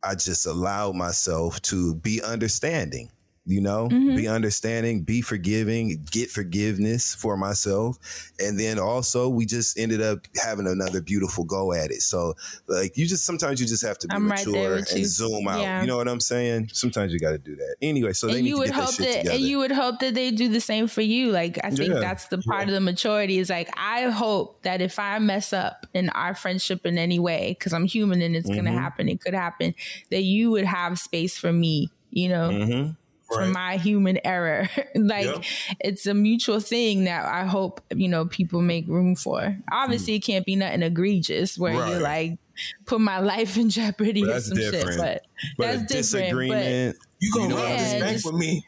I 0.03 0.15
just 0.15 0.45
allowed 0.45 0.95
myself 0.95 1.61
to 1.63 1.95
be 1.95 2.21
understanding. 2.21 3.11
You 3.50 3.62
know, 3.62 3.88
Mm-hmm. 3.88 4.16
be 4.18 4.28
understanding, 4.28 5.04
be 5.04 5.22
forgiving, 5.22 6.06
get 6.12 6.30
forgiveness 6.30 7.16
for 7.16 7.38
myself. 7.38 7.98
And 8.39 8.60
then 8.60 8.78
also 8.78 9.30
we 9.30 9.45
just 9.45 9.80
ended 9.80 10.02
up 10.02 10.20
having 10.43 10.68
another 10.68 11.02
beautiful 11.02 11.45
go 11.45 11.72
at 11.72 11.89
it. 11.89 12.02
So 12.02 12.34
like 12.68 12.98
you 12.98 13.08
just 13.08 13.26
sometimes 13.26 13.62
you 13.62 13.66
just 13.68 13.86
have 13.86 13.98
to 14.00 14.08
be 14.08 14.14
I'm 14.16 14.28
mature 14.28 14.76
with 14.76 14.89
and 14.91 15.00
you. 15.00 15.06
zoom 15.06 15.48
out. 15.48 15.62
Yeah. 15.62 15.82
You 15.82 15.88
know 15.88 15.95
what 15.98 16.08
I'm 16.10 16.20
saying? 16.20 16.72
Sometimes 16.74 17.14
you 17.14 17.20
gotta 17.20 17.38
do 17.38 17.56
that. 17.56 17.76
Anyway, 17.82 18.12
so 18.14 18.28
they 18.28 18.34
and 18.34 18.41
need 18.43 18.50
you 18.50 18.56
to 18.56 18.60
would 18.60 18.68
get 18.72 18.76
that 18.76 18.89
shit 18.89 18.98
that 19.08 19.18
together. 19.20 19.36
and 19.38 19.39
you 19.45 19.58
would 19.60 19.72
hope 19.72 20.00
that 20.00 20.14
they 20.14 20.32
do 20.32 20.50
the 20.50 20.60
same 20.62 20.88
for 20.88 21.02
you 21.02 21.32
like 21.32 21.58
i 21.64 21.70
think 21.70 21.93
Yeah. 21.93 22.00
that's 22.00 22.28
the 22.28 22.39
part 22.39 22.68
of 22.68 22.74
the 22.74 22.82
maturity 22.82 23.38
is 23.39 23.50
like 23.50 23.70
i 23.78 24.04
hope 24.04 24.62
that 24.64 24.82
if 24.82 25.00
i 25.00 25.18
mess 25.20 25.54
up 25.54 25.86
in 25.93 26.10
our 26.10 26.34
friendship 26.36 26.86
in 26.86 26.98
any 26.98 27.20
way 27.20 27.56
because 27.58 27.72
i'm 27.74 27.86
human 27.86 28.22
and 28.22 28.36
it's 28.36 28.48
Mm-hmm. 28.50 28.66
gonna 28.66 28.72
happen 28.80 29.08
it 29.08 29.22
could 29.22 29.34
happen 29.34 29.74
that 30.12 30.24
you 30.24 30.52
would 30.52 30.66
have 30.66 31.00
space 31.00 31.38
for 31.38 31.54
me 31.54 31.89
you 32.12 32.30
know 32.30 32.50
Mm-hmm. 32.50 32.91
For 33.28 33.39
Right. 33.39 33.51
my 33.51 33.78
human 33.78 34.19
error 34.25 34.69
like 34.95 35.25
Yep. 35.25 35.43
it's 35.82 36.05
a 36.05 36.13
mutual 36.13 36.59
thing 36.59 37.03
that 37.05 37.25
i 37.25 37.45
hope 37.45 37.82
you 37.93 38.07
know 38.07 38.25
people 38.25 38.61
make 38.61 38.88
room 38.88 39.15
for 39.15 39.57
obviously 39.71 40.13
hmm. 40.13 40.17
it 40.17 40.23
can't 40.23 40.45
be 40.45 40.55
nothing 40.55 40.82
egregious 40.84 41.57
where 41.57 41.73
Right. 41.78 41.91
you're 41.91 41.99
like 41.99 42.38
put 42.86 43.01
my 43.01 43.19
life 43.19 43.57
in 43.57 43.69
jeopardy 43.69 44.23
or 44.23 44.39
some 44.39 44.57
different. 44.57 44.88
shit 44.93 44.97
but, 44.97 45.21
but 45.57 45.63
that's 45.67 45.82
different 45.84 45.91
but 45.91 46.55
disagreement. 46.55 46.97
You 47.19 47.32
gonna 47.34 47.49
You 47.49 47.55
run 47.55 47.63
what 47.69 47.80
this 47.80 47.93
back 47.99 48.09
saying? 48.09 48.21
with 48.25 48.36
me? 48.36 48.65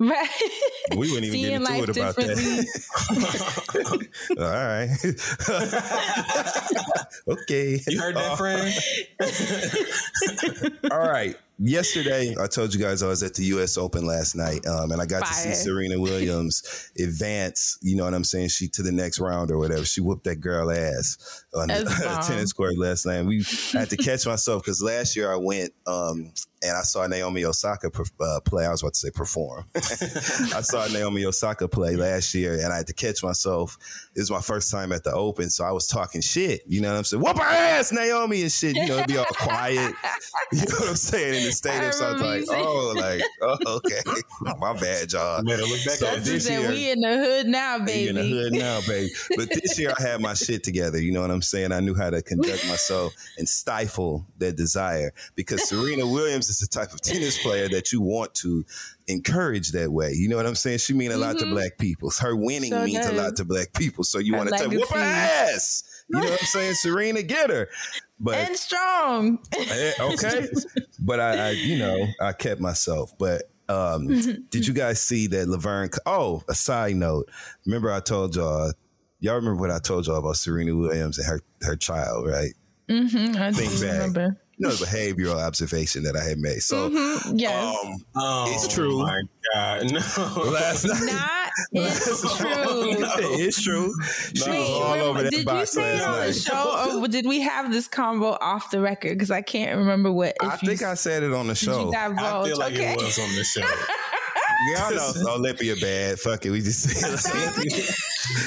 Right. 0.00 0.28
We 0.92 0.98
wouldn't 1.10 1.24
even 1.24 1.32
Seeing 1.32 1.44
get 1.46 1.54
into 1.54 1.72
life 1.72 1.82
it 1.82 1.96
about 1.96 2.14
that. 2.16 2.36
differently. 2.36 4.08
All 4.38 4.52
right. 4.52 4.88
okay. 7.42 7.80
You 7.88 8.00
heard 8.00 8.14
that, 8.16 8.32
Uh, 8.32 8.36
friend? 8.36 8.72
All 10.92 11.00
right. 11.00 11.36
Yesterday, 11.60 12.36
I 12.40 12.46
told 12.46 12.72
you 12.72 12.78
guys 12.80 13.02
I 13.02 13.08
was 13.08 13.24
at 13.24 13.34
the 13.34 13.42
U.S. 13.46 13.76
Open 13.76 14.06
last 14.06 14.36
night, 14.36 14.64
um, 14.64 14.92
and 14.92 15.02
I 15.02 15.06
got 15.06 15.26
to 15.26 15.34
see 15.34 15.52
Serena 15.54 16.00
Williams 16.00 16.92
advance. 17.00 17.76
You 17.82 17.96
know 17.96 18.04
what 18.04 18.14
I'm 18.14 18.22
saying? 18.22 18.50
She 18.50 18.68
to 18.68 18.82
the 18.84 18.92
next 18.92 19.18
round 19.18 19.50
or 19.50 19.58
whatever. 19.58 19.84
She 19.84 20.00
whooped 20.00 20.22
that 20.24 20.36
girl 20.36 20.70
ass 20.70 21.44
on 21.56 21.66
the 21.66 21.82
That's 21.82 22.04
bomb. 22.04 22.22
tennis 22.22 22.52
court 22.52 22.78
last 22.78 23.06
night. 23.06 23.24
We 23.24 23.44
I 23.74 23.78
had 23.80 23.90
to 23.90 23.96
catch 23.96 24.24
myself 24.24 24.62
because 24.62 24.80
last 24.80 25.16
year 25.16 25.32
I 25.32 25.36
went 25.36 25.72
um, 25.88 26.32
and 26.62 26.76
I 26.76 26.82
saw 26.82 27.06
Naomi 27.06 27.44
Osaka 27.44 27.90
per, 27.90 28.04
uh, 28.20 28.40
play. 28.44 28.66
I 28.66 28.70
was 28.70 28.82
about 28.82 28.92
to 28.94 28.98
say 28.98 29.10
perform. 29.10 29.64
I 29.74 30.60
saw 30.60 30.86
Naomi 30.88 31.24
Osaka 31.24 31.66
play 31.66 31.96
last 31.96 32.34
year, 32.34 32.54
and 32.54 32.72
I 32.72 32.76
had 32.76 32.86
to 32.88 32.92
catch 32.92 33.22
myself. 33.22 33.78
This 34.18 34.24
is 34.24 34.30
my 34.32 34.40
first 34.40 34.72
time 34.72 34.90
at 34.90 35.04
the 35.04 35.12
Open, 35.12 35.48
so 35.48 35.64
I 35.64 35.70
was 35.70 35.86
talking 35.86 36.20
shit. 36.20 36.62
You 36.66 36.80
know 36.80 36.90
what 36.90 36.98
I'm 36.98 37.04
saying? 37.04 37.22
Whoop 37.22 37.38
her 37.38 37.44
ass, 37.44 37.92
Naomi, 37.92 38.42
and 38.42 38.50
shit. 38.50 38.74
You 38.74 38.84
know, 38.88 38.96
it'd 38.96 39.06
be 39.06 39.16
all 39.16 39.24
quiet. 39.26 39.94
You 40.50 40.60
know 40.60 40.76
what 40.80 40.88
I'm 40.88 40.96
saying 40.96 41.34
in 41.34 41.44
the 41.44 41.52
stadium? 41.62 41.92
So 41.92 42.06
I 42.08 42.12
was 42.14 42.48
like, 42.48 42.58
oh, 42.58 42.94
like, 42.96 43.22
oh, 43.42 43.76
okay, 43.76 44.00
my 44.58 44.72
bad, 44.72 45.12
y'all. 45.12 45.42
Better 45.44 45.62
look 45.62 45.84
back 45.84 45.96
So 45.96 46.06
at 46.06 46.24
this 46.24 46.48
that 46.48 46.60
year- 46.60 46.68
we 46.70 46.90
in 46.90 47.00
the 47.00 47.16
hood 47.18 47.46
now, 47.46 47.78
We 47.78 47.84
baby. 47.84 48.08
in 48.08 48.14
the 48.16 48.22
hood 48.28 48.52
now, 48.54 48.80
baby. 48.88 49.10
But 49.36 49.50
this 49.50 49.78
year 49.78 49.92
I 49.96 50.02
had 50.02 50.20
my 50.22 50.32
shit 50.34 50.64
together. 50.64 50.98
You 51.00 51.12
know 51.12 51.20
what 51.20 51.30
I'm 51.30 51.42
saying? 51.42 51.70
I 51.72 51.80
knew 51.80 51.94
how 51.94 52.08
to 52.10 52.20
conduct 52.22 52.66
myself 52.66 53.12
and 53.36 53.46
stifle 53.48 54.26
that 54.38 54.56
desire 54.56 55.12
because 55.36 55.68
Serena 55.68 56.06
Williams 56.06 56.48
is 56.48 56.58
the 56.58 56.66
type 56.66 56.92
of 56.94 57.02
tennis 57.02 57.40
player 57.40 57.68
that 57.68 57.92
you 57.92 58.00
want 58.00 58.34
to 58.36 58.64
encourage 59.08 59.72
that 59.72 59.90
way. 59.90 60.12
You 60.12 60.28
know 60.28 60.36
what 60.36 60.46
I'm 60.46 60.54
saying? 60.54 60.78
She 60.78 60.92
mean 60.94 61.10
a 61.10 61.16
lot 61.16 61.38
to 61.38 61.46
black 61.46 61.78
people. 61.78 62.10
Her 62.20 62.36
winning 62.36 62.70
Sure 62.70 62.84
means 62.84 63.06
a 63.06 63.12
lot 63.12 63.36
to 63.36 63.44
black 63.44 63.72
people. 63.74 64.04
So 64.04 64.18
you 64.18 64.34
want 64.34 64.50
to 64.50 64.56
tell 64.56 64.70
whoop 64.70 64.88
her 64.90 64.98
ass. 64.98 65.82
You 66.08 66.18
know 66.20 66.24
what 66.24 66.40
I'm 66.40 66.46
saying? 66.46 66.74
Serena, 66.74 67.22
get 67.22 67.50
her. 67.50 67.68
But 68.20 68.34
and 68.36 68.56
strong. 68.56 69.38
Eh, 69.58 69.92
okay. 70.00 70.48
but 71.00 71.20
I, 71.20 71.48
I, 71.48 71.50
you 71.50 71.78
know, 71.78 72.06
I 72.20 72.32
kept 72.32 72.60
myself. 72.60 73.12
But 73.18 73.42
Um, 73.68 74.06
did 74.50 74.66
you 74.66 74.72
guys 74.72 75.02
see 75.02 75.26
that 75.28 75.48
Laverne? 75.48 75.90
Oh, 76.06 76.42
a 76.48 76.54
side 76.54 76.96
note. 76.96 77.28
Remember 77.66 77.92
I 77.92 78.00
told 78.00 78.34
y'all. 78.36 78.72
Y'all 79.20 79.34
remember 79.34 79.60
what 79.60 79.70
I 79.70 79.80
told 79.80 80.06
y'all 80.06 80.16
about 80.18 80.36
Serena 80.36 80.74
Williams 80.76 81.18
and 81.18 81.26
her 81.26 81.40
her 81.62 81.76
child, 81.76 82.26
right? 82.26 82.54
Mm-hmm. 82.88 83.36
I 83.36 83.52
Think 83.52 83.72
back. 83.80 83.92
remember. 83.92 84.40
You 84.60 84.66
know, 84.68 84.74
the 84.74 84.84
behavioral 84.86 85.36
observation 85.40 86.02
that 86.02 86.16
I 86.16 86.24
had 86.24 86.38
made. 86.38 86.62
So, 86.62 86.90
Mhm, 86.90 87.32
Yes. 87.40 87.76
um, 87.84 88.04
Oh, 88.16 88.52
it's 88.52 88.66
true. 88.72 88.98
my 88.98 89.22
God. 89.54 89.92
No. 89.92 90.00
Last 90.50 90.84
night, 90.84 91.02
Not 91.02 91.52
it's 91.72 92.36
true. 92.38 92.96
it's 93.38 93.62
true. 93.62 93.94
She 94.34 94.50
Wait, 94.50 94.58
was 94.58 94.68
all 94.70 94.94
rem- 94.94 95.04
over 95.04 95.22
that 95.22 95.30
did 95.30 95.38
you 95.40 95.44
box 95.44 95.72
say 95.72 95.90
it 95.96 96.00
last 96.02 96.06
on 96.08 96.26
the 96.26 96.32
show, 96.32 97.00
or 97.02 97.08
did 97.08 97.26
we 97.26 97.40
have 97.40 97.70
this 97.72 97.86
convo 97.88 98.36
off 98.40 98.70
the 98.70 98.80
record? 98.80 99.12
Because 99.16 99.30
I 99.30 99.42
can't 99.42 99.78
remember 99.78 100.10
what. 100.12 100.36
If 100.42 100.48
I 100.52 100.56
think 100.56 100.82
I 100.82 100.94
said 100.94 101.22
it 101.22 101.32
on 101.32 101.46
the 101.46 101.54
show. 101.54 101.92
I 101.94 102.08
feel 102.44 102.58
like 102.58 102.74
okay. 102.74 102.92
it 102.94 102.98
was 103.00 103.18
on 103.18 103.34
the 103.36 103.44
show. 103.44 103.66
Yeah, 104.74 104.86
I 104.86 104.90
know. 104.90 105.12
Olympia 105.34 105.76
bad. 105.76 106.18
Fuck 106.18 106.44
it. 106.44 106.50
We 106.50 106.60
just 106.60 106.80
said 106.82 107.16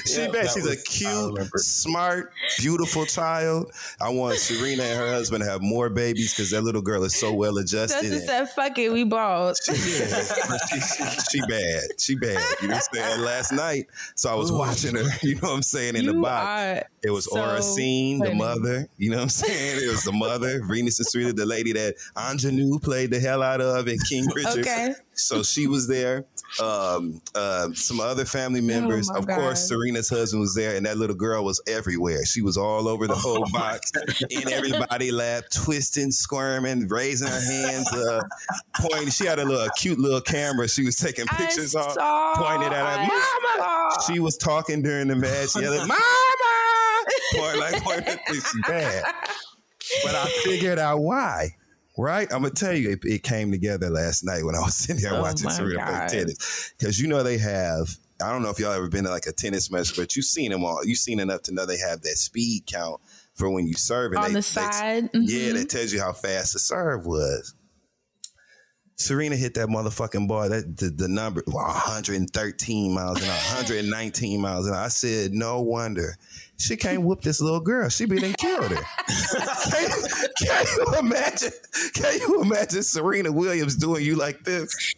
she 0.05 0.21
Yeah, 0.21 0.27
bad. 0.29 0.49
She's 0.49 0.65
a 0.65 0.69
was- 0.69 0.77
I 0.79 0.81
cute, 0.81 1.49
smart, 1.59 2.31
beautiful 2.59 3.05
child. 3.05 3.71
I 3.99 4.09
want 4.09 4.37
Serena 4.37 4.83
and 4.83 4.99
her 4.99 5.11
husband 5.11 5.43
to 5.43 5.49
have 5.49 5.61
more 5.61 5.89
babies 5.89 6.33
because 6.33 6.51
that 6.51 6.61
little 6.63 6.81
girl 6.81 7.03
is 7.03 7.15
so 7.15 7.33
well 7.33 7.57
adjusted. 7.57 7.95
Justin 8.01 8.13
and- 8.13 8.23
said, 8.23 8.49
"Fuck 8.51 8.77
it, 8.77 8.91
we 8.91 9.03
bald." 9.03 9.57
she, 9.65 9.73
she, 9.73 10.01
she 11.31 11.39
bad. 11.47 11.83
She 11.97 12.15
bad. 12.15 12.41
You 12.61 12.67
know 12.67 12.75
what 12.75 12.87
I'm 12.93 13.03
saying? 13.03 13.21
Last 13.21 13.51
night, 13.51 13.87
so 14.15 14.29
I 14.31 14.35
was 14.35 14.51
watching 14.51 14.95
her. 14.95 15.01
You 15.21 15.35
know 15.35 15.49
what 15.49 15.55
I'm 15.55 15.63
saying 15.63 15.95
in 15.95 16.05
the 16.05 16.13
box. 16.13 16.45
are 16.45 16.89
It 17.03 17.11
was 17.11 17.25
so 17.25 17.37
Oracene, 17.37 18.23
the 18.23 18.33
mother. 18.33 18.87
You 18.97 19.11
know 19.11 19.17
what 19.17 19.23
I'm 19.23 19.29
saying? 19.29 19.83
It 19.83 19.89
was 19.89 20.03
the 20.03 20.11
mother, 20.11 20.61
Venus 20.67 20.99
and 20.99 21.07
Serena, 21.07 21.33
the 21.33 21.45
lady 21.45 21.73
that 21.73 21.95
Aunjanue 22.15 22.81
played 22.81 23.11
the 23.11 23.19
hell 23.19 23.43
out 23.43 23.61
of 23.61 23.87
in 23.87 23.97
King 24.09 24.27
Richard. 24.35 24.59
Okay. 24.59 24.93
So 25.13 25.43
she 25.43 25.67
was 25.67 25.87
there. 25.87 26.25
Um, 26.61 27.21
um, 27.35 27.75
some 27.75 27.99
other 27.99 28.25
family 28.25 28.61
members. 28.61 29.09
Oh 29.09 29.13
my 29.13 29.19
of 29.19 29.27
course, 29.27 29.69
God. 29.69 29.70
Serena's 29.71 30.09
husband 30.09 30.41
was 30.41 30.53
there, 30.53 30.75
and 30.75 30.85
that 30.85 30.97
little 30.97 31.15
girl 31.15 31.45
was 31.45 31.61
everywhere. 31.65 32.25
She 32.25 32.41
was 32.41 32.57
all 32.57 32.89
over 32.89 33.07
the 33.07 33.15
whole 33.15 33.45
box, 33.53 33.89
in 34.29 34.51
everybody 34.51 35.11
lap, 35.11 35.45
twisting, 35.49 36.11
squirming, 36.11 36.89
raising 36.89 37.29
her 37.29 37.39
hands, 37.39 37.91
uh, 37.93 38.21
pointing. 38.81 39.09
She 39.11 39.25
had 39.25 39.39
a 39.39 39.45
little 39.45 39.63
a 39.63 39.71
cute 39.77 39.97
little 39.97 40.19
camera. 40.19 40.67
She 40.67 40.83
was 40.83 40.97
taking 40.97 41.25
pictures 41.25 41.73
off, 41.73 41.95
pointed 42.35 42.73
at 42.73 42.73
her. 42.73 43.01
I 43.01 43.07
Mama! 43.07 43.91
saw. 44.01 44.11
She 44.11 44.19
was 44.19 44.35
talking 44.35 44.81
during 44.81 45.07
the 45.07 45.15
match, 45.15 45.55
yelling, 45.55 45.79
"Mama!" 45.87 46.01
Point 47.33 47.57
like 47.57 47.83
pointing 47.83 48.07
at 48.07 48.19
this 48.27 48.53
bad. 48.67 49.03
But 50.03 50.15
I 50.15 50.25
figured 50.43 50.79
out 50.79 50.99
why. 50.99 51.55
Right, 51.97 52.27
I'm 52.31 52.41
gonna 52.41 52.53
tell 52.53 52.73
you, 52.73 52.91
it, 52.91 52.99
it 53.03 53.23
came 53.23 53.51
together 53.51 53.89
last 53.89 54.23
night 54.23 54.43
when 54.43 54.55
I 54.55 54.59
was 54.59 54.75
sitting 54.75 55.01
there 55.01 55.13
Oh 55.13 55.21
watching 55.21 55.49
Serena 55.49 55.85
play 55.85 56.07
tennis. 56.09 56.73
Because 56.77 56.99
you 56.99 57.07
know 57.07 57.21
they 57.23 57.37
have. 57.37 57.95
I 58.23 58.31
don't 58.31 58.41
know 58.43 58.49
if 58.49 58.59
y'all 58.59 58.71
ever 58.73 58.87
been 58.89 59.03
to 59.05 59.09
like 59.09 59.25
a 59.27 59.31
tennis 59.31 59.71
match, 59.71 59.95
but 59.95 60.15
you've 60.15 60.25
seen 60.25 60.51
them 60.51 60.63
all. 60.63 60.85
You've 60.85 60.97
seen 60.99 61.19
enough 61.19 61.43
to 61.43 61.53
know 61.53 61.65
they 61.65 61.77
have 61.77 62.01
that 62.01 62.17
speed 62.17 62.63
count 62.67 63.01
for 63.33 63.49
when 63.49 63.67
you 63.67 63.73
serve. 63.73 64.11
and 64.11 64.19
on 64.19 64.23
they- 64.25 64.29
the 64.29 64.33
they- 64.35 64.41
side. 64.41 65.03
Mm-hmm. 65.13 65.21
yeah, 65.25 65.53
that 65.53 65.69
tells 65.69 65.91
you 65.93 65.99
how 65.99 66.13
fast 66.13 66.53
the 66.53 66.59
serve 66.59 67.05
was. 67.05 67.53
Serena 68.97 69.35
hit 69.35 69.55
that 69.55 69.67
motherfucking 69.67 70.27
ball. 70.27 70.47
That 70.47 70.77
the, 70.77 70.89
the 70.89 71.07
number 71.07 71.41
well, 71.47 71.65
113 71.65 72.93
miles 72.93 73.17
and 73.19 73.27
119 73.29 74.39
miles 74.41 74.67
and. 74.67 74.75
I 74.75 74.89
said, 74.89 75.31
no 75.33 75.61
wonder 75.61 76.15
she 76.57 76.77
can't 76.77 77.01
whoop 77.01 77.21
this 77.21 77.41
little 77.41 77.59
girl. 77.61 77.89
She 77.89 78.05
be 78.05 78.19
done 78.19 78.33
killed 78.37 78.69
her. 78.69 78.75
can, 79.71 79.89
can 80.37 80.65
you 80.77 80.99
imagine? 80.99 81.51
Can 81.95 82.19
you 82.19 82.41
imagine 82.43 82.83
Serena 82.83 83.31
Williams 83.31 83.75
doing 83.75 84.05
you 84.05 84.15
like 84.15 84.43
this? 84.43 84.93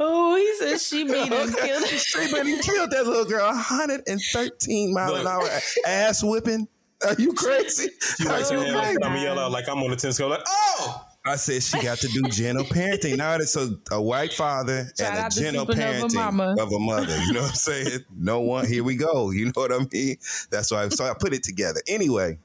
Oh, 0.00 0.36
he 0.36 0.54
said 0.58 0.80
she 0.80 1.04
beat 1.12 1.32
him, 1.32 1.52
killed 1.52 1.86
him. 1.88 1.98
she 1.98 2.32
been 2.32 2.58
killed 2.60 2.90
that 2.90 3.06
little 3.06 3.24
girl. 3.24 3.46
113 3.46 4.94
mile 4.94 5.14
an 5.14 5.26
hour 5.26 5.48
ass 5.86 6.22
whipping. 6.22 6.68
Are 7.06 7.14
you 7.18 7.34
crazy? 7.34 7.88
You 8.20 8.28
Are 8.28 8.40
like 8.40 8.50
you 8.50 8.64
to 8.64 8.72
crazy? 8.72 8.96
I'm 8.96 8.98
gonna 9.00 9.20
yell 9.20 9.38
out 9.38 9.50
like 9.50 9.68
I'm 9.68 9.82
on 9.82 9.90
the 9.90 9.96
tennis 9.96 10.18
court, 10.18 10.30
like, 10.30 10.44
oh! 10.46 11.04
I 11.26 11.36
said 11.36 11.62
she 11.62 11.80
got 11.80 11.96
to 11.98 12.08
do 12.08 12.22
gentle 12.24 12.64
parenting. 12.64 13.16
Now 13.16 13.36
it's 13.36 13.56
a, 13.56 13.74
a 13.90 14.00
white 14.00 14.34
father 14.34 14.90
Shout 14.98 15.08
and 15.08 15.18
a 15.18 15.22
out 15.22 15.30
to 15.32 15.40
gentle 15.40 15.66
Supernova 15.66 16.02
parenting 16.02 16.14
Mama. 16.14 16.56
of 16.58 16.70
a 16.70 16.78
mother. 16.78 17.16
You 17.26 17.32
know 17.32 17.40
what 17.40 17.50
I'm 17.50 17.54
saying? 17.54 18.00
No 18.14 18.40
one. 18.40 18.66
Here 18.66 18.84
we 18.84 18.96
go. 18.96 19.30
You 19.30 19.46
know 19.46 19.52
what 19.54 19.72
I 19.72 19.78
mean? 19.90 20.16
That's 20.50 20.70
why. 20.70 20.86
So 20.90 21.04
I 21.06 21.14
put 21.18 21.32
it 21.32 21.42
together. 21.42 21.80
Anyway, 21.88 22.38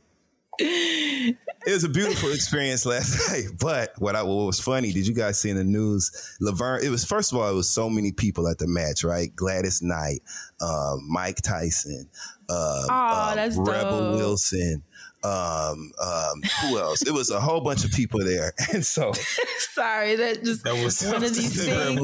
it 0.60 1.38
was 1.68 1.84
a 1.84 1.90
beautiful 1.90 2.32
experience 2.32 2.86
last 2.86 3.30
night. 3.32 3.46
But 3.60 3.94
what 3.98 4.16
I 4.16 4.24
what 4.24 4.46
was 4.46 4.60
funny? 4.60 4.92
Did 4.92 5.08
you 5.08 5.14
guys 5.14 5.40
see 5.40 5.50
in 5.50 5.58
the 5.58 5.64
news? 5.64 6.12
Laverne. 6.40 6.84
It 6.84 6.90
was 6.90 7.06
first 7.06 7.32
of 7.32 7.38
all, 7.38 7.50
it 7.50 7.56
was 7.56 7.70
so 7.70 7.90
many 7.90 8.12
people 8.12 8.48
at 8.48 8.58
the 8.58 8.68
match. 8.68 9.04
Right? 9.04 9.36
Gladys 9.36 9.82
Knight, 9.82 10.22
um, 10.62 11.08
Mike 11.10 11.42
Tyson, 11.42 12.10
um, 12.50 12.90
um, 12.90 13.36
that's 13.36 13.56
Rebel 13.58 14.00
dope. 14.00 14.16
Wilson. 14.18 14.84
Um, 15.22 15.92
um, 16.02 16.42
who 16.62 16.80
else? 16.80 17.02
It 17.02 17.12
was 17.12 17.30
a 17.30 17.42
whole 17.42 17.60
bunch 17.60 17.84
of 17.84 17.92
people 17.92 18.24
there, 18.24 18.54
and 18.74 18.86
so 18.86 19.12
Sorry, 19.74 20.16
that 20.16 20.44
just 20.44 20.64
That 20.64 20.82
was 20.84 21.02
one 21.04 21.24
of 21.24 21.34
these 21.34 21.66
things. 21.66 22.00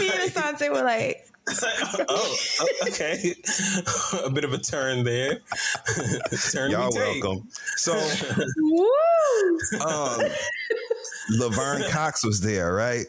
Me 0.00 0.10
and 0.10 0.30
Asante 0.30 0.70
were 0.70 0.82
like, 0.82 1.29
oh, 2.08 2.36
oh, 2.60 2.68
okay. 2.88 3.34
a 4.24 4.30
bit 4.30 4.44
of 4.44 4.52
a 4.52 4.58
turn 4.58 5.04
there. 5.04 5.40
turn 6.52 6.70
Y'all 6.70 6.90
we 6.92 6.98
welcome. 6.98 7.48
So, 7.76 7.96
um, 9.80 10.20
Laverne 11.30 11.84
Cox 11.90 12.24
was 12.24 12.40
there, 12.40 12.74
right? 12.74 13.06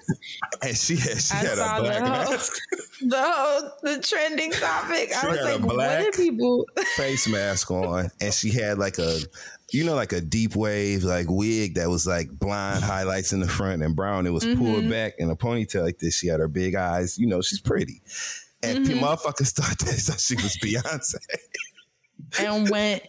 And 0.61 0.77
she 0.77 0.95
had 0.95 1.21
she 1.21 1.33
I 1.33 1.37
had 1.37 1.57
saw 1.57 1.77
a 1.77 1.81
the 1.81 1.87
black 1.87 1.99
whole, 2.01 2.31
mask, 2.31 2.53
the 3.01 3.21
whole 3.21 3.71
the 3.83 4.01
trending 4.01 4.51
topic. 4.51 5.11
I 5.15 5.27
was 5.27 5.37
had 5.37 5.45
a 5.45 5.53
like, 5.55 5.65
what 5.65 5.75
black- 5.75 6.07
are 6.07 6.11
people? 6.11 6.65
face 6.95 7.27
mask 7.27 7.69
on, 7.71 8.09
and 8.21 8.33
she 8.33 8.49
had 8.51 8.77
like 8.77 8.97
a, 8.97 9.19
you 9.71 9.83
know, 9.85 9.95
like 9.95 10.11
a 10.13 10.21
deep 10.21 10.55
wave 10.55 11.03
like 11.03 11.27
wig 11.29 11.75
that 11.75 11.89
was 11.89 12.05
like 12.05 12.29
blonde 12.31 12.83
highlights 12.83 13.33
in 13.33 13.39
the 13.39 13.47
front 13.47 13.81
and 13.83 13.95
brown. 13.95 14.27
It 14.27 14.31
was 14.31 14.43
Mm-hmm. 14.43 14.59
pulled 14.59 14.89
back 14.89 15.13
in 15.17 15.29
a 15.29 15.35
ponytail 15.35 15.83
like 15.83 15.99
this. 15.99 16.15
She 16.15 16.27
had 16.27 16.39
her 16.39 16.47
big 16.47 16.75
eyes. 16.75 17.17
You 17.17 17.27
know, 17.27 17.41
she's 17.41 17.61
pretty. 17.61 18.01
And 18.63 18.85
Mm-hmm. 18.85 19.03
motherfuckers 19.03 19.51
thought 19.53 19.77
that 19.79 20.19
she 20.19 20.35
was 20.35 20.57
Beyonce. 20.57 21.15
and 22.39 22.69
went 22.69 23.03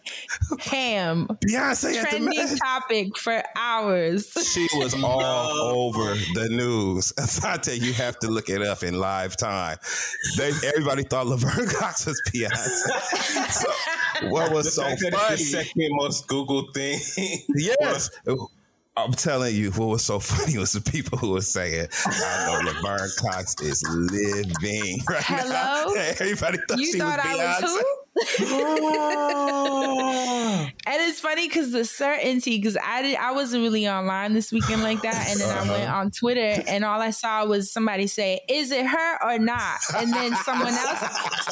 ham. 0.59 1.27
Beyonce 1.45 1.95
at 1.95 2.11
the 2.11 2.17
Trending 2.17 2.57
topic 2.57 3.17
for 3.17 3.43
hours. 3.55 4.31
She 4.53 4.67
was 4.75 4.93
all 5.03 5.51
over 5.51 6.15
the 6.33 6.49
news. 6.49 7.11
Asante, 7.17 7.79
you 7.79 7.93
have 7.93 8.17
to 8.19 8.27
look 8.29 8.49
it 8.49 8.61
up 8.61 8.83
in 8.83 8.99
live 8.99 9.37
time. 9.37 9.77
They, 10.37 10.51
everybody 10.65 11.03
thought 11.03 11.27
Laverne 11.27 11.67
Cox 11.79 12.05
was 12.05 12.21
Beyonce. 12.33 13.51
So, 13.51 14.29
what 14.29 14.49
The 14.49 14.55
was 14.55 14.73
so 14.75 14.83
fact 14.83 15.01
that 15.01 15.13
it's 15.13 15.17
funny? 15.21 15.35
the 15.37 15.43
second 15.43 15.89
most 15.91 16.27
Google 16.27 16.67
thing. 16.73 16.99
Yes. 17.55 18.09
I'm 18.95 19.11
telling 19.13 19.55
you, 19.55 19.71
what 19.71 19.87
was 19.87 20.05
so 20.05 20.19
funny 20.19 20.55
was 20.59 20.73
the 20.73 20.81
people 20.81 21.17
who 21.17 21.31
were 21.31 21.41
saying, 21.41 21.87
I 22.05 22.45
know 22.63 22.71
Laverne 22.71 23.09
Cox 23.17 23.55
is 23.61 23.81
living 23.89 24.99
right 25.09 25.23
now. 25.29 25.37
Hello? 25.89 25.93
Everybody 25.95 26.59
thought 26.67 26.77
you 26.77 26.85
she 26.91 26.99
thought 26.99 27.17
was 27.17 27.25
I 27.25 27.33
Beyonce. 27.35 27.61
was 27.63 27.71
who? 27.81 28.02
and 28.15 28.21
it's 30.85 31.19
funny 31.19 31.47
because 31.47 31.71
the 31.71 31.83
certainty, 31.83 32.57
because 32.57 32.77
I 32.77 33.01
did, 33.01 33.17
I 33.17 33.31
wasn't 33.31 33.63
really 33.63 33.87
online 33.87 34.33
this 34.33 34.51
weekend 34.51 34.83
like 34.83 35.01
that, 35.01 35.27
and 35.29 35.39
then 35.39 35.49
I 35.49 35.61
went 35.67 35.83
Uh-huh. 35.89 35.97
on 35.97 36.11
Twitter, 36.11 36.61
and 36.67 36.85
all 36.85 37.01
I 37.01 37.09
saw 37.09 37.43
was 37.45 37.71
somebody 37.71 38.05
say, 38.07 38.41
"Is 38.47 38.71
it 38.71 38.85
her 38.85 39.23
or 39.23 39.39
not?" 39.39 39.79
And 39.95 40.13
then 40.13 40.35
someone 40.43 40.73
else, 40.73 40.99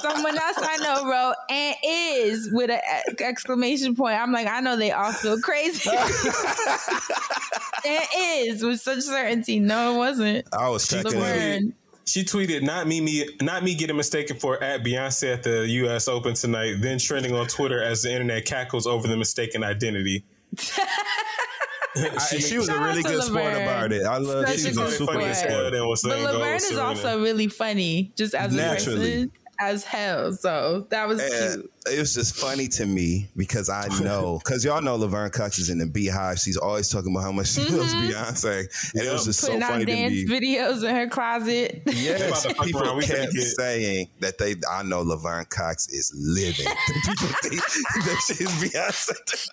someone 0.01 0.37
else 0.37 0.57
I 0.59 0.77
know 0.77 1.09
wrote, 1.09 1.35
"And 1.49 1.75
is" 1.83 2.49
with 2.51 2.69
an 2.69 2.79
exclamation 3.19 3.95
point. 3.95 4.19
I'm 4.19 4.31
like, 4.31 4.47
I 4.47 4.59
know 4.59 4.75
they 4.77 4.91
all 4.91 5.11
feel 5.13 5.39
crazy. 5.41 5.89
and 7.85 8.03
is 8.15 8.63
with 8.63 8.79
such 8.81 9.01
certainty. 9.01 9.59
No, 9.59 9.95
it 9.95 9.97
wasn't. 9.97 10.47
I 10.53 10.69
was 10.69 10.87
checking 10.87 11.19
it. 11.21 11.63
She 12.05 12.23
tweeted, 12.23 12.61
"Not 12.63 12.87
me, 12.87 12.99
me, 13.01 13.27
not 13.41 13.63
me 13.63 13.75
getting 13.75 13.95
mistaken 13.95 14.37
for 14.39 14.61
at 14.63 14.83
Beyonce 14.83 15.33
at 15.33 15.43
the 15.43 15.67
U.S. 15.67 16.07
Open 16.07 16.33
tonight." 16.33 16.75
Then 16.81 16.97
trending 16.99 17.33
on 17.33 17.47
Twitter 17.47 17.81
as 17.81 18.01
the 18.01 18.11
internet 18.11 18.45
cackles 18.45 18.87
over 18.87 19.07
the 19.07 19.15
mistaken 19.17 19.63
identity. 19.63 20.23
I- 21.93 22.17
she 22.19 22.57
was 22.57 22.69
a 22.69 22.79
really 22.79 23.03
to 23.03 23.09
good 23.09 23.23
sport 23.23 23.53
about 23.53 23.91
it. 23.91 24.05
I 24.05 24.17
love 24.17 24.47
Such 24.47 24.55
she's 24.59 24.77
a 24.77 24.83
a 24.83 24.91
super 24.91 25.13
funny 25.13 25.25
good 25.25 25.35
sport. 25.35 25.73
hell. 25.73 25.89
was 25.89 26.01
But 26.03 26.19
Laverne 26.19 26.55
is 26.55 26.67
Serena. 26.67 26.83
also 26.83 27.21
really 27.21 27.47
funny, 27.47 28.11
just 28.17 28.33
as 28.33 28.53
a 28.53 28.57
Naturally. 28.57 28.99
person, 29.27 29.31
as 29.59 29.83
hell. 29.83 30.31
So 30.31 30.87
that 30.89 31.07
was 31.07 31.19
And 31.21 31.61
cute. 31.61 31.71
It 31.89 31.97
was 31.99 32.13
just 32.13 32.35
funny 32.35 32.67
to 32.69 32.85
me 32.85 33.27
because 33.35 33.67
I 33.69 33.87
know 34.03 34.39
because 34.43 34.63
y'all 34.63 34.81
know 34.81 34.95
Laverne 34.97 35.31
Cox 35.31 35.57
is 35.57 35.69
in 35.69 35.79
the 35.79 35.85
BeyHive. 35.85 36.43
She's 36.43 36.57
always 36.57 36.89
talking 36.89 37.11
about 37.11 37.23
how 37.23 37.31
much 37.31 37.47
she 37.47 37.61
loves 37.63 37.93
Beyonce, 37.95 38.91
and 38.93 39.03
it 39.03 39.11
was 39.11 39.25
just 39.25 39.41
Putting 39.41 39.61
so 39.61 39.65
on 39.65 39.71
funny 39.71 39.85
to 39.85 39.91
dance 39.91 40.13
me. 40.13 40.25
videos 40.25 40.87
in 40.87 40.95
her 40.95 41.07
closet. 41.07 41.81
Yes, 41.87 42.21
About 42.27 42.41
to 42.43 42.55
fuck 42.55 42.65
people 42.67 42.83
around, 42.83 42.97
we 42.97 43.03
finna 43.03 43.21
kept 43.23 43.33
get- 43.33 43.43
saying 43.43 44.07
that 44.19 44.37
they. 44.37 44.55
I 44.71 44.83
know 44.83 45.01
Laverne 45.01 45.45
Cox 45.45 45.89
is 45.89 46.13
living. 46.15 46.65
people 47.03 47.29
think 47.41 47.61
that 48.05 48.21
she's 48.27 48.47
Beyonce. 48.71 49.49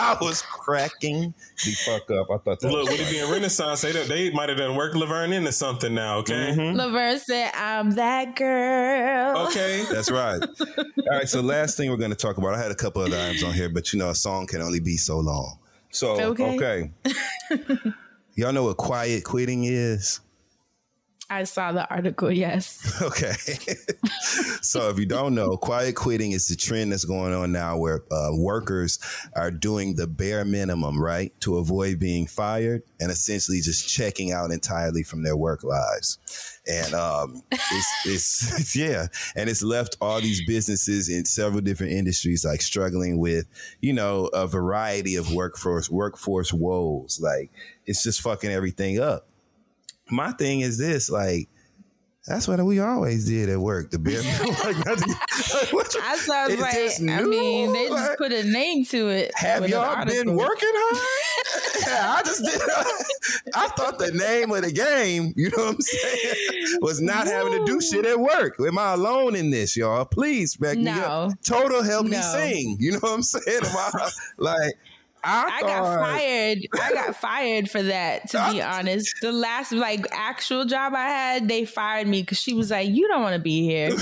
I 0.00 0.16
was 0.20 0.40
cracking 0.42 1.34
the 1.64 1.72
fuck 1.84 2.10
up. 2.12 2.28
I 2.30 2.38
thought 2.38 2.60
that 2.60 2.68
Look, 2.70 2.88
was 2.88 2.90
with 2.90 3.00
it 3.00 3.04
funny. 3.06 3.18
being 3.18 3.30
Renaissance, 3.32 3.80
they, 3.80 3.90
they 3.92 4.30
might 4.30 4.48
have 4.48 4.58
done 4.58 4.76
worked 4.76 4.94
Laverne 4.94 5.32
into 5.32 5.50
something 5.52 5.94
now, 5.94 6.18
okay? 6.18 6.54
Mm-hmm. 6.56 6.76
Laverne 6.76 7.18
said, 7.18 7.50
I'm 7.54 7.90
that 7.92 8.36
girl. 8.36 9.46
Okay. 9.48 9.84
That's 9.90 10.10
right. 10.10 10.40
All 10.42 10.84
right. 11.10 11.28
So 11.28 11.40
last 11.40 11.71
thing 11.76 11.90
we're 11.90 11.96
going 11.96 12.10
to 12.10 12.16
talk 12.16 12.38
about. 12.38 12.54
I 12.54 12.62
had 12.62 12.70
a 12.70 12.74
couple 12.76 13.02
of 13.02 13.12
items 13.12 13.42
on 13.42 13.52
here, 13.52 13.68
but 13.68 13.92
you 13.92 13.98
know, 13.98 14.10
a 14.10 14.14
song 14.14 14.46
can 14.46 14.60
only 14.62 14.80
be 14.80 14.96
so 14.96 15.18
long. 15.18 15.58
So 15.90 16.20
Okay. 16.32 16.56
okay. 16.56 16.90
Y'all 18.34 18.52
know 18.52 18.64
what 18.64 18.78
quiet 18.78 19.24
quitting 19.24 19.64
is? 19.64 20.20
I 21.32 21.44
saw 21.44 21.72
the 21.72 21.88
article, 21.88 22.30
yes. 22.30 22.80
Okay. 23.02 23.32
so 24.62 24.90
if 24.90 24.98
you 24.98 25.06
don't 25.06 25.34
know, 25.34 25.56
quiet 25.56 25.96
quitting 25.96 26.32
is 26.32 26.46
the 26.46 26.56
trend 26.56 26.92
that's 26.92 27.04
going 27.04 27.32
on 27.32 27.50
now 27.50 27.76
where 27.76 28.02
uh, 28.12 28.30
workers 28.32 28.98
are 29.34 29.50
doing 29.50 29.96
the 29.96 30.06
bare 30.06 30.44
minimum, 30.44 31.02
right, 31.02 31.32
to 31.40 31.56
avoid 31.56 31.98
being 31.98 32.26
fired 32.26 32.82
and 33.00 33.10
essentially 33.10 33.60
just 33.60 33.88
checking 33.88 34.30
out 34.30 34.50
entirely 34.50 35.02
from 35.02 35.22
their 35.22 35.36
work 35.36 35.64
lives. 35.64 36.18
And 36.68 36.94
um, 36.94 37.42
it's, 37.50 37.88
it's, 38.06 38.60
it's, 38.60 38.76
yeah. 38.76 39.06
And 39.34 39.48
it's 39.48 39.62
left 39.62 39.96
all 40.00 40.20
these 40.20 40.44
businesses 40.46 41.08
in 41.08 41.24
several 41.24 41.62
different 41.62 41.92
industries 41.92 42.44
like 42.44 42.62
struggling 42.62 43.18
with, 43.18 43.46
you 43.80 43.94
know, 43.94 44.26
a 44.26 44.46
variety 44.46 45.16
of 45.16 45.32
workforce, 45.32 45.90
workforce 45.90 46.52
woes. 46.52 47.18
Like 47.20 47.50
it's 47.86 48.02
just 48.02 48.20
fucking 48.20 48.50
everything 48.50 49.00
up 49.00 49.26
my 50.12 50.30
thing 50.32 50.60
is 50.60 50.78
this 50.78 51.10
like 51.10 51.48
that's 52.26 52.46
what 52.46 52.64
we 52.64 52.78
always 52.78 53.26
did 53.26 53.48
at 53.48 53.58
work. 53.58 53.90
The 53.90 53.98
bare 53.98 54.22
like 54.64 54.86
nothing. 54.86 55.12
I 56.04 56.14
It's 56.14 56.28
like, 56.60 56.72
just 56.74 57.00
I 57.02 57.22
mean, 57.22 57.72
they 57.72 57.88
just 57.88 58.10
like- 58.10 58.18
put 58.18 58.32
a 58.32 58.44
name 58.44 58.84
to 58.86 59.08
it. 59.08 59.32
Have 59.34 59.68
y'all 59.68 60.04
been 60.04 60.36
working 60.36 60.68
hard? 60.72 61.82
yeah, 61.86 62.14
I 62.16 62.22
just 62.22 62.44
did. 62.44 62.60
I 63.56 63.66
thought 63.68 63.98
the 63.98 64.12
name 64.12 64.52
of 64.52 64.62
the 64.62 64.70
game, 64.70 65.32
you 65.36 65.50
know 65.50 65.64
what 65.64 65.74
I'm 65.74 65.80
saying, 65.80 66.78
was 66.80 67.00
not 67.00 67.26
having 67.26 67.52
to 67.54 67.64
do 67.64 67.80
shit 67.80 68.06
at 68.06 68.20
work. 68.20 68.54
Am 68.60 68.78
I 68.78 68.92
alone 68.92 69.34
in 69.34 69.50
this, 69.50 69.76
y'all? 69.76 70.04
Please 70.04 70.54
back 70.56 70.78
me 70.78 70.90
up. 70.90 71.32
Total 71.44 71.82
help 71.82 72.06
me 72.06 72.18
sing. 72.22 72.76
You 72.78 72.92
know 72.92 72.98
what 73.00 73.14
I'm 73.14 73.22
saying? 73.24 73.62
I, 73.64 74.10
like 74.38 74.74
I, 75.24 75.50
I 75.52 75.60
thought, 75.60 75.68
got 75.68 75.98
fired. 76.00 76.58
I 76.74 76.92
got 76.92 77.16
fired 77.20 77.70
for 77.70 77.82
that. 77.82 78.30
To 78.30 78.48
be 78.50 78.60
honest, 78.60 79.14
the 79.20 79.32
last 79.32 79.72
like 79.72 80.06
actual 80.12 80.64
job 80.64 80.94
I 80.94 81.06
had, 81.08 81.48
they 81.48 81.64
fired 81.64 82.08
me 82.08 82.22
because 82.22 82.40
she 82.40 82.54
was 82.54 82.70
like, 82.70 82.88
"You 82.90 83.06
don't 83.08 83.22
want 83.22 83.34
to 83.34 83.40
be 83.40 83.62
here." 83.62 83.90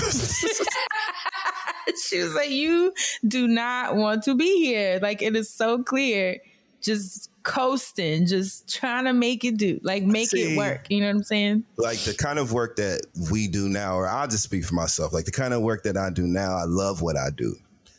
she 2.09 2.19
was 2.19 2.33
like, 2.35 2.49
"You 2.49 2.93
do 3.27 3.47
not 3.47 3.95
want 3.95 4.23
to 4.23 4.35
be 4.35 4.65
here." 4.65 4.99
Like 5.01 5.21
it 5.21 5.35
is 5.35 5.53
so 5.53 5.83
clear, 5.83 6.37
just 6.81 7.29
coasting, 7.43 8.25
just 8.25 8.71
trying 8.73 9.05
to 9.05 9.13
make 9.13 9.43
it 9.43 9.57
do, 9.57 9.79
like 9.83 10.03
make 10.03 10.29
See. 10.29 10.53
it 10.53 10.57
work. 10.57 10.87
You 10.89 11.01
know 11.01 11.07
what 11.07 11.15
I'm 11.17 11.23
saying? 11.23 11.63
like 11.77 11.99
the 11.99 12.13
kind 12.13 12.39
of 12.39 12.51
work 12.51 12.75
that 12.77 13.01
we 13.31 13.47
do 13.47 13.69
now, 13.69 13.95
or 13.95 14.07
I'll 14.07 14.27
just 14.27 14.43
speak 14.43 14.65
for 14.65 14.75
myself. 14.75 15.13
Like 15.13 15.25
the 15.25 15.31
kind 15.31 15.53
of 15.53 15.61
work 15.61 15.83
that 15.83 15.97
I 15.97 16.09
do 16.09 16.25
now, 16.27 16.55
I 16.55 16.63
love 16.65 17.01
what 17.01 17.17
I 17.17 17.29
do. 17.35 17.55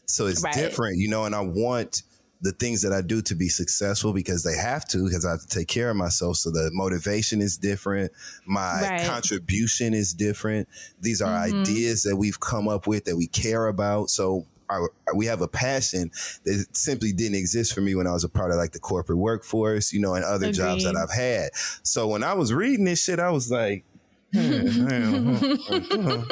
So 0.07 0.27
it's 0.27 0.43
Right. 0.43 0.55
different, 0.55 0.99
you 0.99 1.09
know, 1.09 1.25
and 1.25 1.35
I 1.35 1.41
want 1.41 2.03
the 2.43 2.53
things 2.53 2.83
that 2.83 2.93
I 2.93 3.01
do 3.03 3.23
to 3.23 3.35
be 3.35 3.49
successful 3.49 4.13
because 4.13 4.43
they 4.43 4.57
have 4.57 4.87
to, 4.89 5.05
because 5.05 5.25
I 5.25 5.31
have 5.31 5.41
to 5.43 5.47
take 5.49 5.69
care 5.69 5.91
of 5.91 5.97
myself. 5.97 6.37
So 6.37 6.51
the 6.51 6.71
motivation 6.73 7.41
is 7.41 7.57
different. 7.57 8.13
My 8.45 8.83
Right. 8.83 9.05
contribution 9.05 9.95
is 9.95 10.13
different. 10.13 10.69
These 11.01 11.23
are 11.23 11.31
Mhm. 11.35 11.63
ideas 11.63 12.03
that 12.03 12.17
we've 12.17 12.41
come 12.41 12.67
up 12.69 12.87
with 12.87 13.05
that 13.05 13.17
we 13.17 13.29
care 13.29 13.69
about. 13.69 14.11
So 14.11 14.47
our, 14.69 14.91
we 15.15 15.27
have 15.27 15.41
a 15.43 15.49
passion 15.49 16.11
that 16.45 16.67
simply 16.73 17.13
didn't 17.13 17.37
exist 17.37 17.73
for 17.75 17.81
me 17.81 17.95
when 17.95 18.07
I 18.07 18.13
was 18.13 18.25
a 18.25 18.29
part 18.29 18.51
of 18.51 18.57
like 18.57 18.73
the 18.73 18.81
corporate 18.81 19.19
workforce, 19.19 19.93
you 19.93 20.01
know, 20.01 20.15
and 20.15 20.25
other 20.25 20.51
jobs 20.51 20.85
that 20.85 20.97
I've 20.97 21.13
had. 21.13 21.51
So 21.83 22.09
when 22.09 22.25
I 22.25 22.33
was 22.35 22.53
reading 22.53 22.87
this 22.87 23.03
shit, 23.03 23.21
I 23.21 23.31
was 23.31 23.51
like, 23.51 23.85
hmm, 24.33 24.41
hmm, 24.41 24.89
hmm, 24.89 25.37
hmm, 25.37 26.23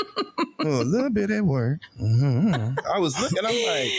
hmm, 0.63 0.67
a 0.67 0.83
little 0.85 1.11
bit 1.11 1.31
at 1.31 1.45
work. 1.45 1.81
Mhm. 2.01 2.77
I 2.93 2.99
was 2.99 3.21
looking, 3.21 3.39
I'm 3.45 3.67
like, 3.67 3.91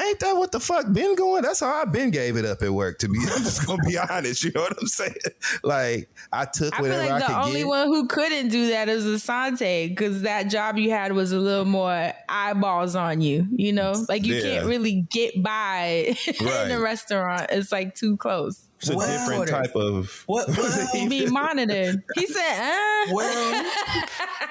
ain't 0.00 0.20
that 0.20 0.36
what 0.36 0.52
the 0.52 0.60
fuck 0.60 0.92
been 0.92 1.14
going? 1.14 1.42
That's 1.42 1.60
how 1.60 1.74
I 1.82 1.84
been 1.84 2.10
gave 2.10 2.36
it 2.36 2.44
up 2.44 2.62
at 2.62 2.70
work. 2.70 2.98
To 2.98 3.08
be, 3.08 3.18
I'm 3.22 3.42
just 3.42 3.66
gonna 3.66 3.82
be 3.86 3.96
honest. 3.98 4.44
You 4.44 4.52
know 4.54 4.62
what 4.62 4.76
I'm 4.80 4.86
saying? 4.86 5.14
Like 5.62 6.10
I 6.32 6.44
took 6.46 6.72
I 6.74 6.82
feel 6.82 6.90
whatever 6.90 7.02
I, 7.02 7.18
like 7.18 7.26
the 7.26 7.38
only 7.40 7.60
get. 7.60 7.68
one 7.68 7.86
who 7.88 8.06
couldn't 8.08 8.48
do 8.48 8.68
that 8.70 8.88
is 8.88 9.04
Asante 9.04 9.88
because 9.88 10.22
that 10.22 10.44
job 10.44 10.76
you 10.78 10.90
had 10.90 11.12
was 11.12 11.32
a 11.32 11.38
little 11.38 11.64
more 11.64 12.12
eyeballs 12.28 12.94
on 12.96 13.20
you. 13.20 13.46
You 13.50 13.72
know, 13.72 13.94
like 14.08 14.24
you 14.26 14.34
Yeah. 14.34 14.42
can't 14.42 14.66
really 14.66 15.06
get 15.10 15.42
by 15.42 16.14
in 16.40 16.70
a 16.70 16.78
restaurant. 16.80 17.46
It's 17.50 17.72
like 17.72 17.94
too 17.94 18.16
close. 18.16 18.67
It's 18.80 18.90
a 18.90 18.94
different 18.94 19.48
type 19.48 19.74
of. 19.74 20.22
What? 20.26 20.48
Be 20.92 21.26
monitored. 21.30 22.02
He 22.14 22.26
said, 22.26 22.60
uh. 22.60 23.12
Well, 23.12 23.72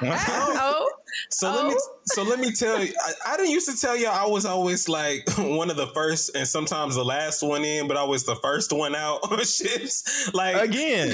oh. 0.04 0.92
So 1.30 1.52
let 1.52 1.68
me 1.68 1.76
so 2.06 2.24
let 2.24 2.40
me 2.40 2.52
tell 2.52 2.84
you. 2.84 2.94
I, 3.04 3.34
I 3.34 3.38
didn't 3.38 3.52
used 3.52 3.68
to 3.70 3.80
tell 3.80 3.98
y'all 3.98 4.12
I 4.12 4.30
was 4.30 4.46
always 4.46 4.88
like 4.88 5.24
one 5.38 5.72
of 5.72 5.76
the 5.76 5.88
first 5.88 6.36
and 6.36 6.48
sometimes 6.48 6.96
the 6.96 7.04
last 7.04 7.42
one 7.42 7.66
in, 7.66 7.88
but 7.88 7.98
I 7.98 8.04
was 8.04 8.24
the 8.26 8.36
first 8.36 8.72
one 8.72 8.94
out 8.94 9.20
on 9.32 9.40
shifts. 9.40 10.32
Like 10.34 10.62
Again. 10.62 11.14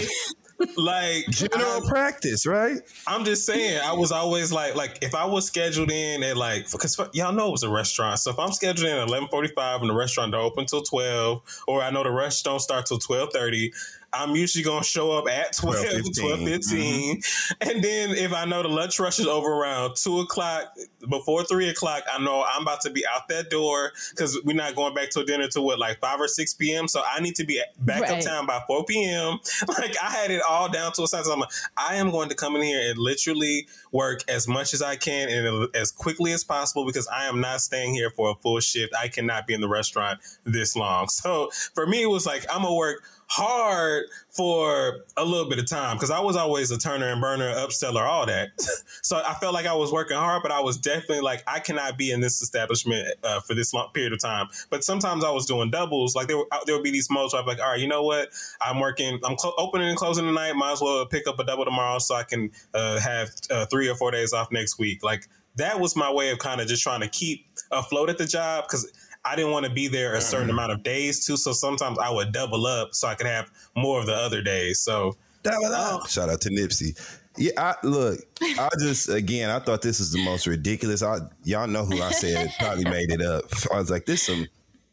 Like 0.78 1.28
General 1.30 1.86
I- 1.86 1.90
practice, 1.90 2.46
right? 2.46 2.78
I'm 3.08 3.26
just 3.26 3.46
saying, 3.46 3.80
I 3.84 3.94
was 3.94 4.12
always 4.12 4.52
like, 4.52 4.76
like 4.76 5.00
if 5.02 5.16
I 5.16 5.26
was 5.26 5.46
scheduled 5.46 5.92
in 5.92 6.24
at 6.24 6.38
like, 6.38 6.70
because 6.72 7.00
y'all 7.14 7.34
know 7.34 7.50
it 7.50 7.52
was 7.52 7.64
a 7.64 7.70
restaurant. 7.70 8.20
So 8.20 8.32
if 8.32 8.40
I'm 8.40 8.52
scheduled 8.52 8.88
in 8.88 8.98
at 8.98 9.08
11:45 9.08 9.82
and 9.82 9.90
the 9.90 9.94
restaurant 9.94 10.32
don't 10.32 10.44
open 10.44 10.66
till 10.66 10.82
12, 10.82 11.42
or 11.68 11.82
I 11.82 11.90
know 11.90 12.04
the 12.04 12.12
rest 12.12 12.44
don't 12.46 12.60
start 12.60 12.86
till 12.86 13.00
12:30. 13.00 13.72
I'm 14.14 14.36
usually 14.36 14.64
gonna 14.64 14.84
show 14.84 15.12
up 15.12 15.28
at 15.30 15.56
12, 15.56 15.76
12:15. 15.86 16.20
12, 16.20 16.40
15. 16.40 17.18
Mm-hmm. 17.22 17.70
And 17.70 17.84
then 17.84 18.10
if 18.12 18.34
I 18.34 18.46
know 18.46 18.62
the 18.62 18.70
lunch 18.70 19.00
rush 19.00 19.20
is 19.20 19.28
over 19.28 19.50
around 19.52 19.96
two 19.96 20.20
o'clock, 20.20 20.74
before 21.10 21.44
three 21.44 21.70
o'clock, 21.70 22.04
I 22.12 22.24
know 22.24 22.44
I'm 22.48 22.62
about 22.62 22.82
to 22.82 22.90
be 22.90 23.04
out 23.08 23.28
that 23.30 23.50
door 23.50 23.92
because 24.12 24.40
we're 24.44 24.56
not 24.56 24.76
going 24.76 24.94
back 24.94 25.10
to 25.12 25.24
dinner 25.26 25.48
till 25.48 25.66
what, 25.66 25.80
like 25.80 26.00
5 26.00 26.22
or 26.22 26.28
6 26.28 26.54
p.m. 26.56 26.88
So 26.88 27.02
I 27.06 27.20
need 27.20 27.36
to 27.36 27.46
be 27.46 27.62
back 27.80 28.02
Right. 28.04 28.12
uptown 28.12 28.46
by 28.46 28.62
4 28.68 28.86
p.m. 28.86 29.40
Like 29.68 29.96
I 30.02 30.10
had 30.12 30.32
it 30.32 30.42
all 30.48 30.70
down 30.70 30.92
to 30.94 31.04
a 31.04 31.08
science. 31.08 31.28
I'm 31.28 31.40
like, 31.40 31.50
I 31.78 31.96
am 31.96 32.12
going 32.12 32.30
to 32.30 32.36
come 32.36 32.56
in 32.56 32.62
here 32.64 32.90
and 32.90 32.98
literally 32.98 33.68
work 33.92 34.22
as 34.30 34.48
much 34.48 34.74
as 34.74 34.82
I 34.82 34.96
can 34.96 35.30
and 35.30 35.76
as 35.76 35.92
quickly 35.92 36.32
as 36.32 36.44
possible 36.44 36.86
because 36.86 37.08
I 37.08 37.26
am 37.26 37.42
not 37.42 37.62
staying 37.62 37.94
here 37.94 38.10
for 38.12 38.32
a 38.32 38.36
full 38.36 38.60
shift. 38.60 38.94
I 38.96 39.08
cannot 39.08 39.48
be 39.48 39.54
in 39.54 39.62
the 39.62 39.68
restaurant 39.70 40.20
this 40.46 40.76
long. 40.76 41.08
So 41.24 41.50
for 41.74 41.86
me, 41.88 42.04
it 42.04 42.08
was 42.08 42.26
like 42.26 42.46
I'm 42.52 42.64
gonna 42.64 42.76
work 42.76 43.04
hard 43.36 44.06
for 44.30 45.06
a 45.18 45.26
little 45.26 45.50
bit 45.50 45.58
of 45.58 45.68
time 45.68 45.96
because 45.96 46.12
I 46.12 46.20
was 46.20 46.36
always 46.36 46.70
a 46.70 46.78
turner 46.78 47.08
and 47.08 47.20
burner, 47.20 47.52
upseller, 47.56 48.08
all 48.08 48.28
that. 48.28 48.50
so 49.02 49.22
I 49.26 49.34
felt 49.36 49.56
like 49.56 49.66
I 49.66 49.74
was 49.74 49.92
working 49.92 50.18
hard, 50.18 50.44
but 50.44 50.52
I 50.52 50.60
was 50.60 50.78
definitely 50.78 51.22
like, 51.22 51.44
I 51.48 51.60
cannot 51.60 51.98
be 51.98 52.12
in 52.12 52.22
this 52.22 52.42
establishment 52.44 53.08
uh, 53.24 53.40
for 53.40 53.56
this 53.56 53.74
long 53.74 53.90
period 53.94 54.14
of 54.14 54.20
time. 54.20 54.48
But 54.70 54.84
sometimes 54.84 55.24
I 55.24 55.32
was 55.32 55.48
doing 55.48 55.72
doubles. 55.72 56.16
Like 56.16 56.28
there, 56.28 56.38
were, 56.38 56.48
there 56.68 56.76
would 56.76 56.84
be 56.84 56.92
these 56.92 57.10
modes 57.10 57.34
where 57.34 57.42
I'm 57.42 57.48
like, 57.48 57.60
all 57.60 57.72
right, 57.72 57.80
you 57.80 57.88
know 57.88 58.04
what? 58.04 58.30
I'm 58.62 58.80
working, 58.80 59.20
I'm 59.24 59.36
clo- 59.36 59.54
opening 59.58 59.90
and 59.90 59.98
closing 59.98 60.26
tonight. 60.26 60.54
Might 60.54 60.74
as 60.74 60.82
well 60.82 61.06
pick 61.08 61.28
up 61.28 61.40
a 61.40 61.44
double 61.44 61.66
tomorrow 61.66 61.98
so 61.98 62.14
I 62.14 62.24
can 62.24 62.52
uh, 62.76 63.00
have 63.00 63.32
uh, 63.50 63.66
three 63.66 63.90
or 63.90 63.96
four 63.96 64.12
days 64.12 64.32
off 64.34 64.52
next 64.52 64.78
week. 64.78 65.04
Like 65.04 65.28
that 65.56 65.80
was 65.80 65.96
my 65.96 66.12
way 66.12 66.30
of 66.30 66.40
kind 66.40 66.62
of 66.62 66.68
just 66.68 66.84
trying 66.84 67.02
to 67.02 67.08
keep 67.08 67.48
afloat 67.72 68.10
at 68.10 68.18
the 68.18 68.26
job 68.26 68.66
because 68.68 68.92
I 69.26 69.36
didn't 69.36 69.52
want 69.52 69.66
to 69.66 69.72
be 69.72 69.88
there 69.88 70.16
a 70.16 70.22
certain 70.22 70.48
mm-hmm. 70.48 70.58
amount 70.58 70.72
of 70.74 70.84
days 70.84 71.26
too. 71.26 71.38
So 71.38 71.54
sometimes 71.54 71.98
I 72.00 72.10
would 72.10 72.32
double 72.32 72.66
up 72.66 72.94
so 72.94 73.08
I 73.08 73.16
could 73.16 73.28
have 73.28 73.50
more 73.76 74.00
of 74.00 74.06
the 74.06 74.14
other 74.14 74.42
days. 74.42 74.80
So 74.80 75.16
double 75.44 75.68
oh. 75.68 76.00
up. 76.02 76.10
Shout 76.10 76.30
out 76.30 76.42
to 76.42 76.50
Nipsey. 76.50 76.98
Yeah, 77.36 77.52
I, 77.58 77.76
look, 77.84 78.20
I 78.42 78.70
just 78.80 79.10
again, 79.10 79.50
I 79.50 79.60
thought 79.60 79.82
this 79.82 80.00
was 80.00 80.12
the 80.12 80.24
most 80.24 80.46
ridiculous. 80.46 81.02
I, 81.02 81.20
y'all 81.44 81.68
know 81.68 81.84
who 81.84 82.00
I 82.02 82.12
said 82.12 82.54
probably 82.60 82.84
made 82.84 83.12
it 83.12 83.22
up. 83.22 83.46
I 83.72 83.78
was 83.78 83.90
like, 83.90 84.06
this 84.06 84.24
some 84.24 84.48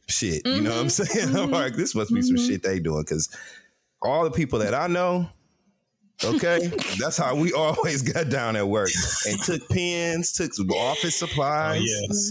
shit. 0.07 0.47
You 0.47 0.63
know 0.63 0.71
what 0.71 0.79
I'm 0.79 0.87
mm-hmm. 0.87 1.05
saying? 1.05 1.29
I'm 1.37 1.45
mm-hmm. 1.45 1.53
like, 1.53 1.75
this 1.75 1.95
must 1.95 2.15
be 2.15 2.23
some 2.23 2.39
shit 2.39 2.63
they 2.63 2.79
doing 2.79 3.03
because 3.03 3.29
all 4.03 4.25
the 4.25 4.31
people 4.31 4.59
that 4.61 4.75
I 4.75 4.87
know. 4.87 5.29
Okay, 6.23 6.71
that's 6.99 7.17
how 7.17 7.35
we 7.35 7.51
always 7.57 8.03
got 8.03 8.29
down 8.29 8.55
at 8.55 8.69
work 8.69 8.91
and 9.27 9.41
took 9.41 9.67
pens, 9.71 10.33
took 10.33 10.51
office 10.71 11.23
oh, 11.23 11.27
supplies, 11.27 11.83
yes. 11.83 12.31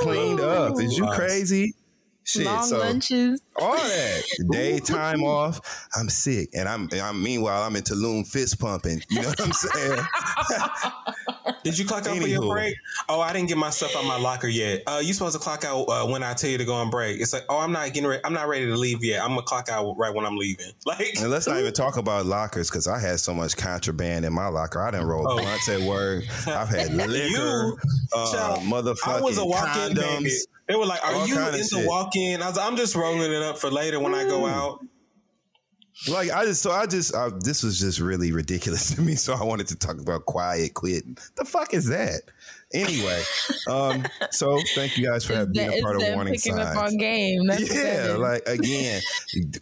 Cleaned 0.00 0.40
up. 0.40 0.80
Is 0.80 0.96
you 0.98 1.06
crazy? 1.08 1.74
Shit, 2.30 2.44
long 2.46 2.64
so 2.64 2.78
lunches. 2.78 3.40
all 3.56 3.74
that 3.74 4.22
daytime 4.50 5.22
off. 5.22 5.88
I'm 5.96 6.08
sick, 6.08 6.50
and 6.54 6.68
I'm, 6.68 6.88
I'm 7.02 7.22
meanwhile 7.22 7.62
I'm 7.62 7.74
in 7.76 7.82
Tulum 7.82 8.26
fist 8.26 8.58
pumping. 8.60 9.02
You 9.10 9.22
know 9.22 9.28
what 9.28 9.40
I'm 9.40 9.52
saying? 9.52 10.00
Did 11.64 11.78
you 11.78 11.84
clock 11.84 12.06
out 12.06 12.16
for 12.16 12.26
your 12.26 12.48
break? 12.52 12.74
Oh, 13.08 13.20
I 13.20 13.32
didn't 13.32 13.48
get 13.48 13.58
my 13.58 13.70
stuff 13.70 13.94
out 13.96 14.04
my 14.04 14.16
locker 14.18 14.46
yet. 14.48 14.82
Uh, 14.86 15.00
you 15.02 15.12
supposed 15.12 15.34
to 15.36 15.40
clock 15.42 15.64
out 15.64 15.82
uh, 15.88 16.06
when 16.06 16.22
I 16.22 16.32
tell 16.32 16.48
you 16.48 16.56
to 16.58 16.64
go 16.64 16.74
on 16.74 16.88
break. 16.90 17.20
It's 17.20 17.32
like, 17.32 17.42
oh, 17.48 17.58
I'm 17.58 17.72
not 17.72 17.92
getting 17.92 18.08
ready. 18.08 18.22
I'm 18.24 18.32
not 18.32 18.48
ready 18.48 18.66
to 18.66 18.76
leave 18.76 19.04
yet. 19.04 19.22
I'm 19.22 19.30
gonna 19.30 19.42
clock 19.42 19.68
out 19.68 19.94
right 19.98 20.14
when 20.14 20.24
I'm 20.24 20.36
leaving. 20.36 20.66
Like, 20.86 21.14
And 21.20 21.30
let's 21.30 21.46
not 21.46 21.58
even 21.58 21.72
talk 21.72 21.96
about 21.98 22.26
lockers 22.26 22.68
because 22.70 22.88
I 22.88 22.98
had 22.98 23.20
so 23.20 23.32
much 23.34 23.56
contraband 23.56 24.24
in 24.24 24.32
my 24.32 24.48
locker. 24.48 24.80
I 24.82 24.90
didn't 24.90 25.06
roll 25.06 25.26
Oh. 25.30 25.36
blunts 25.38 25.68
at 25.68 25.80
work. 25.82 26.24
I've 26.48 26.68
had 26.68 26.92
liquor, 26.94 27.12
You, 27.12 27.78
uh, 28.14 28.32
child, 28.32 28.60
motherfucking 28.60 29.18
I 29.18 29.20
was 29.20 29.38
a 29.38 29.44
walk-in 29.44 29.94
condoms. 29.94 30.18
baby. 30.22 30.30
They 30.70 30.76
were 30.76 30.86
like, 30.86 31.04
"Are 31.04 31.14
all 31.14 31.26
you 31.26 31.36
into 31.48 31.64
shit. 31.64 31.88
walk-in?" 31.88 32.40
I 32.40 32.48
was, 32.48 32.56
I'm 32.56 32.76
just 32.76 32.94
rolling 32.94 33.32
it 33.32 33.42
up 33.42 33.58
for 33.58 33.70
later 33.70 33.98
when 33.98 34.14
I 34.14 34.24
go 34.24 34.46
out. 34.46 34.78
Like 36.08 36.30
I 36.30 36.44
just, 36.44 36.62
so 36.62 36.70
I 36.70 36.86
just, 36.86 37.14
I, 37.14 37.28
this 37.40 37.64
was 37.64 37.80
just 37.80 37.98
really 37.98 38.30
ridiculous 38.30 38.90
to 38.94 39.02
me. 39.02 39.16
So 39.16 39.34
I 39.34 39.42
wanted 39.42 39.66
to 39.68 39.76
talk 39.76 39.98
about 39.98 40.26
quiet 40.26 40.74
quit. 40.74 41.04
The 41.34 41.44
fuck 41.44 41.74
is 41.74 41.86
that? 41.88 42.22
Anyway, 42.72 43.20
um, 43.68 44.06
so 44.30 44.56
thank 44.76 44.96
you 44.96 45.04
guys 45.04 45.24
for 45.24 45.32
It's 45.42 45.50
being 45.50 45.76
a 45.76 45.82
part 45.82 45.96
of 45.96 46.02
Warning 46.14 46.34
picking 46.34 46.54
Signs. 46.54 46.76
up 46.76 46.84
on 46.84 46.96
game. 46.98 47.48
That's 47.48 47.74
yeah, 47.74 48.14
like 48.16 48.46
again, 48.46 49.02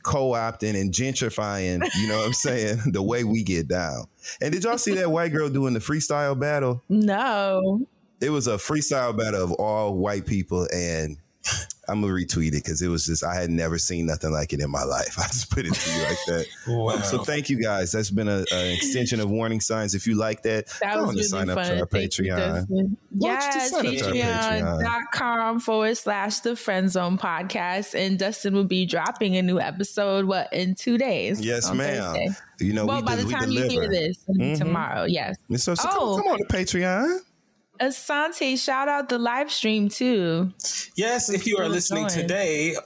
co-opting 0.02 0.78
and 0.78 0.93
gentrifying. 0.93 1.80
You 1.97 2.09
know 2.09 2.18
what 2.18 2.26
I'm 2.26 2.32
saying? 2.35 2.80
The 2.93 3.02
way 3.02 3.24
we 3.24 3.43
get 3.43 3.66
down. 3.66 4.05
And 4.43 4.52
did 4.52 4.64
y'all 4.64 4.76
see 4.76 4.94
that 4.97 5.10
white 5.10 5.32
girl 5.32 5.48
doing 5.48 5.72
the 5.72 5.80
freestyle 5.80 6.39
battle? 6.39 6.82
no. 6.90 7.86
It 8.20 8.31
was 8.31 8.47
a 8.47 8.55
freestyle 8.57 9.16
battle 9.16 9.43
of 9.45 9.53
all 9.53 9.95
white 9.97 10.27
people, 10.27 10.66
and 10.73 11.16
I'm 11.90 12.03
gonna 12.03 12.12
retweet 12.12 12.49
it 12.49 12.62
because 12.65 12.82
it 12.82 12.89
was 12.89 13.07
just 13.07 13.24
I 13.24 13.35
had 13.35 13.49
never 13.49 13.78
seen 13.78 14.05
nothing 14.05 14.31
like 14.31 14.53
it 14.53 14.61
in 14.61 14.70
my 14.70 14.82
life. 14.85 15.15
I 15.19 15.23
just 15.28 15.51
put 15.51 15.65
it 15.65 15.73
to 15.73 15.90
you 15.97 16.03
like 16.03 16.19
that. 16.27 16.47
Wow. 16.66 16.99
So 17.01 17.24
thank 17.24 17.49
you 17.49 17.62
guys. 17.62 17.93
That's 17.93 18.11
been 18.11 18.28
an 18.28 18.45
extension 18.51 19.20
of 19.20 19.31
Warning 19.31 19.61
Signs. 19.61 19.95
If 19.95 20.07
you 20.07 20.15
like 20.16 20.43
that, 20.43 20.66
That 20.82 20.97
go 20.97 21.01
was 21.01 21.09
on 21.09 21.15
really 21.15 21.20
and 21.20 21.28
sign 21.31 21.49
up 21.51 21.57
to 21.66 21.81
our 21.81 21.86
Thank 21.86 22.12
Patreon. 22.12 22.36
Dustin. 22.36 22.97
Why 23.11 23.31
don't 23.31 23.45
you 23.47 23.53
just 23.53 23.55
Yes, 23.55 23.70
sign 23.70 23.86
up 23.86 23.93
to 23.95 24.05
our 24.05 24.12
Patreon? 24.12 24.82
patreon.com 24.82 25.61
forward 25.61 25.97
slash 25.97 26.40
the 26.40 26.57
friend 26.57 26.90
zone 26.90 27.16
podcast. 27.16 27.95
And 27.99 28.19
Dustin 28.19 28.53
will 28.53 28.65
be 28.65 28.85
dropping 28.85 29.36
a 29.39 29.43
new 29.43 29.59
episode, 29.59 30.27
what, 30.27 30.53
in 30.53 30.74
two 30.74 30.99
days? 30.99 31.40
Yes, 31.40 31.73
ma'am. 31.73 32.03
Thursday. 32.15 32.28
You 32.61 32.73
know, 32.74 32.85
well, 32.85 32.97
we, 33.01 33.03
by 33.07 33.16
de- 33.16 33.24
the 33.24 33.31
time 33.32 33.49
deliver. 33.49 33.73
you 33.73 33.81
hear 33.81 33.89
this, 33.89 34.19
it'll 34.28 34.35
be 34.39 34.45
Mhm. 34.55 34.59
tomorrow. 34.59 35.05
Yes. 35.05 35.36
So, 35.57 35.74
so 35.74 35.89
Oh. 35.90 36.16
come, 36.16 36.24
come 36.24 36.32
on 36.32 36.39
to 36.39 36.45
Patreon. 36.45 37.20
Asante, 37.80 38.59
shout 38.59 38.88
out 38.88 39.09
the 39.09 39.18
live 39.18 39.50
stream 39.50 39.88
too. 39.88 40.52
Yes, 40.96 41.30
if 41.30 41.46
you 41.46 41.59
are 41.59 41.68
listening 41.68 42.06
going. 42.09 42.20
today 42.20 42.76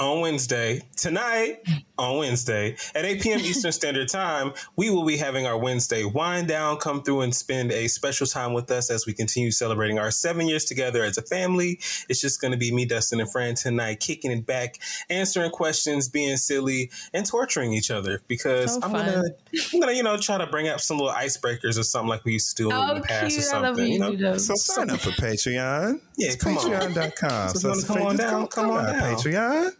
on 0.00 0.20
Wednesday, 0.20 0.80
tonight 0.96 1.58
on 1.98 2.18
Wednesday 2.18 2.76
at 2.94 3.04
8 3.04 3.20
p.m. 3.20 3.40
Eastern 3.40 3.72
Standard 3.72 4.08
Time, 4.08 4.52
we 4.76 4.90
will 4.90 5.04
be 5.04 5.16
having 5.16 5.46
our 5.46 5.58
Wednesday 5.58 6.04
wind 6.04 6.46
down. 6.46 6.76
Come 6.76 7.02
through 7.02 7.22
and 7.22 7.34
spend 7.34 7.72
a 7.72 7.88
special 7.88 8.26
time 8.26 8.52
with 8.52 8.70
us 8.70 8.90
as 8.90 9.06
we 9.06 9.12
continue 9.12 9.50
celebrating 9.50 9.98
our 9.98 10.12
seven 10.12 10.46
years 10.46 10.64
together 10.64 11.02
as 11.02 11.18
a 11.18 11.22
family. 11.22 11.80
It's 12.08 12.20
just 12.20 12.40
going 12.40 12.52
to 12.52 12.56
be 12.56 12.72
me, 12.72 12.84
Dustin, 12.84 13.18
and 13.20 13.30
Fran 13.30 13.56
tonight, 13.56 13.98
kicking 13.98 14.30
it 14.30 14.46
back, 14.46 14.76
answering 15.10 15.50
questions, 15.50 16.08
being 16.08 16.36
silly, 16.36 16.90
and 17.12 17.26
torturing 17.26 17.72
each 17.72 17.90
other 17.90 18.22
because 18.28 18.74
So 18.74 18.80
I'm 18.82 18.92
fun. 18.92 19.06
gonna, 19.06 19.28
I'm 19.74 19.80
gonna, 19.80 19.92
you 19.92 20.02
know, 20.04 20.16
try 20.16 20.38
to 20.38 20.46
bring 20.46 20.68
up 20.68 20.80
some 20.80 20.98
little 20.98 21.12
icebreakers 21.12 21.76
or 21.78 21.82
something 21.82 22.08
like 22.08 22.24
we 22.24 22.34
used 22.34 22.56
to 22.56 22.62
do 22.62 22.70
in 22.70 22.76
Oh, 22.76 22.94
the 22.94 23.00
past 23.00 23.26
cute. 23.34 23.40
or 23.40 23.42
something. 23.42 23.86
You 23.92 24.10
you 24.12 24.16
know. 24.18 24.36
So 24.38 24.54
sign 24.54 24.90
up 24.90 25.00
for 25.00 25.10
Patreon. 25.10 26.00
Yeah, 26.16 26.28
It's 26.32 26.36
come 26.42 26.56
on. 26.56 26.64
Patreon.com. 26.70 27.48
So 27.48 27.58
So 27.58 27.68
come 27.68 27.78
it's 27.78 27.90
on 28.06 28.16
just 28.16 28.18
down, 28.18 28.46
come 28.46 28.70
on 28.70 28.84
down. 28.84 29.16
Patreon. 29.16 29.70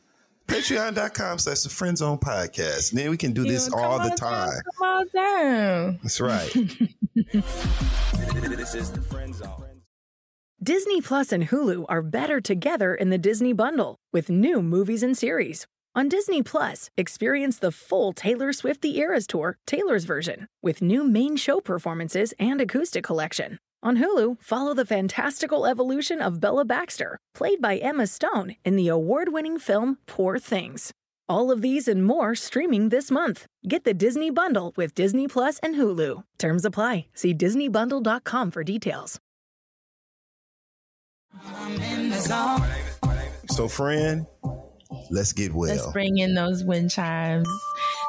Patreon.com 0.48 1.38
slash 1.38 1.60
the 1.60 1.68
Friend 1.68 1.96
Zone 1.96 2.18
Podcast. 2.18 2.90
And 2.90 2.98
then 2.98 3.10
we 3.10 3.16
can 3.16 3.32
do 3.32 3.44
this 3.44 3.70
all 3.72 3.98
the 3.98 4.04
on 4.04 4.08
down, 4.08 4.16
time. 4.16 4.62
Come 4.78 4.88
on 4.88 5.06
down. 5.14 6.00
That's 6.02 6.20
right. 6.20 6.52
This 7.14 8.74
is 8.74 8.90
the 8.92 9.00
friend 9.00 9.34
zone. 9.34 9.64
Disney 10.62 11.00
Plus 11.00 11.32
and 11.32 11.48
Hulu 11.48 11.86
are 11.88 12.02
better 12.02 12.40
together 12.40 12.94
in 12.94 13.10
the 13.10 13.18
Disney 13.18 13.52
bundle 13.52 13.96
with 14.12 14.28
new 14.28 14.62
movies 14.62 15.02
and 15.02 15.16
series. 15.16 15.66
On 15.94 16.08
Disney 16.08 16.42
Plus, 16.42 16.90
experience 16.96 17.58
the 17.58 17.72
full 17.72 18.12
Taylor 18.12 18.52
Swift 18.52 18.82
The 18.82 18.98
Eras 18.98 19.26
Tour, 19.26 19.56
Taylor's 19.66 20.04
version, 20.04 20.46
with 20.62 20.82
new 20.82 21.04
main 21.04 21.36
show 21.36 21.60
performances 21.60 22.34
and 22.38 22.60
acoustic 22.60 23.04
collection. 23.04 23.58
On 23.80 23.96
Hulu, 23.96 24.42
follow 24.42 24.74
the 24.74 24.84
fantastical 24.84 25.64
evolution 25.64 26.20
of 26.20 26.40
Bella 26.40 26.64
Baxter, 26.64 27.16
played 27.32 27.60
by 27.60 27.76
Emma 27.76 28.08
Stone 28.08 28.56
in 28.64 28.74
the 28.74 28.88
award 28.88 29.32
winning 29.32 29.56
film 29.58 29.98
Poor 30.06 30.38
Things. 30.38 30.90
All 31.28 31.52
of 31.52 31.62
these 31.62 31.86
and 31.86 32.04
more 32.04 32.34
streaming 32.34 32.88
this 32.88 33.08
month. 33.10 33.46
Get 33.68 33.84
the 33.84 33.94
Disney 33.94 34.30
Bundle 34.30 34.72
with 34.76 34.94
Disney 34.94 35.28
Plus 35.28 35.60
and 35.60 35.76
Hulu. 35.76 36.24
Terms 36.38 36.64
apply. 36.64 37.06
See 37.14 37.32
DisneyBundle.com 37.34 38.50
for 38.50 38.64
details. 38.64 39.20
I'm 41.44 41.80
in 41.80 42.08
the 42.08 42.18
zone. 42.18 42.62
So, 43.50 43.68
friend, 43.68 44.26
let's 45.10 45.32
get 45.32 45.54
well. 45.54 45.70
Let's 45.70 45.86
bring 45.92 46.18
in 46.18 46.34
those 46.34 46.64
wind 46.64 46.90
chimes. 46.90 47.48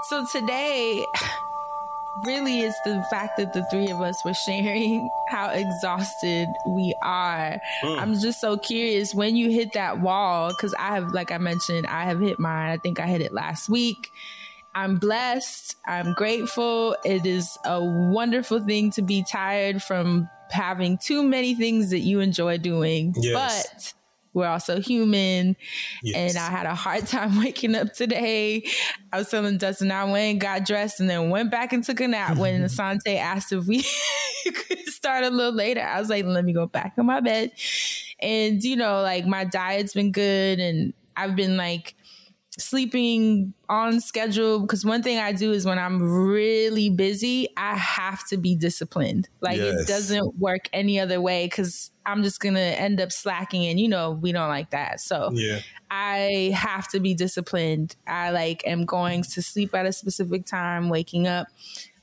So 0.10 0.26
today, 0.32 1.06
really, 2.26 2.62
it's 2.62 2.80
the 2.86 3.06
fact 3.10 3.38
that 3.38 3.54
the 3.54 3.64
three 3.66 3.90
of 3.90 4.02
us 4.02 4.24
were 4.26 4.34
sharing 4.34 5.10
how 5.28 5.50
exhausted 5.50 6.48
we 6.68 6.94
are. 7.04 7.60
Hmm. 7.82 8.00
I'm 8.00 8.20
just 8.20 8.41
so 8.41 8.58
curious 8.58 9.14
when 9.14 9.36
you 9.36 9.50
hit 9.50 9.74
that 9.74 10.02
wall, 10.02 10.50
because 10.50 10.74
I 10.76 10.96
have, 10.96 11.12
like 11.12 11.32
I 11.32 11.38
mentioned, 11.38 11.88
I 11.88 12.04
have 12.04 12.20
hit 12.20 12.40
mine. 12.40 12.72
I 12.72 12.78
think 12.78 13.00
I 13.00 13.08
hit 13.08 13.22
it 13.22 13.34
last 13.34 13.70
week. 13.70 14.12
I'm 14.76 14.98
blessed. 14.98 15.76
I'm 15.88 16.14
grateful. 16.14 16.96
It 17.04 17.26
is 17.26 17.58
a 17.66 17.84
wonderful 17.84 18.60
thing 18.60 18.91
to 18.91 19.02
be 19.02 19.24
tired 19.24 19.82
from 19.82 20.30
having 20.52 20.98
too 20.98 21.24
many 21.24 21.56
things 21.56 21.90
that 21.90 22.00
you 22.00 22.20
enjoy 22.20 22.58
doing. 22.58 23.14
Yes. 23.18 23.68
But 23.74 23.94
we're 24.34 24.47
also 24.47 24.80
human. 24.80 25.56
Yes. 26.03 26.35
And 26.35 26.43
I 26.43 26.49
had 26.49 26.65
a 26.65 26.76
hard 26.76 27.07
time 27.07 27.39
waking 27.43 27.76
up 27.76 27.93
today. 27.93 28.64
I 29.11 29.18
was 29.18 29.30
telling 29.30 29.57
Dustin 29.57 29.91
I 29.91 30.06
went 30.06 30.31
and 30.31 30.41
got 30.41 30.65
dressed 30.65 30.99
and 30.99 31.10
then 31.10 31.30
went 31.30 31.51
back 31.51 31.73
and 31.73 31.84
took 31.84 31.99
a 31.99 32.07
nap 32.07 32.38
when 32.38 32.61
mm-hmm. 32.61 32.65
Asante 32.65 33.18
asked 33.18 33.51
if 33.51 33.65
we 33.65 33.84
could 34.51 34.88
start 34.88 35.23
a 35.23 35.30
little 35.30 35.53
later. 35.53 35.81
I 35.81 35.99
was 35.99 36.10
like, 36.10 36.26
let 36.26 36.45
me 36.45 36.53
go 36.53 36.68
back 36.68 36.93
in 36.97 37.06
my 37.06 37.19
bed. 37.19 37.51
And, 38.22 38.64
you 38.64 38.76
know, 38.76 39.01
like 39.01 39.26
my 39.26 39.45
diet's 39.45 39.93
been 39.93 40.11
good 40.11 40.60
and 40.60 40.93
I've 41.15 41.35
been 41.35 41.57
like 41.57 41.95
sleeping 42.57 43.53
on 43.69 44.01
schedule 44.01 44.60
because 44.60 44.85
one 44.85 45.01
thing 45.01 45.18
I 45.18 45.31
do 45.31 45.51
is 45.51 45.65
when 45.65 45.80
I'm 45.80 46.01
really 46.01 46.89
busy, 46.89 47.47
I 47.57 47.76
have 47.76 48.27
to 48.27 48.38
be 48.38 48.56
disciplined. 48.56 49.30
Like 49.41 49.57
Yes. 49.57 49.81
it 49.81 49.88
doesn't 49.88 50.38
work 50.38 50.69
any 50.73 50.99
other 50.99 51.22
way 51.22 51.45
because 51.45 51.91
I'm 52.10 52.23
just 52.23 52.40
gonna 52.40 52.60
end 52.60 52.99
up 52.99 53.11
slacking, 53.11 53.65
and 53.65 53.80
you 53.80 53.88
know 53.88 54.11
we 54.11 54.31
don't 54.31 54.49
like 54.49 54.72
that. 54.72 54.99
So 54.99 55.30
Yeah. 55.34 55.60
I 55.91 56.52
have 56.56 56.88
to 56.90 56.99
be 56.99 57.14
disciplined. 57.14 57.95
I 58.07 58.31
like 58.31 58.65
am 58.65 58.86
going 58.86 59.23
to 59.23 59.41
sleep 59.41 59.73
at 59.73 59.86
a 59.86 59.91
specific 59.91 60.45
time, 60.45 60.90
waking 60.90 61.27
up, 61.27 61.48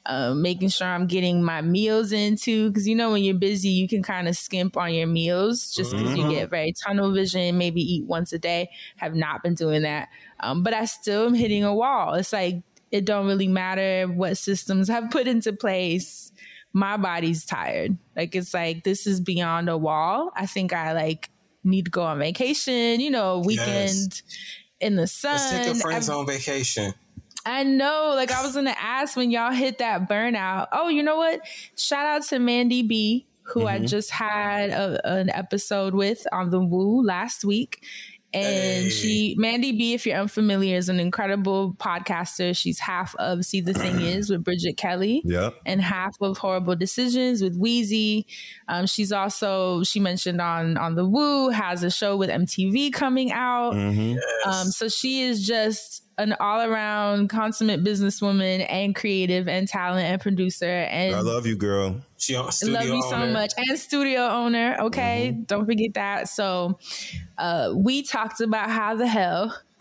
um, 0.07 0.43
making 0.43 0.71
sure 0.71 0.87
I'm 0.89 1.07
getting 1.07 1.43
my 1.43 1.63
meals 1.63 2.13
into. 2.13 2.69
Because 2.69 2.89
you 2.89 2.95
know 2.95 3.13
when 3.13 3.23
you're 3.23 3.35
busy, 3.35 3.69
you 3.69 3.89
can 3.89 4.03
kind 4.03 4.29
of 4.29 4.37
skimp 4.37 4.77
on 4.77 4.93
your 4.93 5.07
meals 5.07 5.73
just 5.73 5.93
because 5.93 6.17
you 6.17 6.29
get 6.31 6.51
very 6.51 6.73
tunnel 6.73 7.13
vision. 7.13 7.59
Maybe 7.59 7.81
eat 7.81 8.05
once 8.07 8.33
a 8.33 8.39
day. 8.39 8.71
Have 8.97 9.15
not 9.15 9.43
been 9.43 9.55
doing 9.55 9.83
that, 9.83 10.09
um, 10.41 10.63
but 10.63 10.75
I 10.75 10.85
still 10.87 11.27
am 11.27 11.35
hitting 11.35 11.65
a 11.65 11.75
wall. 11.75 12.15
It's 12.15 12.33
like 12.33 12.63
it 12.91 13.05
don't 13.05 13.27
really 13.27 13.49
matter 13.49 14.07
what 14.07 14.39
systems 14.39 14.89
have 14.89 15.11
put 15.11 15.27
into 15.27 15.53
place. 15.53 16.33
My 16.77 16.99
body's 16.99 17.47
tired. 17.47 17.97
Like 18.15 18.35
it's 18.35 18.53
like 18.53 18.85
this 18.85 19.07
is 19.07 19.19
beyond 19.19 19.71
a 19.71 19.79
wall. 19.79 20.31
I 20.37 20.45
think 20.45 20.75
I 20.75 20.93
like 20.93 21.31
need 21.65 21.87
to 21.87 21.91
go 21.91 22.03
on 22.03 22.19
vacation. 22.19 23.01
You 23.01 23.11
know, 23.11 23.39
weekend 23.39 24.21
in 24.79 24.97
the 24.97 25.07
sun. 25.07 25.37
Let's 25.37 25.51
take 25.51 25.69
a 25.69 25.75
friends 25.77 26.11
I've- 26.11 26.19
on 26.19 26.27
vacation. 26.27 26.93
I 27.47 27.63
know. 27.63 28.13
Like 28.15 28.31
I 28.31 28.43
was 28.45 28.55
gonna 28.57 28.77
ask 28.77 29.17
when 29.17 29.31
y'all 29.31 29.53
hit 29.53 29.79
that 29.79 30.07
burnout. 30.07 30.67
Oh, 30.71 30.89
you 30.89 31.03
know 31.03 31.17
what? 31.17 31.41
Shout 31.79 32.05
out 32.05 32.25
to 32.29 32.37
Mandii 32.37 32.87
B, 32.87 33.27
who 33.45 33.67
I 33.67 33.77
mm-hmm. 33.77 33.87
just 33.87 34.11
had 34.11 34.69
a, 34.69 35.01
an 35.09 35.31
episode 35.31 35.95
with 35.95 36.27
on 36.31 36.51
the 36.51 36.61
Woo 36.61 37.03
last 37.03 37.43
week. 37.43 37.83
And 38.37 38.85
Hey. 38.85 38.89
she, 38.91 39.37
Mandii 39.39 39.79
B, 39.79 39.95
if 39.95 40.05
you're 40.07 40.19
unfamiliar, 40.19 40.77
is 40.77 40.89
an 40.89 41.01
incredible 41.01 41.75
podcaster. 41.79 42.57
She's 42.57 42.79
half 42.79 43.15
of 43.17 43.45
See 43.45 43.61
the 43.63 43.73
Thing 43.73 44.01
Is 44.03 44.29
with 44.31 44.45
Bridget 44.45 44.77
Kelly 44.77 45.23
Yep. 45.25 45.55
and 45.65 45.81
half 45.81 46.15
of 46.21 46.37
Horrible 46.39 46.77
Decisions 46.77 47.41
with 47.43 47.59
Weezy. 47.61 48.25
Um, 48.69 48.87
she's 48.87 49.11
also 49.13 49.83
she 49.85 50.01
mentioned 50.01 50.41
on 50.41 50.77
on 50.77 50.95
the 50.97 51.07
Woo 51.09 51.49
has 51.49 51.83
a 51.83 51.91
show 51.91 52.17
with 52.17 52.29
MTV 52.31 52.93
coming 52.93 53.33
out. 53.33 53.73
hmm 53.73 54.15
Um, 54.47 54.67
so 54.71 54.89
she 54.89 55.23
is 55.23 55.47
just 55.47 56.03
an 56.19 56.35
all 56.41 56.63
around 56.63 57.29
consummate 57.29 57.85
businesswoman 57.85 58.67
and 58.71 58.95
creative 58.95 59.49
and 59.49 59.69
talent 59.69 60.07
and 60.07 60.21
producer 60.21 60.65
and 60.67 61.15
I 61.15 61.21
love 61.21 61.47
you, 61.47 61.57
girl. 61.57 62.01
She 62.17 62.35
on 62.35 62.51
studio 62.53 62.75
love 62.75 62.87
you 62.87 63.03
so 63.03 63.17
owner. 63.17 63.33
much 63.33 63.53
and 63.57 63.79
studio 63.79 64.23
owner. 64.23 64.77
Okay, 64.81 65.37
don't 65.47 65.67
forget 65.67 65.95
that. 65.95 66.29
So 66.29 66.79
uh, 67.37 67.73
we 67.75 68.03
talked 68.03 68.41
about 68.41 68.71
how 68.71 68.97
the 68.97 69.07
hell 69.07 69.57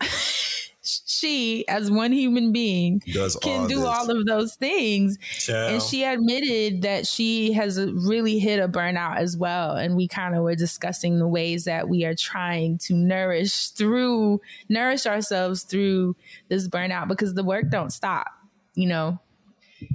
she, 1.06 1.66
as 1.68 1.90
one 1.90 2.12
human 2.12 2.52
being, 2.52 3.02
Does 3.12 3.36
can 3.36 3.62
all 3.62 3.66
do 3.68 3.76
this. 3.76 3.84
all 3.84 4.10
of 4.10 4.26
those 4.26 4.54
things. 4.54 5.18
Child. 5.18 5.72
And 5.72 5.82
she 5.82 6.04
admitted 6.04 6.82
that 6.82 7.06
she 7.06 7.52
has 7.52 7.78
really 7.80 8.38
hit 8.38 8.60
a 8.60 8.68
burnout 8.68 9.16
as 9.16 9.36
well. 9.36 9.72
And 9.76 9.96
we 9.96 10.08
kind 10.08 10.34
of 10.34 10.42
were 10.42 10.54
discussing 10.54 11.18
the 11.18 11.28
ways 11.28 11.64
that 11.64 11.88
we 11.88 12.04
are 12.04 12.14
trying 12.14 12.78
to 12.78 12.94
nourish 12.94 13.68
through, 13.68 14.40
nourish 14.68 15.06
ourselves 15.06 15.62
through 15.64 16.16
this 16.48 16.68
burnout 16.68 17.08
because 17.08 17.34
the 17.34 17.44
work 17.44 17.70
don't 17.70 17.90
stop, 17.90 18.28
you 18.74 18.86
know, 18.86 19.18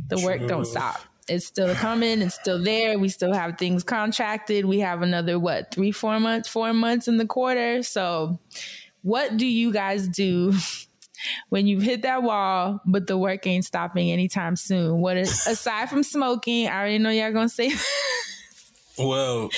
the 0.08 0.20
work 0.22 0.48
don't 0.48 0.66
stop. 0.66 1.00
It's 1.28 1.46
still 1.46 1.74
coming. 1.76 2.22
It's 2.22 2.36
still 2.36 2.62
there. 2.62 3.00
We 3.00 3.08
still 3.08 3.34
have 3.34 3.58
things 3.58 3.84
contracted. 3.84 4.66
We 4.66 4.80
have 4.80 5.02
another, 5.02 5.40
what, 5.40 5.74
three, 5.74 5.92
four 5.92 6.20
months, 6.20 6.50
four 6.50 6.74
months 6.74 7.08
in 7.08 7.18
the 7.18 7.26
quarter. 7.26 7.84
So, 7.84 8.40
what 9.04 9.38
do 9.38 9.46
you 9.46 9.72
guys 9.72 10.08
do 10.08 10.54
when 11.50 11.68
you've 11.68 11.82
hit 11.84 12.02
that 12.04 12.24
wall, 12.24 12.82
but 12.86 13.08
the 13.08 13.18
work 13.18 13.46
ain't 13.48 13.66
stopping 13.66 14.12
anytime 14.12 14.56
soon? 14.56 15.00
What 15.02 15.18
is 15.18 15.46
aside 15.48 15.90
from 15.90 16.04
smoking? 16.04 16.68
I 16.68 16.80
already 16.80 16.98
know 16.98 17.10
y'all 17.10 17.32
gonna 17.32 17.50
say. 17.50 17.72
Well, 19.00 19.50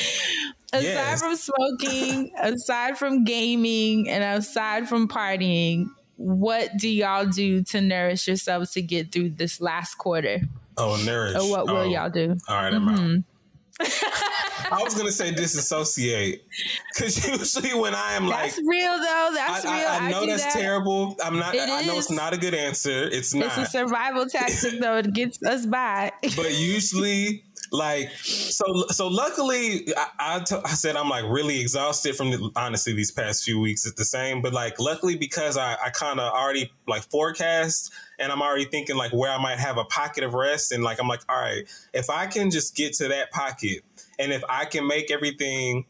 aside 0.71 0.83
Yes. 0.83 1.19
from 1.21 1.35
smoking, 1.35 2.31
aside 2.39 2.97
from 2.97 3.23
gaming, 3.25 4.07
and 4.09 4.23
aside 4.23 4.87
from 4.87 5.07
partying, 5.07 5.87
what 6.17 6.77
do 6.77 6.87
y'all 6.87 7.25
do 7.25 7.63
to 7.63 7.81
nourish 7.81 8.27
yourselves 8.27 8.71
to 8.73 8.81
get 8.81 9.11
through 9.11 9.31
this 9.31 9.59
last 9.59 9.95
quarter? 9.95 10.39
oh, 10.77 11.01
nourish. 11.03 11.35
Or 11.35 11.49
what 11.49 11.65
will 11.67 11.77
Oh, 11.77 11.83
y'all 11.83 12.09
do? 12.09 12.37
All 12.47 12.55
right, 12.55 12.73
I'm 12.73 12.87
out. 12.87 12.99
Mm-hmm. 12.99 13.19
I 14.72 14.81
was 14.84 14.95
gonna 14.95 15.11
say 15.11 15.31
disassociate 15.31 16.43
because 16.93 17.27
usually 17.27 17.80
when 17.80 17.93
I 17.93 18.14
am 18.14 18.27
like, 18.27 18.55
That's 18.55 18.61
real 18.65 18.97
though. 18.97 19.31
That's 19.34 19.65
I, 19.65 19.77
real. 19.77 19.88
I, 19.88 19.97
I 19.97 20.11
know 20.11 20.22
do 20.22 20.27
that's 20.27 20.43
that. 20.45 20.53
terrible. 20.53 21.15
I'm 21.23 21.38
not. 21.38 21.53
It 21.53 21.69
I 21.69 21.84
know 21.84 21.97
it's 21.97 22.11
not 22.11 22.34
a 22.34 22.38
good 22.38 22.53
answer. 22.53 23.07
It's 23.11 23.34
not. 23.34 23.47
It's 23.47 23.57
a 23.57 23.65
survival 23.65 24.26
tactic 24.26 24.80
though. 24.80 24.97
It 24.97 25.14
gets 25.14 25.41
us 25.43 25.65
by. 25.65 26.11
but 26.35 26.53
usually 26.53 27.43
like 27.72 28.11
so 28.11 28.85
so 28.89 29.07
luckily 29.07 29.88
I, 29.97 30.07
I, 30.19 30.39
t- 30.39 30.55
I 30.64 30.69
said 30.69 30.95
i'm 30.95 31.10
like 31.10 31.26
really 31.27 31.60
exhausted 31.60 32.15
from 32.15 32.30
the, 32.30 32.51
honestly 32.55 32.93
these 32.93 33.11
past 33.11 33.43
few 33.43 33.60
weeks 33.60 33.84
it's 33.85 33.95
the 33.95 34.05
same 34.05 34.43
but 34.43 34.53
like 34.53 34.80
luckily 34.80 35.15
because 35.15 35.57
i, 35.57 35.73
I 35.84 35.89
kind 35.89 36.19
of 36.19 36.31
already 36.31 36.72
like 36.88 37.01
forecast 37.10 37.91
and 38.19 38.31
i'm 38.31 38.41
already 38.41 38.65
thinking 38.65 38.95
like 38.95 39.11
where 39.11 39.31
i 39.31 39.41
might 39.41 39.60
have 39.60 39.77
a 39.77 39.85
pocket 39.85 40.23
of 40.23 40.34
rest 40.34 40.72
and 40.72 40.84
like 40.84 40.99
i'm 40.99 41.07
like 41.07 41.22
all 41.30 41.40
right 41.40 41.65
if 41.94 42.10
i 42.10 42.26
can 42.26 42.52
just 42.52 42.76
get 42.76 42.94
to 42.94 43.07
that 43.07 43.31
pocket 43.31 43.81
and 44.19 44.31
if 44.31 44.44
i 44.49 44.65
can 44.65 44.88
make 44.88 45.11
everything 45.11 45.85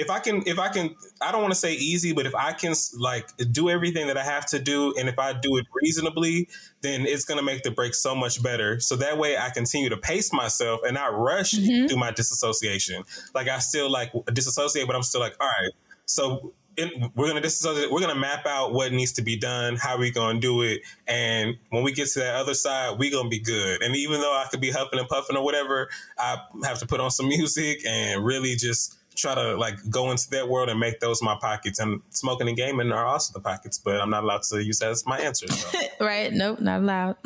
if 0.00 0.08
I 0.08 0.18
can, 0.18 0.42
if 0.46 0.58
I 0.58 0.68
can, 0.68 0.94
I 1.20 1.30
don't 1.30 1.42
want 1.42 1.52
to 1.52 1.58
say 1.58 1.74
easy, 1.74 2.12
but 2.12 2.24
if 2.24 2.34
I 2.34 2.52
can 2.52 2.74
like 2.98 3.28
do 3.52 3.68
everything 3.68 4.06
that 4.06 4.16
I 4.16 4.24
have 4.24 4.46
to 4.46 4.58
do, 4.58 4.94
and 4.98 5.08
if 5.08 5.18
I 5.18 5.34
do 5.34 5.58
it 5.58 5.66
reasonably, 5.74 6.48
then 6.80 7.06
it's 7.06 7.26
going 7.26 7.38
to 7.38 7.44
make 7.44 7.64
the 7.64 7.70
break 7.70 7.94
so 7.94 8.14
much 8.14 8.42
better. 8.42 8.80
So 8.80 8.96
that 8.96 9.18
way, 9.18 9.36
I 9.36 9.50
continue 9.50 9.90
to 9.90 9.98
pace 9.98 10.32
myself 10.32 10.80
and 10.84 10.94
not 10.94 11.16
rush 11.18 11.52
mm-hmm. 11.52 11.86
through 11.86 11.98
my 11.98 12.12
disassociation. 12.12 13.02
Like 13.34 13.48
I 13.48 13.58
still 13.58 13.90
like 13.90 14.12
disassociate, 14.32 14.86
but 14.86 14.96
I'm 14.96 15.02
still 15.02 15.20
like, 15.20 15.36
all 15.38 15.48
right. 15.48 15.72
So 16.06 16.54
in, 16.80 17.10
we're 17.14 17.28
gonna 17.28 17.40
disassociate. 17.40 17.90
We're 17.90 18.00
gonna 18.00 18.14
map 18.14 18.46
out 18.46 18.72
what 18.72 18.92
needs 18.92 19.12
to 19.12 19.22
be 19.22 19.36
done, 19.36 19.76
how 19.76 19.98
we 19.98 20.10
gonna 20.10 20.40
do 20.40 20.62
it, 20.62 20.82
and 21.06 21.56
when 21.70 21.82
we 21.82 21.92
get 21.92 22.08
to 22.08 22.20
that 22.20 22.36
other 22.36 22.54
side, 22.54 22.98
we 22.98 23.10
gonna 23.10 23.28
be 23.28 23.40
good. 23.40 23.82
And 23.82 23.94
even 23.96 24.20
though 24.20 24.32
I 24.32 24.46
could 24.50 24.60
be 24.60 24.70
huffing 24.70 24.98
and 24.98 25.08
puffing 25.08 25.36
or 25.36 25.44
whatever, 25.44 25.88
I 26.18 26.38
have 26.64 26.78
to 26.80 26.86
put 26.86 27.00
on 27.00 27.10
some 27.10 27.28
music 27.28 27.84
and 27.86 28.24
really 28.24 28.56
just 28.56 28.96
try 29.16 29.34
to 29.34 29.56
like 29.56 29.76
go 29.90 30.10
into 30.10 30.28
that 30.30 30.48
world 30.48 30.68
and 30.68 30.80
make 30.80 31.00
those 31.00 31.22
my 31.22 31.36
pockets. 31.40 31.78
And 31.78 32.00
smoking 32.10 32.48
and 32.48 32.56
gaming 32.56 32.92
are 32.92 33.06
also 33.06 33.32
the 33.32 33.40
pockets, 33.40 33.78
but 33.78 34.00
I'm 34.00 34.10
not 34.10 34.24
allowed 34.24 34.42
to 34.44 34.62
use 34.62 34.78
that 34.78 34.90
as 34.90 35.06
my 35.06 35.18
answer. 35.18 35.46
So. 35.48 35.78
right? 36.00 36.32
Nope, 36.32 36.60
not 36.60 36.80
allowed. 36.80 37.16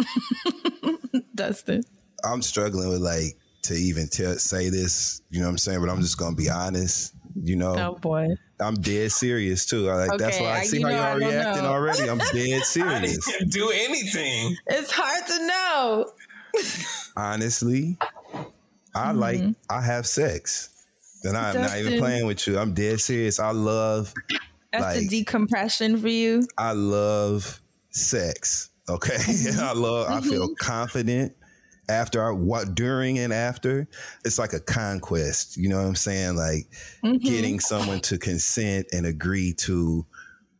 Dustin. 1.34 1.82
I'm 2.24 2.42
struggling 2.42 2.88
with 2.88 3.00
like 3.00 3.36
to 3.62 3.74
even 3.74 4.08
tell 4.08 4.34
say 4.34 4.68
this, 4.68 5.22
you 5.30 5.40
know 5.40 5.46
what 5.46 5.52
I'm 5.52 5.58
saying? 5.58 5.80
But 5.80 5.90
I'm 5.90 6.00
just 6.00 6.18
gonna 6.18 6.36
be 6.36 6.50
honest. 6.50 7.13
You 7.42 7.56
know, 7.56 7.74
Oh 7.76 7.98
boy. 7.98 8.28
I'm 8.60 8.74
dead 8.74 9.10
serious 9.10 9.66
too. 9.66 9.90
I, 9.90 10.06
like 10.06 10.18
that's 10.18 10.38
why 10.38 10.46
I 10.46 10.58
I- 10.58 10.64
see 10.64 10.80
you 10.80 10.86
how 10.86 10.92
y'all 10.92 11.18
don't 11.20 11.28
reacting 11.28 11.62
know. 11.64 11.70
already. 11.70 12.08
I'm 12.08 12.18
dead 12.32 12.60
I 12.60 12.64
serious. 12.64 13.26
didn't 13.26 13.52
do 13.52 13.70
anything. 13.74 14.56
It's 14.68 14.90
hard 14.92 15.26
to 15.26 15.46
know. 15.46 16.12
Honestly, 17.16 17.98
I 18.94 19.08
mm-hmm. 19.08 19.18
like 19.18 19.42
I 19.68 19.80
have 19.80 20.06
sex. 20.06 20.70
And 21.24 21.36
I'm 21.38 21.60
not 21.62 21.78
even 21.78 21.98
playing 21.98 22.26
with 22.26 22.46
you. 22.46 22.58
I'm 22.58 22.74
dead 22.74 23.00
serious. 23.00 23.40
I 23.40 23.50
love 23.50 24.12
That's 24.72 24.84
Like- 24.84 24.98
the 25.00 25.08
decompression 25.08 25.96
for 25.96 26.08
you. 26.08 26.46
I 26.58 26.72
love 26.72 27.62
sex. 27.90 28.70
Okay. 28.88 29.16
I 29.58 29.72
love 29.72 30.10
I 30.10 30.20
feel 30.20 30.48
mm-hmm. 30.48 30.54
confident 30.60 31.34
after 31.88 32.26
I 32.26 32.30
what 32.32 32.74
during 32.74 33.18
and 33.18 33.32
after. 33.32 33.86
It's 34.24 34.38
like 34.38 34.52
a 34.52 34.60
conquest. 34.60 35.56
You 35.56 35.68
know 35.68 35.78
what 35.78 35.88
I'm 35.88 35.94
saying? 35.94 36.36
Like 36.36 36.68
mm-hmm. 37.02 37.16
getting 37.16 37.60
someone 37.60 38.00
to 38.00 38.18
consent 38.18 38.86
and 38.92 39.06
agree 39.06 39.52
to 39.58 40.06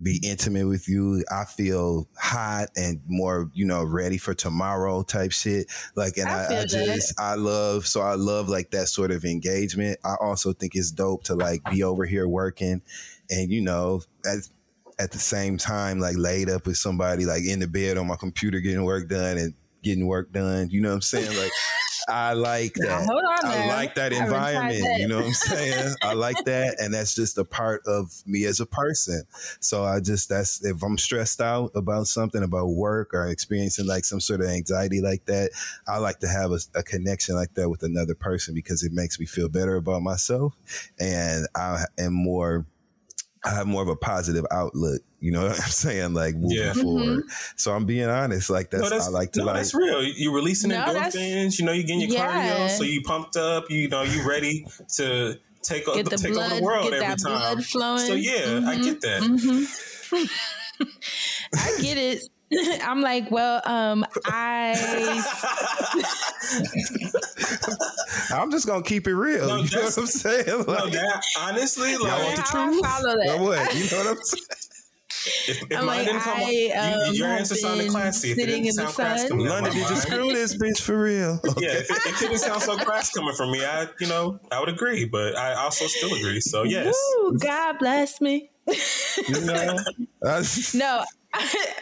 be 0.03 0.21
intimate 0.23 0.67
with 0.67 0.89
you. 0.89 1.25
I 1.31 1.45
feel 1.45 2.09
hot 2.17 2.69
and 2.77 3.01
more, 3.07 3.51
you 3.55 3.65
know, 3.65 3.85
ready 3.85 4.19
for 4.19 4.35
tomorrow 4.35 5.03
type 5.03 5.33
shit. 5.33 5.73
Like, 5.95 6.19
and 6.19 6.29
I 6.29 6.45
I, 6.45 6.61
I, 6.61 6.65
just, 6.67 7.19
I 7.19 7.35
love, 7.37 7.87
so 7.87 8.03
I 8.03 8.15
love 8.15 8.49
like 8.49 8.71
that 8.73 8.89
sort 8.89 9.11
of 9.11 9.25
engagement. 9.25 9.99
I 10.05 10.17
also 10.21 10.53
think 10.53 10.75
it's 10.75 10.91
dope 10.91 11.25
to 11.25 11.35
like 11.35 11.63
be 11.71 11.83
over 11.83 12.05
here 12.05 12.29
working 12.29 12.83
and, 13.31 13.51
you 13.51 13.63
know, 13.63 14.03
at, 14.27 14.49
at 14.99 15.13
the 15.13 15.19
same 15.19 15.57
time, 15.57 16.01
like 16.01 16.17
laid 16.19 16.51
up 16.51 16.67
with 16.67 16.77
somebody 16.77 17.25
like 17.25 17.45
in 17.45 17.61
the 17.61 17.67
bed 17.67 17.97
on 17.97 18.07
my 18.07 18.17
computer 18.17 18.61
getting 18.61 18.85
work 18.85 19.09
done 19.09 19.39
and 19.39 19.55
getting 19.85 20.07
work 20.07 20.33
done. 20.33 20.71
You 20.71 20.81
know 20.81 20.89
what 20.89 20.97
I'm 20.97 21.03
saying? 21.03 21.37
Like, 21.37 21.53
I 22.09 22.33
like 22.35 22.75
that. 22.75 23.09
on 23.09 23.47
I 23.47 23.67
like 23.69 23.95
that 23.95 24.13
I 24.13 24.17
haven't 24.17 24.31
tried 24.31 24.51
environment. 24.51 24.85
that. 24.85 25.01
You 25.01 25.09
know 25.09 25.17
what 25.19 25.27
I'm 25.27 25.33
saying? 25.33 25.95
I 26.03 26.13
like 26.15 26.45
that. 26.45 26.77
And 26.81 26.93
that's 26.93 27.15
just 27.15 27.39
a 27.39 27.45
part 27.45 27.83
of 27.87 28.13
me 28.27 28.45
as 28.45 28.61
a 28.61 28.67
person. 28.67 29.23
So 29.61 29.85
I 29.85 30.01
just, 30.01 30.29
that's, 30.29 30.65
if 30.65 30.83
I'm 30.83 30.99
stressed 30.99 31.41
out 31.41 31.71
about 31.75 32.07
something, 32.07 32.43
about 32.43 32.69
work 32.69 33.15
or 33.15 33.29
experiencing 33.29 33.87
like 33.87 34.05
some 34.05 34.21
sort 34.21 34.41
of 34.41 34.49
anxiety 34.49 35.01
like 35.01 35.25
that, 35.27 35.51
I 35.87 35.99
like 35.99 36.21
to 36.21 36.29
have 36.29 36.51
a, 36.53 36.59
a 36.75 36.83
connection 36.83 37.37
like 37.37 37.55
that 37.55 37.71
with 37.71 37.83
another 37.83 38.15
person 38.15 38.55
because 38.55 38.83
it 38.83 38.93
makes 38.93 39.19
me 39.19 39.27
feel 39.27 39.49
better 39.49 39.77
about 39.77 40.03
myself. 40.03 40.55
And 40.99 41.47
I 41.55 41.85
am 41.99 42.13
more, 42.13 42.67
I 43.45 43.55
have 43.55 43.67
more 43.67 43.83
of 43.83 43.89
a 43.89 43.97
positive 43.97 44.45
outlook. 44.51 45.01
You 45.25 45.31
know 45.31 45.43
what 45.49 45.53
I'm 45.59 45.71
saying? 45.71 46.13
Like 46.13 46.35
moving 46.37 46.59
Yeah. 46.59 46.75
forward. 46.75 47.25
So 47.57 47.73
I'm 47.75 47.87
being 47.87 48.11
honest. 48.11 48.51
Like 48.51 48.69
that's, 48.71 48.93
I 48.93 49.09
like 49.09 49.33
to 49.33 49.39
no, 49.41 49.47
like. 49.47 49.55
that's 49.57 49.73
real. 49.75 50.03
You're 50.03 50.35
releasing 50.35 50.69
No, 50.69 50.85
that's- 50.93 51.17
endorphins. 51.17 51.59
You 51.59 51.65
know, 51.65 51.73
you're 51.73 51.85
getting 51.85 52.03
your 52.03 52.11
Yeah. 52.11 52.59
cardio, 52.59 52.71
so 52.77 52.85
you 52.85 53.01
pumped 53.03 53.37
up. 53.37 53.71
You 53.71 53.89
know, 53.89 54.03
you 54.03 54.23
ready 54.29 54.67
to 54.97 55.39
take, 55.63 55.89
o- 55.89 55.95
Get 55.95 56.11
the 56.11 56.19
take 56.19 56.33
over 56.37 56.47
blood, 56.47 56.59
the 56.59 56.63
world 56.63 56.85
get 56.91 56.93
every 56.93 57.07
that 57.07 57.19
time. 57.21 57.39
blood 57.55 57.65
flowing. 57.65 58.07
So 58.07 58.13
yeah, 58.13 58.33
I 58.69 58.77
Mhm. 58.77 58.85
get 58.85 59.01
that. 59.01 59.23
Mhm. 59.23 60.29
I 61.55 61.79
get 61.81 61.97
it. 61.97 62.23
I'm 62.85 63.01
like, 63.01 63.31
well, 63.31 63.63
um, 63.65 64.05
I 64.27 64.75
I'm 68.31 68.51
just 68.51 68.67
gonna 68.67 68.83
keep 68.83 69.07
it 69.07 69.15
real. 69.15 69.47
No, 69.49 69.57
you 69.57 69.71
know 69.75 69.85
what 69.85 69.99
I'm 69.99 70.07
saying? 70.07 70.45
no, 70.47 70.65
that 70.65 71.25
honestly, 71.41 71.93
y'all 71.93 72.03
like 72.03 72.25
want 72.25 72.37
the 72.37 72.43
how 72.43 72.69
I 72.71 72.81
follow 72.83 73.15
that. 73.25 73.39
Or 73.39 73.43
what? 73.45 73.75
You 73.75 73.91
know 73.91 74.05
what 74.05 74.07
I'm 74.19 74.23
saying? 74.23 74.45
if, 75.49 75.63
if 75.71 75.79
I'm 75.79 75.87
mine 75.87 75.99
like, 75.99 76.07
didn't 76.07 76.21
come, 76.23 76.37
I, 76.39 76.51
you- 76.51 76.73
um, 77.09 77.15
your 77.15 77.29
have 77.29 77.39
answer 77.41 77.55
sounded 77.55 77.91
classy. 77.91 78.33
If 78.33 78.39
it 78.39 78.41
sitting 78.43 78.65
didn't 78.65 78.79
in 78.81 78.85
the 78.85 78.93
sound 78.93 78.95
crass 78.95 79.21
sun. 79.21 79.29
coming 79.31 79.47
London, 79.49 79.73
did 79.73 79.89
you 79.91 79.97
screw 79.97 80.33
this 80.33 80.57
bitch 80.57 80.81
for 80.81 81.01
real? 81.03 81.41
Yeah, 81.59 81.69
if 81.71 81.91
it, 81.91 81.97
it 82.07 82.15
couldn't 82.17 82.39
sound 82.39 82.63
so 82.63 82.77
crass 82.77 83.11
coming 83.15 83.35
from 83.35 83.53
me. 83.53 83.65
I, 83.65 83.87
you 84.01 84.07
know, 84.07 84.39
I 84.53 84.61
would 84.61 84.69
agree, 84.69 85.05
but 85.05 85.37
I 85.37 85.55
also 85.55 85.87
still 85.87 86.15
agree. 86.15 86.41
So 86.41 86.63
yes, 86.65 86.95
Woo, 87.23 87.39
God 87.39 87.79
bless 87.79 88.21
me. 88.21 88.51
You 89.29 89.41
know? 89.43 89.77
That's- 90.23 90.75
No, 90.75 91.05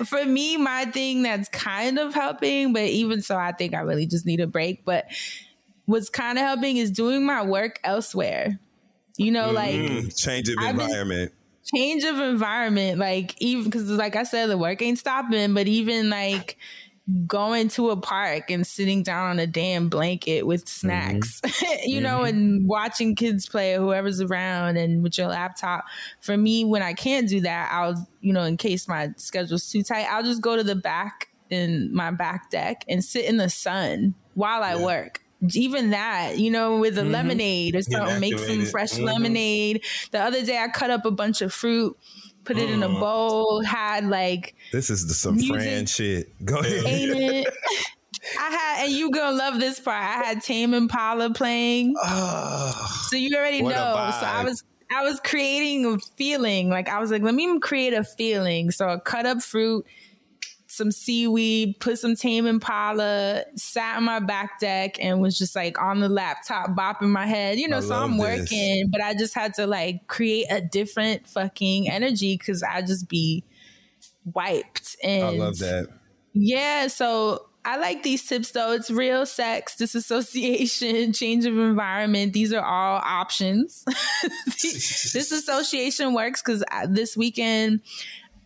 for 0.05 0.25
me, 0.25 0.57
my 0.57 0.85
thing 0.87 1.23
that's 1.23 1.49
kind 1.49 1.99
of 1.99 2.15
helping, 2.15 2.73
but 2.73 2.83
even 2.85 3.23
so, 3.23 3.37
I 3.37 3.53
think 3.53 3.75
I 3.75 3.81
really 3.81 4.07
just 4.07 4.27
need 4.27 4.41
a 4.41 4.47
break. 4.47 4.85
But 4.85 5.07
what's 5.87 6.09
kind 6.09 6.39
of 6.39 6.45
helping 6.45 6.77
is 6.77 6.91
doing 6.91 7.25
my 7.27 7.43
work 7.45 7.79
elsewhere. 7.85 8.59
You 9.19 9.31
know, 9.31 9.51
like 9.51 9.75
Mm, 9.75 10.19
change 10.19 10.49
of 10.49 10.57
I've 10.59 10.75
been- 10.77 10.87
environment. 10.87 11.33
Change 11.65 12.05
of 12.05 12.19
environment 12.19 12.99
like 12.99 13.41
even 13.41 13.65
because 13.65 13.89
like 13.91 14.17
i 14.17 14.23
said 14.23 14.47
the 14.47 14.59
work 14.59 14.83
ain't 14.83 14.99
stopping 14.99 15.55
but 15.55 15.67
even 15.69 16.11
like 16.11 16.59
going 17.27 17.69
to 17.69 17.91
a 17.91 17.97
park 17.97 18.51
and 18.51 18.67
sitting 18.67 19.03
down 19.03 19.31
on 19.31 19.39
a 19.41 19.47
damn 19.47 19.89
blanket 19.89 20.47
with 20.47 20.69
snacks 20.69 21.41
mm-hmm. 21.41 21.75
you 21.85 22.01
know 22.01 22.19
mm-hmm. 22.19 22.37
and 22.37 22.69
watching 22.69 23.15
kids 23.15 23.49
play 23.49 23.75
or 23.75 23.81
whoever's 23.81 24.21
around 24.21 24.77
and 24.77 25.03
with 25.03 25.19
your 25.19 25.27
laptop. 25.27 25.85
For 26.21 26.37
me 26.37 26.65
when 26.65 26.83
i 26.83 26.93
can't 26.93 27.29
do 27.29 27.41
that 27.41 27.71
i'll 27.73 28.09
you 28.21 28.33
know 28.33 28.45
in 28.45 28.57
case 28.57 28.87
my 28.87 29.11
schedule's 29.17 29.69
too 29.69 29.83
tight 29.83 30.07
i'll 30.11 30.23
just 30.23 30.41
go 30.41 30.57
to 30.57 30.63
the 30.63 30.77
back 30.77 31.29
in 31.51 31.93
my 31.95 32.11
back 32.11 32.51
deck 32.51 32.85
and 32.89 33.05
sit 33.05 33.25
in 33.25 33.37
the 33.37 33.51
sun 33.51 34.15
while 34.35 34.63
i 34.63 34.77
work 34.77 35.22
even 35.55 35.91
that, 35.91 36.39
you 36.39 36.51
know, 36.51 36.79
with 36.79 36.99
a 36.99 37.03
Mhm. 37.03 37.11
lemonade 37.11 37.77
or 37.77 37.83
something, 37.83 38.21
make 38.21 38.35
some 38.39 38.43
activated. 38.45 38.71
fresh 38.71 38.93
Mhm. 38.93 39.05
lemonade. 39.05 39.85
The 40.13 40.21
other 40.21 40.45
day 40.45 40.59
I 40.59 40.69
cut 40.69 40.91
up 40.91 41.05
a 41.05 41.11
bunch 41.11 41.43
of 41.43 41.53
fruit, 41.53 41.97
put 42.45 42.59
it 42.59 42.71
in 42.71 42.83
a 42.83 42.89
Mm. 42.89 43.01
bowl, 43.01 43.63
had 43.65 44.09
like 44.09 44.55
This 44.73 44.89
is 44.91 45.07
the, 45.09 45.15
some 45.15 45.35
Music. 45.37 45.55
Fran 45.55 45.87
shit. 45.87 46.45
Go 46.45 46.59
ahead. 46.59 46.85
ain't 46.87 47.21
it? 47.21 47.55
I 48.39 48.51
had, 48.51 48.85
and 48.85 48.93
you 48.93 49.11
gonna 49.11 49.37
love 49.37 49.59
this 49.59 49.81
part. 49.81 50.01
I 50.01 50.23
had 50.25 50.43
Tame 50.43 50.75
Impala 50.75 51.31
playing, 51.31 51.95
Ah, 52.03 53.07
so 53.11 53.17
you 53.17 53.37
already 53.37 53.63
know. 53.63 53.69
So 53.71 54.27
I 54.27 54.45
was, 54.45 54.63
I 54.95 55.03
was 55.03 55.19
creating 55.21 55.87
a 55.87 55.99
feeling. 56.17 56.69
Like 56.69 56.89
I 56.89 57.01
was 57.01 57.11
like, 57.11 57.23
let 57.23 57.35
me 57.35 57.59
create 57.59 57.95
a 57.95 58.05
feeling. 58.05 58.71
So 58.71 58.89
I 58.89 58.99
cut 58.99 59.27
up 59.27 59.43
fruit, 59.43 59.85
some 60.73 60.91
seaweed, 60.91 61.79
put 61.81 61.99
some 61.99 62.17
Tame 62.17 62.47
Impala, 62.47 63.45
sat 63.57 63.99
on 63.99 64.05
my 64.05 64.21
back 64.21 64.59
deck, 64.59 64.97
and 64.99 65.21
was 65.21 65.37
just 65.37 65.55
like 65.55 65.81
on 65.81 66.01
the 66.01 66.09
laptop 66.09 66.71
bopping 66.71 67.11
my 67.11 67.27
head. 67.27 67.59
You 67.59 67.69
know, 67.69 67.79
I 67.79 67.81
so 67.81 67.95
I'm 67.95 68.17
this. 68.17 68.21
working, 68.21 68.89
but 68.91 69.03
I 69.03 69.13
just 69.13 69.35
had 69.35 69.53
to 69.55 69.67
like 69.67 70.07
create 70.07 70.47
a 70.51 70.63
different 70.63 71.29
fucking 71.29 71.91
energy 71.91 72.39
because 72.39 72.63
I 72.63 72.81
just 72.81 73.09
be 73.09 73.45
wiped. 74.25 74.97
And 75.05 75.25
I 75.25 75.45
love 75.45 75.59
that. 75.59 75.89
yeah, 76.33 76.87
so 76.87 77.49
I 77.65 77.77
like 77.77 78.03
these 78.03 78.25
tips 78.27 78.51
though. 78.51 78.73
It's 78.73 78.91
real 78.91 79.25
sex, 79.25 79.77
disassociation, 79.77 81.13
change 81.13 81.45
of 81.45 81.57
environment. 81.59 82.33
These 82.33 82.53
are 82.53 82.65
all 82.65 83.01
options. 83.05 83.85
Disassociation 84.61 86.15
works 86.15 86.43
because 86.43 86.65
uh, 86.71 86.87
this 86.89 87.17
weekend 87.17 87.83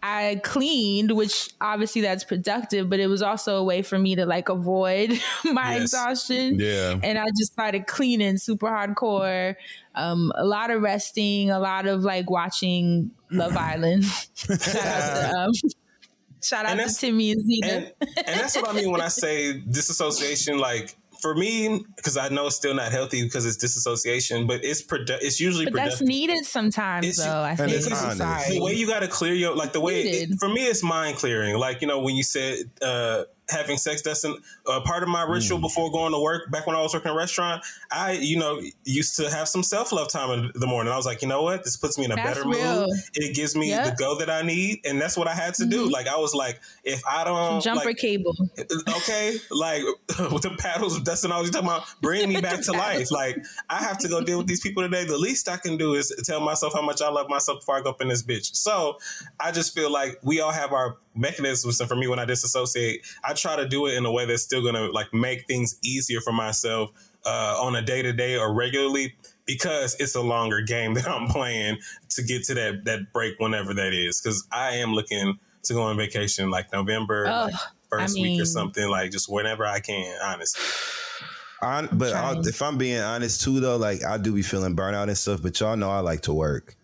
I 0.03 0.41
cleaned, 0.45 1.13
which 1.13 1.51
obviously 1.61 2.03
that's 2.03 2.23
productive, 2.23 2.89
but 2.89 3.01
it 3.01 3.09
was 3.09 3.23
also 3.23 3.57
a 3.57 3.65
way 3.65 3.83
for 3.83 3.99
me 3.99 4.15
to 4.17 4.27
like 4.27 4.49
avoid 4.49 5.11
my 5.45 5.75
Yes. 5.75 5.83
exhaustion. 5.83 6.59
Yeah. 6.61 6.99
And 7.03 7.19
I 7.19 7.27
just 7.37 7.53
started 7.53 7.87
cleaning 7.87 8.37
super 8.37 8.69
hardcore. 8.69 9.57
Um, 9.95 10.31
a 10.37 10.45
lot 10.45 10.71
of 10.71 10.83
resting, 10.83 11.51
a 11.51 11.59
lot 11.59 11.87
of 11.87 12.03
like 12.05 12.31
watching 12.31 13.11
Love 13.31 13.57
Island. 13.57 14.05
shout 14.35 14.77
out 14.77 15.31
to 15.33 15.39
um, 15.39 15.53
shout 16.43 16.67
out 16.67 16.79
to 16.79 16.95
Timmy 16.95 17.33
and 17.33 17.43
Zeta. 17.45 17.67
and 17.75 17.93
and 18.27 18.41
that's 18.41 18.55
what 18.57 18.69
I 18.69 18.73
mean 18.75 18.91
when 18.93 19.01
I 19.01 19.09
say 19.09 19.59
disassociation. 19.59 20.59
Like 20.59 20.95
for 21.27 21.35
me, 21.35 21.85
because 21.97 22.17
I 22.17 22.29
know 22.29 22.47
it's 22.47 22.55
still 22.57 22.75
not 22.75 22.93
healthy 22.93 23.25
because 23.25 23.45
it's 23.47 23.57
disassociation, 23.57 24.47
but 24.47 24.65
it's 24.65 24.81
produ- 24.81 25.19
It's 25.21 25.41
usually 25.41 25.65
but 25.65 25.75
that's 25.75 26.01
needed 26.01 26.45
sometimes, 26.45 27.05
It's- 27.05 27.25
though. 27.27 27.43
I 27.43 27.57
think. 27.57 27.73
it's 27.73 27.87
in 27.87 27.93
the 28.55 28.61
way 28.61 28.75
you 28.75 28.87
got 28.87 29.01
to 29.01 29.09
clear 29.09 29.35
your 29.35 29.57
like 29.57 29.73
the 29.73 29.81
way 29.81 30.03
it, 30.03 30.39
for 30.39 30.49
me 30.49 30.67
it's 30.67 30.85
mind 30.85 31.17
clearing. 31.17 31.57
Like 31.59 31.81
you 31.81 31.89
know 31.89 31.99
when 31.99 32.15
you 32.15 32.23
said 32.23 32.59
uh 32.81 33.25
having 33.49 33.77
sex 33.77 34.03
that's 34.03 34.25
an, 34.25 34.37
uh, 34.67 34.81
part 34.81 35.03
of 35.03 35.09
my 35.09 35.25
Mm. 35.25 35.31
ritual 35.35 35.59
before 35.59 35.91
going 35.93 36.13
to 36.13 36.19
work 36.21 36.51
back 36.51 36.67
when 36.67 36.75
i 36.75 36.81
was 36.83 36.93
working 36.95 37.11
in 37.11 37.15
a 37.15 37.19
restaurant 37.19 37.65
i 37.93 38.13
you 38.13 38.37
know 38.39 38.61
used 38.85 39.15
to 39.17 39.31
have 39.31 39.49
some 39.49 39.63
self-love 39.63 40.09
time 40.11 40.31
in 40.31 40.51
the 40.55 40.67
morning 40.67 40.93
i 40.93 40.97
was 40.97 41.07
like 41.07 41.23
you 41.23 41.29
know 41.29 41.43
what 41.43 41.63
this 41.65 41.77
puts 41.77 41.97
me 41.99 42.05
in 42.05 42.13
a 42.13 42.17
That's 42.17 42.39
better 42.39 42.49
real. 42.49 42.81
mood 42.87 42.91
it 43.15 43.35
gives 43.37 43.55
me 43.55 43.69
Yep. 43.69 43.85
the 43.85 43.97
go 44.03 44.19
that 44.19 44.29
i 44.31 44.43
need 44.43 44.81
and 44.85 45.01
that's 45.01 45.17
what 45.17 45.29
i 45.29 45.35
had 45.35 45.55
to 45.55 45.67
do 45.67 45.87
Mhm. 45.89 45.93
like 45.93 46.09
i 46.09 46.17
was 46.17 46.35
like 46.35 46.61
if 46.85 47.01
i 47.07 47.23
don't 47.25 47.63
Jumper 47.63 47.85
like, 47.87 47.97
cable. 47.99 48.35
okay, 48.99 49.37
like 49.51 49.83
with 50.33 50.43
the 50.43 50.55
paddles, 50.59 51.01
Dustin 51.01 51.33
always 51.33 51.51
talking 51.51 51.69
about 51.69 51.85
bring 52.03 52.29
me 52.29 52.41
back 52.41 52.61
to 52.63 52.73
life. 52.87 53.11
Like 53.11 53.37
I 53.71 53.77
have 53.79 53.99
to 53.99 54.09
go 54.09 54.21
deal 54.23 54.39
with 54.39 54.47
these 54.47 54.61
people 54.61 54.83
today. 54.83 55.05
The 55.05 55.17
least 55.19 55.49
I 55.49 55.57
can 55.57 55.77
do 55.77 55.95
is 55.95 56.13
tell 56.25 56.41
myself 56.41 56.75
how 56.75 56.83
much 56.83 57.01
I 57.03 57.09
love 57.09 57.29
myself 57.29 57.61
before 57.61 57.77
I 57.79 57.83
go 57.83 57.91
up 57.91 58.01
in 58.01 58.09
this 58.09 58.23
bitch. 58.23 58.55
So 58.57 58.99
I 59.41 59.53
just 59.53 59.75
feel 59.75 59.91
like 59.91 60.19
we 60.23 60.41
all 60.41 60.53
have 60.53 60.73
our 60.73 60.97
mechanisms. 61.15 61.81
And 61.81 61.89
for 61.89 61.97
me, 61.97 62.07
when 62.09 62.19
I 62.19 62.25
disassociate, 62.25 63.01
I 63.25 63.33
try 63.37 63.57
to 63.57 63.69
do 63.69 63.87
it 63.87 63.95
in 63.95 64.05
a 64.07 64.11
way 64.13 64.27
that's 64.27 64.43
still 64.43 64.65
gonna 64.65 64.87
like 64.91 65.13
make 65.15 65.47
things 65.47 65.79
easier 65.85 66.21
for 66.21 66.33
myself 66.33 66.91
uh, 67.25 67.57
on 67.61 67.77
a 67.77 67.83
day 67.83 68.03
to 68.03 68.13
day 68.13 68.37
or 68.37 68.53
regularly. 68.55 69.15
Because 69.47 69.95
it's 70.01 70.17
a 70.17 70.21
longer 70.23 70.61
game 70.61 70.95
that 70.99 71.07
I'm 71.09 71.29
playing 71.29 71.79
to 72.11 72.23
get 72.23 72.43
to 72.45 72.55
that 72.55 72.85
that 72.85 73.13
break 73.13 73.39
whenever 73.39 73.73
that 73.75 73.93
is. 73.93 74.21
Because 74.21 74.47
I 74.51 74.71
am 74.77 74.93
looking 74.93 75.39
to 75.65 75.73
go 75.73 75.83
on 75.83 75.97
vacation 75.97 76.51
like 76.51 76.73
November, 76.73 77.27
Ugh, 77.29 77.53
like 77.53 77.55
first 77.91 78.19
I 78.19 78.23
week 78.23 78.41
or 78.41 78.45
something, 78.45 78.89
like 78.89 79.13
just 79.13 79.31
whenever 79.31 79.65
I 79.65 79.79
can, 79.81 80.19
honestly. 80.23 80.65
On, 81.63 81.89
but 81.93 82.13
I'll, 82.13 82.47
if 82.47 82.61
I'm 82.61 82.77
being 82.77 83.01
honest 83.01 83.43
too, 83.43 83.61
though, 83.61 83.77
like 83.77 84.05
I 84.05 84.19
do 84.19 84.35
be 84.35 84.43
feeling 84.43 84.77
burnout 84.77 85.05
and 85.09 85.17
stuff. 85.17 85.41
But 85.43 85.59
y'all 85.61 85.77
know 85.77 85.91
I 85.91 86.01
like 86.01 86.23
to 86.23 86.35
work, 86.35 86.77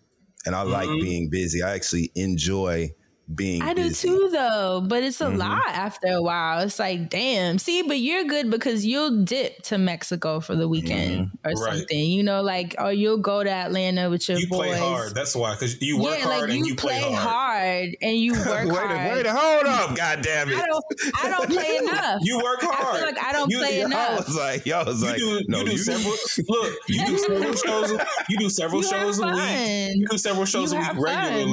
and 0.45 0.55
I 0.55 0.63
like 0.63 0.89
Mhm. 0.89 1.01
being 1.01 1.29
busy. 1.29 1.61
I 1.61 1.75
actually 1.75 2.11
enjoy 2.15 2.91
being. 3.33 3.61
I 3.61 3.73
do 3.73 3.83
busy. 3.83 4.07
too, 4.09 4.29
though, 4.31 4.83
but 4.85 5.01
it's 5.03 5.21
a 5.21 5.25
Mhm. 5.27 5.37
lot 5.37 5.61
after 5.69 6.07
a 6.07 6.21
while. 6.21 6.59
It's 6.61 6.77
like, 6.77 7.09
damn. 7.09 7.57
See, 7.57 7.81
but 7.81 7.99
you're 7.99 8.25
good 8.25 8.49
because 8.51 8.85
you'll 8.85 9.23
dip 9.23 9.61
to 9.63 9.77
Mexico 9.77 10.39
for 10.41 10.55
the 10.55 10.67
weekend 10.67 11.31
or 11.45 11.51
Mm-hmm. 11.51 11.63
Right. 11.63 11.77
something. 11.77 11.99
You 12.11 12.21
know, 12.23 12.41
like, 12.41 12.75
or 12.79 12.91
you'll 12.91 13.17
go 13.19 13.43
to 13.43 13.49
Atlanta 13.49 14.09
with 14.09 14.27
your 14.27 14.37
You 14.39 14.47
boys. 14.47 14.69
play 14.71 14.77
hard. 14.77 15.15
That's 15.15 15.35
why, 15.35 15.53
because 15.53 15.81
you 15.81 15.97
work 15.99 16.17
yeah, 16.19 16.25
hard 16.25 16.41
like 16.41 16.49
and 16.49 16.59
you, 16.59 16.65
you 16.65 16.75
play, 16.75 16.99
hard. 17.01 17.15
hard 17.15 17.95
and 18.01 18.17
you 18.17 18.33
work 18.45 18.65
wait, 18.67 18.75
hard. 18.75 18.91
a, 18.91 19.15
wait, 19.15 19.25
hold 19.27 19.65
up, 19.67 19.95
God 19.95 20.21
damn 20.21 20.49
it! 20.49 20.57
I 20.57 20.65
don't, 20.65 20.85
I 21.23 21.29
don't 21.29 21.49
play 21.51 21.77
enough. 21.77 22.19
You 22.23 22.37
work 22.39 22.63
I 22.63 22.65
hard. 22.75 22.95
feel 22.97 23.05
like 23.05 23.23
I 23.23 23.31
don't 23.31 23.49
You- 23.49 23.57
play 23.59 23.79
y'all 23.79 23.93
I 23.93 24.15
was 24.15 24.35
like, 24.35 24.65
y'all 24.65 24.85
was 24.85 25.01
You 25.01 25.07
like, 25.07 25.17
do, 25.17 25.41
no, 25.47 25.59
you 25.59 25.65
do 25.65 25.71
you 25.71 25.77
several. 25.77 26.15
Look, 26.49 26.73
you 26.89 27.05
do 27.05 27.17
several 27.27 27.53
shows. 27.53 27.91
You 28.29 28.37
do 28.37 28.49
several 28.49 28.81
You 28.83 28.89
shows 28.89 29.19
a 29.19 29.27
week. 29.27 29.95
You 29.95 30.07
do 30.09 30.17
several 30.17 30.45
shows 30.45 30.71
You 30.73 30.77
a 30.77 30.81
week 30.81 30.87
have 30.87 30.95
fun. 30.97 31.49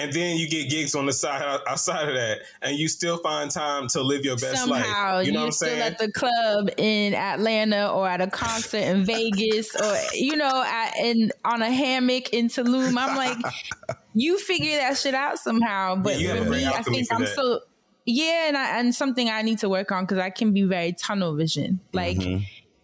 And 0.00 0.12
then 0.12 0.38
you 0.38 0.48
get 0.48 0.70
gigs 0.70 0.94
on 0.94 1.06
the 1.06 1.12
side 1.12 1.42
outside 1.68 2.08
of 2.08 2.14
that, 2.14 2.40
and 2.62 2.76
you 2.76 2.88
still 2.88 3.18
find 3.18 3.50
time 3.50 3.88
to 3.88 4.02
live 4.02 4.24
your 4.24 4.36
best 4.36 4.64
Somehow 4.64 5.16
life. 5.16 5.26
You 5.26 5.32
know 5.32 5.40
you're 5.40 5.46
what 5.46 5.46
I'm 5.46 5.52
still 5.52 5.82
at 5.82 5.98
the 5.98 6.10
club 6.12 6.70
in 6.76 7.14
Atlanta 7.14 7.90
or 7.90 8.08
at 8.08 8.20
a 8.20 8.26
concert 8.28 8.78
in 8.78 9.04
Vegas 9.04 9.74
or 9.76 9.96
you 10.14 10.36
know 10.36 10.64
at 10.66 10.96
in 10.96 11.30
on 11.44 11.62
a 11.62 11.70
hammock 11.70 12.30
in 12.30 12.48
Tulum. 12.48 12.98
I'm 12.98 13.14
like, 13.16 13.36
you 14.14 14.38
figure 14.38 14.76
that 14.78 14.96
shit 14.96 15.14
out 15.14 15.38
somehow. 15.38 15.96
But 15.96 16.18
you 16.20 16.28
for 16.34 16.44
me, 16.50 16.66
I 16.66 16.82
think 16.82 17.08
I'm 17.12 17.20
that. 17.22 17.34
so 17.34 17.60
yeah, 18.06 18.48
and 18.48 18.56
I, 18.56 18.78
and 18.80 18.94
something 18.94 19.28
I 19.28 19.42
need 19.42 19.58
to 19.60 19.68
work 19.68 19.92
on 19.92 20.04
because 20.04 20.18
I 20.18 20.30
can 20.30 20.52
be 20.52 20.62
very 20.64 20.92
tunnel 20.92 21.36
vision. 21.36 21.80
Like 21.92 22.16
Mm-hmm. 22.16 22.42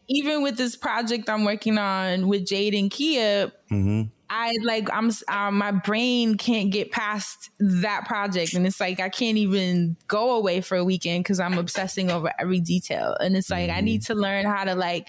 even 0.09 0.43
with 0.43 0.57
this 0.57 0.77
project 0.77 1.29
I'm 1.29 1.45
working 1.45 1.79
on 1.79 2.29
with 2.29 2.47
Jade 2.47 2.75
and 2.75 2.91
Kia, 2.91 3.53
hmm 3.69 4.03
I 4.29 4.57
like 4.63 4.89
I'm 4.93 5.11
uh, 5.29 5.51
my 5.51 5.71
brain 5.71 6.37
can't 6.37 6.71
get 6.71 6.91
past 6.91 7.51
that 7.59 8.07
project, 8.07 8.55
and 8.55 8.67
it's 8.67 8.81
like 8.81 9.01
I 9.01 9.09
can't 9.09 9.39
even 9.39 9.97
go 10.09 10.37
away 10.37 10.61
for 10.61 10.77
a 10.77 10.85
weekend 10.85 11.25
because 11.25 11.41
I'm 11.41 11.59
obsessing 11.59 12.11
over 12.11 12.33
every 12.39 12.61
detail, 12.61 13.17
and 13.21 13.37
it's 13.37 13.51
like 13.51 13.71
I 13.71 13.81
need 13.81 14.03
to 14.07 14.15
learn 14.15 14.47
how 14.47 14.65
to 14.65 14.75
like 14.75 15.09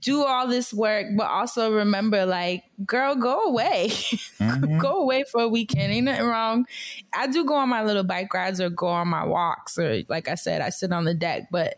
do 0.00 0.24
all 0.24 0.46
this 0.48 0.72
work, 0.72 1.06
but 1.16 1.26
also 1.26 1.70
remember, 1.70 2.24
like, 2.24 2.64
girl, 2.86 3.14
go 3.14 3.44
away, 3.44 3.90
go 4.78 5.02
away 5.02 5.24
for 5.30 5.42
a 5.42 5.48
weekend. 5.48 5.92
Ain't 5.92 6.06
nothing 6.06 6.26
wrong. 6.26 6.66
I 7.12 7.26
do 7.26 7.44
go 7.44 7.54
on 7.54 7.68
my 7.68 7.84
little 7.84 8.04
bike 8.04 8.32
rides 8.32 8.60
or 8.60 8.70
go 8.70 8.86
on 8.86 9.08
my 9.08 9.24
walks, 9.24 9.78
or 9.78 10.02
like 10.08 10.28
I 10.28 10.34
said, 10.34 10.62
I 10.62 10.70
sit 10.70 10.92
on 10.92 11.04
the 11.04 11.14
deck, 11.14 11.48
but 11.50 11.76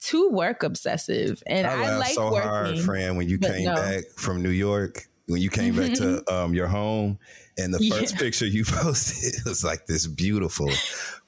too 0.00 0.30
work 0.30 0.62
obsessive, 0.62 1.42
and 1.46 1.66
I 1.66 1.84
I, 1.84 1.96
like 1.96 2.14
so 2.14 2.32
working. 2.32 2.48
hard, 2.48 2.80
Fran, 2.80 3.16
when 3.16 3.28
you 3.28 3.38
came 3.38 3.64
no. 3.64 3.74
back 3.74 4.04
from 4.16 4.42
New 4.42 4.50
York. 4.50 5.06
When 5.30 5.40
you 5.40 5.48
came 5.50 5.76
back 5.76 5.92
to 5.94 6.22
um, 6.34 6.54
your 6.54 6.66
home, 6.66 7.18
and 7.58 7.72
the 7.72 7.78
first 7.90 8.14
Yeah. 8.14 8.20
picture 8.20 8.46
you 8.46 8.64
posted 8.66 9.34
was 9.44 9.62
like 9.64 9.86
this 9.86 10.06
beautiful 10.06 10.68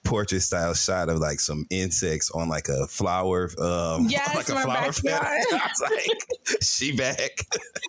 portrait 0.05 0.41
style 0.41 0.75
shot 0.75 1.09
of 1.09 1.19
like 1.19 1.39
some 1.39 1.65
insects 1.71 2.29
on 2.33 2.49
like 2.49 2.69
a 2.69 2.87
flower, 2.89 3.49
um, 3.61 4.07
Yes, 4.09 4.35
like 4.35 4.49
a 4.49 4.61
flower 4.61 4.91
backyard. 4.93 5.23
I 5.53 5.71
was 5.71 5.91
like, 5.91 6.63
she 6.63 6.97
back. 6.97 7.31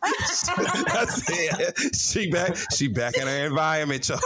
I 0.04 1.06
said, 1.08 1.96
she 1.96 2.30
back. 2.30 2.56
She 2.76 2.88
back 2.88 3.18
in 3.18 3.26
her 3.28 3.46
environment, 3.48 4.08
y'all. 4.08 4.20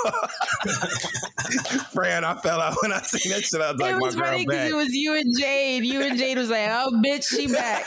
Fran, 1.94 2.26
I 2.26 2.36
fell 2.42 2.60
out 2.60 2.76
when 2.82 2.92
I 2.92 3.00
seen 3.04 3.32
that 3.32 3.44
shit. 3.44 3.62
I 3.62 3.72
was 3.72 3.80
like, 3.80 3.92
it 3.92 3.94
my 3.96 4.02
was 4.02 4.16
girl 4.16 4.26
funny 4.26 4.46
because 4.46 4.58
back. 4.64 4.72
it 4.72 4.76
was 4.76 4.94
you 4.94 5.16
and 5.18 5.38
Jade. 5.40 5.86
You 5.86 6.02
and 6.02 6.18
Jade 6.18 6.38
was 6.38 6.50
like, 6.50 6.68
"Oh, 6.70 6.92
bitch, 7.06 7.24
she 7.30 7.48
back." 7.48 7.86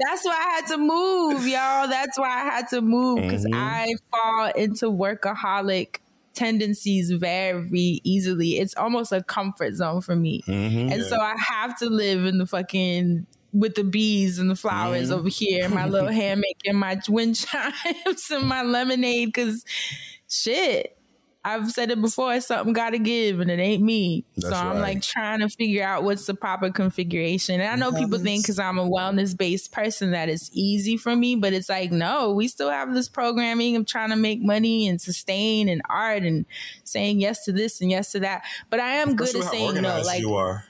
That's 0.00 0.24
why 0.24 0.32
I 0.32 0.50
had 0.60 0.66
to 0.68 0.78
move, 0.78 1.46
y'all. 1.46 1.88
That's 1.88 2.18
why 2.18 2.28
I 2.28 2.44
had 2.44 2.68
to 2.68 2.80
move 2.80 3.20
because 3.22 3.44
Mhm. 3.44 3.54
I 3.54 3.88
fall 4.10 4.46
into 4.56 4.86
workaholic 4.86 5.96
tendencies 6.34 7.10
very 7.12 8.00
easily. 8.04 8.58
It's 8.58 8.74
almost 8.76 9.12
a 9.12 9.22
comfort 9.22 9.74
zone 9.74 10.00
for 10.00 10.16
me, 10.16 10.42
Mhm. 10.46 10.92
and 10.92 11.04
so 11.04 11.16
I 11.20 11.34
have 11.38 11.78
to 11.78 11.86
live 11.90 12.24
in 12.24 12.38
the 12.38 12.46
fucking 12.46 13.26
with 13.52 13.76
the 13.76 13.84
bees 13.84 14.40
and 14.40 14.50
the 14.50 14.56
flowers 14.56 15.10
Mm-hmm. 15.10 15.18
over 15.20 15.28
here, 15.28 15.68
my 15.68 15.86
little 15.86 16.08
hammock 16.22 16.56
and 16.66 16.76
my 16.78 17.00
wind 17.08 17.36
chimes 17.46 18.30
and 18.30 18.48
my 18.48 18.62
lemonade. 18.62 19.28
Because 19.28 19.64
shit, 20.28 20.93
I've 21.46 21.70
said 21.70 21.90
it 21.90 22.00
before, 22.00 22.40
something 22.40 22.72
got 22.72 22.90
to 22.90 22.98
give, 22.98 23.40
and 23.40 23.50
it 23.50 23.58
ain't 23.58 23.82
me. 23.82 24.24
That's 24.36 24.48
so 24.48 24.54
I'm 24.54 24.76
right. 24.76 24.80
like 24.80 25.02
trying 25.02 25.40
to 25.40 25.50
figure 25.50 25.84
out 25.84 26.02
what's 26.02 26.24
the 26.24 26.32
proper 26.32 26.70
configuration. 26.70 27.60
And 27.60 27.70
I 27.70 27.76
know 27.76 27.96
people 27.96 28.18
think 28.18 28.44
because 28.44 28.58
I'm 28.58 28.78
a 28.78 28.88
wellness 28.88 29.36
based 29.36 29.70
person 29.70 30.12
that 30.12 30.30
it's 30.30 30.48
easy 30.54 30.96
for 30.96 31.14
me, 31.14 31.36
but 31.36 31.52
it's 31.52 31.68
like 31.68 31.92
no, 31.92 32.32
we 32.32 32.48
still 32.48 32.70
have 32.70 32.94
this 32.94 33.10
programming 33.10 33.76
of 33.76 33.84
trying 33.84 34.08
to 34.08 34.16
make 34.16 34.40
money 34.40 34.88
and 34.88 34.98
sustain 35.00 35.68
and 35.68 35.82
art 35.90 36.22
and 36.22 36.46
saying 36.84 37.20
yes 37.20 37.44
to 37.44 37.52
this 37.52 37.82
and 37.82 37.90
yes 37.90 38.12
to 38.12 38.20
that. 38.20 38.44
But 38.70 38.80
I 38.80 38.96
am 38.96 39.14
good 39.14 39.36
at 39.36 39.44
saying 39.44 39.74
no. 39.82 40.00
Like 40.02 40.20
you 40.20 40.34
are. 40.34 40.64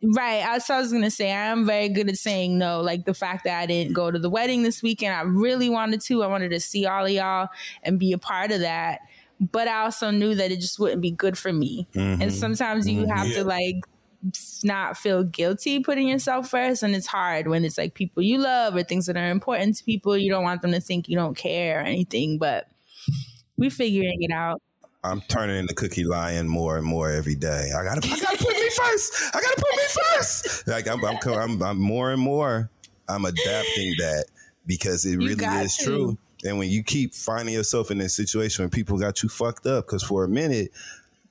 Right. 0.00 0.44
I 0.44 0.54
was, 0.54 0.68
I 0.68 0.78
was 0.78 0.92
gonna 0.92 1.10
say 1.10 1.32
I 1.32 1.46
am 1.46 1.66
very 1.66 1.88
good 1.88 2.08
at 2.08 2.16
saying 2.16 2.56
no. 2.56 2.82
Like 2.82 3.04
the 3.04 3.14
fact 3.14 3.44
that 3.44 3.60
I 3.60 3.66
didn't 3.66 3.94
go 3.94 4.10
to 4.10 4.18
the 4.18 4.30
wedding 4.30 4.62
this 4.62 4.82
weekend, 4.82 5.14
I 5.14 5.22
really 5.22 5.68
wanted 5.68 6.02
to. 6.02 6.22
I 6.22 6.26
wanted 6.26 6.50
to 6.50 6.60
see 6.60 6.86
all 6.86 7.04
of 7.04 7.10
y'all 7.10 7.48
and 7.82 7.98
be 7.98 8.12
a 8.12 8.18
part 8.18 8.52
of 8.52 8.60
that. 8.60 9.00
But 9.40 9.68
I 9.68 9.82
also 9.82 10.10
knew 10.10 10.34
that 10.34 10.50
it 10.52 10.60
just 10.60 10.78
wouldn't 10.78 11.02
be 11.02 11.10
good 11.10 11.36
for 11.36 11.52
me. 11.52 11.86
Mhm. 11.94 12.22
And 12.22 12.32
sometimes 12.32 12.88
you 12.88 13.06
have 13.06 13.26
Yeah. 13.28 13.38
to 13.38 13.44
like 13.44 13.76
not 14.62 14.96
feel 14.96 15.22
guilty 15.22 15.80
putting 15.80 16.08
yourself 16.08 16.48
first. 16.48 16.82
And 16.82 16.94
it's 16.94 17.06
hard 17.06 17.46
when 17.48 17.64
it's 17.64 17.76
like 17.76 17.94
people 17.94 18.22
you 18.22 18.38
love 18.38 18.74
or 18.74 18.82
things 18.82 19.06
that 19.06 19.16
are 19.16 19.30
important 19.30 19.76
to 19.76 19.84
people. 19.84 20.16
You 20.16 20.30
don't 20.30 20.44
want 20.44 20.62
them 20.62 20.72
to 20.72 20.80
think 20.80 21.08
you 21.08 21.16
don't 21.16 21.36
care 21.36 21.80
or 21.80 21.82
anything. 21.82 22.38
But 22.38 22.68
we're 23.58 23.70
figuring 23.70 24.18
it 24.22 24.32
out. 24.32 24.62
I'm 25.02 25.20
turning 25.22 25.56
into 25.58 25.74
Cookie 25.74 26.04
Lyon 26.04 26.48
more 26.48 26.78
and 26.78 26.86
more 26.86 27.10
every 27.10 27.34
day. 27.34 27.70
I 27.78 27.84
gotta, 27.84 28.00
I 28.10 28.18
gotta 28.18 28.38
put 28.38 28.54
me 28.54 28.70
first. 28.70 29.34
I 29.34 29.40
gotta 29.40 29.56
put 29.60 29.76
me 29.76 29.82
first. 30.16 30.66
Like 30.68 30.88
I'm, 30.88 31.04
I'm, 31.04 31.18
I'm, 31.26 31.62
I'm 31.62 31.78
more 31.78 32.10
and 32.12 32.22
more. 32.22 32.70
I'm 33.06 33.26
adapting 33.26 33.92
that 33.98 34.24
because 34.66 35.04
it 35.04 35.20
You 35.20 35.28
really 35.36 35.44
is 35.44 35.76
to. 35.76 35.84
true. 35.84 36.18
And 36.44 36.58
when 36.58 36.68
you 36.68 36.82
keep 36.82 37.14
finding 37.14 37.54
yourself 37.54 37.90
in 37.90 37.98
this 37.98 38.14
situation 38.14 38.62
when 38.64 38.70
people 38.70 38.98
got 38.98 39.22
you 39.22 39.28
fucked 39.28 39.66
up, 39.66 39.86
because 39.86 40.02
for 40.02 40.24
a 40.24 40.28
minute, 40.28 40.72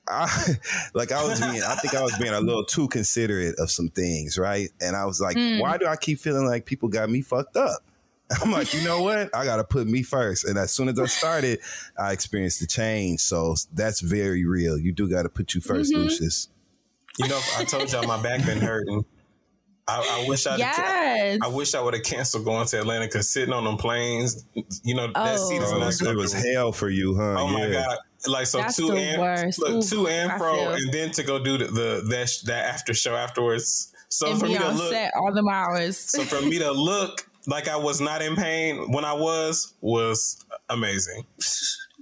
I 0.08 0.28
like 0.94 1.12
I 1.12 1.22
was 1.24 1.40
being, 1.40 1.62
I 1.62 1.76
think 1.76 1.94
I 1.94 2.02
was 2.02 2.16
being 2.18 2.34
a 2.34 2.40
little 2.40 2.64
too 2.64 2.88
considerate 2.88 3.54
of 3.58 3.70
some 3.70 3.88
things, 3.90 4.36
right? 4.38 4.70
And 4.80 4.96
I 4.96 5.04
was 5.06 5.20
like, 5.20 5.36
Mm. 5.36 5.60
why 5.60 5.78
do 5.78 5.86
I 5.86 5.96
keep 5.96 6.18
feeling 6.20 6.46
like 6.46 6.66
people 6.66 6.88
got 6.88 7.08
me 7.08 7.22
fucked 7.22 7.56
up? 7.56 7.80
I'm 8.42 8.50
like, 8.50 8.72
you 8.74 8.82
know 8.82 9.02
what? 9.02 9.34
I 9.36 9.44
got 9.44 9.56
to 9.56 9.64
put 9.64 9.86
me 9.86 10.02
first. 10.02 10.44
And 10.46 10.58
as 10.58 10.72
soon 10.72 10.88
as 10.88 10.98
I 10.98 11.04
started, 11.06 11.60
I 11.98 12.12
experienced 12.12 12.60
the 12.60 12.66
change. 12.66 13.20
So 13.20 13.54
that's 13.74 14.00
very 14.00 14.44
real. 14.46 14.78
You 14.78 14.92
do 14.92 15.08
got 15.08 15.22
to 15.24 15.28
put 15.28 15.54
you 15.54 15.60
1st 15.60 15.92
Mhm. 15.92 15.96
Lucious. 16.04 16.48
You 17.18 17.28
know, 17.28 17.40
I 17.56 17.64
told 17.64 17.92
y'all 17.92 18.06
my 18.06 18.20
back 18.22 18.44
been 18.44 18.60
hurting. 18.60 19.04
I, 19.86 20.22
I 20.24 20.28
wish 20.28 20.46
I 20.46 20.56
Yes. 20.56 21.38
I 21.42 21.48
wish 21.48 21.74
I 21.74 21.80
would 21.80 21.94
have 21.94 22.02
canceled 22.04 22.44
going 22.44 22.66
to 22.68 22.78
Atlanta 22.80 23.04
because 23.06 23.28
sitting 23.28 23.52
on 23.52 23.64
them 23.64 23.76
planes, 23.76 24.44
you 24.82 24.94
know, 24.94 25.08
that 25.14 25.38
seat 25.38 25.56
is 25.62 25.70
Oh. 25.72 25.76
Oh, 25.76 25.82
it 25.82 25.86
was, 25.86 26.00
it 26.00 26.16
was 26.16 26.32
comfortable. 26.32 26.54
hell 26.54 26.72
for 26.72 26.88
you, 26.88 27.16
huh? 27.16 27.36
Oh 27.38 27.48
my 27.48 27.70
god! 27.70 27.98
Like 28.26 28.46
so, 28.46 28.58
That's 28.58 28.76
two 28.76 28.92
and 28.92 29.20
worst. 29.20 29.58
look, 29.58 29.70
Oof, 29.70 29.90
two 29.90 30.08
and 30.08 30.32
fro, 30.38 30.70
and 30.70 30.90
then 30.92 31.10
to 31.12 31.22
go 31.22 31.38
do 31.42 31.58
the, 31.58 31.66
the 31.66 32.02
that 32.08 32.30
sh- 32.30 32.40
that 32.42 32.64
after 32.64 32.94
show 32.94 33.14
afterwards. 33.14 33.92
So 34.08 34.30
and 34.30 34.40
for 34.40 34.46
me 34.46 34.56
to 34.56 34.70
look, 34.70 34.90
set 34.92 35.12
all 35.16 35.34
them 35.34 35.48
hours. 35.48 35.98
so 35.98 36.22
for 36.22 36.40
me 36.40 36.58
to 36.60 36.72
look 36.72 37.28
like 37.46 37.68
I 37.68 37.76
was 37.76 38.00
not 38.00 38.22
in 38.22 38.36
pain 38.36 38.90
when 38.92 39.04
I 39.04 39.12
was 39.12 39.74
was 39.82 40.42
amazing. 40.70 41.26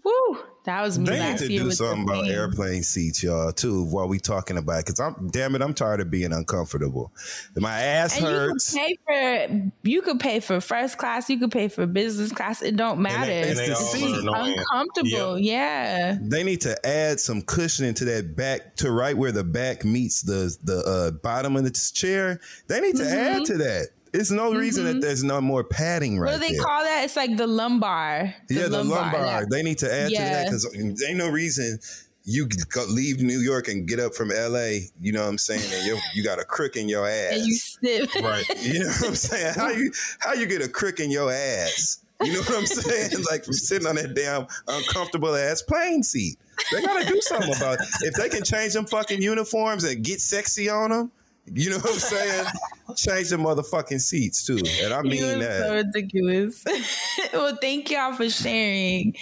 Woo! 0.04 0.38
That 0.64 0.80
was 0.82 0.96
me 0.96 1.06
They 1.06 1.18
need 1.30 1.38
to 1.38 1.52
year 1.52 1.62
do 1.64 1.70
something 1.72 2.04
about 2.04 2.24
pain. 2.24 2.32
airplane 2.32 2.82
seats, 2.84 3.20
y'all, 3.22 3.50
too, 3.52 3.84
while 3.84 4.06
we 4.06 4.20
talking 4.20 4.56
about 4.56 4.78
it. 4.80 4.86
Because 4.86 5.00
I'm, 5.00 5.28
damn 5.28 5.56
it, 5.56 5.62
I'm 5.62 5.74
tired 5.74 6.00
of 6.00 6.10
being 6.10 6.32
uncomfortable. 6.32 7.12
My 7.56 7.80
ass 7.80 8.16
And 8.16 8.24
hurts. 8.26 8.72
you 8.74 8.80
could 8.80 9.06
pay 9.06 9.48
for 9.48 9.70
you 9.82 10.02
could 10.02 10.20
pay 10.20 10.40
for 10.40 10.60
first 10.60 10.98
class, 10.98 11.28
you 11.28 11.38
could 11.38 11.50
pay 11.50 11.66
for 11.68 11.86
business 11.86 12.30
class. 12.30 12.62
It 12.62 12.76
don't 12.76 13.00
matter. 13.00 13.30
and 13.32 13.58
they 13.58 13.74
seat. 13.74 14.14
uncomfortable. 14.24 15.38
Yeah. 15.38 16.16
They 16.20 16.44
need 16.44 16.60
to 16.62 16.86
add 16.86 17.18
some 17.18 17.42
cushioning 17.42 17.94
to 17.94 18.04
that 18.06 18.36
back, 18.36 18.76
to 18.76 18.90
right 18.92 19.16
where 19.16 19.32
the 19.32 19.44
back 19.44 19.84
meets 19.84 20.22
the 20.22 20.56
the 20.62 20.78
uh, 20.78 21.10
bottom 21.10 21.56
of 21.56 21.64
the 21.64 21.70
chair. 21.94 22.40
They 22.68 22.80
need 22.80 22.96
to 22.96 23.04
add 23.08 23.44
to 23.46 23.56
that. 23.58 23.88
It's 24.12 24.30
no 24.30 24.52
reason 24.52 24.84
that 24.84 24.90
mm-hmm. 24.92 25.00
there's 25.00 25.24
no 25.24 25.40
more 25.40 25.64
padding 25.64 26.18
right 26.18 26.32
what 26.32 26.40
do 26.40 26.46
they 26.46 26.52
there. 26.54 26.62
call 26.62 26.82
that? 26.82 27.04
It's 27.04 27.16
like 27.16 27.36
the 27.36 27.46
lumbar. 27.46 28.34
yeah, 28.50 28.68
the 28.68 28.84
lumbar. 28.84 29.10
that- 29.12 29.50
They 29.50 29.62
need 29.62 29.78
to 29.78 29.92
add 29.92 30.10
to 30.10 30.16
that 30.16 30.44
because 30.46 30.70
there 30.70 31.08
ain't 31.08 31.18
no 31.18 31.30
reason 31.30 31.78
you 32.24 32.48
leave 32.88 33.20
New 33.20 33.40
York 33.40 33.68
and 33.68 33.86
get 33.88 33.98
up 33.98 34.14
from 34.14 34.30
L.A. 34.30 34.82
You 35.00 35.12
know 35.12 35.22
what 35.22 35.28
I'm 35.28 35.38
saying? 35.38 35.62
And 35.72 35.86
you 35.86 35.98
you 36.14 36.22
got 36.22 36.38
a 36.38 36.44
crook 36.44 36.76
in 36.76 36.88
your 36.88 37.08
ass. 37.08 37.32
and 37.32 37.46
you 37.46 37.54
stiff. 37.54 38.14
Right. 38.22 38.44
You 38.62 38.80
know 38.80 38.86
what 38.86 39.08
I'm 39.08 39.14
saying? 39.14 39.54
How 39.56 39.70
you 39.70 39.92
how 40.20 40.34
you 40.34 40.46
get 40.46 40.62
a 40.62 40.68
crick 40.68 41.00
in 41.00 41.10
your 41.10 41.32
ass? 41.32 41.98
You 42.22 42.34
know 42.34 42.40
what 42.40 42.58
I'm 42.58 42.66
saying? 42.66 43.24
Like 43.30 43.44
from 43.44 43.54
sitting 43.54 43.88
on 43.88 43.96
that 43.96 44.14
damn 44.14 44.46
uncomfortable 44.68 45.34
ass 45.34 45.62
plane 45.62 46.02
seat. 46.02 46.38
They 46.70 46.82
gotta 46.82 47.06
do 47.06 47.20
something 47.22 47.54
about 47.56 47.80
it. 47.80 47.88
If 48.02 48.14
they 48.14 48.28
can 48.28 48.44
change 48.44 48.74
them 48.74 48.86
fucking 48.86 49.20
uniforms 49.20 49.84
and 49.84 50.04
get 50.04 50.20
sexy 50.20 50.68
on 50.68 50.90
them, 50.90 51.10
you 51.46 51.70
know 51.70 51.78
what 51.78 51.92
I'm 51.92 51.98
saying? 51.98 52.46
Change 52.96 53.30
the 53.30 53.36
motherfucking 53.36 54.00
seats 54.00 54.44
too. 54.46 54.58
And 54.82 54.92
I 54.92 54.98
You 55.02 55.10
mean 55.10 55.24
are 55.24 55.38
that. 55.38 55.60
so 55.62 55.74
ridiculous. 55.74 56.62
well, 57.32 57.56
thank 57.60 57.90
y'all 57.90 58.12
for 58.12 58.28
sharing 58.28 59.16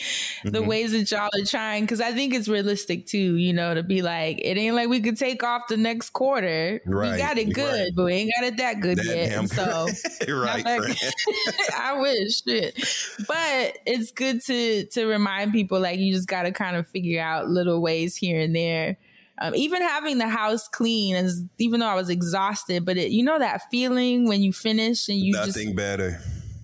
the 0.44 0.58
Mhm. 0.60 0.66
ways 0.66 0.92
that 0.92 1.08
y'all 1.10 1.28
are 1.32 1.44
trying 1.46 1.84
because 1.84 2.00
I 2.00 2.12
think 2.12 2.34
it's 2.34 2.48
realistic 2.48 3.06
too, 3.06 3.36
you 3.36 3.52
know, 3.52 3.74
to 3.74 3.82
be 3.84 4.02
like, 4.02 4.40
it 4.42 4.56
ain't 4.58 4.74
like 4.74 4.88
we 4.88 5.00
could 5.00 5.16
take 5.18 5.44
off 5.44 5.68
the 5.68 5.76
next 5.76 6.10
quarter. 6.10 6.80
Right, 6.84 7.12
We 7.12 7.18
got 7.18 7.38
it 7.38 7.52
good, 7.54 7.80
right. 7.84 7.92
but 7.94 8.04
we 8.06 8.12
ain't 8.14 8.32
got 8.36 8.44
it 8.46 8.56
that 8.56 8.80
good 8.80 8.98
That 8.98 9.06
yet. 9.06 9.48
so 9.48 9.86
right, 10.34 10.64
right. 10.64 11.12
I 11.78 11.98
wish 12.00 12.42
shit. 12.42 12.74
But 13.28 13.78
it's 13.86 14.10
good 14.10 14.42
to 14.46 14.84
to 14.86 15.06
remind 15.06 15.52
people 15.52 15.78
like 15.78 16.00
you 16.00 16.12
just 16.12 16.26
gotta 16.28 16.50
kind 16.50 16.76
of 16.76 16.88
figure 16.88 17.20
out 17.22 17.48
little 17.48 17.80
ways 17.80 18.16
here 18.16 18.40
and 18.40 18.54
there. 18.54 18.96
Um, 19.40 19.54
even 19.54 19.80
having 19.80 20.18
the 20.18 20.28
house 20.28 20.68
clean 20.68 21.16
is 21.16 21.42
even 21.58 21.80
though 21.80 21.86
I 21.88 21.94
was 21.94 22.10
exhausted, 22.10 22.84
but 22.84 22.96
it, 22.98 23.10
you 23.10 23.24
know 23.24 23.38
that 23.38 23.62
feeling 23.70 24.28
when 24.28 24.42
you 24.42 24.52
finish 24.52 25.08
and 25.08 25.18
you 25.18 25.32
just 25.32 25.56
Nothing 25.56 25.74
better. 25.74 26.20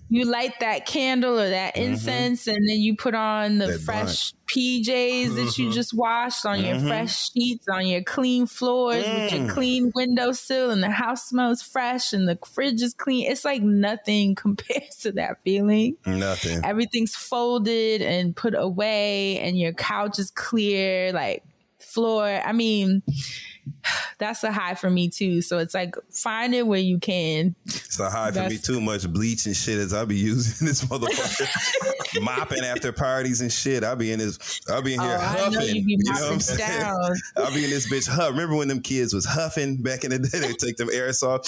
you 0.09 0.25
light 0.25 0.53
that 0.59 0.85
candle 0.85 1.39
or 1.39 1.49
that 1.49 1.75
incense 1.75 2.45
and 2.47 2.55
then 2.69 2.79
you 2.79 2.95
put 2.95 3.15
on 3.15 3.57
the 3.57 3.65
Mm-hmm. 3.65 3.73
That 3.73 3.79
fresh 3.81 4.33
PJs 4.45 5.35
that 5.35 5.57
you 5.57 5.69
Mhm. 5.69 5.73
just 5.73 5.93
washed 5.93 6.45
on 6.45 6.63
your 6.63 6.75
Mhm. 6.75 6.87
fresh 6.87 7.31
sheets, 7.31 7.65
on 7.67 7.85
your 7.87 8.01
clean 8.03 8.45
floors 8.45 9.03
with 9.05 9.31
your 9.33 9.41
Mm. 9.41 9.49
clean 9.49 9.91
windowsill 9.93 10.69
and 10.71 10.81
the 10.81 10.89
house 10.91 11.27
smells 11.27 11.61
fresh 11.61 12.13
and 12.13 12.29
the 12.29 12.37
fridge 12.53 12.81
is 12.81 12.93
clean. 12.93 13.29
It's 13.29 13.43
like 13.43 13.61
nothing 13.63 14.35
compares 14.43 14.95
to 15.01 15.11
that 15.13 15.41
feeling. 15.43 15.97
Nothing. 16.05 16.63
Everything's 16.63 17.15
folded 17.15 18.01
and 18.01 18.35
put 18.35 18.53
away 18.55 19.39
and 19.39 19.59
your 19.59 19.73
couch 19.73 20.19
is 20.19 20.31
clear, 20.31 21.11
like 21.11 21.43
floor. 21.87 22.25
I 22.25 22.51
mean, 22.53 23.01
that's 24.19 24.43
a 24.43 24.51
high 24.51 24.75
for 24.75 24.89
me 24.89 25.09
too. 25.09 25.41
So 25.41 25.57
it's 25.59 25.73
like 25.73 25.95
find 26.11 26.53
it 26.55 26.65
where 26.67 26.79
you 26.79 26.99
can. 26.99 27.55
It's 27.65 27.99
a 27.99 28.09
high 28.09 28.31
for 28.31 28.47
me 28.49 28.57
too 28.57 28.81
much 28.81 29.11
bleach 29.11 29.45
and 29.45 29.55
shit 29.55 29.77
as 29.77 29.93
I 29.93 30.05
be 30.05 30.15
using 30.17 30.67
this 30.67 30.83
motherfucker. 30.85 32.21
Mopping 32.21 32.63
after 32.63 32.91
parties 32.91 33.41
and 33.41 33.51
shit. 33.51 33.83
I 33.83 33.93
be 33.95 34.11
in 34.11 34.19
this 34.19 34.61
I 34.71 34.81
be 34.81 34.93
in 34.93 34.99
here 35.01 35.17
Oh, 35.19 35.21
I 35.21 35.25
huffing. 35.25 35.53
know 35.53 35.59
you 35.65 35.85
be 35.85 35.97
know 35.97 36.13
what 36.13 36.33
I'm 36.33 36.39
saying? 36.39 36.81
I'll 37.37 37.53
be 37.53 37.63
in 37.63 37.69
this 37.69 37.91
bitch 37.91 38.07
huff. 38.07 38.31
Remember 38.31 38.55
when 38.55 38.67
them 38.67 38.81
kids 38.81 39.13
was 39.13 39.25
huffing 39.25 39.81
back 39.81 40.03
in 40.03 40.11
the 40.11 40.19
day? 40.19 40.39
They 40.39 40.53
take 40.53 40.77
them 40.77 40.89
aerosol. 40.89 41.43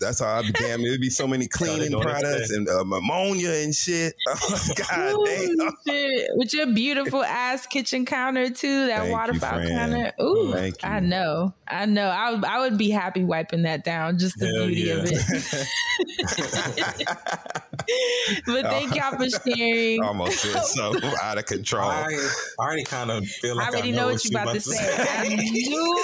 That's 0.00 0.20
how 0.20 0.38
I 0.38 0.42
began. 0.42 0.82
There'd 0.84 1.00
be 1.00 1.10
so 1.10 1.26
many 1.26 1.46
cleaning 1.46 1.92
know 1.92 1.98
what 1.98 2.06
I'm 2.08 2.20
products 2.22 2.50
and 2.50 2.68
um, 2.68 2.92
ammonia 2.92 3.50
and 3.52 3.74
shit. 3.74 4.14
Oh, 4.32 4.68
God 4.76 5.12
Ooh, 5.14 5.24
damn. 5.26 5.76
shit. 5.86 6.28
With 6.34 6.54
your 6.54 6.66
beautiful 6.72 7.22
ass 7.22 7.66
kitchen 7.66 8.04
counter 8.06 8.48
too, 8.50 8.86
that 8.86 9.00
Thank 9.00 9.12
water 9.12 9.32
you, 9.34 9.40
counter. 9.40 10.12
Ooh, 10.20 10.52
Thank 10.52 10.82
you. 10.82 10.88
I 10.88 11.00
know, 11.00 11.52
I 11.66 11.86
know. 11.86 12.06
I 12.08 12.30
would, 12.32 12.44
I 12.44 12.58
would 12.60 12.78
be 12.78 12.90
happy 12.90 13.24
wiping 13.24 13.62
that 13.62 13.84
down. 13.84 14.18
Just 14.18 14.38
the 14.38 14.46
Hell 14.46 14.66
beauty 14.66 14.82
yeah. 14.82 14.94
of 14.94 15.04
it. 15.10 15.66
but 18.46 18.64
thank 18.66 18.94
y'all 18.94 19.16
for 19.16 19.28
sharing. 19.50 20.02
Almost 20.02 20.38
said 20.38 20.64
so 20.64 20.94
out 21.22 21.38
of 21.38 21.46
control. 21.46 21.88
I, 21.88 22.06
I 22.58 22.62
already 22.62 22.84
kind 22.84 23.10
of 23.10 23.26
feel 23.26 23.52
I 23.58 23.64
like 23.64 23.68
already 23.72 23.88
I 23.88 23.92
know 23.92 24.06
know 24.06 24.12
what 24.12 24.24
you 24.24 24.30
about 24.30 24.54
to 24.54 24.60
say. 24.60 25.06
I 25.08 25.28
knew. 25.28 25.96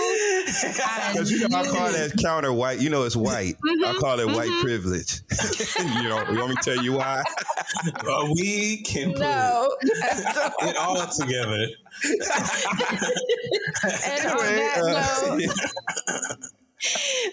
I 0.85 1.12
Because 1.12 1.31
you 1.31 1.48
know, 1.48 1.59
I 1.59 1.64
call 1.66 1.86
knew. 1.86 1.93
that 1.93 2.16
counter 2.23 2.52
white. 2.52 2.81
You 2.81 2.90
know, 2.90 3.05
it's 3.05 3.16
white. 3.16 3.55
I 3.86 3.94
call 3.98 4.20
it 4.20 4.26
white 4.26 4.50
privilege. 4.62 5.20
you 5.78 6.08
know, 6.08 6.22
you 6.30 6.38
want 6.38 6.50
me 6.50 6.56
to 6.56 6.62
tell 6.62 6.82
you 6.84 6.92
why? 6.94 7.22
But 8.04 8.28
we 8.34 8.82
can 8.82 9.12
put 9.12 9.20
No. 9.20 9.68
it 9.82 10.76
all 10.76 11.06
together. 11.08 11.66
and 12.04 12.22
on 14.26 14.56
that 14.56 14.78
uh, 14.82 15.36
note, 15.36 15.50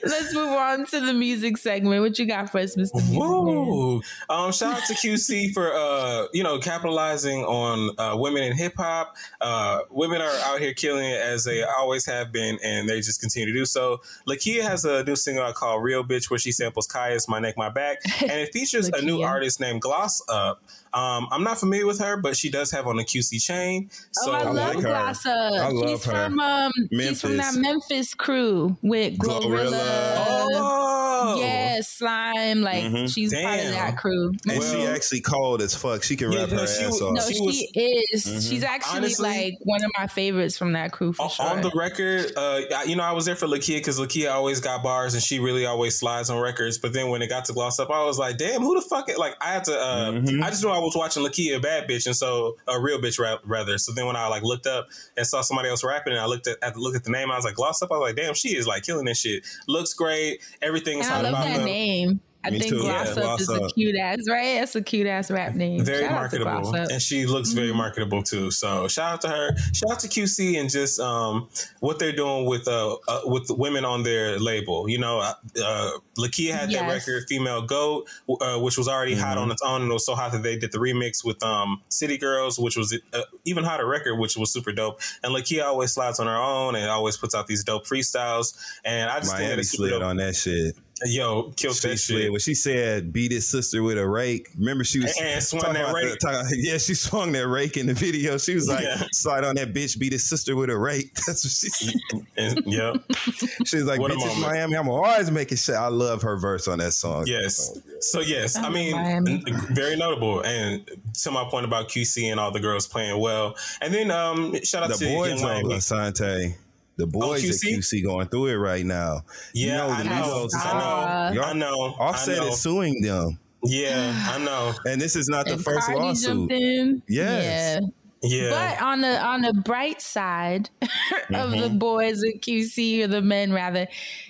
let's 0.03 0.33
move 0.33 0.49
on 0.49 0.85
to 0.85 0.99
the 1.01 1.13
music 1.13 1.57
segment. 1.57 2.01
What 2.01 2.17
you 2.17 2.25
got 2.25 2.49
for 2.49 2.59
us, 2.59 2.75
Mr. 2.75 3.17
Woo! 3.17 4.01
Um, 4.29 4.51
shout 4.51 4.81
out 4.81 4.87
to 4.87 4.93
QC 4.93 5.53
for 5.53 5.71
uh, 5.73 6.27
you 6.33 6.43
know 6.43 6.59
capitalizing 6.59 7.43
on 7.43 7.91
uh, 7.97 8.15
women 8.17 8.43
in 8.43 8.55
hip 8.55 8.73
hop. 8.77 9.15
Uh, 9.41 9.79
women 9.89 10.21
are 10.21 10.35
out 10.45 10.59
here 10.59 10.73
killing 10.73 11.05
it 11.05 11.19
as 11.19 11.43
they 11.43 11.63
always 11.63 12.05
have 12.05 12.31
been, 12.31 12.57
and 12.63 12.87
they 12.87 12.97
just 12.97 13.19
continue 13.19 13.51
to 13.51 13.53
do 13.53 13.65
so. 13.65 14.01
Lakeyah 14.27 14.61
has 14.61 14.85
a 14.85 15.03
new 15.03 15.15
single 15.15 15.51
called 15.53 15.83
"Real 15.83 16.03
Bitch" 16.03 16.29
where 16.29 16.39
she 16.39 16.51
samples 16.51 16.87
Khia's 16.87 17.27
"My 17.27 17.39
Neck, 17.39 17.55
My 17.57 17.69
Back," 17.69 17.97
and 18.21 18.31
it 18.31 18.53
features 18.53 18.89
a 18.89 19.01
new 19.01 19.21
artist 19.21 19.59
named 19.59 19.81
Gloss 19.81 20.21
Up. 20.29 20.63
Um, 20.93 21.27
I'm 21.31 21.43
not 21.43 21.59
familiar 21.59 21.85
with 21.87 21.99
her, 21.99 22.17
but 22.17 22.35
she 22.37 22.49
does 22.49 22.71
have 22.71 22.87
on 22.87 22.97
the 22.97 23.03
QC 23.03 23.41
chain. 23.43 23.89
So 24.11 24.31
oh, 24.31 24.35
I, 24.35 24.43
love 24.43 24.55
like 24.55 24.75
her. 24.77 24.81
Gloss 24.89 25.25
Up. 25.25 25.53
I 25.53 25.69
love 25.69 25.89
he's 25.89 26.05
her. 26.05 26.11
from 26.11 26.39
um, 26.39 26.71
he's 26.91 27.21
from 27.21 27.37
that 27.37 27.53
Memphis. 27.55 27.89
Memphis 27.89 28.13
crew 28.13 28.77
with 28.81 29.17
Glorilla. 29.17 29.71
Glorilla. 29.71 30.51
Oh, 30.55 31.35
Yes, 31.39 31.87
slime. 31.89 32.61
Like 32.61 32.83
Mhm. 32.83 33.13
she's 33.13 33.33
part 33.33 33.59
of 33.59 33.71
that 33.71 33.97
crew. 33.97 34.31
And 34.47 34.59
Well- 34.59 34.73
she 34.73 34.85
actually 34.85 35.21
cold 35.21 35.61
as 35.61 35.73
fuck. 35.73 36.03
She 36.03 36.15
can 36.15 36.31
Yeah, 36.31 36.41
rap 36.41 36.49
no, 36.51 36.57
her 36.59 36.67
she 36.67 36.83
ass 36.83 37.01
off. 37.01 37.13
No, 37.15 37.21
She 37.27 37.33
she, 37.35 37.41
was- 37.41 37.63
is. 37.75 38.25
Mhm. 38.25 38.49
She's 38.49 38.63
actually 38.63 38.97
Honestly- 38.97 39.29
like 39.29 39.53
one 39.61 39.83
of 39.83 39.91
my 39.97 40.07
favorites 40.07 40.57
from 40.57 40.73
that 40.73 40.91
crew 40.91 41.13
for 41.13 41.23
On- 41.23 41.29
sure. 41.29 41.45
On 41.45 41.61
the 41.61 41.71
record, 41.73 42.33
uh, 42.35 42.61
you 42.85 42.95
know, 42.95 43.03
I 43.03 43.13
was 43.13 43.25
there 43.25 43.35
for 43.35 43.47
Lakeyah 43.47 43.77
because 43.77 43.99
Lakeyah 43.99 44.31
always 44.33 44.59
got 44.59 44.83
bars 44.83 45.13
and 45.13 45.23
she 45.23 45.39
really 45.39 45.65
always 45.65 45.97
slides 45.97 46.29
on 46.29 46.39
records. 46.39 46.77
But 46.77 46.93
then 46.93 47.09
when 47.09 47.21
it 47.21 47.27
got 47.27 47.45
to 47.45 47.53
Gloss 47.53 47.79
Up, 47.79 47.89
I 47.89 48.03
was 48.03 48.19
like, 48.19 48.37
damn, 48.37 48.61
who 48.61 48.75
the 48.75 48.81
fuck? 48.87 49.09
Like, 49.17 49.35
I 49.41 49.53
had 49.53 49.63
to, 49.65 49.79
uh, 49.79 50.11
Mhm. 50.11 50.43
I 50.43 50.49
just 50.49 50.63
knew 50.63 50.69
I 50.69 50.79
was 50.85 50.95
watching 50.95 51.23
Lakeyah, 51.23 51.57
a 51.57 51.59
bad 51.59 51.89
bitch, 51.89 52.05
and 52.05 52.15
so 52.15 52.57
a 52.67 52.79
real 52.79 52.99
bitch 52.99 53.19
ra- 53.19 53.39
rather. 53.45 53.77
So 53.77 53.93
then 53.93 54.05
when 54.05 54.15
I 54.15 54.27
like 54.27 54.43
looked 54.43 54.67
up 54.67 54.87
and 55.17 55.25
saw 55.25 55.41
somebody 55.41 55.69
else 55.69 55.83
rapping, 55.83 56.13
and 56.13 56.21
I 56.21 56.25
looked 56.25 56.47
at, 56.47 56.57
at 56.61 56.77
looked 56.77 56.95
at 56.95 57.03
the 57.03 57.11
name, 57.11 57.31
I 57.31 57.35
was 57.35 57.45
like, 57.45 57.55
Gloss 57.55 57.81
Up. 57.81 57.91
I 57.91 57.97
was 57.97 58.07
like, 58.07 58.15
damn, 58.15 58.33
she 58.33 58.55
is 58.55 58.67
like 58.67 58.83
killing 58.83 59.05
this 59.05 59.19
shit. 59.19 59.43
Looks 59.67 59.93
great. 59.93 60.41
Everything 60.61 60.99
is 60.99 61.07
and 61.07 61.13
I 61.13 61.15
hot 61.17 61.23
love 61.23 61.33
about 61.33 61.57
that 61.57 61.65
name. 61.65 62.21
I 62.45 62.49
Me 62.49 62.59
think 62.59 62.73
too. 62.73 62.81
Gloss 62.81 63.15
Yeah, 63.15 63.23
Up 63.23 63.39
is 63.39 63.49
a 63.49 63.67
cute 63.69 63.95
ass, 63.95 64.17
right? 64.29 64.59
That's 64.59 64.75
a 64.75 64.81
cute 64.81 65.07
ass 65.07 65.31
rap 65.31 65.55
name. 65.55 65.83
Very 65.83 66.03
Shout 66.03 66.11
marketable, 66.11 66.75
and 66.75 67.01
she 67.01 67.25
looks 67.25 67.51
very 67.51 67.69
Mhm. 67.71 67.75
marketable 67.75 68.21
too. 68.23 68.51
So 68.51 68.87
shout 68.87 69.13
out 69.13 69.21
to 69.21 69.29
her. 69.29 69.55
Shout 69.73 69.91
out 69.91 69.99
to 70.01 70.07
QC 70.07 70.57
and 70.57 70.69
just 70.69 70.99
um, 70.99 71.47
what 71.79 71.99
they're 71.99 72.11
doing 72.11 72.45
with 72.45 72.67
uh, 72.67 72.95
uh 73.07 73.21
with 73.25 73.49
women 73.49 73.85
on 73.85 74.03
their 74.03 74.39
label. 74.39 74.89
You 74.89 74.97
know, 74.97 75.19
uh, 75.19 75.33
uh, 75.63 75.91
Lakeyah 76.17 76.51
had 76.51 76.71
that 76.71 76.87
record, 76.89 77.25
Female 77.29 77.61
Goat, 77.61 78.07
uh, 78.41 78.59
which 78.59 78.77
was 78.77 78.87
already 78.87 79.15
hot 79.15 79.37
Mhm. 79.37 79.41
on 79.41 79.51
its 79.51 79.61
own, 79.61 79.81
and 79.83 79.89
it 79.89 79.93
was 79.93 80.05
so 80.05 80.15
hot 80.15 80.31
that 80.33 80.43
they 80.43 80.57
did 80.57 80.71
the 80.71 80.79
remix 80.79 81.23
with 81.23 81.41
um, 81.43 81.81
City 81.89 82.17
Girls, 82.17 82.59
which 82.59 82.75
was 82.75 82.93
uh, 83.13 83.21
even 83.45 83.63
hotter 83.63 83.85
record, 83.85 84.15
which 84.15 84.35
was 84.37 84.51
super 84.51 84.71
dope. 84.71 84.99
And 85.23 85.33
Lakeyah 85.33 85.63
always 85.65 85.93
slides 85.93 86.19
on 86.19 86.27
her 86.27 86.35
own 86.37 86.75
and 86.75 86.89
always 86.89 87.15
puts 87.17 87.33
out 87.33 87.47
these 87.47 87.63
dope 87.63 87.85
freestyles. 87.87 88.53
And 88.83 89.09
I 89.09 89.19
just 89.19 89.29
think 89.31 89.39
that 89.39 89.45
Miami 89.45 89.61
it's 89.61 89.71
super 89.71 89.81
slid 89.89 89.91
dope. 89.91 90.03
on 90.03 90.17
that 90.17 90.35
shit. 90.35 90.75
Yo, 91.05 91.51
killed 91.57 91.75
She 91.75 91.87
that 91.89 91.97
shit. 91.97 92.31
when 92.31 92.39
she 92.39 92.53
said 92.53 93.11
beat 93.11 93.31
his 93.31 93.47
sister 93.49 93.83
with 93.83 93.97
a 93.97 94.07
rake. 94.07 94.49
Remember 94.57 94.83
she 94.85 94.99
was 94.99 95.13
And 95.19 95.43
swung 95.43 95.61
talking 95.63 95.73
that 95.75 95.89
about 95.89 96.01
the- 96.01 96.07
rake. 96.07 96.19
talking- 96.19 96.47
yeah, 96.59 96.77
she 96.77 96.93
swung 96.93 97.31
that 97.33 97.47
rake 97.47 97.75
in 97.77 97.87
the 97.87 97.93
video. 97.93 98.37
She 98.37 98.53
was 98.55 98.69
like, 98.69 98.83
Yeah. 98.85 99.03
slide 99.11 99.43
on 99.43 99.55
that 99.55 99.73
bitch, 99.73 99.97
beat 99.99 100.13
his 100.13 100.23
sister 100.29 100.55
with 100.55 100.69
a 100.69 100.77
rake. 100.77 101.13
That's 101.27 101.43
what 101.43 101.51
she 101.51 101.69
said. 101.69 101.93
And, 102.37 102.63
yeah. 102.65 102.93
She 103.65 103.77
was 103.77 103.85
like, 103.85 103.99
What 103.99 104.11
a 104.11 104.15
bitch, 104.15 104.25
it's. 104.31 104.39
Miami. 104.39 104.75
I'm 104.75 104.87
always 104.87 105.29
making 105.31 105.57
shit. 105.57 105.75
I 105.75 105.87
love 105.87 106.21
her 106.21 106.37
verse 106.37 106.67
on 106.67 106.77
that 106.79 106.93
song. 106.93 107.25
Yes. 107.27 107.77
So 107.99 108.19
yes, 108.21 108.55
I 108.55 108.67
Oh, 108.67 108.71
mean, 108.71 108.93
Miami. 108.93 109.43
very 109.71 109.95
notable. 109.97 110.41
And 110.45 110.89
to 111.23 111.31
my 111.31 111.43
point 111.49 111.65
about 111.65 111.89
QC 111.89 112.31
and 112.31 112.39
all 112.39 112.51
the 112.51 112.59
girls 112.59 112.87
playing 112.87 113.19
well. 113.19 113.55
And 113.81 113.93
then 113.93 114.09
um, 114.11 114.55
shout 114.63 114.83
out 114.83 114.89
The 114.89 114.97
to 114.97 115.05
boys 115.05 115.41
Young 115.41 115.49
on 115.49 115.63
Miami. 115.63 115.75
Asante. 115.75 116.55
The 116.97 117.07
boys 117.07 117.43
at 117.43 117.55
QC? 117.55 117.77
QC 117.77 118.03
going 118.03 118.27
through 118.27 118.47
it 118.47 118.55
right 118.55 118.85
now. 118.85 119.21
You 119.53 119.67
Yeah, 119.67 119.77
know, 119.77 119.87
the 119.87 119.93
I 119.93 120.03
know. 120.21 120.45
Is 120.45 120.55
I 120.55 120.73
know. 120.73 121.41
Y'all- 121.41 121.49
I 121.49 121.53
know. 121.53 121.75
Offset 121.99 122.39
I 122.39 122.45
know. 122.45 122.51
is 122.51 122.61
suing 122.61 123.01
them. 123.01 123.39
Yeah, 123.63 124.13
I 124.31 124.37
know. 124.43 124.73
And 124.85 125.01
this 125.01 125.15
is 125.15 125.27
not 125.29 125.45
the 125.45 125.53
And 125.53 125.63
first 125.63 125.87
Cardi 125.87 125.99
lawsuit. 126.01 126.51
in. 126.51 127.01
Yes. 127.07 127.79
Yeah. 127.81 127.87
Yeah. 128.25 128.49
But 128.77 128.81
on 128.85 129.01
the 129.01 129.21
on 129.25 129.41
the 129.41 129.53
bright 129.53 130.01
side 130.01 130.69
of 130.81 130.89
Mm-hmm. 131.29 131.59
the 131.61 131.69
boys 131.69 132.23
at 132.23 132.41
QC 132.41 133.03
or 133.03 133.07
the 133.07 133.21
men 133.21 133.51
rather, 133.51 133.87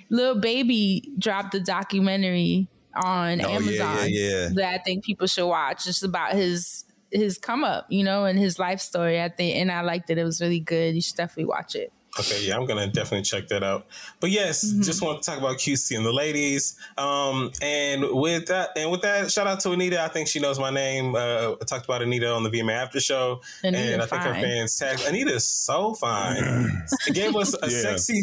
Lil 0.10 0.40
Baby 0.40 1.12
dropped 1.20 1.54
a 1.56 1.60
documentary 1.60 2.68
on 2.96 3.42
Oh, 3.44 3.50
Amazon 3.50 3.98
yeah, 4.10 4.30
yeah. 4.46 4.50
that 4.54 4.74
I 4.74 4.78
think 4.84 5.04
people 5.04 5.28
should 5.28 5.48
watch. 5.48 5.84
Just 5.86 6.04
about 6.04 6.34
his 6.34 6.86
his 7.12 7.38
come 7.38 7.64
up, 7.64 7.86
you 7.90 8.04
know, 8.04 8.26
and 8.26 8.40
his 8.40 8.58
life 8.58 8.80
story. 8.80 9.22
I 9.22 9.30
think, 9.30 9.58
and 9.58 9.72
I 9.72 9.82
liked 9.82 10.10
it. 10.10 10.18
It 10.18 10.24
was 10.24 10.42
really 10.42 10.60
good. 10.60 10.96
You 10.96 11.02
should 11.02 11.16
definitely 11.18 11.46
watch 11.46 11.76
it. 11.76 11.92
Okay, 12.20 12.46
yeah, 12.46 12.56
I'm 12.56 12.66
gonna 12.68 12.86
definitely 12.86 13.24
check 13.24 13.48
that 13.48 13.64
out. 13.64 13.88
But 14.20 14.30
yes, 14.30 14.64
Mm-hmm. 14.64 14.82
just 14.84 15.02
want 15.02 15.24
to 15.24 15.30
talk 15.30 15.40
about 15.40 15.58
QC 15.58 15.98
and 15.98 16.06
the 16.06 16.14
ladies. 16.14 16.76
Um, 16.98 17.52
and 17.62 18.06
with 18.12 18.46
that, 18.48 18.70
and 18.78 18.92
with 18.92 19.02
that, 19.02 19.32
shout 19.32 19.48
out 19.48 19.60
to 19.62 19.70
Anitta. 19.70 19.98
I 19.98 20.10
think 20.10 20.28
she 20.28 20.40
knows 20.40 20.60
my 20.60 20.70
name. 20.70 21.16
Uh, 21.16 21.54
I 21.60 21.66
talked 21.66 21.86
about 21.86 22.02
Anitta 22.02 22.36
on 22.36 22.44
the 22.44 22.52
VMA 22.52 22.72
After 22.74 23.00
Show, 23.00 23.42
Anitta 23.64 23.94
and 23.94 24.02
I 24.02 24.06
think 24.06 24.22
her 24.22 24.34
fans 24.36 24.78
tagged 24.78 25.02
Anitta 25.02 25.32
is 25.32 25.48
so 25.48 25.96
fine. 25.96 26.44
it 27.08 27.16
gave 27.16 27.36
us 27.36 27.56
a 27.56 27.68
Yeah. 27.70 27.82
sexy. 27.82 28.22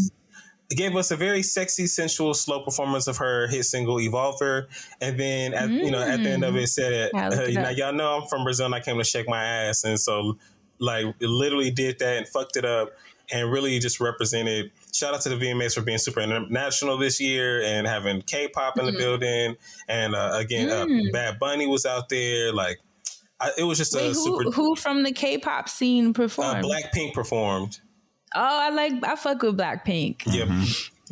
It 0.70 0.76
gave 0.78 0.94
us 0.94 1.10
a 1.10 1.16
very 1.16 1.42
sexy, 1.42 1.88
sensual, 1.88 2.32
slow 2.32 2.60
performance 2.64 3.08
of 3.08 3.16
her 3.16 3.48
hit 3.48 3.64
single 3.64 3.98
"Envolver," 3.98 4.68
and 5.00 5.18
then 5.18 5.52
at, 5.52 5.68
you 5.68 5.90
know 5.90 6.00
at 6.00 6.22
the 6.22 6.30
end 6.30 6.44
of 6.44 6.54
it 6.54 6.68
said, 6.68 7.10
Yeah, 7.12 7.26
uh, 7.30 7.40
it 7.40 7.54
"Now 7.54 7.70
y'all 7.70 7.92
know 7.92 8.20
I'm 8.20 8.28
from 8.28 8.44
Brazil, 8.44 8.66
and 8.66 8.74
I 8.76 8.78
came 8.78 8.96
to 8.98 9.02
shake 9.02 9.28
my 9.28 9.42
ass," 9.42 9.82
and 9.82 9.98
so 9.98 10.38
like 10.78 11.06
literally 11.20 11.72
did 11.72 11.98
that 11.98 12.18
and 12.18 12.28
fucked 12.28 12.56
it 12.56 12.64
up 12.64 12.90
and 13.32 13.50
really 13.50 13.78
just 13.78 14.00
represented 14.00 14.70
shout 14.92 15.14
out 15.14 15.20
to 15.22 15.28
the 15.28 15.36
VMAs 15.36 15.74
for 15.74 15.82
being 15.82 15.98
super 15.98 16.20
international 16.20 16.96
this 16.98 17.20
year 17.20 17.62
and 17.62 17.86
having 17.86 18.22
K-pop 18.22 18.78
in 18.78 18.86
the 18.86 18.92
building 18.92 19.56
and 19.88 20.14
uh, 20.14 20.32
again 20.34 20.68
uh, 20.70 20.86
Bad 21.12 21.38
Bunny 21.38 21.66
was 21.66 21.86
out 21.86 22.08
there 22.08 22.52
like 22.52 22.78
I, 23.40 23.50
it 23.58 23.64
was 23.64 23.78
just 23.78 23.94
Wait, 23.94 24.04
a 24.04 24.08
who 24.08 24.14
super 24.14 24.50
who 24.50 24.74
from 24.76 25.02
the 25.02 25.12
K-pop 25.12 25.68
scene 25.68 26.10
uh, 26.10 26.12
performed? 26.12 26.64
Blackpink 26.64 27.14
performed 27.14 27.80
oh, 28.34 28.40
I 28.40 28.70
like 28.70 28.92
I 29.04 29.16
fuck 29.16 29.42
with 29.42 29.56
Blackpink. 29.56 30.22
yeah 30.26 30.44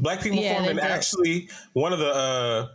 Blackpink 0.01 0.40
Yeah, 0.40 0.55
performed 0.55 0.69
and 0.70 0.78
did. 0.81 0.90
actually 0.90 1.49
one 1.73 1.93
of 1.93 1.99
the 1.99 2.15
uh 2.15 2.69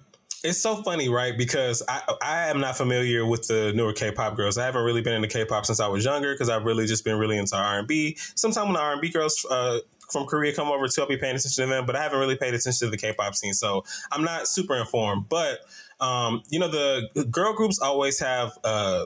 it's 0.43 0.59
so 0.59 0.75
funny, 0.83 1.07
right? 1.07 1.37
Because 1.37 1.81
I 1.87 2.01
I 2.21 2.49
am 2.49 2.59
not 2.59 2.75
familiar 2.77 3.25
with 3.25 3.47
the 3.47 3.71
newer 3.73 3.93
K-pop 3.93 4.35
girls. 4.35 4.57
I 4.57 4.65
haven't 4.65 4.83
really 4.83 5.01
been 5.01 5.13
into 5.13 5.27
K-pop 5.27 5.65
since 5.65 5.79
I 5.79 5.87
was 5.87 6.03
younger 6.03 6.33
because 6.33 6.49
I've 6.49 6.65
really 6.65 6.85
just 6.85 7.05
been 7.05 7.17
really 7.17 7.37
into 7.37 7.55
R 7.55 7.79
and 7.79 7.87
B. 7.87 8.17
Sometimes 8.35 8.65
when 8.65 8.73
the 8.73 8.79
R 8.79 8.91
and 8.91 9.01
B 9.01 9.09
girls 9.09 9.45
uh, 9.49 9.79
from 10.11 10.25
Korea 10.25 10.53
come 10.53 10.67
over 10.67 10.87
too, 10.87 11.01
I'll 11.01 11.07
be 11.07 11.17
paying 11.17 11.35
attention 11.35 11.63
to 11.63 11.69
them. 11.69 11.85
But 11.85 11.95
I 11.95 12.03
haven't 12.03 12.19
really 12.19 12.35
paid 12.35 12.53
attention 12.53 12.87
to 12.87 12.91
the 12.91 12.97
K-pop 12.97 13.35
scene, 13.35 13.53
so 13.53 13.85
I'm 14.11 14.23
not 14.23 14.47
super 14.47 14.75
informed. 14.75 15.29
But 15.29 15.59
um, 16.01 16.43
you 16.49 16.59
know, 16.59 16.67
the 16.67 17.25
girl 17.31 17.53
groups 17.53 17.79
always 17.79 18.19
have 18.19 18.51
uh, 18.65 19.05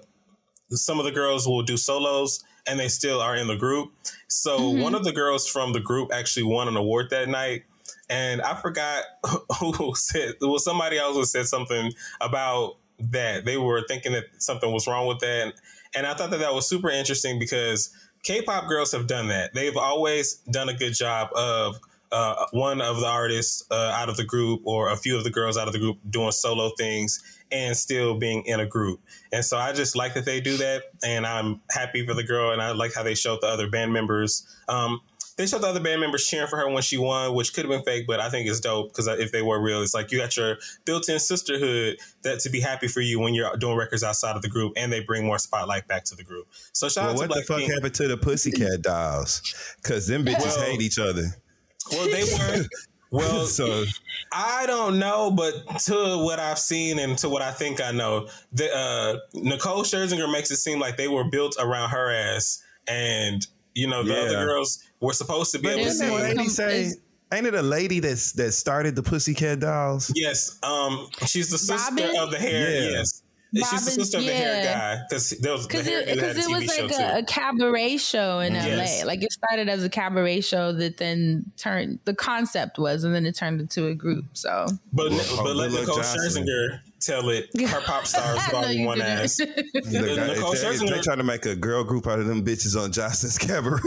some 0.72 0.98
of 0.98 1.06
the 1.06 1.12
girls 1.12 1.48
will 1.48 1.64
do 1.64 1.78
solos 1.78 2.44
and 2.68 2.80
they 2.80 2.88
still 2.88 3.22
are 3.22 3.36
in 3.36 3.48
the 3.48 3.56
group. 3.56 3.92
So 4.28 4.70
one 4.70 4.94
of 4.94 5.04
the 5.04 5.14
girls 5.14 5.48
from 5.48 5.74
the 5.74 5.80
group 5.80 6.12
actually 6.12 6.44
won 6.44 6.68
an 6.68 6.76
award 6.76 7.10
that 7.12 7.30
night. 7.30 7.64
And 8.10 8.42
I 8.42 8.56
forgot 8.56 9.04
who 9.60 9.94
said 9.96 10.36
Well, 10.42 10.60
somebody 10.60 10.98
else 10.98 11.32
said 11.32 11.48
something 11.48 11.92
about 12.22 12.78
that. 13.00 13.46
They 13.46 13.58
were 13.58 13.84
thinking 13.88 14.14
that 14.14 14.26
something 14.38 14.72
was 14.72 14.88
wrong 14.88 15.08
with 15.08 15.20
that. 15.20 15.54
And 15.96 16.06
I 16.06 16.14
thought 16.14 16.32
that 16.32 16.40
that 16.40 16.54
was 16.54 16.68
super 16.68 16.90
interesting 16.90 17.40
because 17.40 17.94
K-pop 18.24 18.68
girls 18.68 18.92
have 18.92 19.08
done 19.08 19.28
that. 19.30 19.54
They've 19.54 19.78
always 19.78 20.36
done 20.52 20.70
a 20.70 20.74
good 20.74 20.94
job 20.94 21.30
of 21.36 21.80
uh, 22.12 22.46
one 22.52 22.82
of 22.82 23.00
the 23.00 23.08
artists 23.08 23.64
uh, 23.72 23.94
out 23.96 24.10
of 24.10 24.18
the 24.18 24.24
group 24.24 24.62
or 24.66 24.90
a 24.90 24.98
few 24.98 25.18
of 25.18 25.24
the 25.24 25.30
girls 25.30 25.58
out 25.58 25.68
of 25.68 25.74
the 25.74 25.80
group 25.80 25.98
doing 26.10 26.32
solo 26.32 26.72
things 26.78 27.22
and 27.52 27.76
still 27.76 28.18
being 28.18 28.44
in 28.46 28.60
a 28.60 28.66
group. 28.66 29.00
And 29.32 29.44
so 29.44 29.58
I 29.58 29.74
just 29.74 29.96
like 29.96 30.14
that 30.16 30.26
they 30.26 30.42
do 30.42 30.58
that. 30.58 30.84
And 31.04 31.26
I'm 31.26 31.62
happy 31.72 32.06
for 32.06 32.14
the 32.14 32.24
girl. 32.24 32.52
And 32.52 32.62
I 32.62 32.72
like 32.72 32.94
how 32.94 33.04
they 33.04 33.16
showed 33.16 33.42
the 33.42 33.48
other 33.48 33.70
band 33.70 33.94
members. 33.94 34.46
Um, 34.68 35.02
they 35.38 35.46
showed 35.48 35.62
the 35.62 35.68
other 35.68 35.80
band 35.80 36.02
members 36.02 36.26
cheering 36.28 36.48
for 36.48 36.58
her 36.58 36.70
when 36.70 36.82
she 36.84 36.98
won, 36.98 37.34
which 37.34 37.54
could 37.54 37.64
have 37.66 37.70
been 37.72 37.84
fake, 37.84 38.06
but 38.08 38.20
I 38.20 38.30
think 38.30 38.50
it's 38.50 38.60
dope 38.60 38.90
because 38.90 39.08
if 39.08 39.32
they 39.32 39.42
were 39.42 39.62
real, 39.62 39.82
it's 39.82 39.94
like 39.94 40.12
you 40.12 40.18
got 40.18 40.36
your 40.36 40.58
built-in 40.86 41.20
sisterhood 41.20 41.98
that 42.24 42.40
to 42.42 42.50
be 42.50 42.60
happy 42.60 42.88
for 42.88 43.02
you 43.02 43.20
when 43.20 43.34
you're 43.34 43.56
doing 43.58 43.78
records 43.78 44.04
outside 44.04 44.36
of 44.36 44.42
the 44.42 44.50
group, 44.50 44.74
and 44.76 44.92
they 44.92 45.00
bring 45.00 45.26
more 45.26 45.38
spotlight 45.40 45.88
back 45.88 46.04
to 46.06 46.16
the 46.16 46.24
group. 46.24 46.48
So 46.74 46.90
shout 46.90 47.06
Well, 47.06 47.14
out 47.14 47.18
what 47.18 47.28
to 47.36 47.40
the 47.40 47.46
fuck 47.46 47.58
Blackpink. 47.62 47.74
happened 47.74 47.94
to 47.96 48.08
the 48.08 48.18
Pussycat 48.18 48.82
Dolls? 48.82 49.42
Because 49.82 50.08
them 50.08 50.26
bitches 50.26 50.40
Well- 50.58 50.62
hate 50.66 50.82
each 50.82 51.00
other. 51.00 51.24
Well, 51.92 52.06
they 52.10 52.24
were. 52.24 52.66
Well, 53.12 53.46
So 53.46 53.86
I 54.34 54.66
don't 54.66 55.00
know, 55.00 55.32
but 55.32 55.80
to 55.86 56.18
what 56.26 56.40
I've 56.40 56.60
seen 56.60 57.00
and 57.00 57.18
to 57.20 57.30
what 57.30 57.42
I 57.42 57.52
think 57.52 57.80
I 57.80 57.92
know, 57.92 58.28
the 58.52 58.70
uh, 58.76 59.20
Nicole 59.34 59.84
Scherzinger 59.84 60.30
makes 60.30 60.52
it 60.52 60.58
seem 60.58 60.80
like 60.80 60.98
they 60.98 61.08
were 61.08 61.24
built 61.24 61.56
around 61.60 61.92
her 61.92 62.12
ass, 62.12 62.62
and 62.88 63.48
you 63.78 63.88
know 63.88 64.04
the 64.04 64.14
Yeah. 64.14 64.20
other 64.22 64.46
girls 64.46 64.84
were 65.00 65.14
supposed 65.14 65.52
to 65.54 65.60
be 65.60 65.64
but 65.70 65.78
able 65.78 65.84
to 65.92 65.98
didn't 65.98 66.38
the 66.38 66.50
sing. 66.50 66.68
lady 66.68 66.90
say? 66.90 66.92
Ain't 67.34 67.46
it 67.46 67.54
a 67.56 67.62
lady 67.62 68.00
that's 68.00 68.32
that 68.34 68.54
started 68.54 68.96
the 68.96 69.04
Pussycat 69.04 69.60
Dolls? 69.60 70.12
Yes, 70.16 70.58
um, 70.64 71.08
she's 71.26 71.50
the 71.50 71.58
sister 71.58 71.94
Robin? 71.94 72.18
of 72.20 72.32
the 72.32 72.38
hair. 72.38 72.70
Yeah. 72.92 73.04
Yes, 73.54 73.70
she's 73.70 73.86
the 73.86 73.92
Robin, 73.92 74.04
sister 74.04 74.18
of 74.18 74.26
the 74.26 74.34
hair 74.34 74.64
guy 74.64 75.04
because 75.10 75.30
there 75.32 75.52
was 75.54 75.68
Because 75.68 75.86
hair 75.86 76.00
it, 76.02 76.20
cause 76.20 76.38
it 76.38 76.46
TV 76.46 76.54
was 76.54 76.68
like 76.68 76.92
a, 77.00 77.18
a 77.20 77.24
cabaret 77.24 77.98
show 77.98 78.40
in 78.40 78.54
Yes. 78.54 79.02
LA. 79.02 79.08
Like 79.08 79.24
it 79.24 79.32
started 79.34 79.68
as 79.70 79.84
a 79.84 79.90
cabaret 79.90 80.42
show 80.42 80.72
that 80.74 80.98
then 80.98 81.50
turned, 81.58 82.00
the 82.06 82.14
concept 82.14 82.78
was, 82.80 83.04
and 83.04 83.14
then 83.16 83.26
it 83.26 83.36
turned 83.36 83.60
into 83.62 83.88
a 83.88 83.94
group. 83.96 84.26
So 84.34 84.66
but 84.94 85.08
Oh, 85.12 85.42
but 85.44 85.56
let 85.56 85.72
Lil 85.72 85.82
Nicole 85.82 85.96
Johnson. 85.98 86.46
Scherzinger 86.46 86.80
tell 87.00 87.30
it. 87.30 87.50
Her 87.60 87.82
pop 87.82 88.06
stars 88.06 88.40
I 88.48 88.52
know 88.52 88.62
volume 88.62 88.86
one 88.86 89.02
ass. 89.02 89.38
The 89.38 89.46
guy- 89.46 90.28
Nicole 90.34 90.52
they, 90.52 90.58
Scherzinger- 90.58 90.90
they 90.90 91.02
trying 91.02 91.18
to 91.18 91.24
make 91.24 91.46
a 91.46 91.56
girl 91.56 91.84
group 91.84 92.08
out 92.08 92.20
of 92.20 92.26
them 92.28 92.44
bitches 92.44 92.82
on 92.82 92.92
Johnson's 92.92 93.38
Cabaret. 93.38 93.80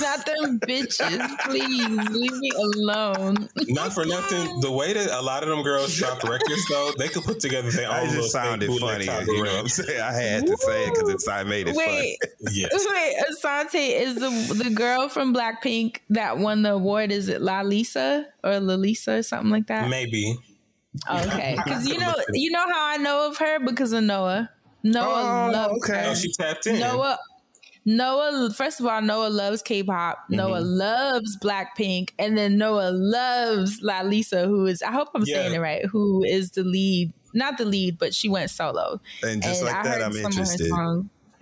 Not 0.00 0.26
them 0.26 0.60
bitches. 0.60 1.38
Please 1.44 2.10
leave 2.10 2.32
me 2.38 2.50
alone. 2.56 3.48
Not 3.68 3.92
for 3.92 4.04
nothing. 4.04 4.60
The 4.60 4.70
way 4.70 4.92
that 4.92 5.10
a 5.10 5.22
lot 5.22 5.42
of 5.42 5.48
them 5.48 5.62
girls 5.62 5.94
dropped 5.96 6.24
records, 6.24 6.66
though, 6.68 6.92
they 6.98 7.08
could 7.08 7.22
put 7.24 7.40
together 7.40 7.70
their 7.70 7.88
own 7.88 7.94
I 7.94 8.06
just 8.10 8.32
found 8.32 8.60
fake 8.60 8.70
it 8.70 8.72
bootleg 8.72 9.04
funny. 9.06 9.26
You 9.32 9.44
know 9.44 9.50
what 9.52 9.60
I'm 9.60 9.68
saying? 9.68 10.00
I 10.00 10.12
had 10.12 10.46
to 10.46 10.56
say 10.56 10.84
it 10.86 10.94
because 10.94 11.08
it's 11.10 11.28
I 11.28 11.42
made 11.44 11.68
it 11.68 11.76
Wait, 11.76 12.18
Yes. 12.52 12.70
wait. 12.88 13.14
Asante 13.30 14.00
is 14.00 14.14
the 14.16 14.54
the 14.64 14.70
girl 14.70 15.08
from 15.08 15.34
Blackpink 15.34 15.98
that 16.10 16.38
won 16.38 16.62
the 16.62 16.72
award. 16.72 17.12
Is 17.12 17.28
it 17.28 17.40
La 17.40 17.60
Lisa 17.62 18.26
or 18.42 18.60
La 18.60 18.74
Lisa 18.74 19.16
or 19.18 19.22
something 19.22 19.50
like 19.50 19.66
that? 19.68 19.88
Maybe. 19.88 20.36
Okay, 21.10 21.56
because 21.64 21.86
you 21.86 21.98
know, 21.98 22.14
you 22.32 22.50
know 22.50 22.66
how 22.66 22.86
I 22.86 22.96
know 22.96 23.28
of 23.28 23.36
her 23.38 23.58
because 23.64 23.92
of 23.92 24.04
Noah. 24.04 24.50
Noah 24.82 25.48
Oh, 25.48 25.50
loves 25.52 25.84
okay. 25.84 26.04
her. 26.04 26.10
Oh, 26.10 26.14
she 26.14 26.32
tapped 26.32 26.66
in. 26.66 26.78
Noah. 26.80 27.18
Noah, 27.86 28.50
first 28.54 28.80
of 28.80 28.86
all, 28.86 29.02
Noah 29.02 29.28
loves 29.28 29.60
K-pop. 29.60 30.16
Mm-hmm. 30.16 30.36
Noah 30.36 30.60
loves 30.60 31.36
Blackpink, 31.42 32.10
and 32.18 32.36
then 32.36 32.56
Noah 32.56 32.90
loves 32.92 33.82
La 33.82 34.00
Lisa, 34.00 34.46
who 34.46 34.64
is 34.66 34.82
I 34.82 34.90
hope 34.90 35.08
I'm 35.14 35.24
Yeah. 35.26 35.34
saying 35.36 35.54
it 35.54 35.58
right. 35.58 35.84
Who 35.86 36.24
is 36.24 36.52
the 36.52 36.64
lead? 36.64 37.12
Not 37.34 37.58
the 37.58 37.64
lead, 37.66 37.98
but 37.98 38.14
she 38.14 38.28
went 38.28 38.50
solo. 38.50 39.00
And 39.22 39.42
just 39.42 39.62
like 39.62 39.82
that, 39.84 40.00
I'm 40.02 40.12
some 40.12 40.26
of 40.26 40.34
her 40.36 40.40
interested. 40.42 40.70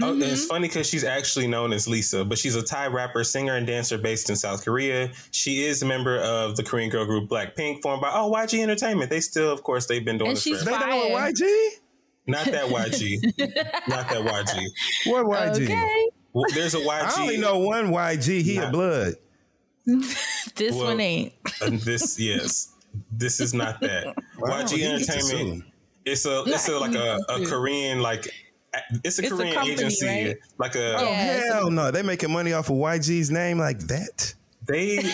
Songs. 0.02 0.22
Oh, 0.22 0.24
Mm-hmm. 0.24 0.32
it's 0.32 0.46
funny 0.46 0.68
because 0.68 0.86
she's 0.88 1.04
actually 1.04 1.46
known 1.46 1.72
as 1.72 1.88
Lisa, 1.88 2.24
but 2.24 2.38
she's 2.38 2.54
a 2.56 2.62
Thai 2.62 2.86
rapper, 2.88 3.24
singer, 3.24 3.56
and 3.56 3.66
dancer 3.66 3.98
based 3.98 4.30
in 4.30 4.36
South 4.36 4.64
Korea. 4.64 5.10
She 5.30 5.64
is 5.64 5.82
a 5.82 5.86
member 5.86 6.18
of 6.18 6.56
the 6.56 6.62
Korean 6.62 6.90
girl 6.90 7.04
group 7.04 7.28
Blackpink, 7.28 7.82
formed 7.82 8.02
by 8.02 8.10
oh 8.14 8.30
YG 8.30 8.60
Entertainment. 8.62 9.10
They 9.10 9.20
still, 9.20 9.52
of 9.52 9.62
course, 9.62 9.86
they've 9.86 10.04
been 10.04 10.18
doing 10.18 10.30
And 10.30 10.36
this 10.36 10.42
she's 10.44 10.62
forever. 10.62 10.84
They 10.84 10.90
know 10.90 11.02
Fire. 11.02 11.12
what 11.12 11.34
YG? 11.34 11.68
Not 12.26 12.44
that 12.46 12.64
YG, 12.66 13.22
not 13.88 14.08
that 14.08 14.22
YG. 14.22 14.66
What 15.10 15.26
YG? 15.26 15.64
Okay, 15.64 16.08
Well, 16.32 16.44
There's 16.54 16.74
a 16.74 16.78
YG. 16.78 17.18
I 17.18 17.20
only 17.22 17.36
know 17.38 17.58
one 17.58 17.88
YG. 17.90 18.42
He 18.42 18.58
a 18.58 18.70
blood. 18.70 19.14
this 19.86 20.74
Well, 20.74 20.84
one 20.86 21.00
ain't. 21.00 21.32
And 21.60 21.80
this, 21.80 22.18
yes, 22.20 22.72
this 23.10 23.40
is 23.40 23.52
not 23.54 23.80
that. 23.80 24.14
Wow, 24.38 24.62
YG 24.62 24.70
he 24.70 24.78
gets 24.78 25.08
it 25.08 25.10
Entertainment. 25.16 25.64
It's 26.04 26.26
a 26.26 26.42
it's 26.46 26.68
a, 26.68 26.78
like 26.78 26.94
a, 26.94 27.18
a 27.28 27.44
Korean 27.46 28.00
like 28.00 28.28
it's 29.04 29.18
a 29.18 29.22
It's 29.22 29.30
a 29.32 29.36
Korean 29.36 29.54
company, 29.54 29.72
agency 29.72 30.06
right? 30.06 30.36
like 30.58 30.74
a 30.74 30.96
Oh 30.98 31.02
Yeah, 31.04 31.36
it's 31.38 31.50
a- 31.50 31.54
hell 31.54 31.70
no! 31.70 31.90
They 31.90 32.02
making 32.02 32.32
money 32.32 32.52
off 32.52 32.70
of 32.70 32.76
YG's 32.76 33.30
name 33.30 33.58
like 33.58 33.78
that. 33.88 34.34
they 34.66 35.02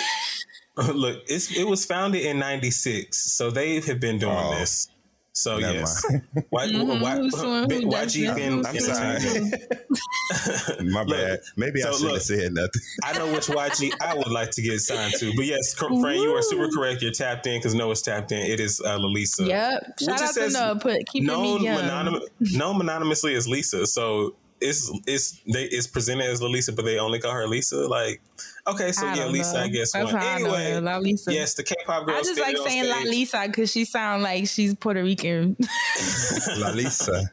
look 0.94 1.22
it's 1.26 1.56
it 1.56 1.64
was 1.66 1.84
founded 1.84 2.22
in 2.22 2.38
96 2.38 3.16
so 3.32 3.50
they 3.50 3.80
have 3.80 3.98
been 3.98 4.18
doing 4.18 4.36
Oh. 4.36 4.54
this 4.58 4.88
so 5.32 5.58
Never 5.58 5.74
yes 5.78 6.04
mind. 6.10 6.22
why, 6.50 6.66
Mhm, 6.66 7.00
why, 7.00 7.16
who's 7.16 7.32
doing- 7.34 7.70
who 7.70 7.90
does 7.90 8.14
YG 8.16 8.26
that? 8.26 8.42
I'm 8.42 8.66
in 8.76 8.80
sorry. 8.80 9.18
the- 9.18 10.84
My 10.92 11.00
Look, 11.02 11.16
bad. 11.16 11.38
Maybe 11.56 11.82
I 11.82 11.86
shouldn't 11.86 12.02
look. 12.04 12.12
have 12.14 12.22
said 12.22 12.52
nothing. 12.52 12.82
I 13.04 13.12
know 13.18 13.32
which 13.32 13.46
YG 13.46 13.92
I 14.00 14.14
would 14.14 14.28
like 14.30 14.50
to 14.52 14.62
get 14.62 14.80
signed 14.80 15.14
to 15.18 15.32
but 15.36 15.44
yes 15.46 15.74
cor- 15.74 15.88
Fran 16.00 16.16
you 16.16 16.30
are 16.34 16.42
super 16.42 16.68
correct 16.74 17.02
you're 17.02 17.12
tapped 17.12 17.46
in 17.46 17.58
because 17.58 17.74
Noah's 17.74 18.02
tapped 18.02 18.32
in 18.32 18.40
it 18.40 18.60
is 18.60 18.80
uh, 18.84 18.98
Lalisa 18.98 19.46
Yep. 19.46 19.82
Which 20.00 20.08
Shout 20.08 20.16
it 20.20 20.22
out 20.22 20.26
to 20.28 20.32
says 20.34 20.52
Noah. 20.54 20.76
Put 20.80 21.06
keeping 21.06 21.26
known 21.28 21.58
me 21.60 21.64
young. 21.66 21.82
mononym, 21.82 22.20
known 22.56 22.80
anonymously 22.80 23.34
as 23.34 23.46
Lisa. 23.48 23.86
So 23.86 24.34
it's 24.60 24.90
it's 25.06 25.40
they 25.52 25.64
it's 25.64 25.86
presented 25.86 26.26
as 26.26 26.42
Lisa, 26.42 26.72
but 26.72 26.84
they 26.84 26.98
only 26.98 27.20
call 27.20 27.30
her 27.32 27.46
Lisa. 27.46 27.76
Like, 27.86 28.20
okay, 28.68 28.92
so 28.92 29.06
I 29.06 29.14
yeah, 29.14 29.26
Lisa, 29.26 29.54
know. 29.54 29.60
I 29.60 29.68
guess 29.68 29.92
That's 29.92 30.12
one. 30.12 30.22
how 30.22 30.28
I 30.34 30.38
know 30.38 30.54
Anyway, 30.54 30.72
her, 30.72 30.80
La 30.80 30.96
Lisa. 30.98 31.32
yes, 31.32 31.54
the 31.54 31.62
K-pop 31.64 32.06
girl. 32.06 32.16
I 32.16 32.22
just 32.22 32.40
like 32.40 32.58
on 32.58 32.68
saying 32.68 32.88
La. 32.88 32.98
Lisa 33.00 33.42
because 33.46 33.70
she 33.72 33.84
sounds 33.84 34.22
like 34.22 34.46
she's 34.48 34.74
Puerto 34.74 35.02
Rican. 35.02 35.56
La 36.58 36.70
Lisa. 36.70 37.30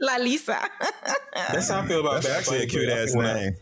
La 0.00 0.16
Lisa. 0.16 0.60
That's 1.52 1.68
how 1.70 1.80
I 1.80 1.86
feel 1.86 2.00
about 2.00 2.22
That's 2.22 2.26
Bad 2.28 2.38
actually 2.38 2.56
a 2.56 2.60
Bunny, 2.60 2.70
cute 2.70 2.88
ass 2.88 3.12
think 3.12 3.24
name. 3.24 3.56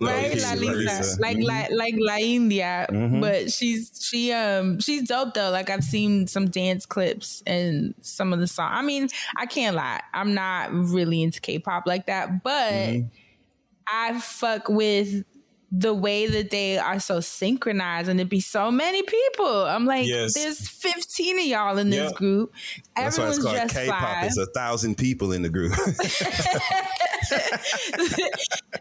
No, 0.00 0.06
right, 0.06 0.30
it's 0.32 0.44
La 0.44 0.50
La 0.52 0.60
Lisa, 0.60 0.96
Lisa. 0.98 1.20
like 1.20 1.36
Mhm. 1.38 1.44
like 1.44 1.70
like 1.72 1.94
La 1.98 2.16
India, 2.18 2.86
Mhm. 2.88 3.20
but 3.20 3.50
she's 3.50 3.90
she 4.00 4.30
um 4.32 4.78
she's 4.80 5.02
dope 5.08 5.34
though. 5.34 5.50
Like 5.50 5.70
I've 5.70 5.82
seen 5.82 6.26
some 6.28 6.48
dance 6.50 6.86
clips 6.86 7.42
and 7.46 7.94
some 8.02 8.32
of 8.32 8.38
the 8.38 8.46
song. 8.46 8.70
I 8.72 8.82
mean, 8.82 9.08
I 9.36 9.46
can't 9.46 9.74
lie, 9.74 10.00
I'm 10.14 10.34
not 10.34 10.72
really 10.72 11.22
into 11.22 11.40
K-pop 11.40 11.84
like 11.86 12.06
that, 12.06 12.44
but 12.44 12.72
Mm-hmm. 12.72 13.06
I 13.90 14.20
fuck 14.20 14.68
with 14.68 15.24
the 15.70 15.92
way 15.92 16.26
that 16.26 16.50
they 16.50 16.78
are 16.78 16.98
so 16.98 17.20
synchronized 17.20 18.08
and 18.08 18.18
it'd 18.18 18.30
be 18.30 18.40
so 18.40 18.70
many 18.70 19.02
people. 19.02 19.66
I'm 19.66 19.84
like, 19.84 20.06
Yes. 20.06 20.32
there's 20.34 20.66
15 20.66 21.40
of 21.40 21.44
y'all 21.44 21.78
in 21.78 21.90
this 21.90 22.10
Yeah. 22.10 22.16
group. 22.16 22.54
That's 22.96 23.18
why 23.18 23.26
Everyone's 23.26 23.36
it's 23.36 23.44
called 23.44 23.56
dressed 23.56 23.74
K-pop. 23.74 23.98
fly. 23.98 24.22
It's 24.24 24.38
a 24.38 24.46
thousand 24.46 24.94
people 24.96 25.32
in 25.32 25.42
the 25.42 25.50
group. 25.50 25.72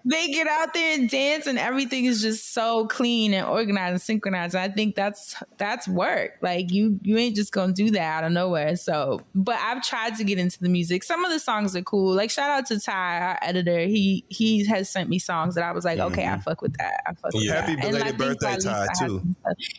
they 0.06 0.32
get 0.32 0.48
out 0.48 0.74
there 0.74 0.98
and 0.98 1.10
dance 1.10 1.48
and 1.48 1.60
everything 1.60 2.06
is 2.06 2.22
just 2.22 2.54
so 2.54 2.88
clean 2.88 3.34
and 3.34 3.46
organized 3.46 3.92
and 3.92 4.02
synchronized. 4.02 4.56
I 4.56 4.70
think 4.70 4.96
that's 4.96 5.36
that's 5.58 5.88
work. 5.88 6.38
Like 6.42 6.72
you 6.72 7.00
you 7.04 7.18
ain't 7.18 7.36
just 7.36 7.52
gonna 7.52 7.74
do 7.74 7.92
that 7.92 8.20
out 8.20 8.24
of 8.24 8.32
nowhere. 8.32 8.78
So 8.78 9.20
but 9.36 9.58
I've 9.58 9.84
tried 9.84 10.16
to 10.18 10.24
get 10.24 10.38
into 10.38 10.60
the 10.60 10.70
music. 10.70 11.04
Some 11.04 11.26
of 11.26 11.32
the 11.32 11.40
songs 11.40 11.76
are 11.76 11.82
cool. 11.82 12.14
Like 12.14 12.30
shout 12.30 12.50
out 12.50 12.68
to 12.68 12.80
Ty, 12.80 13.20
our 13.20 13.40
editor. 13.42 13.80
He 13.80 14.24
he 14.30 14.66
has 14.68 14.90
sent 14.90 15.10
me 15.10 15.20
songs 15.20 15.56
that 15.56 15.64
I 15.64 15.74
was 15.74 15.84
like, 15.84 16.00
okay, 16.00 16.26
I 16.26 16.32
mm-hmm. 16.32 16.42
fuck 16.42 16.62
with 16.62 16.77
that. 16.80 17.02
I 17.08 17.14
fuck 17.14 17.32
Yeah. 17.34 17.62
Happy 17.62 17.72
And 17.74 17.82
belated 17.82 18.08
think 18.08 18.40
birthday, 18.40 18.58
Ty, 18.58 18.88
too. 18.88 19.08
some. 19.08 19.36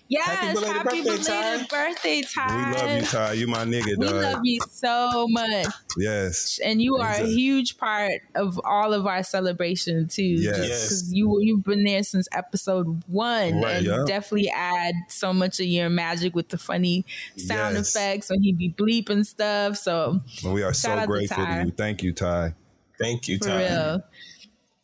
Yes, 0.08 0.26
Happy 0.26 0.52
belated 0.54 0.72
happy 0.76 1.02
birthday, 1.02 1.02
belated 1.02 1.26
Ty. 1.26 1.66
birthday, 1.70 2.22
Ty. 2.22 2.56
we 2.56 2.76
love 2.76 3.00
you, 3.00 3.06
Ty. 3.06 3.32
You 3.34 3.46
my 3.46 3.64
nigga, 3.64 3.96
We 3.98 4.06
dog. 4.06 4.14
love 4.14 4.40
you 4.44 4.60
so 4.70 5.26
much 5.28 5.66
Yes. 5.96 6.58
and 6.64 6.80
you 6.82 6.96
are 6.96 7.10
a 7.12 7.26
huge 7.26 7.76
part 7.78 8.12
of 8.34 8.60
all 8.64 8.92
of 8.94 9.06
our 9.06 9.22
celebration 9.22 10.08
too. 10.08 10.22
Yes. 10.22 10.56
because 10.58 11.12
you 11.12 11.38
you've 11.42 11.64
been 11.64 11.84
there 11.84 12.02
since 12.02 12.28
episode 12.32 13.02
one, 13.06 13.60
Right, 13.60 13.76
and 13.76 13.86
yeah. 13.86 14.04
definitely 14.06 14.50
add 14.54 14.94
so 15.08 15.32
much 15.32 15.60
of 15.60 15.66
your 15.66 15.88
magic 15.90 16.34
with 16.34 16.48
the 16.48 16.58
funny 16.58 17.04
sound 17.36 17.76
Yes. 17.76 17.94
effects 17.94 18.30
when 18.30 18.42
he 18.42 18.52
be 18.52 18.70
bleeping 18.76 19.24
stuff. 19.26 19.76
So 19.76 20.20
Well, 20.42 20.52
we 20.54 20.62
are 20.62 20.72
so 20.72 21.04
grateful 21.06 21.36
to 21.36 21.44
Ty. 21.44 21.62
you. 21.64 21.70
Thank 21.70 22.02
you, 22.02 22.12
Ty. 22.12 22.54
Thank 23.00 23.28
you, 23.28 23.38
for 23.38 23.44
Ty. 23.44 23.58
real, 23.62 24.02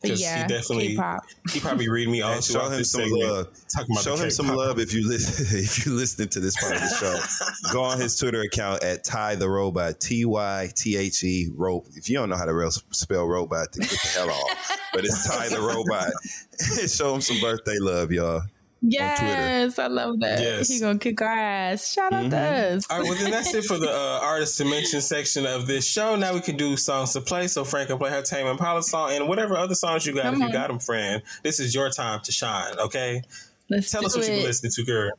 but 0.09 0.17
Because 0.17 0.21
yeah, 0.21 0.41
he 0.43 0.47
definitely 0.47 0.87
K-pop. 0.89 1.23
he 1.51 1.59
probably 1.59 1.89
read 1.89 2.07
me 2.09 2.21
all 2.21 2.33
And 2.33 2.43
show 2.43 2.69
him 2.69 2.83
some 2.83 3.01
segment, 3.01 3.23
love. 3.23 3.47
About 3.89 4.03
Show 4.03 4.15
him 4.15 4.29
some 4.31 4.45
K-pop. 4.47 4.57
love 4.57 4.79
if 4.79 4.93
you 4.93 5.07
listen 5.07 5.45
if 5.59 5.85
you 5.85 5.93
listening 5.93 6.29
to 6.29 6.39
this 6.39 6.55
part 6.61 6.75
of 6.75 6.81
the 6.81 6.95
show. 6.95 7.71
Go 7.73 7.83
on 7.83 7.99
his 7.99 8.17
Twitter 8.17 8.41
account 8.41 8.83
at 8.83 9.03
Ty 9.03 9.35
the 9.35 9.49
Robot, 9.49 9.99
T 9.99 10.25
Y 10.25 10.69
T 10.75 10.97
H 10.97 11.23
E 11.23 11.49
Rope. 11.55 11.87
If 11.95 12.09
you 12.09 12.17
don't 12.17 12.29
know 12.29 12.37
how 12.37 12.45
to 12.45 12.53
real 12.53 12.71
spell 12.71 13.25
robot, 13.25 13.69
then 13.73 13.81
get 13.87 13.91
the 14.01 14.07
hell 14.09 14.29
off. 14.29 14.79
But 14.93 15.05
it's 15.05 15.27
Ty 15.27 15.49
the 15.49 15.61
Robot. 15.61 16.11
Show 16.89 17.13
him 17.15 17.21
some 17.21 17.39
birthday 17.41 17.77
love, 17.79 18.11
y'all. 18.11 18.41
Yes, 18.87 19.79
I 19.79 19.87
love 19.87 20.19
that. 20.19 20.39
Yes. 20.39 20.67
He 20.67 20.79
gonna 20.79 20.99
kick 20.99 21.21
our 21.21 21.27
ass. 21.27 21.91
Shout 21.93 22.13
out 22.13 22.29
to 22.29 22.37
us. 22.37 22.85
All 22.89 22.99
right, 22.99 23.09
well 23.09 23.17
then 23.17 23.31
that's 23.31 23.53
it 23.53 23.65
for 23.65 23.77
the 23.77 23.89
uh, 23.89 24.19
artist 24.23 24.57
to 24.59 24.65
mention 24.65 25.01
section 25.01 25.45
of 25.45 25.67
this 25.67 25.87
show. 25.87 26.15
Now 26.15 26.33
we 26.33 26.41
can 26.41 26.57
do 26.57 26.77
songs 26.77 27.13
to 27.13 27.21
play. 27.21 27.47
So 27.47 27.63
Fran 27.63 27.87
can 27.87 27.97
play 27.97 28.11
her 28.11 28.21
Tame 28.21 28.47
Impala 28.47 28.83
song 28.83 29.11
and 29.11 29.27
whatever 29.27 29.57
other 29.57 29.75
songs 29.75 30.05
you 30.05 30.13
got. 30.13 30.23
Come 30.23 30.35
if 30.35 30.39
you 30.39 30.45
on. 30.45 30.51
got 30.51 30.67
them, 30.67 30.79
friend, 30.79 31.23
this 31.43 31.59
is 31.59 31.73
your 31.73 31.89
time 31.89 32.21
to 32.23 32.31
shine. 32.31 32.77
Okay, 32.79 33.21
Let's 33.69 33.91
tell 33.91 34.05
us 34.05 34.15
what 34.15 34.27
you've 34.27 34.37
been 34.37 34.45
listening 34.45 34.71
to, 34.75 34.83
girl. 34.83 35.11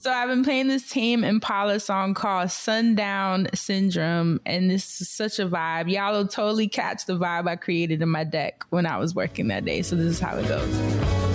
So 0.00 0.12
I've 0.12 0.28
been 0.28 0.44
playing 0.44 0.68
this 0.68 0.88
Tame 0.90 1.24
Impala 1.24 1.80
song 1.80 2.12
called 2.12 2.50
Sundown 2.50 3.48
Syndrome, 3.54 4.38
and 4.44 4.70
this 4.70 5.00
is 5.00 5.08
such 5.08 5.38
a 5.38 5.46
vibe. 5.46 5.90
Y'all 5.90 6.12
will 6.12 6.28
totally 6.28 6.68
catch 6.68 7.06
the 7.06 7.16
vibe 7.16 7.48
I 7.48 7.56
created 7.56 8.02
in 8.02 8.10
my 8.10 8.24
deck 8.24 8.64
when 8.68 8.84
I 8.84 8.98
was 8.98 9.14
working 9.14 9.48
that 9.48 9.64
day. 9.64 9.80
So 9.82 9.96
this 9.96 10.06
is 10.06 10.20
how 10.20 10.36
it 10.36 10.46
goes. 10.46 11.27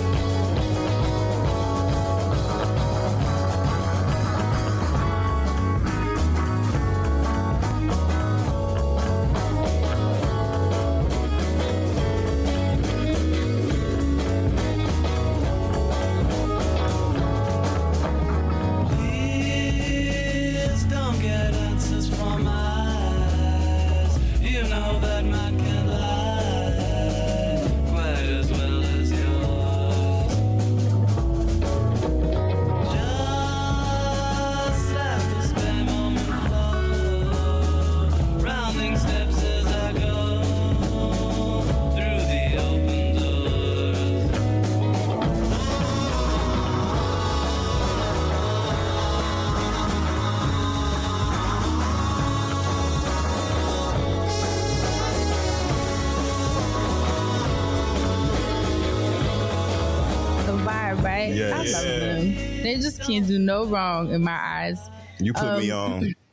They 63.06 63.14
just 63.14 63.26
can't 63.26 63.26
do 63.28 63.38
no 63.38 63.64
wrong 63.66 64.12
in 64.12 64.22
my 64.22 64.32
eyes. 64.38 64.78
You 65.20 65.32
put 65.32 65.58
me 65.58 65.70
Um, 65.70 65.92
on. 65.92 66.14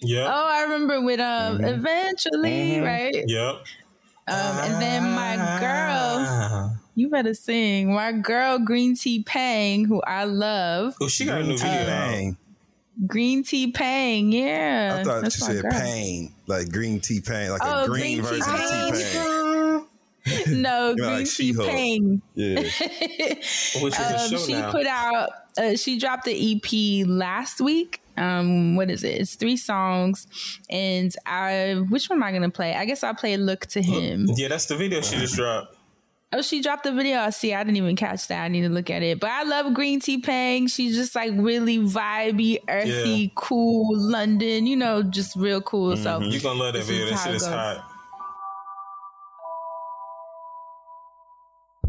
Yep, 0.00 0.26
Oh, 0.30 0.46
I 0.50 0.62
remember 0.64 1.00
with 1.00 1.18
um 1.20 1.58
Mm-hmm. 1.58 1.64
eventually, 1.64 2.80
right? 2.80 3.24
yep. 3.26 3.54
Um, 4.26 4.58
and 4.58 4.82
then 4.82 5.02
my 5.14 5.36
girl, 5.60 6.76
you 6.94 7.08
better 7.08 7.32
sing. 7.32 7.94
My 7.94 8.12
girl 8.12 8.58
Greentea 8.58 9.24
Peng, 9.24 9.86
who 9.86 10.02
I 10.02 10.24
love. 10.24 10.94
Oh, 11.00 11.08
she 11.08 11.24
got 11.24 11.40
a 11.40 11.44
new 11.44 11.56
video. 11.56 11.70
out. 11.72 11.86
Bang. 11.86 12.36
Greentea 13.06 13.72
Peng, 13.72 14.30
yeah. 14.32 14.98
I 15.00 15.04
thought 15.04 15.22
That's 15.22 15.38
you 15.40 15.46
said 15.46 15.62
girl. 15.62 15.72
pain, 15.72 16.34
like 16.48 16.70
green 16.70 17.00
tea 17.00 17.20
pain, 17.22 17.50
like 17.50 17.62
Oh, 17.64 17.84
a 17.84 17.86
green, 17.86 18.00
green 18.02 18.16
tea 18.16 18.40
version 18.40 18.54
pain. 18.54 18.92
of 18.92 18.98
tea 18.98 19.04
pain. 20.46 20.60
no, 20.62 20.94
Green 20.96 21.10
like 21.10 21.28
Tea 21.28 21.52
Pang. 21.54 22.22
Yeah. 22.34 22.60
Which 22.60 23.94
is 23.94 24.10
a 24.10 24.20
Um, 24.24 24.30
show 24.30 24.36
she 24.38 24.52
now. 24.54 24.70
put 24.70 24.86
out 24.86 25.30
uh, 25.58 25.76
she 25.76 25.98
dropped 25.98 26.24
the 26.24 26.34
ep 26.56 27.08
last 27.08 27.60
week. 27.60 28.00
Um 28.16 28.76
what 28.76 28.90
is 28.90 29.02
it? 29.02 29.20
It's 29.20 29.34
three 29.34 29.56
songs. 29.56 30.26
And 30.70 31.14
i 31.26 31.74
which 31.88 32.08
one 32.08 32.18
am 32.18 32.22
i 32.24 32.32
gonna 32.32 32.50
play? 32.50 32.74
I 32.74 32.84
guess 32.84 33.02
i'll 33.02 33.14
play 33.14 33.36
look 33.36 33.66
to 33.66 33.82
him. 33.82 34.26
yeah, 34.36 34.48
that's 34.48 34.66
the 34.66 34.76
video 34.76 35.00
she 35.00 35.16
just 35.16 35.34
dropped. 35.34 35.76
oh 36.32 36.42
she 36.42 36.60
dropped 36.60 36.84
the 36.84 36.92
video. 36.92 37.18
I 37.18 37.30
see 37.30 37.52
i 37.54 37.62
didn't 37.64 37.76
even 37.76 37.96
catch 37.96 38.28
that. 38.28 38.42
I 38.44 38.48
need 38.48 38.62
to 38.62 38.68
look 38.68 38.88
at 38.90 39.02
it. 39.02 39.18
But 39.20 39.30
i 39.30 39.42
love 39.42 39.66
Greentea 39.72 40.22
Peng 40.24 40.68
she's 40.68 40.94
just 40.96 41.14
like 41.16 41.32
really 41.34 41.78
vibey 41.78 42.58
earthy 42.68 43.10
Yeah. 43.26 43.28
cool 43.34 43.96
london 43.98 44.66
you 44.68 44.76
know 44.76 45.02
just 45.02 45.34
real 45.36 45.60
cool. 45.60 45.96
So 45.96 46.20
You 46.20 46.40
gonna 46.40 46.58
love 46.60 46.72
that 46.74 46.78
this 46.80 46.88
video. 46.88 47.06
is 47.06 47.10
That 47.10 47.16
how 47.18 47.24
shit 47.24 47.32
it 47.32 47.36
is 47.36 47.42
goes. 47.42 47.52
hot. 47.52 47.90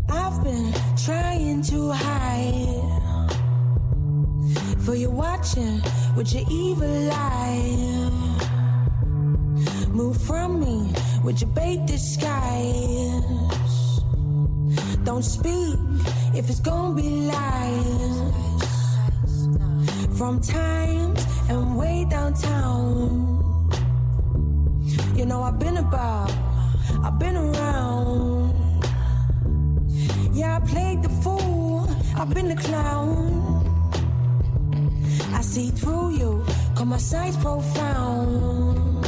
I've 0.09 0.43
been 0.43 0.73
trying 1.03 1.61
to 1.63 1.91
hide 1.91 2.74
for 4.85 4.93
you 4.93 5.09
watching 5.09 5.81
with 6.15 6.31
your 6.31 6.43
evil 6.51 7.09
eye. 7.11 8.11
Move 9.89 10.21
from 10.21 10.59
me 10.59 10.93
with 11.23 11.41
your 11.41 11.49
bait 11.49 11.83
disguise. 11.87 13.23
Don't 15.03 15.23
speak 15.23 15.79
if 16.35 16.47
it's 16.51 16.59
gonna 16.59 16.93
be 16.93 17.09
lies. 17.33 18.19
From 20.19 20.39
times 20.39 21.25
and 21.49 21.77
way 21.77 22.05
downtown. 22.07 22.91
You 25.15 25.25
know 25.25 25.41
I've 25.41 25.57
been 25.57 25.77
about, 25.77 26.31
I've 27.03 27.17
been 27.17 27.37
around. 27.37 28.53
Yeah, 30.31 30.57
I 30.57 30.59
played 30.59 31.01
the 31.01 31.09
fool. 31.23 31.89
I've 32.15 32.31
been 32.31 32.49
the 32.49 32.55
clown. 32.55 33.54
I 35.35 35.41
see 35.41 35.69
through 35.69 36.11
you, 36.11 36.45
cause 36.75 36.85
my 36.85 36.97
sight's 36.97 37.35
profound. 37.35 39.05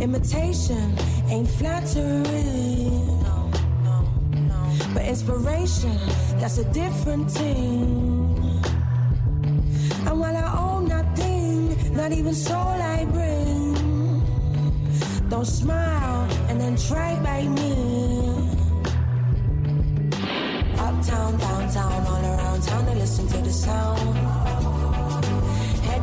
Imitation 0.00 0.98
ain't 1.28 1.48
flattering. 1.48 3.24
But 4.92 5.04
inspiration, 5.04 5.96
that's 6.40 6.58
a 6.58 6.64
different 6.72 7.30
thing. 7.30 8.62
And 10.06 10.20
while 10.20 10.36
I 10.36 10.46
own 10.58 10.88
nothing, 10.88 11.94
not 11.94 12.10
even 12.10 12.34
soul 12.34 12.76
I 12.96 13.04
bring. 13.04 13.74
Don't 15.28 15.46
smile 15.46 16.28
and 16.48 16.60
then 16.60 16.76
try 16.76 17.14
by 17.22 17.42
me. 17.46 17.70
Uptown, 20.78 21.38
downtown, 21.38 22.06
all 22.08 22.24
around 22.24 22.62
town 22.62 22.84
to 22.86 22.94
listen 22.94 23.28
to 23.28 23.38
the 23.38 23.52
sound. 23.52 24.33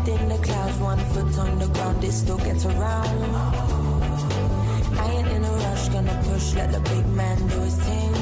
Head 0.01 0.19
in 0.19 0.29
the 0.29 0.37
clouds, 0.37 0.77
one 0.79 0.97
foot 0.97 1.37
on 1.37 1.59
the 1.59 1.67
ground, 1.67 2.03
it 2.03 2.11
still 2.11 2.37
gets 2.37 2.65
around. 2.65 3.35
I 4.97 5.11
ain't 5.11 5.27
in 5.27 5.43
a 5.43 5.51
rush, 5.51 5.89
gonna 5.89 6.23
push, 6.25 6.55
let 6.55 6.71
the 6.71 6.79
big 6.79 7.05
man 7.09 7.37
do 7.47 7.59
his 7.59 7.75
thing. 7.75 8.13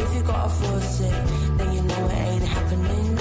If 0.00 0.14
you 0.16 0.22
gotta 0.24 0.48
force 0.48 1.00
it, 1.00 1.58
then 1.58 1.72
you 1.74 1.82
know 1.82 2.06
it 2.06 2.12
ain't 2.12 2.42
happening. 2.42 3.18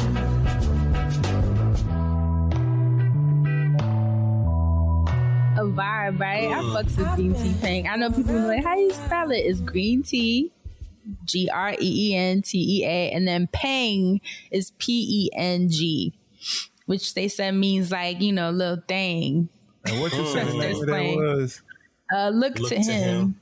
a 5.55 5.65
vibe, 5.65 6.19
right? 6.19 6.49
I 6.49 6.61
fucks 6.73 6.97
with 6.97 7.07
Greentea 7.09 7.61
Peng. 7.61 7.87
I 7.87 7.95
know 7.97 8.09
people 8.09 8.33
be 8.33 8.39
like, 8.39 8.63
how 8.63 8.75
you 8.75 8.91
spell 8.91 9.29
it? 9.29 9.37
It's 9.37 9.61
green 9.61 10.01
tea, 10.01 10.51
G 11.25 11.49
R 11.53 11.73
E 11.73 11.75
E 11.79 12.15
N 12.15 12.41
T 12.41 12.79
E 12.79 12.83
A, 12.83 13.11
and 13.11 13.27
then 13.27 13.47
pang 13.53 14.21
is 14.49 14.71
P 14.79 15.27
E 15.27 15.37
N 15.37 15.69
G, 15.69 16.13
which 16.85 17.13
they 17.13 17.27
said 17.27 17.53
means 17.55 17.91
like, 17.91 18.21
you 18.21 18.31
know, 18.33 18.49
little 18.51 18.83
thing. 18.87 19.49
And 19.85 19.99
what 19.99 20.11
you 20.13 20.19
That's 20.23 20.33
saying 20.33 20.59
their 20.59 20.69
that 20.73 20.77
slang. 20.87 21.17
was? 21.17 21.61
Uh, 22.13 22.29
look, 22.29 22.57
Look 22.59 22.69
to, 22.69 22.75
to 22.75 22.81
him. 22.81 23.03
him. 23.19 23.39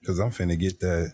Because 0.00 0.18
I'm 0.18 0.30
finna 0.30 0.58
get 0.58 0.80
that. 0.80 1.12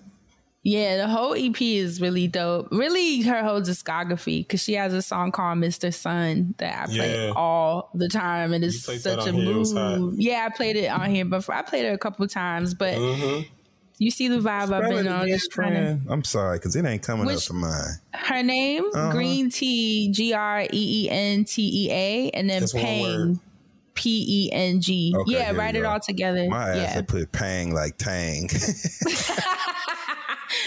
Yeah, 0.64 0.96
the 0.98 1.06
whole 1.08 1.34
EP 1.34 1.60
is 1.62 2.00
really 2.00 2.26
dope. 2.26 2.68
Really, 2.72 3.22
her 3.22 3.42
whole 3.42 3.60
discography 3.62 4.40
because 4.40 4.62
she 4.62 4.74
has 4.74 4.92
a 4.92 5.00
song 5.00 5.30
called 5.30 5.58
"Mr. 5.58 5.94
Sun" 5.94 6.54
that 6.58 6.82
I 6.82 6.86
play 6.86 7.26
Yeah. 7.26 7.32
all 7.36 7.90
the 7.94 8.08
time, 8.08 8.52
and 8.52 8.64
it's 8.64 8.82
such 8.82 9.06
a 9.06 9.28
on 9.28 9.34
here, 9.34 9.52
it 9.52 9.56
was 9.56 9.72
hot. 9.72 9.98
mood. 9.98 10.14
Yeah, 10.18 10.46
I 10.50 10.54
played 10.54 10.76
it 10.76 10.88
on 10.90 11.08
here 11.10 11.24
before. 11.24 11.54
I 11.54 11.62
played 11.62 11.84
it 11.86 11.94
a 11.94 11.98
couple 11.98 12.26
times, 12.26 12.74
but 12.74 12.98
you 13.98 14.10
see 14.10 14.28
the 14.28 14.38
vibe 14.38 14.72
I've 14.72 14.88
been 14.90 15.08
on. 15.08 15.26
Just 15.28 15.50
trying 15.50 15.74
to. 15.74 15.98
I'm 16.12 16.24
sorry, 16.24 16.58
because 16.58 16.76
it 16.76 16.84
ain't 16.84 17.02
coming 17.02 17.26
up 17.26 17.34
Which- 17.34 17.46
to 17.46 17.52
mine. 17.52 17.94
Her 18.14 18.42
name 18.42 18.84
Uh-huh. 18.94 19.10
Green 19.12 19.50
Tea 19.50 20.10
G 20.12 20.32
R 20.32 20.62
E 20.62 20.68
E 20.72 21.10
N 21.10 21.44
T 21.44 21.86
E 21.86 21.90
A, 21.90 22.30
and 22.30 22.48
then 22.48 22.60
Just. 22.62 22.74
Pang 22.76 23.40
P 23.94 24.24
E 24.28 24.52
N 24.52 24.80
G. 24.80 25.12
Okay, 25.16 25.32
Yeah, 25.32 25.52
write 25.52 25.74
it 25.76 25.84
all 25.84 25.98
together. 26.00 26.48
My 26.48 26.70
ass 26.70 26.76
yeah, 26.76 26.86
had 26.92 27.08
put 27.08 27.32
pang 27.32 27.74
like 27.74 27.96
tang. 27.98 28.48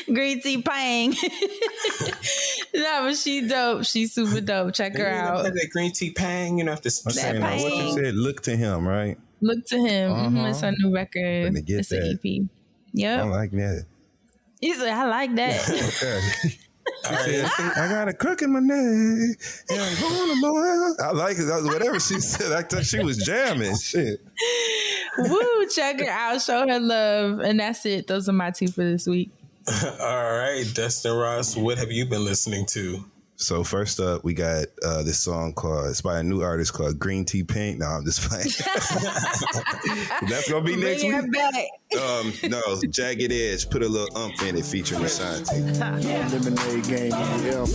Greentea 0.07 0.63
Peng. 0.65 1.11
no, 2.75 3.03
but 3.05 3.15
she 3.15 3.47
dope. 3.47 3.85
She's 3.85 4.13
super 4.13 4.41
dope. 4.41 4.73
Check 4.73 4.97
her 4.97 5.07
out. 5.07 5.43
That 5.43 5.69
Greentea 5.75 6.15
Peng, 6.15 6.57
you 6.57 6.63
know, 6.65 6.71
have 6.71 6.81
to 6.81 6.89
I'm 7.05 7.11
saying, 7.13 7.39
now, 7.39 7.51
what 7.57 7.73
you 7.85 7.93
said, 7.93 8.15
look 8.15 8.41
to 8.43 8.55
him, 8.55 8.87
right? 8.87 9.17
Look 9.41 9.65
to 9.67 9.77
him. 9.77 10.11
Mhm, 10.11 10.37
Uh-huh. 10.37 10.47
It's 10.49 10.61
a 10.63 10.71
new 10.71 10.93
record. 10.93 11.43
Let 11.45 11.53
me 11.53 11.61
get 11.61 11.79
it's 11.79 11.91
an. 11.91 12.19
EP. 12.23 12.41
Yep. 12.93 13.19
I 13.19 13.23
like 13.23 13.51
that. 13.51 13.85
He 14.59 14.73
said, 14.73 14.89
I 14.89 15.07
like 15.07 15.35
that. 15.35 15.69
Okay. 15.69 16.57
She 17.03 17.31
said, 17.31 17.49
I 17.77 17.87
got 17.89 18.07
a 18.07 18.13
crook 18.13 18.41
in 18.41 18.53
my 18.53 18.59
neck. 18.59 19.37
And 19.69 19.81
I'm 19.81 20.01
going 20.01 20.95
to 20.97 21.03
I 21.03 21.11
like 21.11 21.37
it. 21.37 21.43
That 21.43 21.61
was 21.61 21.65
whatever 21.65 21.99
she 21.99 22.19
said. 22.19 22.51
I 22.51 22.61
thought 22.63 22.85
she 22.85 22.99
was 22.99 23.17
jamming. 23.17 23.75
Shit. 23.77 24.19
Woo, 25.17 25.67
check 25.67 25.99
her 25.99 26.09
out. 26.09 26.41
Show 26.41 26.67
her 26.67 26.79
love. 26.79 27.39
And 27.39 27.59
that's 27.59 27.85
it. 27.85 28.07
Those 28.07 28.29
are 28.29 28.33
my 28.33 28.51
two 28.51 28.67
for 28.67 28.83
this 28.83 29.07
week. 29.07 29.31
All 29.99 30.31
right, 30.31 30.65
Dustin 30.73 31.15
Ross, 31.15 31.55
what 31.55 31.77
have 31.77 31.91
you 31.91 32.05
been 32.05 32.25
listening 32.25 32.65
to? 32.67 33.03
So 33.41 33.63
first 33.63 33.99
up, 33.99 34.23
we 34.23 34.35
got 34.35 34.67
uh, 34.85 35.01
this 35.01 35.19
song 35.19 35.53
called. 35.53 35.87
It's 35.89 36.01
by 36.01 36.19
a 36.19 36.23
new 36.23 36.41
artist 36.41 36.73
called 36.73 36.99
Green 36.99 37.25
Tea 37.25 37.43
Pink. 37.43 37.79
No, 37.79 37.87
I'm 37.87 38.05
just 38.05 38.21
playing. 38.29 38.45
That's 40.29 40.47
gonna 40.47 40.63
be 40.63 40.75
next 40.75 41.01
Bring 41.03 41.23
week. 41.23 41.31
back. 41.31 41.55
Um, 41.99 42.31
no, 42.49 42.61
Jagged 42.91 43.31
Edge. 43.31 43.67
Put 43.69 43.81
a 43.81 43.87
little 43.89 44.15
umph 44.15 44.43
in 44.43 44.55
it, 44.55 44.63
featuring 44.65 45.03
Ashanti. 45.03 45.59
Lemonade 45.59 46.83
game, 46.83 47.09
yeah, 47.11 47.37
man. 47.41 47.67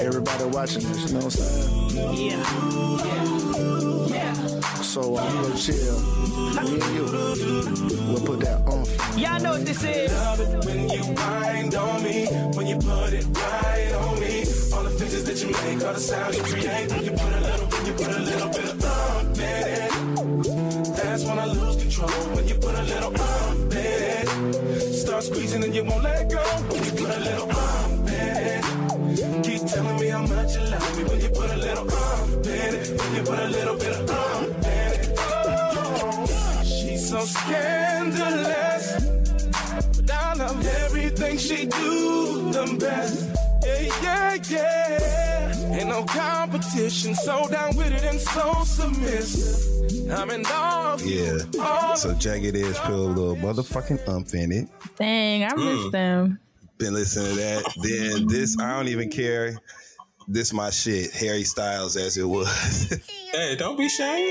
Everybody 0.00 0.44
watching 0.46 0.82
this, 0.82 1.12
you 1.12 1.18
know 1.18 1.24
what 1.24 1.26
I'm 1.26 1.30
saying? 1.30 2.30
Yeah. 2.30 3.73
So 4.94 5.18
I'm 5.18 5.42
gonna 5.42 5.56
chill. 5.58 5.98
Me 6.54 6.78
and 6.78 6.94
you, 6.94 7.02
we'll 8.06 8.20
put 8.22 8.38
that 8.46 8.62
on. 8.64 8.86
Y'all 9.18 9.40
know 9.42 9.50
what 9.50 9.66
this 9.66 9.82
is. 9.82 10.12
Love 10.12 10.38
it 10.38 10.64
when 10.64 10.88
you 10.88 11.02
wind 11.18 11.74
on 11.74 12.00
me, 12.04 12.26
when 12.54 12.68
you 12.68 12.76
put 12.76 13.12
it 13.12 13.26
right 13.34 13.92
on 13.92 14.20
me. 14.20 14.46
All 14.72 14.84
the 14.84 14.94
faces 14.96 15.24
that 15.24 15.42
you 15.42 15.50
make, 15.50 15.84
all 15.84 15.94
the 15.94 15.98
sounds 15.98 16.36
you 16.36 16.44
create. 16.44 16.92
When 16.92 17.04
you 17.06 17.10
put 17.10 17.32
a 17.32 17.40
little, 17.40 17.66
when 17.66 17.86
you 17.86 17.92
put 17.94 18.06
a 18.06 18.20
little 18.20 18.48
bit 18.50 18.64
of 18.70 18.78
thump 18.78 19.36
in 19.36 19.66
it. 19.82 20.94
That's 20.94 21.24
when 21.24 21.38
I 21.40 21.46
lose 21.46 21.74
control. 21.74 22.24
When 22.36 22.46
you 22.46 22.54
put 22.54 22.74
a 22.76 22.82
little 22.84 23.20
ump 23.20 23.74
in 23.74 23.98
it. 24.14 24.94
Start 24.94 25.24
squeezing 25.24 25.64
and 25.64 25.74
you 25.74 25.82
won't 25.82 26.04
let 26.04 26.30
go. 26.30 26.38
When 26.70 26.84
you 26.84 26.92
put 26.92 27.10
a 27.10 27.18
little 27.18 27.50
ump 27.50 28.08
in 28.10 28.36
it. 28.46 29.42
Keep 29.42 29.66
telling 29.66 29.98
me 29.98 30.06
how 30.06 30.22
much 30.22 30.54
you 30.54 30.62
love 30.70 30.96
me. 30.96 31.02
When 31.02 31.20
you 31.20 31.30
put 31.30 31.50
a 31.50 31.56
little 31.56 31.92
ump 31.92 32.46
in 32.46 32.74
it. 32.78 33.00
When 33.00 33.14
you 33.16 33.22
put 33.24 33.38
a 33.40 33.48
little 33.48 33.74
bit 33.74 33.92
of 33.98 34.08
ump 34.08 34.53
so 37.26 37.40
scandalous. 37.40 39.04
But 39.96 40.10
I 40.10 40.34
love 40.34 40.66
everything 40.66 41.38
she 41.38 41.66
do 41.66 42.50
the 42.52 42.76
best. 42.78 43.30
Yeah, 43.64 43.90
yeah, 44.02 44.38
yeah. 44.50 45.76
Ain't 45.78 45.88
no 45.88 46.04
competition. 46.04 47.14
So 47.14 47.48
down 47.48 47.76
with 47.76 47.92
it 47.92 48.02
and 48.04 48.20
so 48.20 48.52
submissive. 48.64 50.10
I'm 50.10 50.30
in 50.30 50.42
love. 50.42 51.04
Yeah. 51.04 51.38
So 51.94 52.14
Jagged 52.14 52.56
Edge 52.56 52.76
put 52.76 52.92
a 52.92 52.96
little 52.96 53.36
motherfucking 53.36 54.06
umph 54.08 54.34
in 54.34 54.52
it. 54.52 54.68
Dang, 54.98 55.44
I 55.44 55.50
Mm. 55.50 55.64
missed 55.82 55.92
them. 55.92 56.38
Been 56.78 56.94
listening 56.94 57.30
to 57.30 57.40
that. 57.40 57.64
Then 57.82 58.26
this, 58.26 58.58
I 58.58 58.76
don't 58.76 58.88
even 58.88 59.10
care. 59.10 59.56
This 60.28 60.52
my 60.52 60.70
shit. 60.70 61.12
Harry 61.12 61.44
Styles 61.44 61.96
as 61.96 62.16
it 62.16 62.24
was. 62.24 63.00
Hey, 63.34 63.56
don't 63.56 63.76
be 63.76 63.88
shy. 63.88 64.30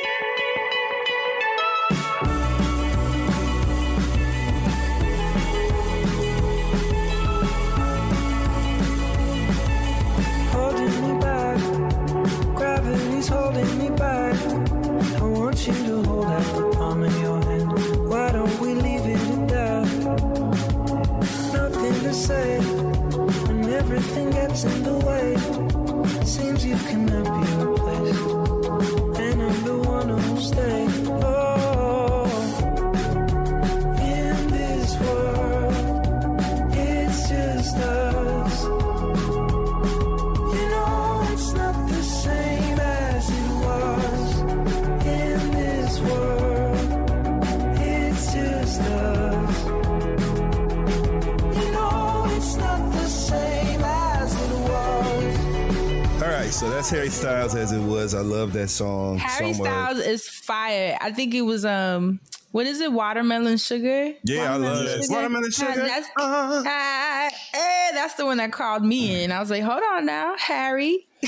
That 58.64 58.70
song. 58.70 59.18
Harry. 59.18 59.54
Styles 59.54 60.00
is 60.00 60.28
fire. 60.28 60.98
I 61.02 61.12
think 61.12 61.34
it 61.34 61.42
was 61.42 61.66
um 61.66 62.20
what 62.52 62.68
is 62.68 62.80
it? 62.82 62.92
Watermelon 62.94 63.58
sugar? 63.58 64.14
Yeah, 64.24 64.54
I 64.54 64.58
love 64.58 64.86
it. 64.86 65.06
Watermelon 65.10 65.50
sugar. 65.50 65.74
That's, 65.74 66.08
ah, 66.20 67.28
eh, 67.52 67.92
that's 67.94 68.14
the 68.14 68.26
one 68.26 68.38
that 68.38 68.52
called 68.52 68.86
me 68.86 69.24
in. 69.24 69.32
I 69.32 69.40
was 69.40 69.50
like, 69.50 69.64
hold 69.64 69.82
on 69.94 70.06
now, 70.06 70.36
Harry. 70.38 71.08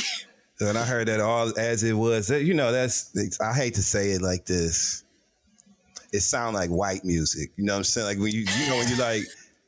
And 0.61 0.77
I 0.77 0.85
heard 0.85 1.09
that 1.09 1.19
all 1.19 1.51
as 1.59 1.83
it 1.83 1.91
was. 1.91 2.29
You 2.29 2.53
know, 2.53 2.71
that's 2.71 3.11
I 3.41 3.53
hate 3.53 3.73
to 3.73 3.83
say 3.83 4.11
it 4.11 4.21
like 4.21 4.45
this. 4.45 5.03
It 6.13 6.21
sound 6.21 6.55
like 6.55 6.69
white 6.69 7.03
music. 7.03 7.51
You 7.57 7.65
know 7.65 7.73
what 7.73 7.79
I'm 7.79 7.83
saying? 7.83 8.07
Like 8.07 8.19
when 8.19 8.31
you 8.31 8.45
you 8.57 8.69
know 8.69 8.77
when 8.77 8.87
you 8.87 8.95
like 8.95 9.23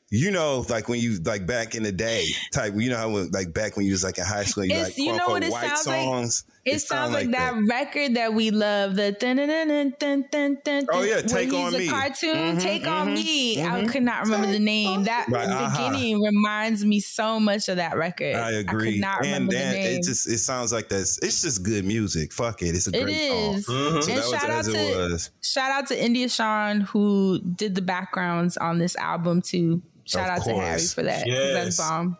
you 0.08 0.30
know 0.30 0.64
like 0.70 0.88
when 0.88 0.98
you 0.98 1.18
like 1.24 1.46
back 1.46 1.74
in 1.74 1.82
the 1.82 1.92
day 1.92 2.24
type. 2.54 2.72
You 2.74 2.88
know 2.88 2.96
how 2.96 3.10
when, 3.10 3.30
like 3.32 3.52
back 3.52 3.76
when 3.76 3.84
you 3.84 3.92
was 3.92 4.02
like 4.02 4.16
in 4.16 4.24
high 4.24 4.44
school, 4.44 4.64
you 4.64 4.70
It's- 4.70 4.88
like 4.88 4.96
you 4.96 5.14
know 5.14 5.28
what 5.28 5.44
it 5.44 5.52
white 5.52 5.76
sounds 5.76 5.86
like? 5.86 6.57
Songs. 6.70 6.82
It, 6.82 6.86
sound 6.86 7.12
sounds 7.12 7.14
like, 7.14 7.30
that, 7.36 7.54
record 7.68 8.14
that 8.14 8.34
we 8.34 8.50
love. 8.50 8.96
The 8.96 9.12
dun 9.12 9.36
dun 9.36 9.48
dun 9.48 9.68
dun 9.68 9.94
dun 9.98 10.24
dun 10.30 10.58
dun. 10.64 10.86
Oh, 10.92 11.02
yeah, 11.02 11.20
Take 11.22 11.50
he's 11.50 11.54
On 11.54 11.74
a 11.74 11.78
Me. 11.78 11.88
Cartoon. 11.88 12.56
Mhm, 12.56 12.60
Take 12.62 12.86
on 12.86 13.08
mhm, 13.08 13.14
me. 13.14 13.62
I 13.62 13.82
mhm. 13.82 13.88
could 13.90 14.02
not 14.02 14.22
remember 14.24 14.46
the 14.48 14.58
name. 14.58 15.04
That 15.04 15.26
Right, 15.28 15.48
uh-huh. 15.48 15.90
beginning 15.90 16.20
reminds 16.22 16.84
me 16.84 17.00
so 17.00 17.38
much 17.40 17.68
of 17.68 17.76
that 17.76 17.96
record. 17.96 18.34
I 18.36 18.48
I 18.48 18.52
agree. 18.52 18.92
could 18.92 19.00
not 19.00 19.18
and 19.24 19.26
remember 19.48 19.52
then 19.54 19.72
the 19.72 19.78
name. 19.80 19.98
it 20.00 20.04
just 20.04 20.28
it 20.28 20.38
sounds 20.38 20.72
like 20.72 20.88
that's 20.88 21.18
it's 21.22 21.42
just 21.42 21.62
good 21.62 21.84
music. 21.84 22.32
Fuck 22.32 22.62
it. 22.62 22.74
It's 22.74 22.86
a 22.88 22.96
It 22.96 23.04
great 23.04 23.16
is. 23.16 23.66
song. 23.66 23.74
Mm-hmm. 23.76 24.00
So 24.00 24.10
And 24.12 24.18
that 24.18 24.30
was 24.30 24.30
shout 24.40 24.50
out 24.50 24.58
as 24.60 24.68
it 24.68 24.72
to 24.94 24.98
was. 25.12 25.30
shout 25.42 25.70
out 25.70 25.86
to 25.88 26.02
India 26.02 26.28
Sean 26.28 26.80
who 26.82 27.40
did 27.40 27.74
the 27.74 27.82
backgrounds 27.82 28.56
on 28.56 28.78
this 28.78 28.96
album 28.96 29.42
too. 29.42 29.82
Shout 30.04 30.30
Of 30.30 30.38
out 30.38 30.44
to 30.46 30.54
Harry 30.54 30.80
for 30.86 31.02
that. 31.02 31.18
'cause 31.18 31.26
Yes. 31.26 31.76
That's 31.76 31.76
bomb. 31.76 32.16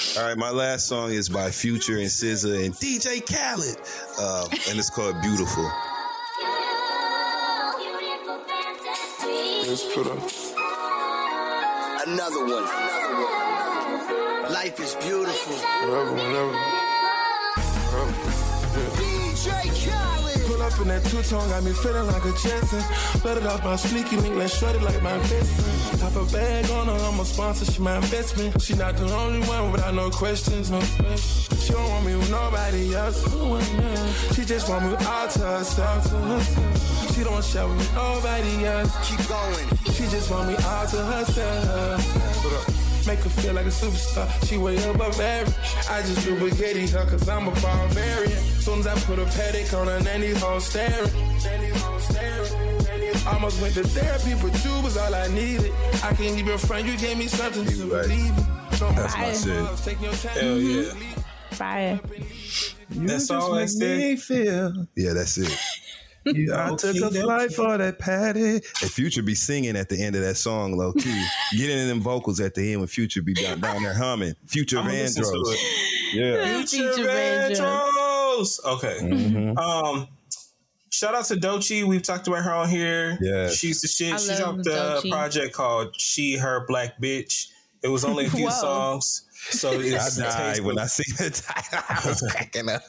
All 0.00 0.24
right, 0.24 0.36
my 0.38 0.50
last 0.50 0.86
song 0.86 1.12
is 1.12 1.28
by 1.28 1.50
Future 1.50 1.98
and 1.98 2.06
SZA 2.06 2.64
and 2.64 2.74
DJ 2.74 3.20
Khaled, 3.20 3.76
uh, 4.18 4.48
and 4.70 4.78
it's 4.78 4.88
called 4.88 5.20
"Beautiful." 5.20 5.64
Let's 9.68 9.84
put 9.94 10.06
up 10.06 10.18
another 12.06 12.40
one. 12.46 12.64
Another 12.64 13.14
one. 13.24 14.52
Life 14.54 14.80
is 14.80 14.94
beautiful. 14.96 15.54
Whatever, 15.54 16.12
whatever. 16.12 16.52
DJ 17.54 17.90
Khaled. 17.90 18.14
Pull 18.22 18.29
up 20.72 20.80
in 20.80 20.88
that 20.88 21.04
two-tone, 21.04 21.48
got 21.48 21.62
me 21.62 21.72
feeling 21.72 22.06
like 22.06 22.24
a 22.24 22.32
Jetson. 22.32 22.82
Let 23.24 23.36
it 23.38 23.46
off 23.46 23.64
my 23.64 23.76
sneaky 23.76 24.16
link, 24.16 24.36
let's 24.36 24.56
shred 24.58 24.76
it 24.76 24.82
like 24.82 25.02
my 25.02 25.16
best 25.18 25.52
friend. 25.60 26.00
Top 26.00 26.16
a 26.16 26.24
bag 26.32 26.70
on 26.70 26.86
her, 26.86 26.92
I'm 26.92 27.20
a 27.20 27.24
sponsor, 27.24 27.70
she 27.70 27.80
my 27.80 27.96
investment. 27.96 28.60
She 28.62 28.74
not 28.74 28.96
the 28.96 29.12
only 29.14 29.40
one 29.46 29.72
without 29.72 29.94
no 29.94 30.10
questions, 30.10 30.70
no 30.70 30.78
questions. 30.78 31.64
She 31.64 31.72
don't 31.72 31.88
want 31.88 32.06
me 32.06 32.16
with 32.16 32.30
nobody 32.30 32.94
else. 32.94 33.22
She 34.34 34.44
just 34.44 34.68
want 34.68 34.84
me 34.86 34.94
all 35.06 35.28
to 35.28 35.40
herself. 35.40 36.04
She 37.14 37.24
don't 37.24 37.44
share 37.44 37.66
with 37.66 37.78
me 37.78 37.86
nobody 37.94 38.66
else. 38.66 38.90
Keep 39.08 39.28
going. 39.28 39.68
She 39.94 40.04
just 40.08 40.30
want 40.30 40.48
me 40.48 40.56
all 40.56 40.86
to 40.86 41.04
herself. 41.12 42.79
Make 43.10 43.24
her 43.24 43.30
feel 43.42 43.54
like 43.54 43.66
a 43.66 43.70
superstar. 43.70 44.28
She 44.48 44.56
way 44.56 44.76
above 44.88 45.18
average. 45.20 45.56
I 45.90 46.00
just 46.02 46.24
do 46.24 46.38
spaghetti 46.38 46.86
her 46.86 47.04
cause 47.06 47.28
I'm 47.28 47.48
a 47.48 47.50
barbarian. 47.60 48.38
Soon 48.62 48.78
as 48.78 48.86
I 48.86 48.94
put 49.00 49.18
a 49.18 49.24
paddock 49.24 49.74
on 49.74 49.88
her, 49.88 49.98
then 49.98 50.20
these 50.20 50.40
hoes 50.40 50.66
staring. 50.66 51.10
Then 51.42 51.60
these 51.60 52.04
staring. 52.04 53.26
Almost 53.26 53.60
went 53.60 53.74
to 53.74 53.82
therapy, 53.82 54.40
but 54.40 54.64
you 54.64 54.70
was 54.84 54.96
all 54.96 55.12
I 55.12 55.26
needed. 55.26 55.72
I 56.04 56.14
can't 56.14 56.38
even 56.38 56.56
front, 56.56 56.86
you 56.86 56.96
gave 56.98 57.18
me 57.18 57.26
something 57.26 57.64
to 57.64 57.86
believe 57.88 58.38
in. 58.38 58.46
No 58.80 58.92
That's 58.92 59.16
my 59.16 59.22
more 59.22 59.34
shit. 59.34 59.42
drugs, 59.44 59.84
Take 59.84 60.00
your 60.00 60.12
time. 60.12 60.38
Hell 60.38 60.58
yeah. 60.58 60.92
Fire. 61.50 62.00
That's 62.90 63.30
all 63.32 63.54
I 63.56 63.66
said. 63.66 64.20
feel. 64.20 64.86
Yeah, 64.94 65.14
that's 65.14 65.36
it. 65.36 65.58
I 66.26 66.74
took 66.76 66.96
a 66.96 67.10
flight 67.10 67.52
for 67.52 67.78
that 67.78 67.98
patty. 67.98 68.60
And 68.82 68.90
Future 68.90 69.22
be 69.22 69.34
singing 69.34 69.76
at 69.76 69.88
the 69.88 70.02
end 70.02 70.16
of 70.16 70.22
that 70.22 70.36
song, 70.36 70.76
low 70.76 70.92
key. 70.92 71.26
Getting 71.56 71.78
in 71.78 71.88
them 71.88 72.00
vocals 72.00 72.40
at 72.40 72.54
the 72.54 72.72
end 72.72 72.80
when 72.80 72.88
Future 72.88 73.22
be 73.22 73.34
down, 73.34 73.60
down 73.60 73.82
there 73.82 73.94
humming. 73.94 74.34
Future 74.46 74.78
I'ma 74.78 74.90
listen 74.90 75.22
to 75.22 75.28
Vandross. 75.28 76.12
Yeah. 76.12 76.58
Future 76.64 76.92
Future 76.94 77.08
Vandross. 77.08 77.88
Vandross. 77.88 78.64
Okay. 78.64 78.98
Mhm. 79.02 79.58
Um, 79.58 80.08
shout 80.90 81.14
out 81.14 81.24
to 81.26 81.34
Doechii. 81.36 81.84
We've 81.84 82.02
talked 82.02 82.26
about 82.28 82.42
her 82.44 82.52
on 82.52 82.68
here. 82.68 83.18
Yes. 83.20 83.56
she's 83.56 83.80
the 83.80 83.88
shit. 83.88 84.12
I 84.12 84.16
she 84.18 84.36
dropped 84.36 84.66
a 84.66 84.70
Doechii. 84.70 85.10
project 85.10 85.54
called 85.54 85.94
"She 85.98 86.36
Her 86.36 86.64
Black 86.66 87.00
Bitch." 87.00 87.46
It 87.82 87.88
was 87.88 88.04
only 88.04 88.26
a 88.26 88.30
few 88.38 88.50
songs, 88.50 89.22
so 89.50 89.70
it's 89.72 90.20
I 90.20 90.28
died 90.52 90.60
when 90.60 90.78
I 90.78 90.86
see 90.86 91.10
the 91.16 91.30
title. 91.30 91.80
I 91.88 92.02
was 92.08 92.20
cracking 92.30 92.68
up. 92.68 92.82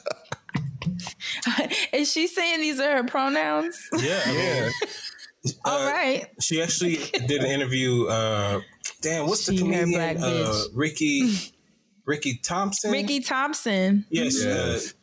Is 1.92 2.12
she 2.12 2.26
saying 2.26 2.60
these 2.60 2.80
are 2.80 2.96
her 2.98 3.04
pronouns? 3.04 3.78
Yeah, 3.98 4.20
I 4.24 4.32
mean, 4.32 4.72
All 5.64 5.80
uh, 5.80 5.90
right. 5.90 6.26
She 6.40 6.62
actually 6.62 6.96
did 7.26 7.42
an 7.42 7.46
interview. 7.50 8.06
Uh, 8.06 8.60
damn, 9.00 9.26
what's 9.26 9.46
the 9.46 9.52
She 9.56 9.58
her 9.66 9.72
comedian? 9.72 9.90
black 9.90 10.16
Uh. 10.20 10.62
Ricky, 10.74 11.34
Ricky 12.06 12.38
Thompson. 12.44 12.92
Ricky 12.92 13.20
Thompson. 13.20 14.06
Yes. 14.10 14.42
Yes. 14.44 14.94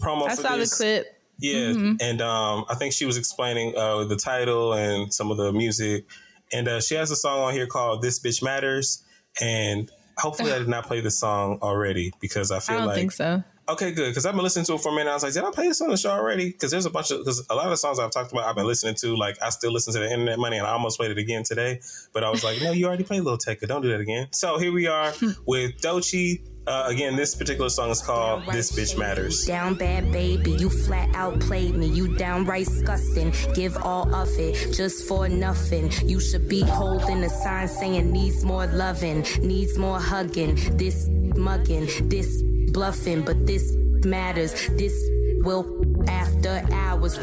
Uh, 0.00 0.04
promo 0.04 0.26
I 0.28 0.34
for 0.36 0.42
saw 0.42 0.56
the 0.56 0.66
clip. 0.66 1.06
Yeah, 1.40 1.72
Mhm. 1.72 1.98
and 2.02 2.20
um, 2.20 2.64
I 2.68 2.74
think 2.74 2.92
she 2.92 3.04
was 3.06 3.16
explaining 3.16 3.76
uh, 3.76 4.04
the 4.04 4.16
title 4.16 4.72
and 4.74 5.12
some 5.14 5.30
of 5.30 5.36
the 5.36 5.52
music, 5.52 6.04
and 6.52 6.66
uh, 6.66 6.80
she 6.80 6.96
has 6.96 7.10
a 7.12 7.16
song 7.16 7.40
on 7.40 7.52
here 7.54 7.66
called 7.68 8.02
"This 8.02 8.18
Bitch 8.18 8.42
Matters," 8.42 9.04
and 9.40 9.88
hopefully 10.18 10.52
I 10.52 10.58
did 10.58 10.68
not 10.68 10.86
play 10.86 11.00
the 11.00 11.12
song 11.12 11.60
already 11.62 12.12
because 12.20 12.50
I 12.50 12.56
I 12.56 12.60
feel 12.60 12.78
don't 12.78 12.86
like 12.88 12.96
think 12.96 13.12
so. 13.12 13.44
Okay, 13.68 13.92
good 13.92 14.08
because 14.08 14.24
I've 14.24 14.32
been 14.34 14.42
listening 14.42 14.64
to 14.66 14.74
it 14.74 14.80
for 14.80 14.92
a 14.92 14.94
minute. 14.94 15.10
I 15.10 15.14
was 15.14 15.22
like, 15.22 15.34
did 15.34 15.44
I 15.44 15.50
play 15.50 15.68
this 15.68 15.82
on 15.82 15.90
the 15.90 15.96
show 15.98 16.10
already? 16.10 16.50
Because 16.50 16.70
there's 16.70 16.86
a 16.86 16.90
bunch 16.90 17.10
of 17.10 17.18
because 17.18 17.44
a 17.50 17.54
lot 17.54 17.70
of 17.70 17.78
songs 17.78 17.98
I've 17.98 18.10
talked 18.10 18.32
about 18.32 18.46
I've 18.46 18.56
been 18.56 18.66
listening 18.66 18.94
to. 19.00 19.14
Like 19.14 19.36
I 19.42 19.50
still 19.50 19.72
listen 19.72 19.92
to 19.92 19.98
the 19.98 20.10
Internet 20.10 20.38
Money, 20.38 20.56
and 20.56 20.66
I 20.66 20.70
almost 20.70 20.96
played 20.98 21.10
it 21.10 21.18
again 21.18 21.42
today, 21.42 21.80
but 22.14 22.24
I 22.24 22.30
was 22.30 22.42
like, 22.42 22.62
no, 22.62 22.72
you 22.72 22.86
already 22.86 23.04
played 23.04 23.24
Lil 23.24 23.36
Tecca, 23.36 23.68
don't 23.68 23.82
do 23.82 23.88
that 23.90 24.00
again. 24.00 24.28
So 24.32 24.56
here 24.58 24.72
we 24.72 24.86
are 24.86 25.12
with 25.46 25.78
Doechii. 25.82 26.40
Uh, 26.66 26.84
again, 26.88 27.16
this 27.16 27.34
particular 27.34 27.68
song 27.68 27.90
is 27.90 28.00
called 28.00 28.44
"This 28.52 28.72
Bitch 28.72 28.98
Matters." 28.98 29.44
Down 29.44 29.74
bad 29.74 30.10
baby, 30.12 30.52
you 30.52 30.70
flat 30.70 31.14
out 31.14 31.38
played 31.40 31.74
me. 31.74 31.88
You 31.88 32.16
downright 32.16 32.66
disgusting. 32.66 33.34
Give 33.54 33.76
all 33.78 34.14
of 34.14 34.28
it 34.38 34.74
just 34.74 35.06
for 35.06 35.28
nothing. 35.28 35.90
You 36.06 36.20
should 36.20 36.48
be 36.48 36.62
holding 36.62 37.22
a 37.22 37.28
sign 37.28 37.68
saying 37.68 38.10
needs 38.10 38.44
more 38.44 38.66
loving, 38.66 39.26
needs 39.40 39.76
more 39.76 40.00
hugging. 40.00 40.56
This 40.76 41.06
mugging, 41.08 41.88
this 42.08 42.42
bluffing, 42.72 43.22
but 43.22 43.46
this 43.46 43.74
matters. 44.04 44.52
This 44.76 44.94
will 45.42 45.84
after 46.08 46.64
hours. 46.72 47.16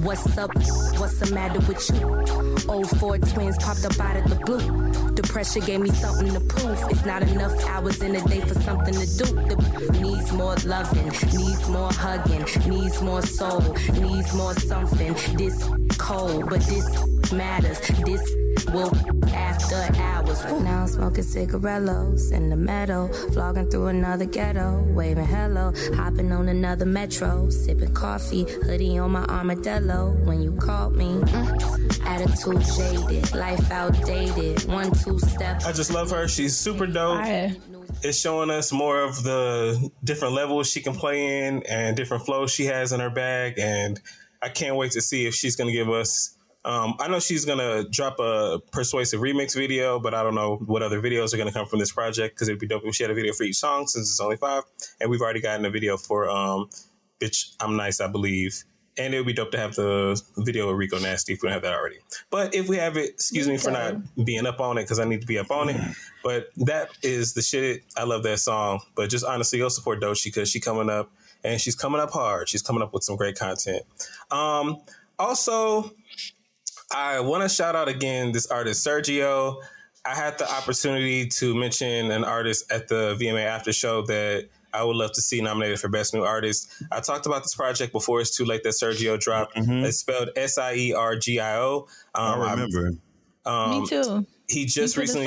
What's 0.00 0.36
up? 0.38 0.50
What's 0.98 1.18
the 1.18 1.30
matter 1.34 1.60
with 1.60 1.88
you? 1.94 2.72
Old 2.72 2.90
four 2.98 3.18
twins 3.18 3.56
popped 3.58 3.84
up 3.84 3.98
out 4.00 4.16
of 4.16 4.30
the 4.30 4.36
blue. 4.44 5.12
The 5.12 5.22
pressure 5.22 5.60
gave 5.60 5.80
me 5.80 5.90
something 5.90 6.32
to 6.32 6.40
prove. 6.40 6.78
It's 6.90 7.04
not 7.04 7.22
enough 7.22 7.54
hours 7.66 8.02
in 8.02 8.16
a 8.16 8.20
day 8.22 8.40
for 8.40 8.54
something 8.60 8.94
to 8.94 9.06
do. 9.18 9.26
The 9.26 9.98
needs 10.00 10.32
more 10.32 10.56
loving, 10.64 11.08
needs 11.36 11.68
more 11.68 11.92
hugging, 11.92 12.44
needs 12.68 13.00
more 13.02 13.22
soul, 13.22 13.60
needs 13.92 14.34
more 14.34 14.54
something. 14.54 15.14
This 15.36 15.68
cold, 15.98 16.50
but 16.50 16.60
this 16.62 16.86
matters. 17.32 17.78
This 18.04 18.22
will 18.72 18.94
after 19.28 19.76
hours. 20.00 20.44
Now 20.62 20.82
I'm 20.82 20.88
smoking 20.88 21.22
cigarillos 21.22 22.30
in 22.30 22.50
the 22.50 22.56
meadow, 22.56 23.08
vlogging 23.30 23.70
through 23.70 23.88
another 23.88 24.24
ghetto, 24.24 24.82
waving 24.92 25.26
hello, 25.26 25.72
hopping 25.94 26.32
on 26.32 26.48
another 26.48 26.86
metro, 26.86 27.50
sipping 27.50 27.94
coffee, 27.94 28.44
hoodie 28.44 28.98
on 28.98 29.12
my 29.12 29.24
armadillo. 29.24 30.10
When 30.24 30.42
you 30.42 30.56
called 30.56 30.96
me, 30.96 31.06
mm, 31.06 32.06
attitude 32.06 32.62
jaded, 32.76 33.34
life 33.34 33.70
outdated, 33.70 34.64
one 34.68 34.92
two 34.92 35.18
step. 35.18 35.62
I 35.64 35.72
just 35.72 35.92
love 35.92 36.10
her. 36.10 36.28
She's 36.28 36.56
super 36.56 36.86
dope. 36.86 37.18
Fire. 37.18 37.56
It's 38.02 38.18
showing 38.18 38.50
us 38.50 38.72
more 38.72 39.00
of 39.00 39.22
the 39.22 39.90
different 40.02 40.34
levels 40.34 40.68
she 40.68 40.80
can 40.80 40.94
play 40.94 41.46
in 41.46 41.62
and 41.64 41.96
different 41.96 42.24
flows 42.24 42.50
she 42.50 42.64
has 42.64 42.92
in 42.92 43.00
her 43.00 43.10
bag. 43.10 43.58
And 43.58 44.00
I 44.42 44.48
can't 44.48 44.76
wait 44.76 44.92
to 44.92 45.00
see 45.00 45.26
if 45.26 45.34
she's 45.34 45.56
going 45.56 45.68
to 45.68 45.72
give 45.72 45.88
us. 45.88 46.36
Um, 46.64 46.94
I 47.00 47.08
know 47.08 47.18
she's 47.18 47.44
to 47.58 47.86
drop 47.90 48.20
a 48.20 48.60
persuasive 48.70 49.20
remix 49.20 49.54
video, 49.54 49.98
but 49.98 50.14
I 50.14 50.22
don't 50.22 50.34
know 50.34 50.56
what 50.66 50.82
other 50.82 51.00
videos 51.00 51.34
are 51.34 51.36
to 51.48 51.52
come 51.52 51.66
from 51.66 51.80
this 51.80 51.92
project 51.92 52.36
because 52.36 52.48
it'd 52.48 52.60
be 52.60 52.68
dope 52.68 52.84
if 52.84 52.94
she 52.94 53.02
had 53.02 53.10
a 53.10 53.14
video 53.14 53.32
for 53.32 53.44
each 53.44 53.56
song 53.56 53.86
since 53.86 54.08
it's 54.08 54.20
only 54.20 54.36
five. 54.36 54.62
And 55.00 55.10
we've 55.10 55.20
already 55.20 55.40
gotten 55.40 55.64
a 55.64 55.70
video 55.70 55.96
for 55.96 56.30
um, 56.30 56.70
Bitch, 57.20 57.54
I'm 57.60 57.76
Nice, 57.76 58.00
I 58.00 58.06
believe. 58.06 58.64
And 58.98 59.14
it 59.14 59.18
would 59.18 59.26
be 59.26 59.32
dope 59.32 59.50
to 59.52 59.58
have 59.58 59.74
the 59.74 60.20
video 60.36 60.68
of 60.68 60.76
Rico 60.76 60.98
Nasty 60.98 61.32
if 61.32 61.42
we 61.42 61.48
don't 61.48 61.54
have 61.54 61.62
that 61.62 61.72
already. 61.72 61.96
But 62.30 62.54
if 62.54 62.68
we 62.68 62.76
have 62.76 62.98
it, 62.98 63.10
excuse 63.10 63.48
me 63.48 63.56
for 63.56 63.70
not 63.70 63.96
being 64.22 64.46
up 64.46 64.60
on 64.60 64.76
it 64.76 64.82
because 64.82 65.00
I 65.00 65.04
need 65.04 65.22
to 65.22 65.26
be 65.26 65.38
up 65.38 65.50
on 65.50 65.70
it. 65.70 65.80
But 66.22 66.50
that 66.58 66.90
is 67.02 67.32
the 67.32 67.40
shit. 67.40 67.84
I 67.96 68.04
love 68.04 68.22
that 68.24 68.38
song. 68.38 68.80
But 68.94 69.08
just 69.08 69.24
honestly, 69.24 69.58
go 69.58 69.70
support 69.70 70.00
Doechii 70.00 70.24
because 70.24 70.50
she 70.50 70.60
coming 70.60 70.90
up 70.90 71.10
and 71.42 71.58
she's 71.58 71.74
coming 71.74 72.02
up 72.02 72.10
hard. 72.10 72.50
She's 72.50 72.62
coming 72.62 72.82
up 72.82 72.92
with 72.92 73.02
some 73.02 73.16
great 73.16 73.36
content. 73.36 73.82
Um, 74.30 74.82
also, 75.18 75.90
I 76.94 77.20
want 77.20 77.42
to 77.42 77.48
shout 77.48 77.74
out 77.76 77.88
again 77.88 78.32
this 78.32 78.46
artist 78.48 78.86
Sergio. 78.86 79.56
I 80.04 80.14
had 80.14 80.36
the 80.38 80.50
opportunity 80.50 81.26
to 81.28 81.54
mention 81.54 82.10
an 82.10 82.24
artist 82.24 82.70
at 82.72 82.88
the 82.88 83.16
VMA 83.20 83.44
after 83.44 83.72
show 83.72 84.02
that 84.06 84.48
I 84.74 84.82
would 84.84 84.96
love 84.96 85.12
to 85.12 85.20
see 85.20 85.40
nominated 85.40 85.78
for 85.80 85.88
Best 85.88 86.12
New 86.14 86.22
Artist. 86.24 86.72
I 86.90 87.00
talked 87.00 87.26
about 87.26 87.42
this 87.42 87.54
project 87.54 87.92
before. 87.92 88.20
It's 88.20 88.36
too 88.36 88.44
late 88.44 88.62
that 88.64 88.70
Sergio 88.70 89.18
dropped. 89.18 89.52
It's 89.84 89.98
spelled 89.98 90.30
S 90.34 90.58
I 90.58 90.74
E 90.74 90.92
R 90.94 91.16
G 91.16 91.38
I 91.40 91.58
O. 91.58 91.86
Um, 92.14 92.40
I 92.40 92.50
remember. 92.52 92.92
um, 93.46 93.82
Me 93.82 93.86
too. 93.86 94.26
He 94.48 94.64
just 94.66 94.96
Me 94.96 95.02
recently, 95.02 95.26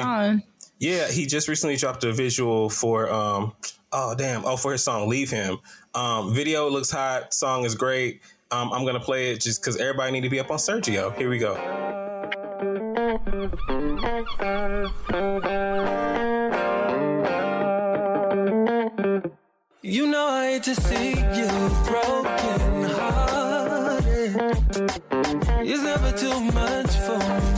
yeah, 0.80 1.08
he 1.10 1.26
just 1.26 1.48
recently 1.48 1.78
dropped 1.78 2.04
a 2.04 2.12
visual 2.12 2.70
for, 2.70 3.10
um, 3.12 3.54
oh 3.92 4.14
damn, 4.16 4.44
oh 4.46 4.58
for 4.58 4.74
his 4.74 4.84
song 4.84 5.08
"Leave 5.08 5.32
Him." 5.32 5.58
Um, 5.96 6.34
video 6.34 6.70
looks 6.70 6.92
hot. 6.92 7.34
Song 7.34 7.64
is 7.66 7.76
great. 7.76 8.22
Um, 8.52 8.72
I'm 8.72 8.86
gonna 8.86 9.00
play 9.00 9.32
it 9.32 9.42
just 9.42 9.62
because 9.62 9.78
everybody 9.78 10.12
need 10.12 10.22
to 10.22 10.30
be 10.30 10.40
up 10.40 10.52
on 10.52 10.58
Sergio. 10.58 11.16
Here 11.18 11.30
we 11.30 11.40
go. 11.40 11.56
You 19.82 20.08
know 20.08 20.28
I 20.28 20.52
hate 20.52 20.64
to 20.64 20.76
see 20.76 21.10
you 21.10 21.48
broken 21.86 22.84
hearted. 22.92 24.36
It's 25.68 25.82
never 25.82 26.12
too 26.12 26.40
much 26.40 26.96
for 26.98 27.18
me 27.18 27.55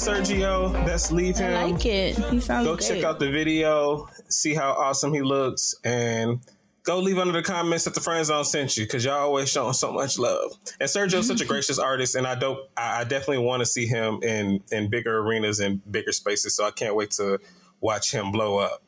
Sergio. 0.00 0.72
That's 0.86 1.12
Leave 1.12 1.36
Him. 1.36 1.54
I 1.54 1.64
like 1.66 1.84
it. 1.84 2.16
He 2.16 2.40
sounds 2.40 2.66
Go 2.66 2.76
great. 2.76 2.88
check 2.88 3.04
out 3.04 3.18
the 3.18 3.30
video, 3.30 4.08
see 4.30 4.54
how 4.54 4.72
awesome 4.72 5.12
he 5.12 5.20
looks, 5.20 5.74
and 5.84 6.40
go 6.84 6.98
leave 6.98 7.18
under 7.18 7.34
the 7.34 7.42
comments 7.42 7.84
that 7.84 7.94
the 7.94 8.00
friend 8.00 8.24
zone 8.24 8.44
sent 8.44 8.78
you 8.78 8.84
because 8.84 9.04
y'all 9.04 9.18
always 9.18 9.50
showing 9.50 9.74
so 9.74 9.92
much 9.92 10.18
love. 10.18 10.52
And 10.80 10.88
Sergio's 10.88 11.26
such 11.26 11.42
a 11.42 11.44
gracious 11.46 11.78
artist, 11.78 12.14
and 12.14 12.26
I 12.26 12.34
don't, 12.34 12.58
I 12.78 13.00
I 13.00 13.04
definitely 13.04 13.44
want 13.44 13.60
to 13.60 13.66
see 13.66 13.86
him 13.86 14.22
in 14.22 14.60
in 14.72 14.88
bigger 14.88 15.18
arenas 15.18 15.60
and 15.60 15.80
bigger 15.92 16.12
spaces. 16.12 16.56
So 16.56 16.64
I 16.64 16.70
can't 16.70 16.94
wait 16.94 17.10
to 17.12 17.38
watch 17.82 18.10
him 18.10 18.32
blow 18.32 18.56
up. 18.58 18.82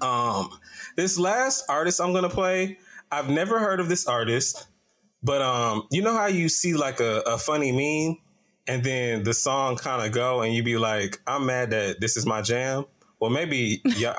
Um, 0.00 0.48
this 0.96 1.18
last 1.18 1.64
artist 1.68 2.00
I'm 2.00 2.14
gonna 2.14 2.30
play, 2.30 2.78
I've 3.12 3.28
never 3.28 3.58
heard 3.58 3.78
of 3.78 3.90
this 3.90 4.06
artist, 4.06 4.68
but 5.22 5.42
um, 5.42 5.86
you 5.90 6.00
know 6.00 6.16
how 6.16 6.26
you 6.28 6.48
see 6.48 6.72
like 6.72 7.00
a, 7.00 7.22
a 7.26 7.36
funny 7.36 7.72
meme, 7.72 8.16
and 8.66 8.82
then 8.82 9.22
the 9.24 9.34
song 9.34 9.76
kind 9.76 10.04
of 10.04 10.12
go, 10.12 10.42
and 10.42 10.54
you 10.54 10.62
be 10.62 10.76
like, 10.76 11.20
I'm 11.26 11.46
mad 11.46 11.70
that 11.70 12.00
this 12.00 12.16
is 12.16 12.26
my 12.26 12.42
jam. 12.42 12.84
Well, 13.20 13.30
maybe 13.30 13.80
yeah, 13.96 14.14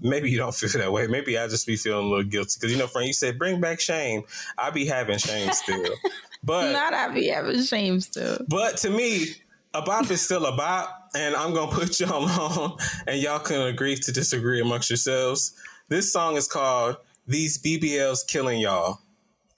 maybe 0.00 0.30
you 0.30 0.38
don't 0.38 0.54
feel 0.54 0.70
that 0.80 0.92
way. 0.92 1.06
Maybe 1.06 1.38
I 1.38 1.48
just 1.48 1.66
be 1.66 1.76
feeling 1.76 2.06
a 2.06 2.08
little 2.08 2.24
guilty 2.24 2.56
because 2.58 2.72
you 2.72 2.78
know, 2.78 2.86
friend, 2.86 3.06
you 3.06 3.12
said 3.12 3.38
bring 3.38 3.60
back 3.60 3.80
shame. 3.80 4.22
I 4.56 4.70
be 4.70 4.86
having 4.86 5.18
shame 5.18 5.52
still, 5.52 5.94
but 6.42 6.72
Not 6.72 6.94
I 6.94 7.08
be 7.12 7.28
having 7.28 7.62
shame 7.62 8.00
still. 8.00 8.38
but 8.48 8.76
to 8.78 8.90
me, 8.90 9.26
a 9.74 9.82
bop 9.82 10.10
is 10.10 10.22
still 10.22 10.46
a 10.46 10.56
bop, 10.56 11.10
and 11.14 11.34
I'm 11.34 11.52
gonna 11.52 11.70
put 11.70 12.00
y'all 12.00 12.24
on, 12.28 12.78
and 13.06 13.20
y'all 13.20 13.38
can 13.38 13.60
agree 13.62 13.96
to 13.96 14.12
disagree 14.12 14.60
amongst 14.60 14.88
yourselves. 14.90 15.54
This 15.88 16.12
song 16.12 16.36
is 16.36 16.48
called 16.48 16.96
"These 17.26 17.58
BBLs 17.62 18.26
Killing 18.26 18.60
Y'all." 18.60 19.00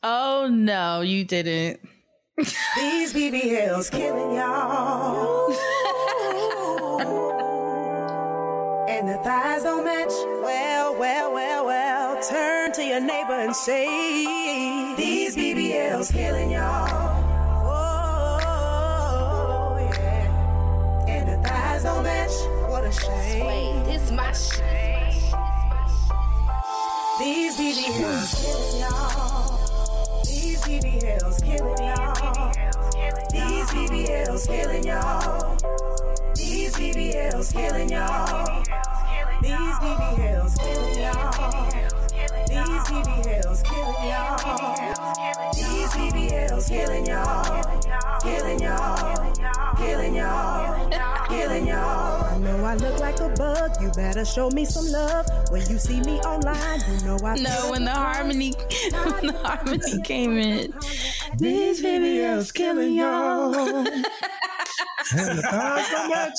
Oh 0.03 0.49
no, 0.51 1.03
you 1.03 1.25
didn't. 1.25 1.81
These 2.37 3.13
BBLs 3.13 3.91
killing 3.91 4.37
y'all. 4.37 5.51
and 8.89 9.09
the 9.09 9.17
thighs 9.25 9.65
don't 9.65 9.85
match. 9.85 10.13
Well, 10.43 10.97
well, 10.99 11.33
well, 11.35 11.67
well. 11.67 12.23
Turn 12.23 12.73
to 12.73 12.83
your 12.85 13.01
neighbor 13.01 13.35
and 13.35 13.55
say, 13.55 14.95
These 14.97 15.37
BBLs 15.37 16.13
killing 16.13 16.51
y'all. 16.53 16.89
Oh, 17.67 18.87
yeah. 19.79 21.07
And 21.09 21.29
the 21.29 21.37
thighs 21.47 21.83
don't 21.83 22.03
match. 22.05 22.33
What 22.71 22.85
a 22.85 22.93
shame. 22.93 23.85
This 23.85 24.11
my 24.13 24.33
shame. 24.33 25.21
These 27.19 27.57
BBLs 27.59 28.35
killing 28.43 28.81
y'all. 28.81 29.59
These 30.25 30.61
BBLs 30.63 31.43
killing 31.45 31.85
y'all. 31.85 32.00
BBLs 34.21 34.47
killing 34.47 34.85
y'all. 34.85 35.57
These 36.35 36.75
BBLs 36.77 37.53
killing 37.55 37.89
y'all. 37.89 38.63
These 39.41 39.77
BBLs 39.81 40.59
killing 40.59 40.99
y'all. 40.99 41.71
These 42.47 42.85
BBLs 42.91 43.65
killing 43.65 44.05
y'all. 44.11 44.37
These 45.55 45.93
BBLs 45.95 46.69
killing 46.69 47.07
y'all. 47.07 48.21
Killing 48.21 48.61
y'all. 48.61 49.77
Killing 49.77 50.15
y'all. 50.15 51.27
Killing 51.29 51.67
y'all. 51.67 52.10
I 52.71 52.77
look 52.77 53.01
like 53.01 53.19
a 53.19 53.29
bug. 53.31 53.83
You 53.83 53.91
better 53.97 54.25
show 54.25 54.49
me 54.49 54.65
some 54.65 54.87
love. 54.93 55.27
When 55.51 55.69
you 55.69 55.77
see 55.77 55.99
me 56.03 56.21
online, 56.21 56.81
you 56.89 57.01
know 57.05 57.19
I 57.25 57.35
No, 57.35 57.73
when 57.73 57.85
the 57.85 57.91
harmony 57.91 58.53
when 58.93 59.27
the 59.27 59.33
harmony 59.43 60.01
came 60.03 60.39
in. 60.39 60.73
These 61.37 61.83
videos 61.83 62.55
killing 62.55 62.95
y'all. 62.95 63.85
Uh, 65.13 66.31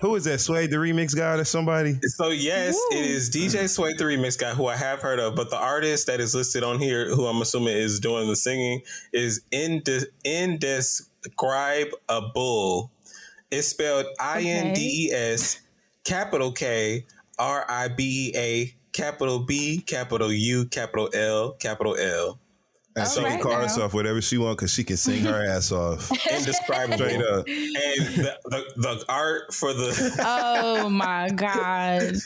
who 0.00 0.14
is 0.14 0.22
that? 0.22 0.40
Sway 0.40 0.68
the 0.68 0.76
remix 0.76 1.16
guy 1.16 1.34
or 1.34 1.42
somebody? 1.42 1.98
So 2.02 2.28
yes, 2.28 2.78
it 2.92 3.04
is 3.04 3.28
DJ 3.28 3.68
Sway 3.68 3.94
the 3.94 4.04
remix 4.04 4.38
guy 4.38 4.54
who 4.54 4.68
I 4.68 4.76
have 4.76 5.00
heard 5.00 5.18
of, 5.18 5.34
but 5.34 5.50
the 5.50 5.58
artist 5.58 6.06
that 6.06 6.20
is 6.20 6.32
listed 6.32 6.62
on 6.62 6.78
here, 6.78 7.12
who 7.12 7.26
I'm 7.26 7.42
assuming 7.42 7.76
is 7.76 7.98
doing 7.98 8.28
the 8.28 8.36
singing, 8.36 8.82
is 9.12 9.40
Inde- 9.50 10.06
Indescribable. 10.24 12.92
It's 13.50 13.66
spelled 13.66 14.06
I 14.20 14.42
N 14.42 14.74
D 14.74 15.08
E 15.08 15.12
S 15.12 15.58
capital 16.04 16.52
K 16.52 17.04
R 17.38 17.64
I 17.68 17.88
B 17.88 18.32
E 18.34 18.38
A 18.38 18.74
capital 18.92 19.40
B 19.40 19.82
capital 19.86 20.32
U 20.32 20.66
capital 20.66 21.08
L 21.14 21.52
capital 21.52 21.96
L. 21.96 22.38
And 22.94 23.08
she 23.08 23.22
can 23.22 23.40
call 23.40 23.54
herself 23.54 23.94
whatever 23.94 24.20
she 24.20 24.36
wants 24.36 24.56
because 24.56 24.70
she 24.74 24.84
can 24.84 24.98
sing 24.98 25.24
her 25.24 25.46
ass 25.46 25.72
off. 25.72 26.10
Indescribable. 26.30 26.98
Straight 26.98 27.22
up. 27.22 27.46
And 27.48 28.06
the, 28.16 28.38
the, 28.44 28.64
the 28.76 29.04
art 29.08 29.54
for 29.54 29.72
the 29.72 30.14
Oh 30.20 30.90
my 30.90 31.30
god. 31.30 32.02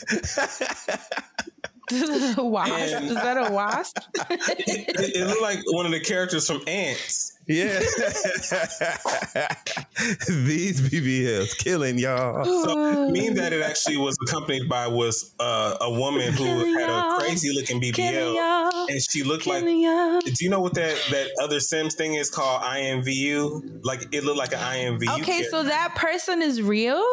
wasp. 2.37 2.73
And- 2.73 3.05
Is 3.05 3.15
that 3.15 3.37
a 3.37 3.49
wasp? 3.53 3.97
it, 4.29 5.15
it 5.15 5.25
looked 5.27 5.41
like 5.41 5.59
one 5.67 5.85
of 5.85 5.93
the 5.93 6.01
characters 6.01 6.45
from 6.47 6.61
Ants. 6.67 7.36
Yeah. 7.47 7.79
These 10.27 10.81
BBLs 10.81 11.57
killing 11.57 11.97
y'all. 11.97 12.43
So, 12.43 13.09
mean 13.09 13.35
that 13.35 13.53
it 13.53 13.61
actually 13.61 13.95
was 13.97 14.17
accompanied 14.27 14.67
by 14.67 14.87
was 14.87 15.33
uh, 15.39 15.77
a 15.79 15.89
woman 15.89 16.33
who 16.33 16.77
had 16.77 16.89
a 16.89 17.17
crazy 17.19 17.53
looking 17.53 17.81
BBL, 17.81 18.89
and 18.89 19.01
she 19.01 19.23
looked 19.23 19.47
like. 19.47 19.63
Do 19.63 20.33
you 20.39 20.49
know 20.49 20.59
what 20.59 20.73
that 20.73 20.97
that 21.11 21.29
other 21.41 21.59
Sims 21.61 21.95
thing 21.95 22.15
is 22.15 22.29
called? 22.29 22.61
IMVU. 22.63 23.79
Like 23.83 24.07
it 24.11 24.23
looked 24.25 24.37
like 24.37 24.51
an 24.51 24.59
IMVU. 24.59 25.19
Okay, 25.21 25.43
so 25.43 25.63
that 25.63 25.95
person 25.95 26.41
is 26.41 26.61
real? 26.61 27.03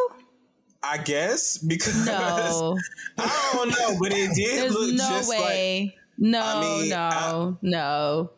I 0.83 0.99
guess 0.99 1.59
because 1.59 2.05
No. 2.07 2.77
I 3.19 3.51
don't 3.55 3.69
know, 3.71 3.97
but 4.01 4.13
it 4.13 4.35
did 4.35 4.59
There's 4.59 4.75
look 4.75 4.95
no 4.95 5.09
just 5.09 5.29
like 5.29 5.41
way. 5.41 5.97
no, 6.19 6.41
I 6.43 6.61
mean, 6.61 6.89
no, 6.91 7.59
no. 7.63 8.31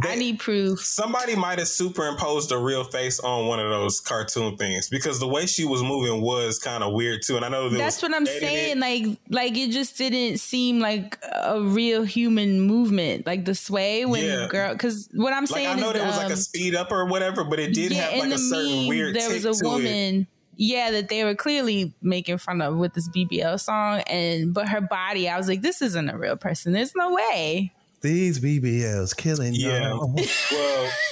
I 0.00 0.14
need 0.14 0.38
proof. 0.38 0.80
somebody 0.80 1.36
might 1.36 1.58
have 1.58 1.68
superimposed 1.68 2.50
a 2.50 2.56
real 2.58 2.82
face 2.82 3.20
on 3.20 3.46
one 3.46 3.60
of 3.60 3.68
those 3.68 4.00
cartoon 4.00 4.56
things 4.56 4.88
because 4.88 5.20
the 5.20 5.28
way 5.28 5.44
she 5.44 5.66
was 5.66 5.82
moving 5.82 6.22
was 6.22 6.58
kind 6.58 6.82
of 6.82 6.94
weird 6.94 7.20
too. 7.22 7.36
And 7.36 7.44
I 7.44 7.50
know 7.50 7.68
that 7.68 7.76
That's 7.76 8.00
what 8.00 8.14
I'm 8.14 8.22
edited. 8.22 8.40
saying. 8.40 8.80
Like, 8.80 9.18
like 9.28 9.56
it 9.58 9.70
just 9.70 9.98
didn't 9.98 10.38
seem 10.38 10.80
like 10.80 11.18
a 11.44 11.60
real 11.60 12.04
human 12.04 12.62
movement, 12.62 13.26
like 13.26 13.44
the 13.44 13.54
sway 13.54 14.06
when 14.06 14.24
Yeah. 14.24 14.36
the 14.36 14.46
girl. 14.48 14.72
Because 14.72 15.10
what 15.12 15.34
I'm 15.34 15.42
Like 15.42 15.48
saying 15.50 15.66
I 15.68 15.74
know 15.74 15.88
is, 15.88 15.92
there 15.94 16.06
was 16.06 16.16
like 16.16 16.26
um, 16.26 16.32
a 16.32 16.36
speed 16.36 16.74
up 16.74 16.90
or 16.90 17.04
whatever, 17.04 17.44
but 17.44 17.58
it 17.60 17.74
did 17.74 17.92
yeah, 17.92 18.02
have 18.02 18.20
like 18.24 18.32
a 18.32 18.38
certain 18.38 18.64
meme, 18.78 18.86
weird. 18.88 19.14
There 19.14 19.28
was 19.28 19.44
a 19.44 19.52
to 19.52 19.58
it. 19.58 19.62
woman, 19.68 20.26
yeah, 20.56 20.90
that 20.92 21.08
they 21.10 21.22
were 21.24 21.34
clearly 21.34 21.94
making 22.00 22.38
fun 22.38 22.62
of 22.62 22.76
with 22.76 22.94
this 22.94 23.08
BBL 23.10 23.60
song, 23.60 24.00
and 24.06 24.54
but 24.54 24.68
her 24.70 24.80
body, 24.80 25.28
I 25.28 25.36
was 25.36 25.48
like, 25.48 25.60
this 25.60 25.82
isn't 25.82 26.08
a 26.08 26.16
real 26.16 26.36
person. 26.36 26.72
There's 26.72 26.94
no 26.94 27.12
way. 27.12 27.72
These 28.02 28.40
BBLs 28.40 29.16
killing 29.16 29.54
Yeah. 29.54 29.90
y'all. 29.90 30.14
well, 30.50 30.90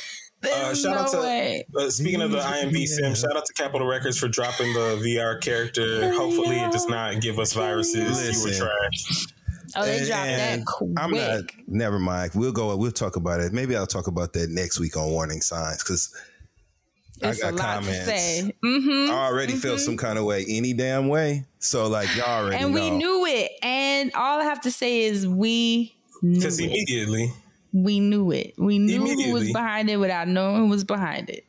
Uh, 0.43 0.75
shout 0.75 0.97
out 0.97 1.13
no 1.13 1.21
to 1.21 1.27
way. 1.27 1.67
uh, 1.79 1.91
speaking 1.91 2.23
of 2.23 2.31
the 2.31 2.39
IMB 2.39 2.87
sim. 2.87 3.15
Shout 3.15 3.37
out 3.37 3.45
to 3.45 3.53
Capitol 3.63 3.87
Records 3.87 4.17
for 4.19 4.27
dropping 4.27 4.73
the 4.73 4.99
VR 5.05 5.39
character. 5.39 6.11
Hopefully, 6.15 6.57
it 6.59 6.73
does 6.73 6.89
not 6.89 7.21
give 7.21 7.39
us 7.39 7.53
viruses. 7.53 7.95
you 7.95 8.05
were 8.05 8.09
Listen. 8.49 8.67
trash. 8.67 9.27
Oh, 9.77 9.85
they 9.85 9.99
And- 9.99 10.07
dropped 10.07 10.25
that 10.27 10.65
quick. 10.65 10.91
I'm 10.97 11.11
not. 11.11 11.41
Never 11.69 11.99
mind. 11.99 12.31
We'll 12.35 12.53
go. 12.53 12.75
We'll 12.75 12.91
talk 12.91 13.17
about 13.17 13.41
it. 13.41 13.53
Maybe 13.53 13.77
I'll 13.77 13.87
talk 13.87 14.07
about 14.07 14.33
that 14.33 14.49
next 14.49 14.81
week 14.81 14.97
on 14.97 15.11
warning 15.11 15.43
signs 15.43 15.83
because 15.83 16.11
I 17.23 17.29
It's 17.29 17.41
a 17.41 17.43
got 17.43 17.55
lot 17.57 17.61
comments. 17.81 17.99
to 17.99 18.05
say. 18.07 18.55
Mm-hmm. 18.65 19.13
I 19.13 19.27
already 19.27 19.53
felt 19.57 19.81
some 19.81 19.99
kind 19.99 20.19
of 20.19 20.25
way 20.25 20.47
any 20.49 20.73
damn 20.73 21.09
way. 21.09 21.45
So 21.59 21.87
like 21.87 22.09
y'all 22.17 22.45
already 22.45 22.65
and 22.65 22.75
know. 22.75 22.81
we 22.81 22.91
knew 22.97 23.27
it. 23.27 23.53
And 23.63 24.11
all 24.15 24.41
I 24.41 24.45
have 24.45 24.63
to 24.63 24.71
say 24.71 25.03
is 25.03 25.29
we 25.29 25.83
knew 25.83 25.91
Because 26.23 26.59
it. 26.61 26.65
immediately, 26.67 27.33
We 27.73 28.01
knew 28.01 28.31
it. 28.33 28.55
We 28.59 28.79
knew 28.79 29.01
who 29.07 29.33
was 29.33 29.53
behind 29.53 29.89
it 29.91 29.97
without 29.97 30.29
knowing 30.29 30.57
who 30.63 30.67
was 30.69 30.85
behind 30.85 31.31
it. 31.31 31.45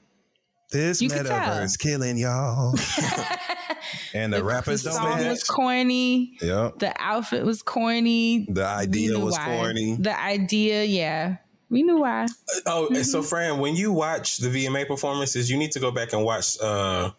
this 0.71 1.01
You 1.01 1.09
could 1.09 1.25
tell. 1.25 1.39
metaverse 1.39 1.77
killing 1.79 2.17
y'all. 2.17 2.73
and 4.13 4.31
the, 4.33 4.43
rappers 4.43 4.83
the 4.83 4.89
don't 4.91 4.99
song 4.99 5.17
match. 5.17 5.27
was 5.29 5.43
corny. 5.43 6.37
Yep. 6.41 6.79
The 6.79 6.93
outfit 6.99 7.45
was 7.45 7.61
corny. 7.63 8.45
The 8.49 8.65
idea 8.65 9.17
was 9.19 9.33
why. 9.37 9.45
corny. 9.45 9.97
The 9.99 10.17
idea, 10.19 10.83
yeah. 10.83 11.37
We 11.69 11.83
knew 11.83 12.01
why. 12.01 12.27
Oh, 12.65 12.87
Mm-hmm. 12.91 13.03
so 13.03 13.21
Fran, 13.23 13.59
when 13.59 13.75
you 13.75 13.91
watch 13.93 14.37
the 14.37 14.49
VMA 14.49 14.87
performances, 14.87 15.49
you 15.49 15.57
need 15.57 15.71
to 15.71 15.79
go 15.79 15.89
back 15.91 16.13
and 16.13 16.23
watch. 16.23 16.57
uh 16.61 17.11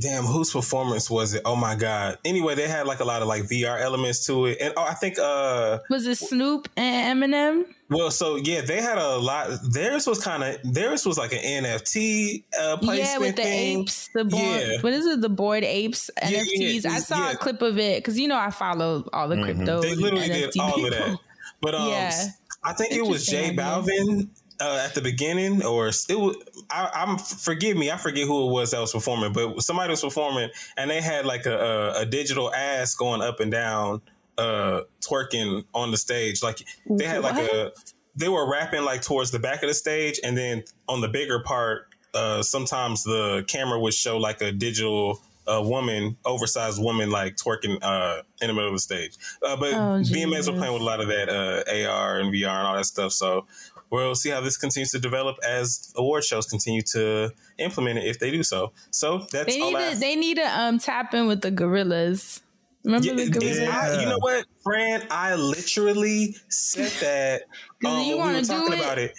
Damn, 0.00 0.24
whose 0.24 0.50
performance 0.52 1.08
was 1.10 1.34
it? 1.34 1.42
Oh 1.44 1.56
my 1.56 1.74
god! 1.76 2.18
Anyway, 2.24 2.54
they 2.54 2.68
had 2.68 2.86
like 2.86 3.00
a 3.00 3.04
lot 3.04 3.22
of 3.22 3.28
like 3.28 3.44
VR 3.44 3.80
elements 3.80 4.26
to 4.26 4.46
it, 4.46 4.58
and 4.60 4.74
oh, 4.76 4.82
I 4.84 4.94
think 4.94 5.18
uh, 5.18 5.78
Was 5.90 6.06
it 6.06 6.16
Snoop 6.18 6.68
and 6.76 7.22
Eminem? 7.22 7.64
well, 7.90 8.10
so 8.10 8.36
yeah, 8.36 8.60
they 8.62 8.80
had 8.80 8.98
a 8.98 9.16
lot. 9.18 9.50
Theirs 9.72 10.06
was 10.06 10.18
kind 10.22 10.42
of 10.42 10.56
theirs 10.74 11.04
was 11.06 11.18
like 11.18 11.32
an 11.32 11.64
NFT 11.64 12.44
uh, 12.60 12.76
placement 12.78 12.98
Yeah, 13.08 13.18
with 13.18 13.36
the 13.36 13.42
thing. 13.42 13.80
apes, 13.82 14.08
the 14.14 14.24
board. 14.24 14.42
Yeah. 14.42 14.80
What 14.80 14.92
is 14.92 15.06
it? 15.06 15.20
The 15.20 15.28
Bored 15.28 15.64
Apes 15.64 16.10
Yeah, 16.22 16.42
NFTs. 16.42 16.84
yeah, 16.84 16.90
I 16.92 16.98
saw 17.00 17.18
yeah. 17.26 17.32
a 17.32 17.36
clip 17.36 17.62
of 17.62 17.78
it 17.78 17.98
because 18.02 18.18
you 18.18 18.26
know 18.28 18.38
I 18.38 18.50
follow 18.50 19.04
all 19.12 19.28
the 19.28 19.40
crypto. 19.42 19.80
They 19.82 19.94
literally 19.94 20.28
did 20.28 20.50
NFT 20.52 20.60
all 20.60 20.84
of 20.84 20.90
that. 20.92 21.18
But 21.60 21.74
um, 21.76 21.88
Yeah. 21.88 22.24
I 22.66 22.72
think 22.72 22.92
it 22.92 23.02
was 23.06 23.26
Jay 23.26 23.48
Interesting 23.50 23.60
idea. 23.60 24.02
Balvin 24.04 24.28
uh, 24.64 24.82
at 24.84 24.94
the 24.94 25.00
beginning, 25.02 25.62
or 25.62 25.88
it 25.88 26.18
was. 26.18 26.36
I, 26.70 26.90
I'm 26.94 27.18
forgive 27.18 27.76
me, 27.76 27.90
I 27.90 27.96
forget 27.98 28.26
who 28.26 28.48
it 28.48 28.52
was 28.52 28.70
that 28.70 28.80
was 28.80 28.92
performing, 28.92 29.32
but 29.32 29.60
somebody 29.62 29.90
was 29.90 30.00
performing, 30.02 30.48
and 30.76 30.90
they 30.90 31.00
had 31.02 31.26
like 31.26 31.44
a, 31.46 31.56
a, 31.96 32.00
a 32.02 32.06
digital 32.06 32.52
ass 32.54 32.94
going 32.94 33.20
up 33.20 33.40
and 33.40 33.50
down, 33.52 34.00
uh, 34.38 34.80
twerking 35.00 35.64
on 35.74 35.90
the 35.90 35.96
stage. 35.98 36.42
Like 36.42 36.62
they 36.88 37.04
had 37.04 37.22
like 37.22 37.36
a. 37.36 37.72
They 38.16 38.28
were 38.28 38.48
rapping 38.48 38.84
like 38.84 39.02
towards 39.02 39.32
the 39.32 39.40
back 39.40 39.62
of 39.64 39.68
the 39.68 39.74
stage, 39.74 40.20
and 40.24 40.36
then 40.36 40.62
on 40.88 41.00
the 41.00 41.08
bigger 41.08 41.40
part, 41.40 41.88
uh, 42.14 42.42
sometimes 42.42 43.02
the 43.02 43.44
camera 43.48 43.78
would 43.78 43.92
show 43.94 44.16
like 44.18 44.40
a 44.40 44.52
digital 44.52 45.20
uh, 45.48 45.60
woman, 45.62 46.16
oversized 46.24 46.80
woman, 46.80 47.10
like 47.10 47.36
twerking 47.36 47.76
uh, 47.82 48.22
in 48.40 48.46
the 48.48 48.54
middle 48.54 48.68
of 48.68 48.74
the 48.74 48.80
stage. 48.80 49.16
Uh, 49.44 49.56
but 49.56 49.74
Oh, 49.74 50.00
VMAs 50.00 50.48
were 50.50 50.56
playing 50.56 50.72
with 50.72 50.82
a 50.82 50.84
lot 50.84 51.00
of 51.00 51.08
that 51.08 51.28
uh, 51.28 51.90
AR 51.90 52.20
and 52.20 52.32
VR 52.32 52.48
and 52.48 52.66
all 52.68 52.76
that 52.76 52.86
stuff. 52.86 53.12
So 53.12 53.46
we'll 53.94 54.14
see 54.14 54.30
how 54.30 54.40
this 54.40 54.56
continues 54.56 54.90
to 54.92 54.98
develop 54.98 55.36
as 55.46 55.92
award 55.96 56.24
shows 56.24 56.46
continue 56.46 56.82
to 56.92 57.30
implement 57.58 57.98
it 57.98 58.04
if 58.06 58.18
they 58.18 58.30
do 58.30 58.42
so. 58.42 58.72
So 58.90 59.26
that's 59.30 59.46
They 59.54 59.60
all 59.60 59.72
need 59.72 59.92
to. 59.94 59.98
They 60.00 60.16
need 60.16 60.36
to 60.36 60.60
um 60.60 60.78
tap 60.78 61.14
in 61.14 61.26
with 61.26 61.40
the 61.42 61.50
Gorillaz. 61.52 62.40
Remember 62.84 63.06
Yeah, 63.06 63.14
the 63.14 63.30
Gorillaz? 63.30 63.50
is- 63.50 63.60
I- 63.68 64.00
you 64.02 64.06
know 64.08 64.18
what, 64.20 64.44
Fran? 64.62 65.06
I 65.10 65.34
literally 65.36 66.36
said 66.48 66.90
that 67.00 67.42
um, 67.86 68.00
You 68.02 68.16
when 68.18 68.28
we 68.28 68.34
were 68.34 68.40
do 68.40 68.46
talking 68.46 68.72
it? 68.74 68.78
about 68.80 68.98
it 68.98 69.14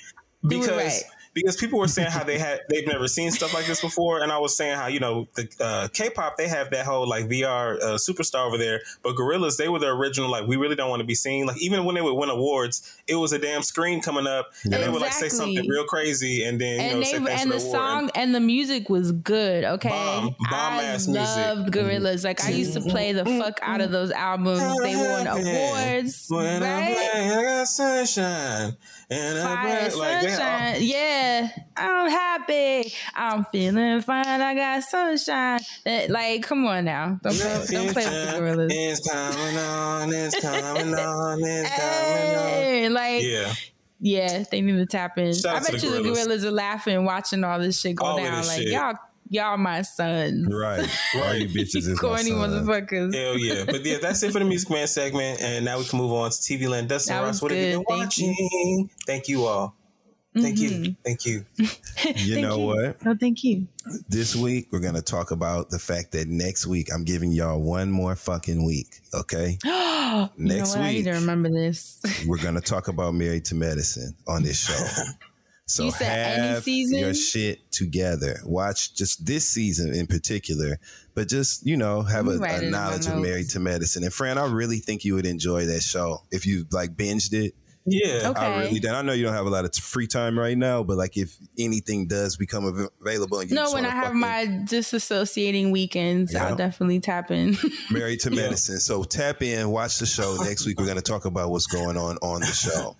Do 0.47 0.57
it 0.57 0.60
because 0.61 0.77
right. 0.77 1.03
Because 1.36 1.57
people 1.57 1.78
were 1.78 1.88
saying 1.90 2.10
how 2.12 2.24
they 2.24 2.40
had 2.40 2.62
they've 2.70 2.88
never 2.88 3.07
seen 3.10 3.30
stuff 3.30 3.53
like 3.53 3.66
this 3.68 3.82
before, 3.82 4.22
and 4.24 4.32
I 4.32 4.38
was 4.40 4.56
saying 4.56 4.78
how 4.78 4.88
you 4.88 4.99
know 5.02 5.28
the 5.36 5.48
uh, 5.60 5.88
K-pop 5.94 6.38
they 6.38 6.48
have 6.48 6.72
that 6.72 6.86
whole 6.86 7.07
like 7.07 7.26
VR 7.26 7.76
uh, 7.80 7.86
superstar 7.95 8.48
over 8.48 8.57
there, 8.57 8.80
but 9.03 9.16
Gorillaz 9.18 9.57
they 9.57 9.68
were 9.70 9.78
the 9.80 9.90
original 9.90 10.32
like 10.32 10.48
we 10.48 10.56
really 10.56 10.76
don't 10.76 10.90
want 10.90 11.02
to 11.02 11.06
be 11.06 11.14
seen. 11.14 11.45
Like 11.45 11.62
even 11.62 11.84
when 11.86 11.94
they 11.95 12.02
would 12.02 12.14
win 12.14 12.30
awards, 12.30 12.90
it 13.07 13.16
was 13.16 13.34
a 13.34 13.38
damn 13.38 13.64
screen 13.64 14.02
coming 14.02 14.26
up, 14.28 14.48
and 14.64 14.72
they 14.74 14.88
would 14.90 15.02
like 15.02 15.12
say 15.12 15.28
something 15.30 15.68
real 15.68 15.84
crazy, 15.84 16.44
and 16.45 16.60
then 16.60 16.76
you 16.80 16.82
and 16.82 16.94
know 16.94 16.99
they 16.99 17.12
say 17.12 17.18
and 17.41 17.52
the 17.52 17.57
the 17.57 17.62
award. 17.66 17.76
song 17.76 18.12
and 18.16 18.34
the 18.34 18.40
music 18.40 18.90
was 18.90 19.12
good. 19.12 19.66
Okay, 19.66 19.90
Bomb- 19.90 20.36
bomb 20.40 20.74
I 20.80 20.84
ass 20.84 21.06
music. 21.06 21.22
loved 21.26 21.74
Gorillaz. 21.74 22.24
Like 22.24 22.44
I 22.45 22.52
used 22.52 22.74
to 22.74 22.82
play 22.82 23.12
the 23.12 23.26
fuck 23.26 23.60
out 23.62 23.82
of 23.82 23.91
those 23.91 24.12
albums. 24.12 24.60
They 24.82 24.95
won 24.95 25.28
awards, 25.28 26.28
When 26.30 26.64
I 26.64 26.80
right? 26.80 26.95
play, 27.12 27.30
I 27.36 27.41
got 27.44 27.68
sunshine. 27.68 28.78
And 29.10 29.38
Fire, 29.40 29.82
like, 29.98 30.22
sunshine. 30.30 30.77
Yeah, 30.82 31.49
I'm 31.77 32.10
happy. 32.10 32.91
I'm 33.15 33.45
feeling 33.52 34.02
fine. 34.02 34.26
I 34.26 34.56
got 34.56 34.84
sunshine. 34.84 35.60
That- 35.86 36.10
Like, 36.10 36.41
come 36.44 36.65
on 36.65 36.86
now. 36.86 37.19
Don't, 37.22 37.36
play, 37.36 37.65
don't 37.69 37.94
play 37.94 38.06
with 38.06 38.34
the 38.34 38.40
Gorillaz. 38.40 38.68
It's 38.72 39.07
coming 39.10 39.57
on, 39.57 40.14
it's 40.14 40.41
coming 40.41 40.95
on, 40.95 41.40
it's 41.44 41.69
coming 41.69 42.88
on. 42.88 42.94
Like, 42.94 43.23
Yeah. 43.23 43.53
yeah, 43.99 44.44
they 44.49 44.61
need 44.61 44.77
to 44.77 44.86
tap 44.88 45.18
in. 45.19 45.34
Shout 45.34 45.56
I 45.56 45.60
bet 45.60 45.80
the 45.82 45.88
you 45.88 45.94
the 46.03 46.10
Gorillaz. 46.10 46.26
Gorillaz 46.27 46.44
are 46.44 46.52
laughing 46.52 47.06
watching 47.06 47.44
all 47.44 47.60
this 47.60 47.80
shit 47.80 47.95
go 47.98 48.06
All 48.06 48.18
down. 48.18 48.45
Like, 48.45 48.57
shit. 48.61 48.69
y'all, 48.69 48.95
y'all 49.30 49.57
my 49.57 49.81
sons. 49.81 50.47
Right. 50.53 50.80
All 51.15 51.34
you 51.35 51.47
bitches 51.49 51.76
is 51.88 51.89
my 51.89 51.95
Corny 51.95 52.30
son. 52.31 52.38
motherfuckers. 52.38 53.14
Hell 53.14 53.38
yeah. 53.38 53.64
But 53.65 53.85
yeah, 53.85 53.97
that's 54.02 54.23
it 54.23 54.31
for 54.31 54.39
the 54.39 54.45
Music 54.45 54.69
Man 54.69 54.88
segment. 54.88 55.41
And 55.41 55.65
now 55.65 55.77
we 55.80 55.85
can 55.85 55.99
move 55.99 56.11
on 56.11 56.30
to 56.31 56.38
TV 56.38 56.68
Land. 56.69 56.89
Dustin 56.89 57.15
That 57.15 57.22
Ross, 57.22 57.30
was 57.35 57.41
what 57.43 57.52
have 57.52 57.60
you 57.60 57.65
been. 57.77 57.85
Thank 57.85 57.99
watching? 57.99 58.89
Thank 59.06 59.27
you 59.27 59.45
all. 59.45 59.76
Thank 60.38 60.60
you. 60.60 60.69
Mm-hmm. 60.69 60.91
Thank 61.03 61.26
you. 61.26 61.45
You 62.18 62.41
know 62.41 62.60
what? 62.60 62.97
Oh, 63.06 63.15
thank 63.19 63.43
you. 63.43 63.68
This 64.10 64.35
week 64.35 64.68
we're 64.72 64.80
gonna 64.81 65.02
talk 65.02 65.31
about 65.31 65.69
the 65.69 65.80
fact 65.80 66.11
that 66.11 66.27
next 66.27 66.68
week 66.68 66.89
I'm 66.93 67.03
giving 67.03 67.31
y'all 67.31 67.60
one 67.61 67.89
more 67.89 68.15
fucking 68.15 68.64
week. 68.65 68.99
Okay. 69.14 69.57
you 69.64 69.72
know 69.72 70.30
Next 70.38 70.76
what? 70.76 70.80
I 70.81 70.89
need 70.91 70.95
week. 70.97 71.06
to 71.06 71.11
remember 71.14 71.49
this. 71.49 71.99
we're 72.27 72.38
gonna 72.38 72.61
talk 72.61 72.89
about 72.89 73.14
Married 73.15 73.45
to 73.45 73.56
Medicine 73.56 74.14
on 74.27 74.43
this 74.43 74.60
show. 74.68 75.03
So 75.68 75.86
You 75.86 75.92
said 75.92 76.40
any 76.40 76.48
have 76.50 76.64
season? 76.64 77.00
your 77.00 77.14
shit 77.16 77.72
together. 77.72 78.40
Watch 78.46 78.94
just 78.94 79.26
this 79.26 79.50
season 79.50 79.94
in 79.96 80.06
particular, 80.06 80.78
but 81.16 81.28
just 81.28 81.66
you 81.66 81.76
know 81.76 82.04
have 82.04 82.28
a, 82.28 82.32
a 82.32 82.34
it 82.34 82.64
in 82.64 82.72
my 82.72 82.78
knowledge 82.78 83.08
of 83.08 83.16
notes. 83.16 83.28
Married 83.28 83.50
to 83.50 83.60
Medicine. 83.60 84.04
And 84.04 84.14
Fran, 84.14 84.38
I 84.38 84.46
really 84.46 84.78
think 84.78 85.04
you 85.04 85.16
would 85.16 85.26
enjoy 85.26 85.66
that 85.66 85.82
show 85.82 86.22
if 86.32 86.46
you 86.46 86.66
like 86.72 86.96
binged 86.96 87.34
it. 87.34 87.56
Yeah. 87.88 88.30
Okay. 88.30 88.42
I 88.42 88.60
really 88.64 88.80
do. 88.80 88.90
I 88.90 89.02
know 89.04 89.14
you 89.14 89.24
don't 89.24 89.34
have 89.34 89.46
a 89.46 89.50
lot 89.50 89.66
of 89.66 89.74
free 89.76 90.08
time 90.08 90.38
right 90.38 90.58
now, 90.58 90.84
but 90.84 90.98
like 90.98 91.18
if 91.18 91.36
anything 91.58 92.08
does 92.08 92.36
become 92.36 92.90
available, 93.02 93.40
and 93.40 93.50
you 93.50 93.56
No, 93.56 93.64
just 93.64 93.74
when 93.76 93.86
I 93.86 93.90
have 93.90 94.14
my 94.14 94.46
disassociating 94.46 95.72
weekends, 95.72 96.34
Yeah. 96.34 96.48
I'll 96.48 96.56
definitely 96.56 97.00
tap 97.00 97.32
in. 97.32 97.58
Married 97.92 98.20
to 98.22 98.30
Medicine. 98.32 98.80
So 98.80 99.04
tap 99.04 99.42
in, 99.42 99.70
watch 99.70 99.98
the 100.00 100.06
show. 100.08 100.36
Next 100.44 100.66
week, 100.66 100.80
we're 100.80 100.86
going 100.86 100.98
to 100.98 101.04
talk 101.04 101.26
about 101.26 101.50
what's 101.52 101.68
going 101.68 101.98
on 101.98 102.18
on 102.24 102.42
the 102.42 102.48
show. 102.48 102.96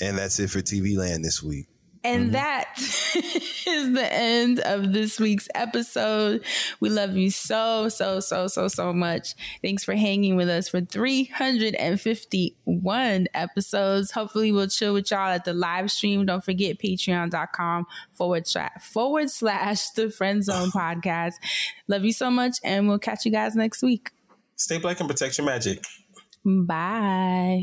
And 0.00 0.16
that's 0.18 0.38
it 0.40 0.48
for 0.50 0.60
TV 0.60 0.96
Land 0.96 1.24
this 1.24 1.42
week. 1.42 1.66
And 2.06 2.26
mm-hmm. 2.26 2.34
that 2.34 2.78
is 3.66 3.92
the 3.92 4.12
end 4.12 4.60
of 4.60 4.92
this 4.92 5.18
week's 5.18 5.48
episode. 5.56 6.44
We 6.78 6.88
love 6.88 7.16
you 7.16 7.32
so, 7.32 7.88
so, 7.88 8.20
so, 8.20 8.46
so, 8.46 8.68
so 8.68 8.92
much. 8.92 9.34
Thanks 9.60 9.82
for 9.82 9.96
hanging 9.96 10.36
with 10.36 10.48
us 10.48 10.68
for 10.68 10.80
351 10.80 13.26
episodes. 13.34 14.12
Hopefully, 14.12 14.52
we'll 14.52 14.68
chill 14.68 14.94
with 14.94 15.10
y'all 15.10 15.32
at 15.32 15.44
the 15.44 15.52
live 15.52 15.90
stream. 15.90 16.26
Don't 16.26 16.44
forget 16.44 16.78
patreon.com 16.78 17.86
forward 18.12 18.46
slash, 18.46 18.70
forward 18.80 19.28
slash 19.28 19.90
the 19.90 20.08
friend 20.08 20.44
zone 20.44 20.70
podcast. 20.74 21.32
Love 21.88 22.04
you 22.04 22.12
so 22.12 22.30
much, 22.30 22.58
and 22.62 22.86
we'll 22.86 23.00
catch 23.00 23.24
you 23.24 23.32
guys 23.32 23.56
next 23.56 23.82
week. 23.82 24.12
Stay 24.54 24.78
black 24.78 25.00
and 25.00 25.08
protect 25.08 25.38
your 25.38 25.46
magic. 25.46 25.82
Bye. 26.44 27.62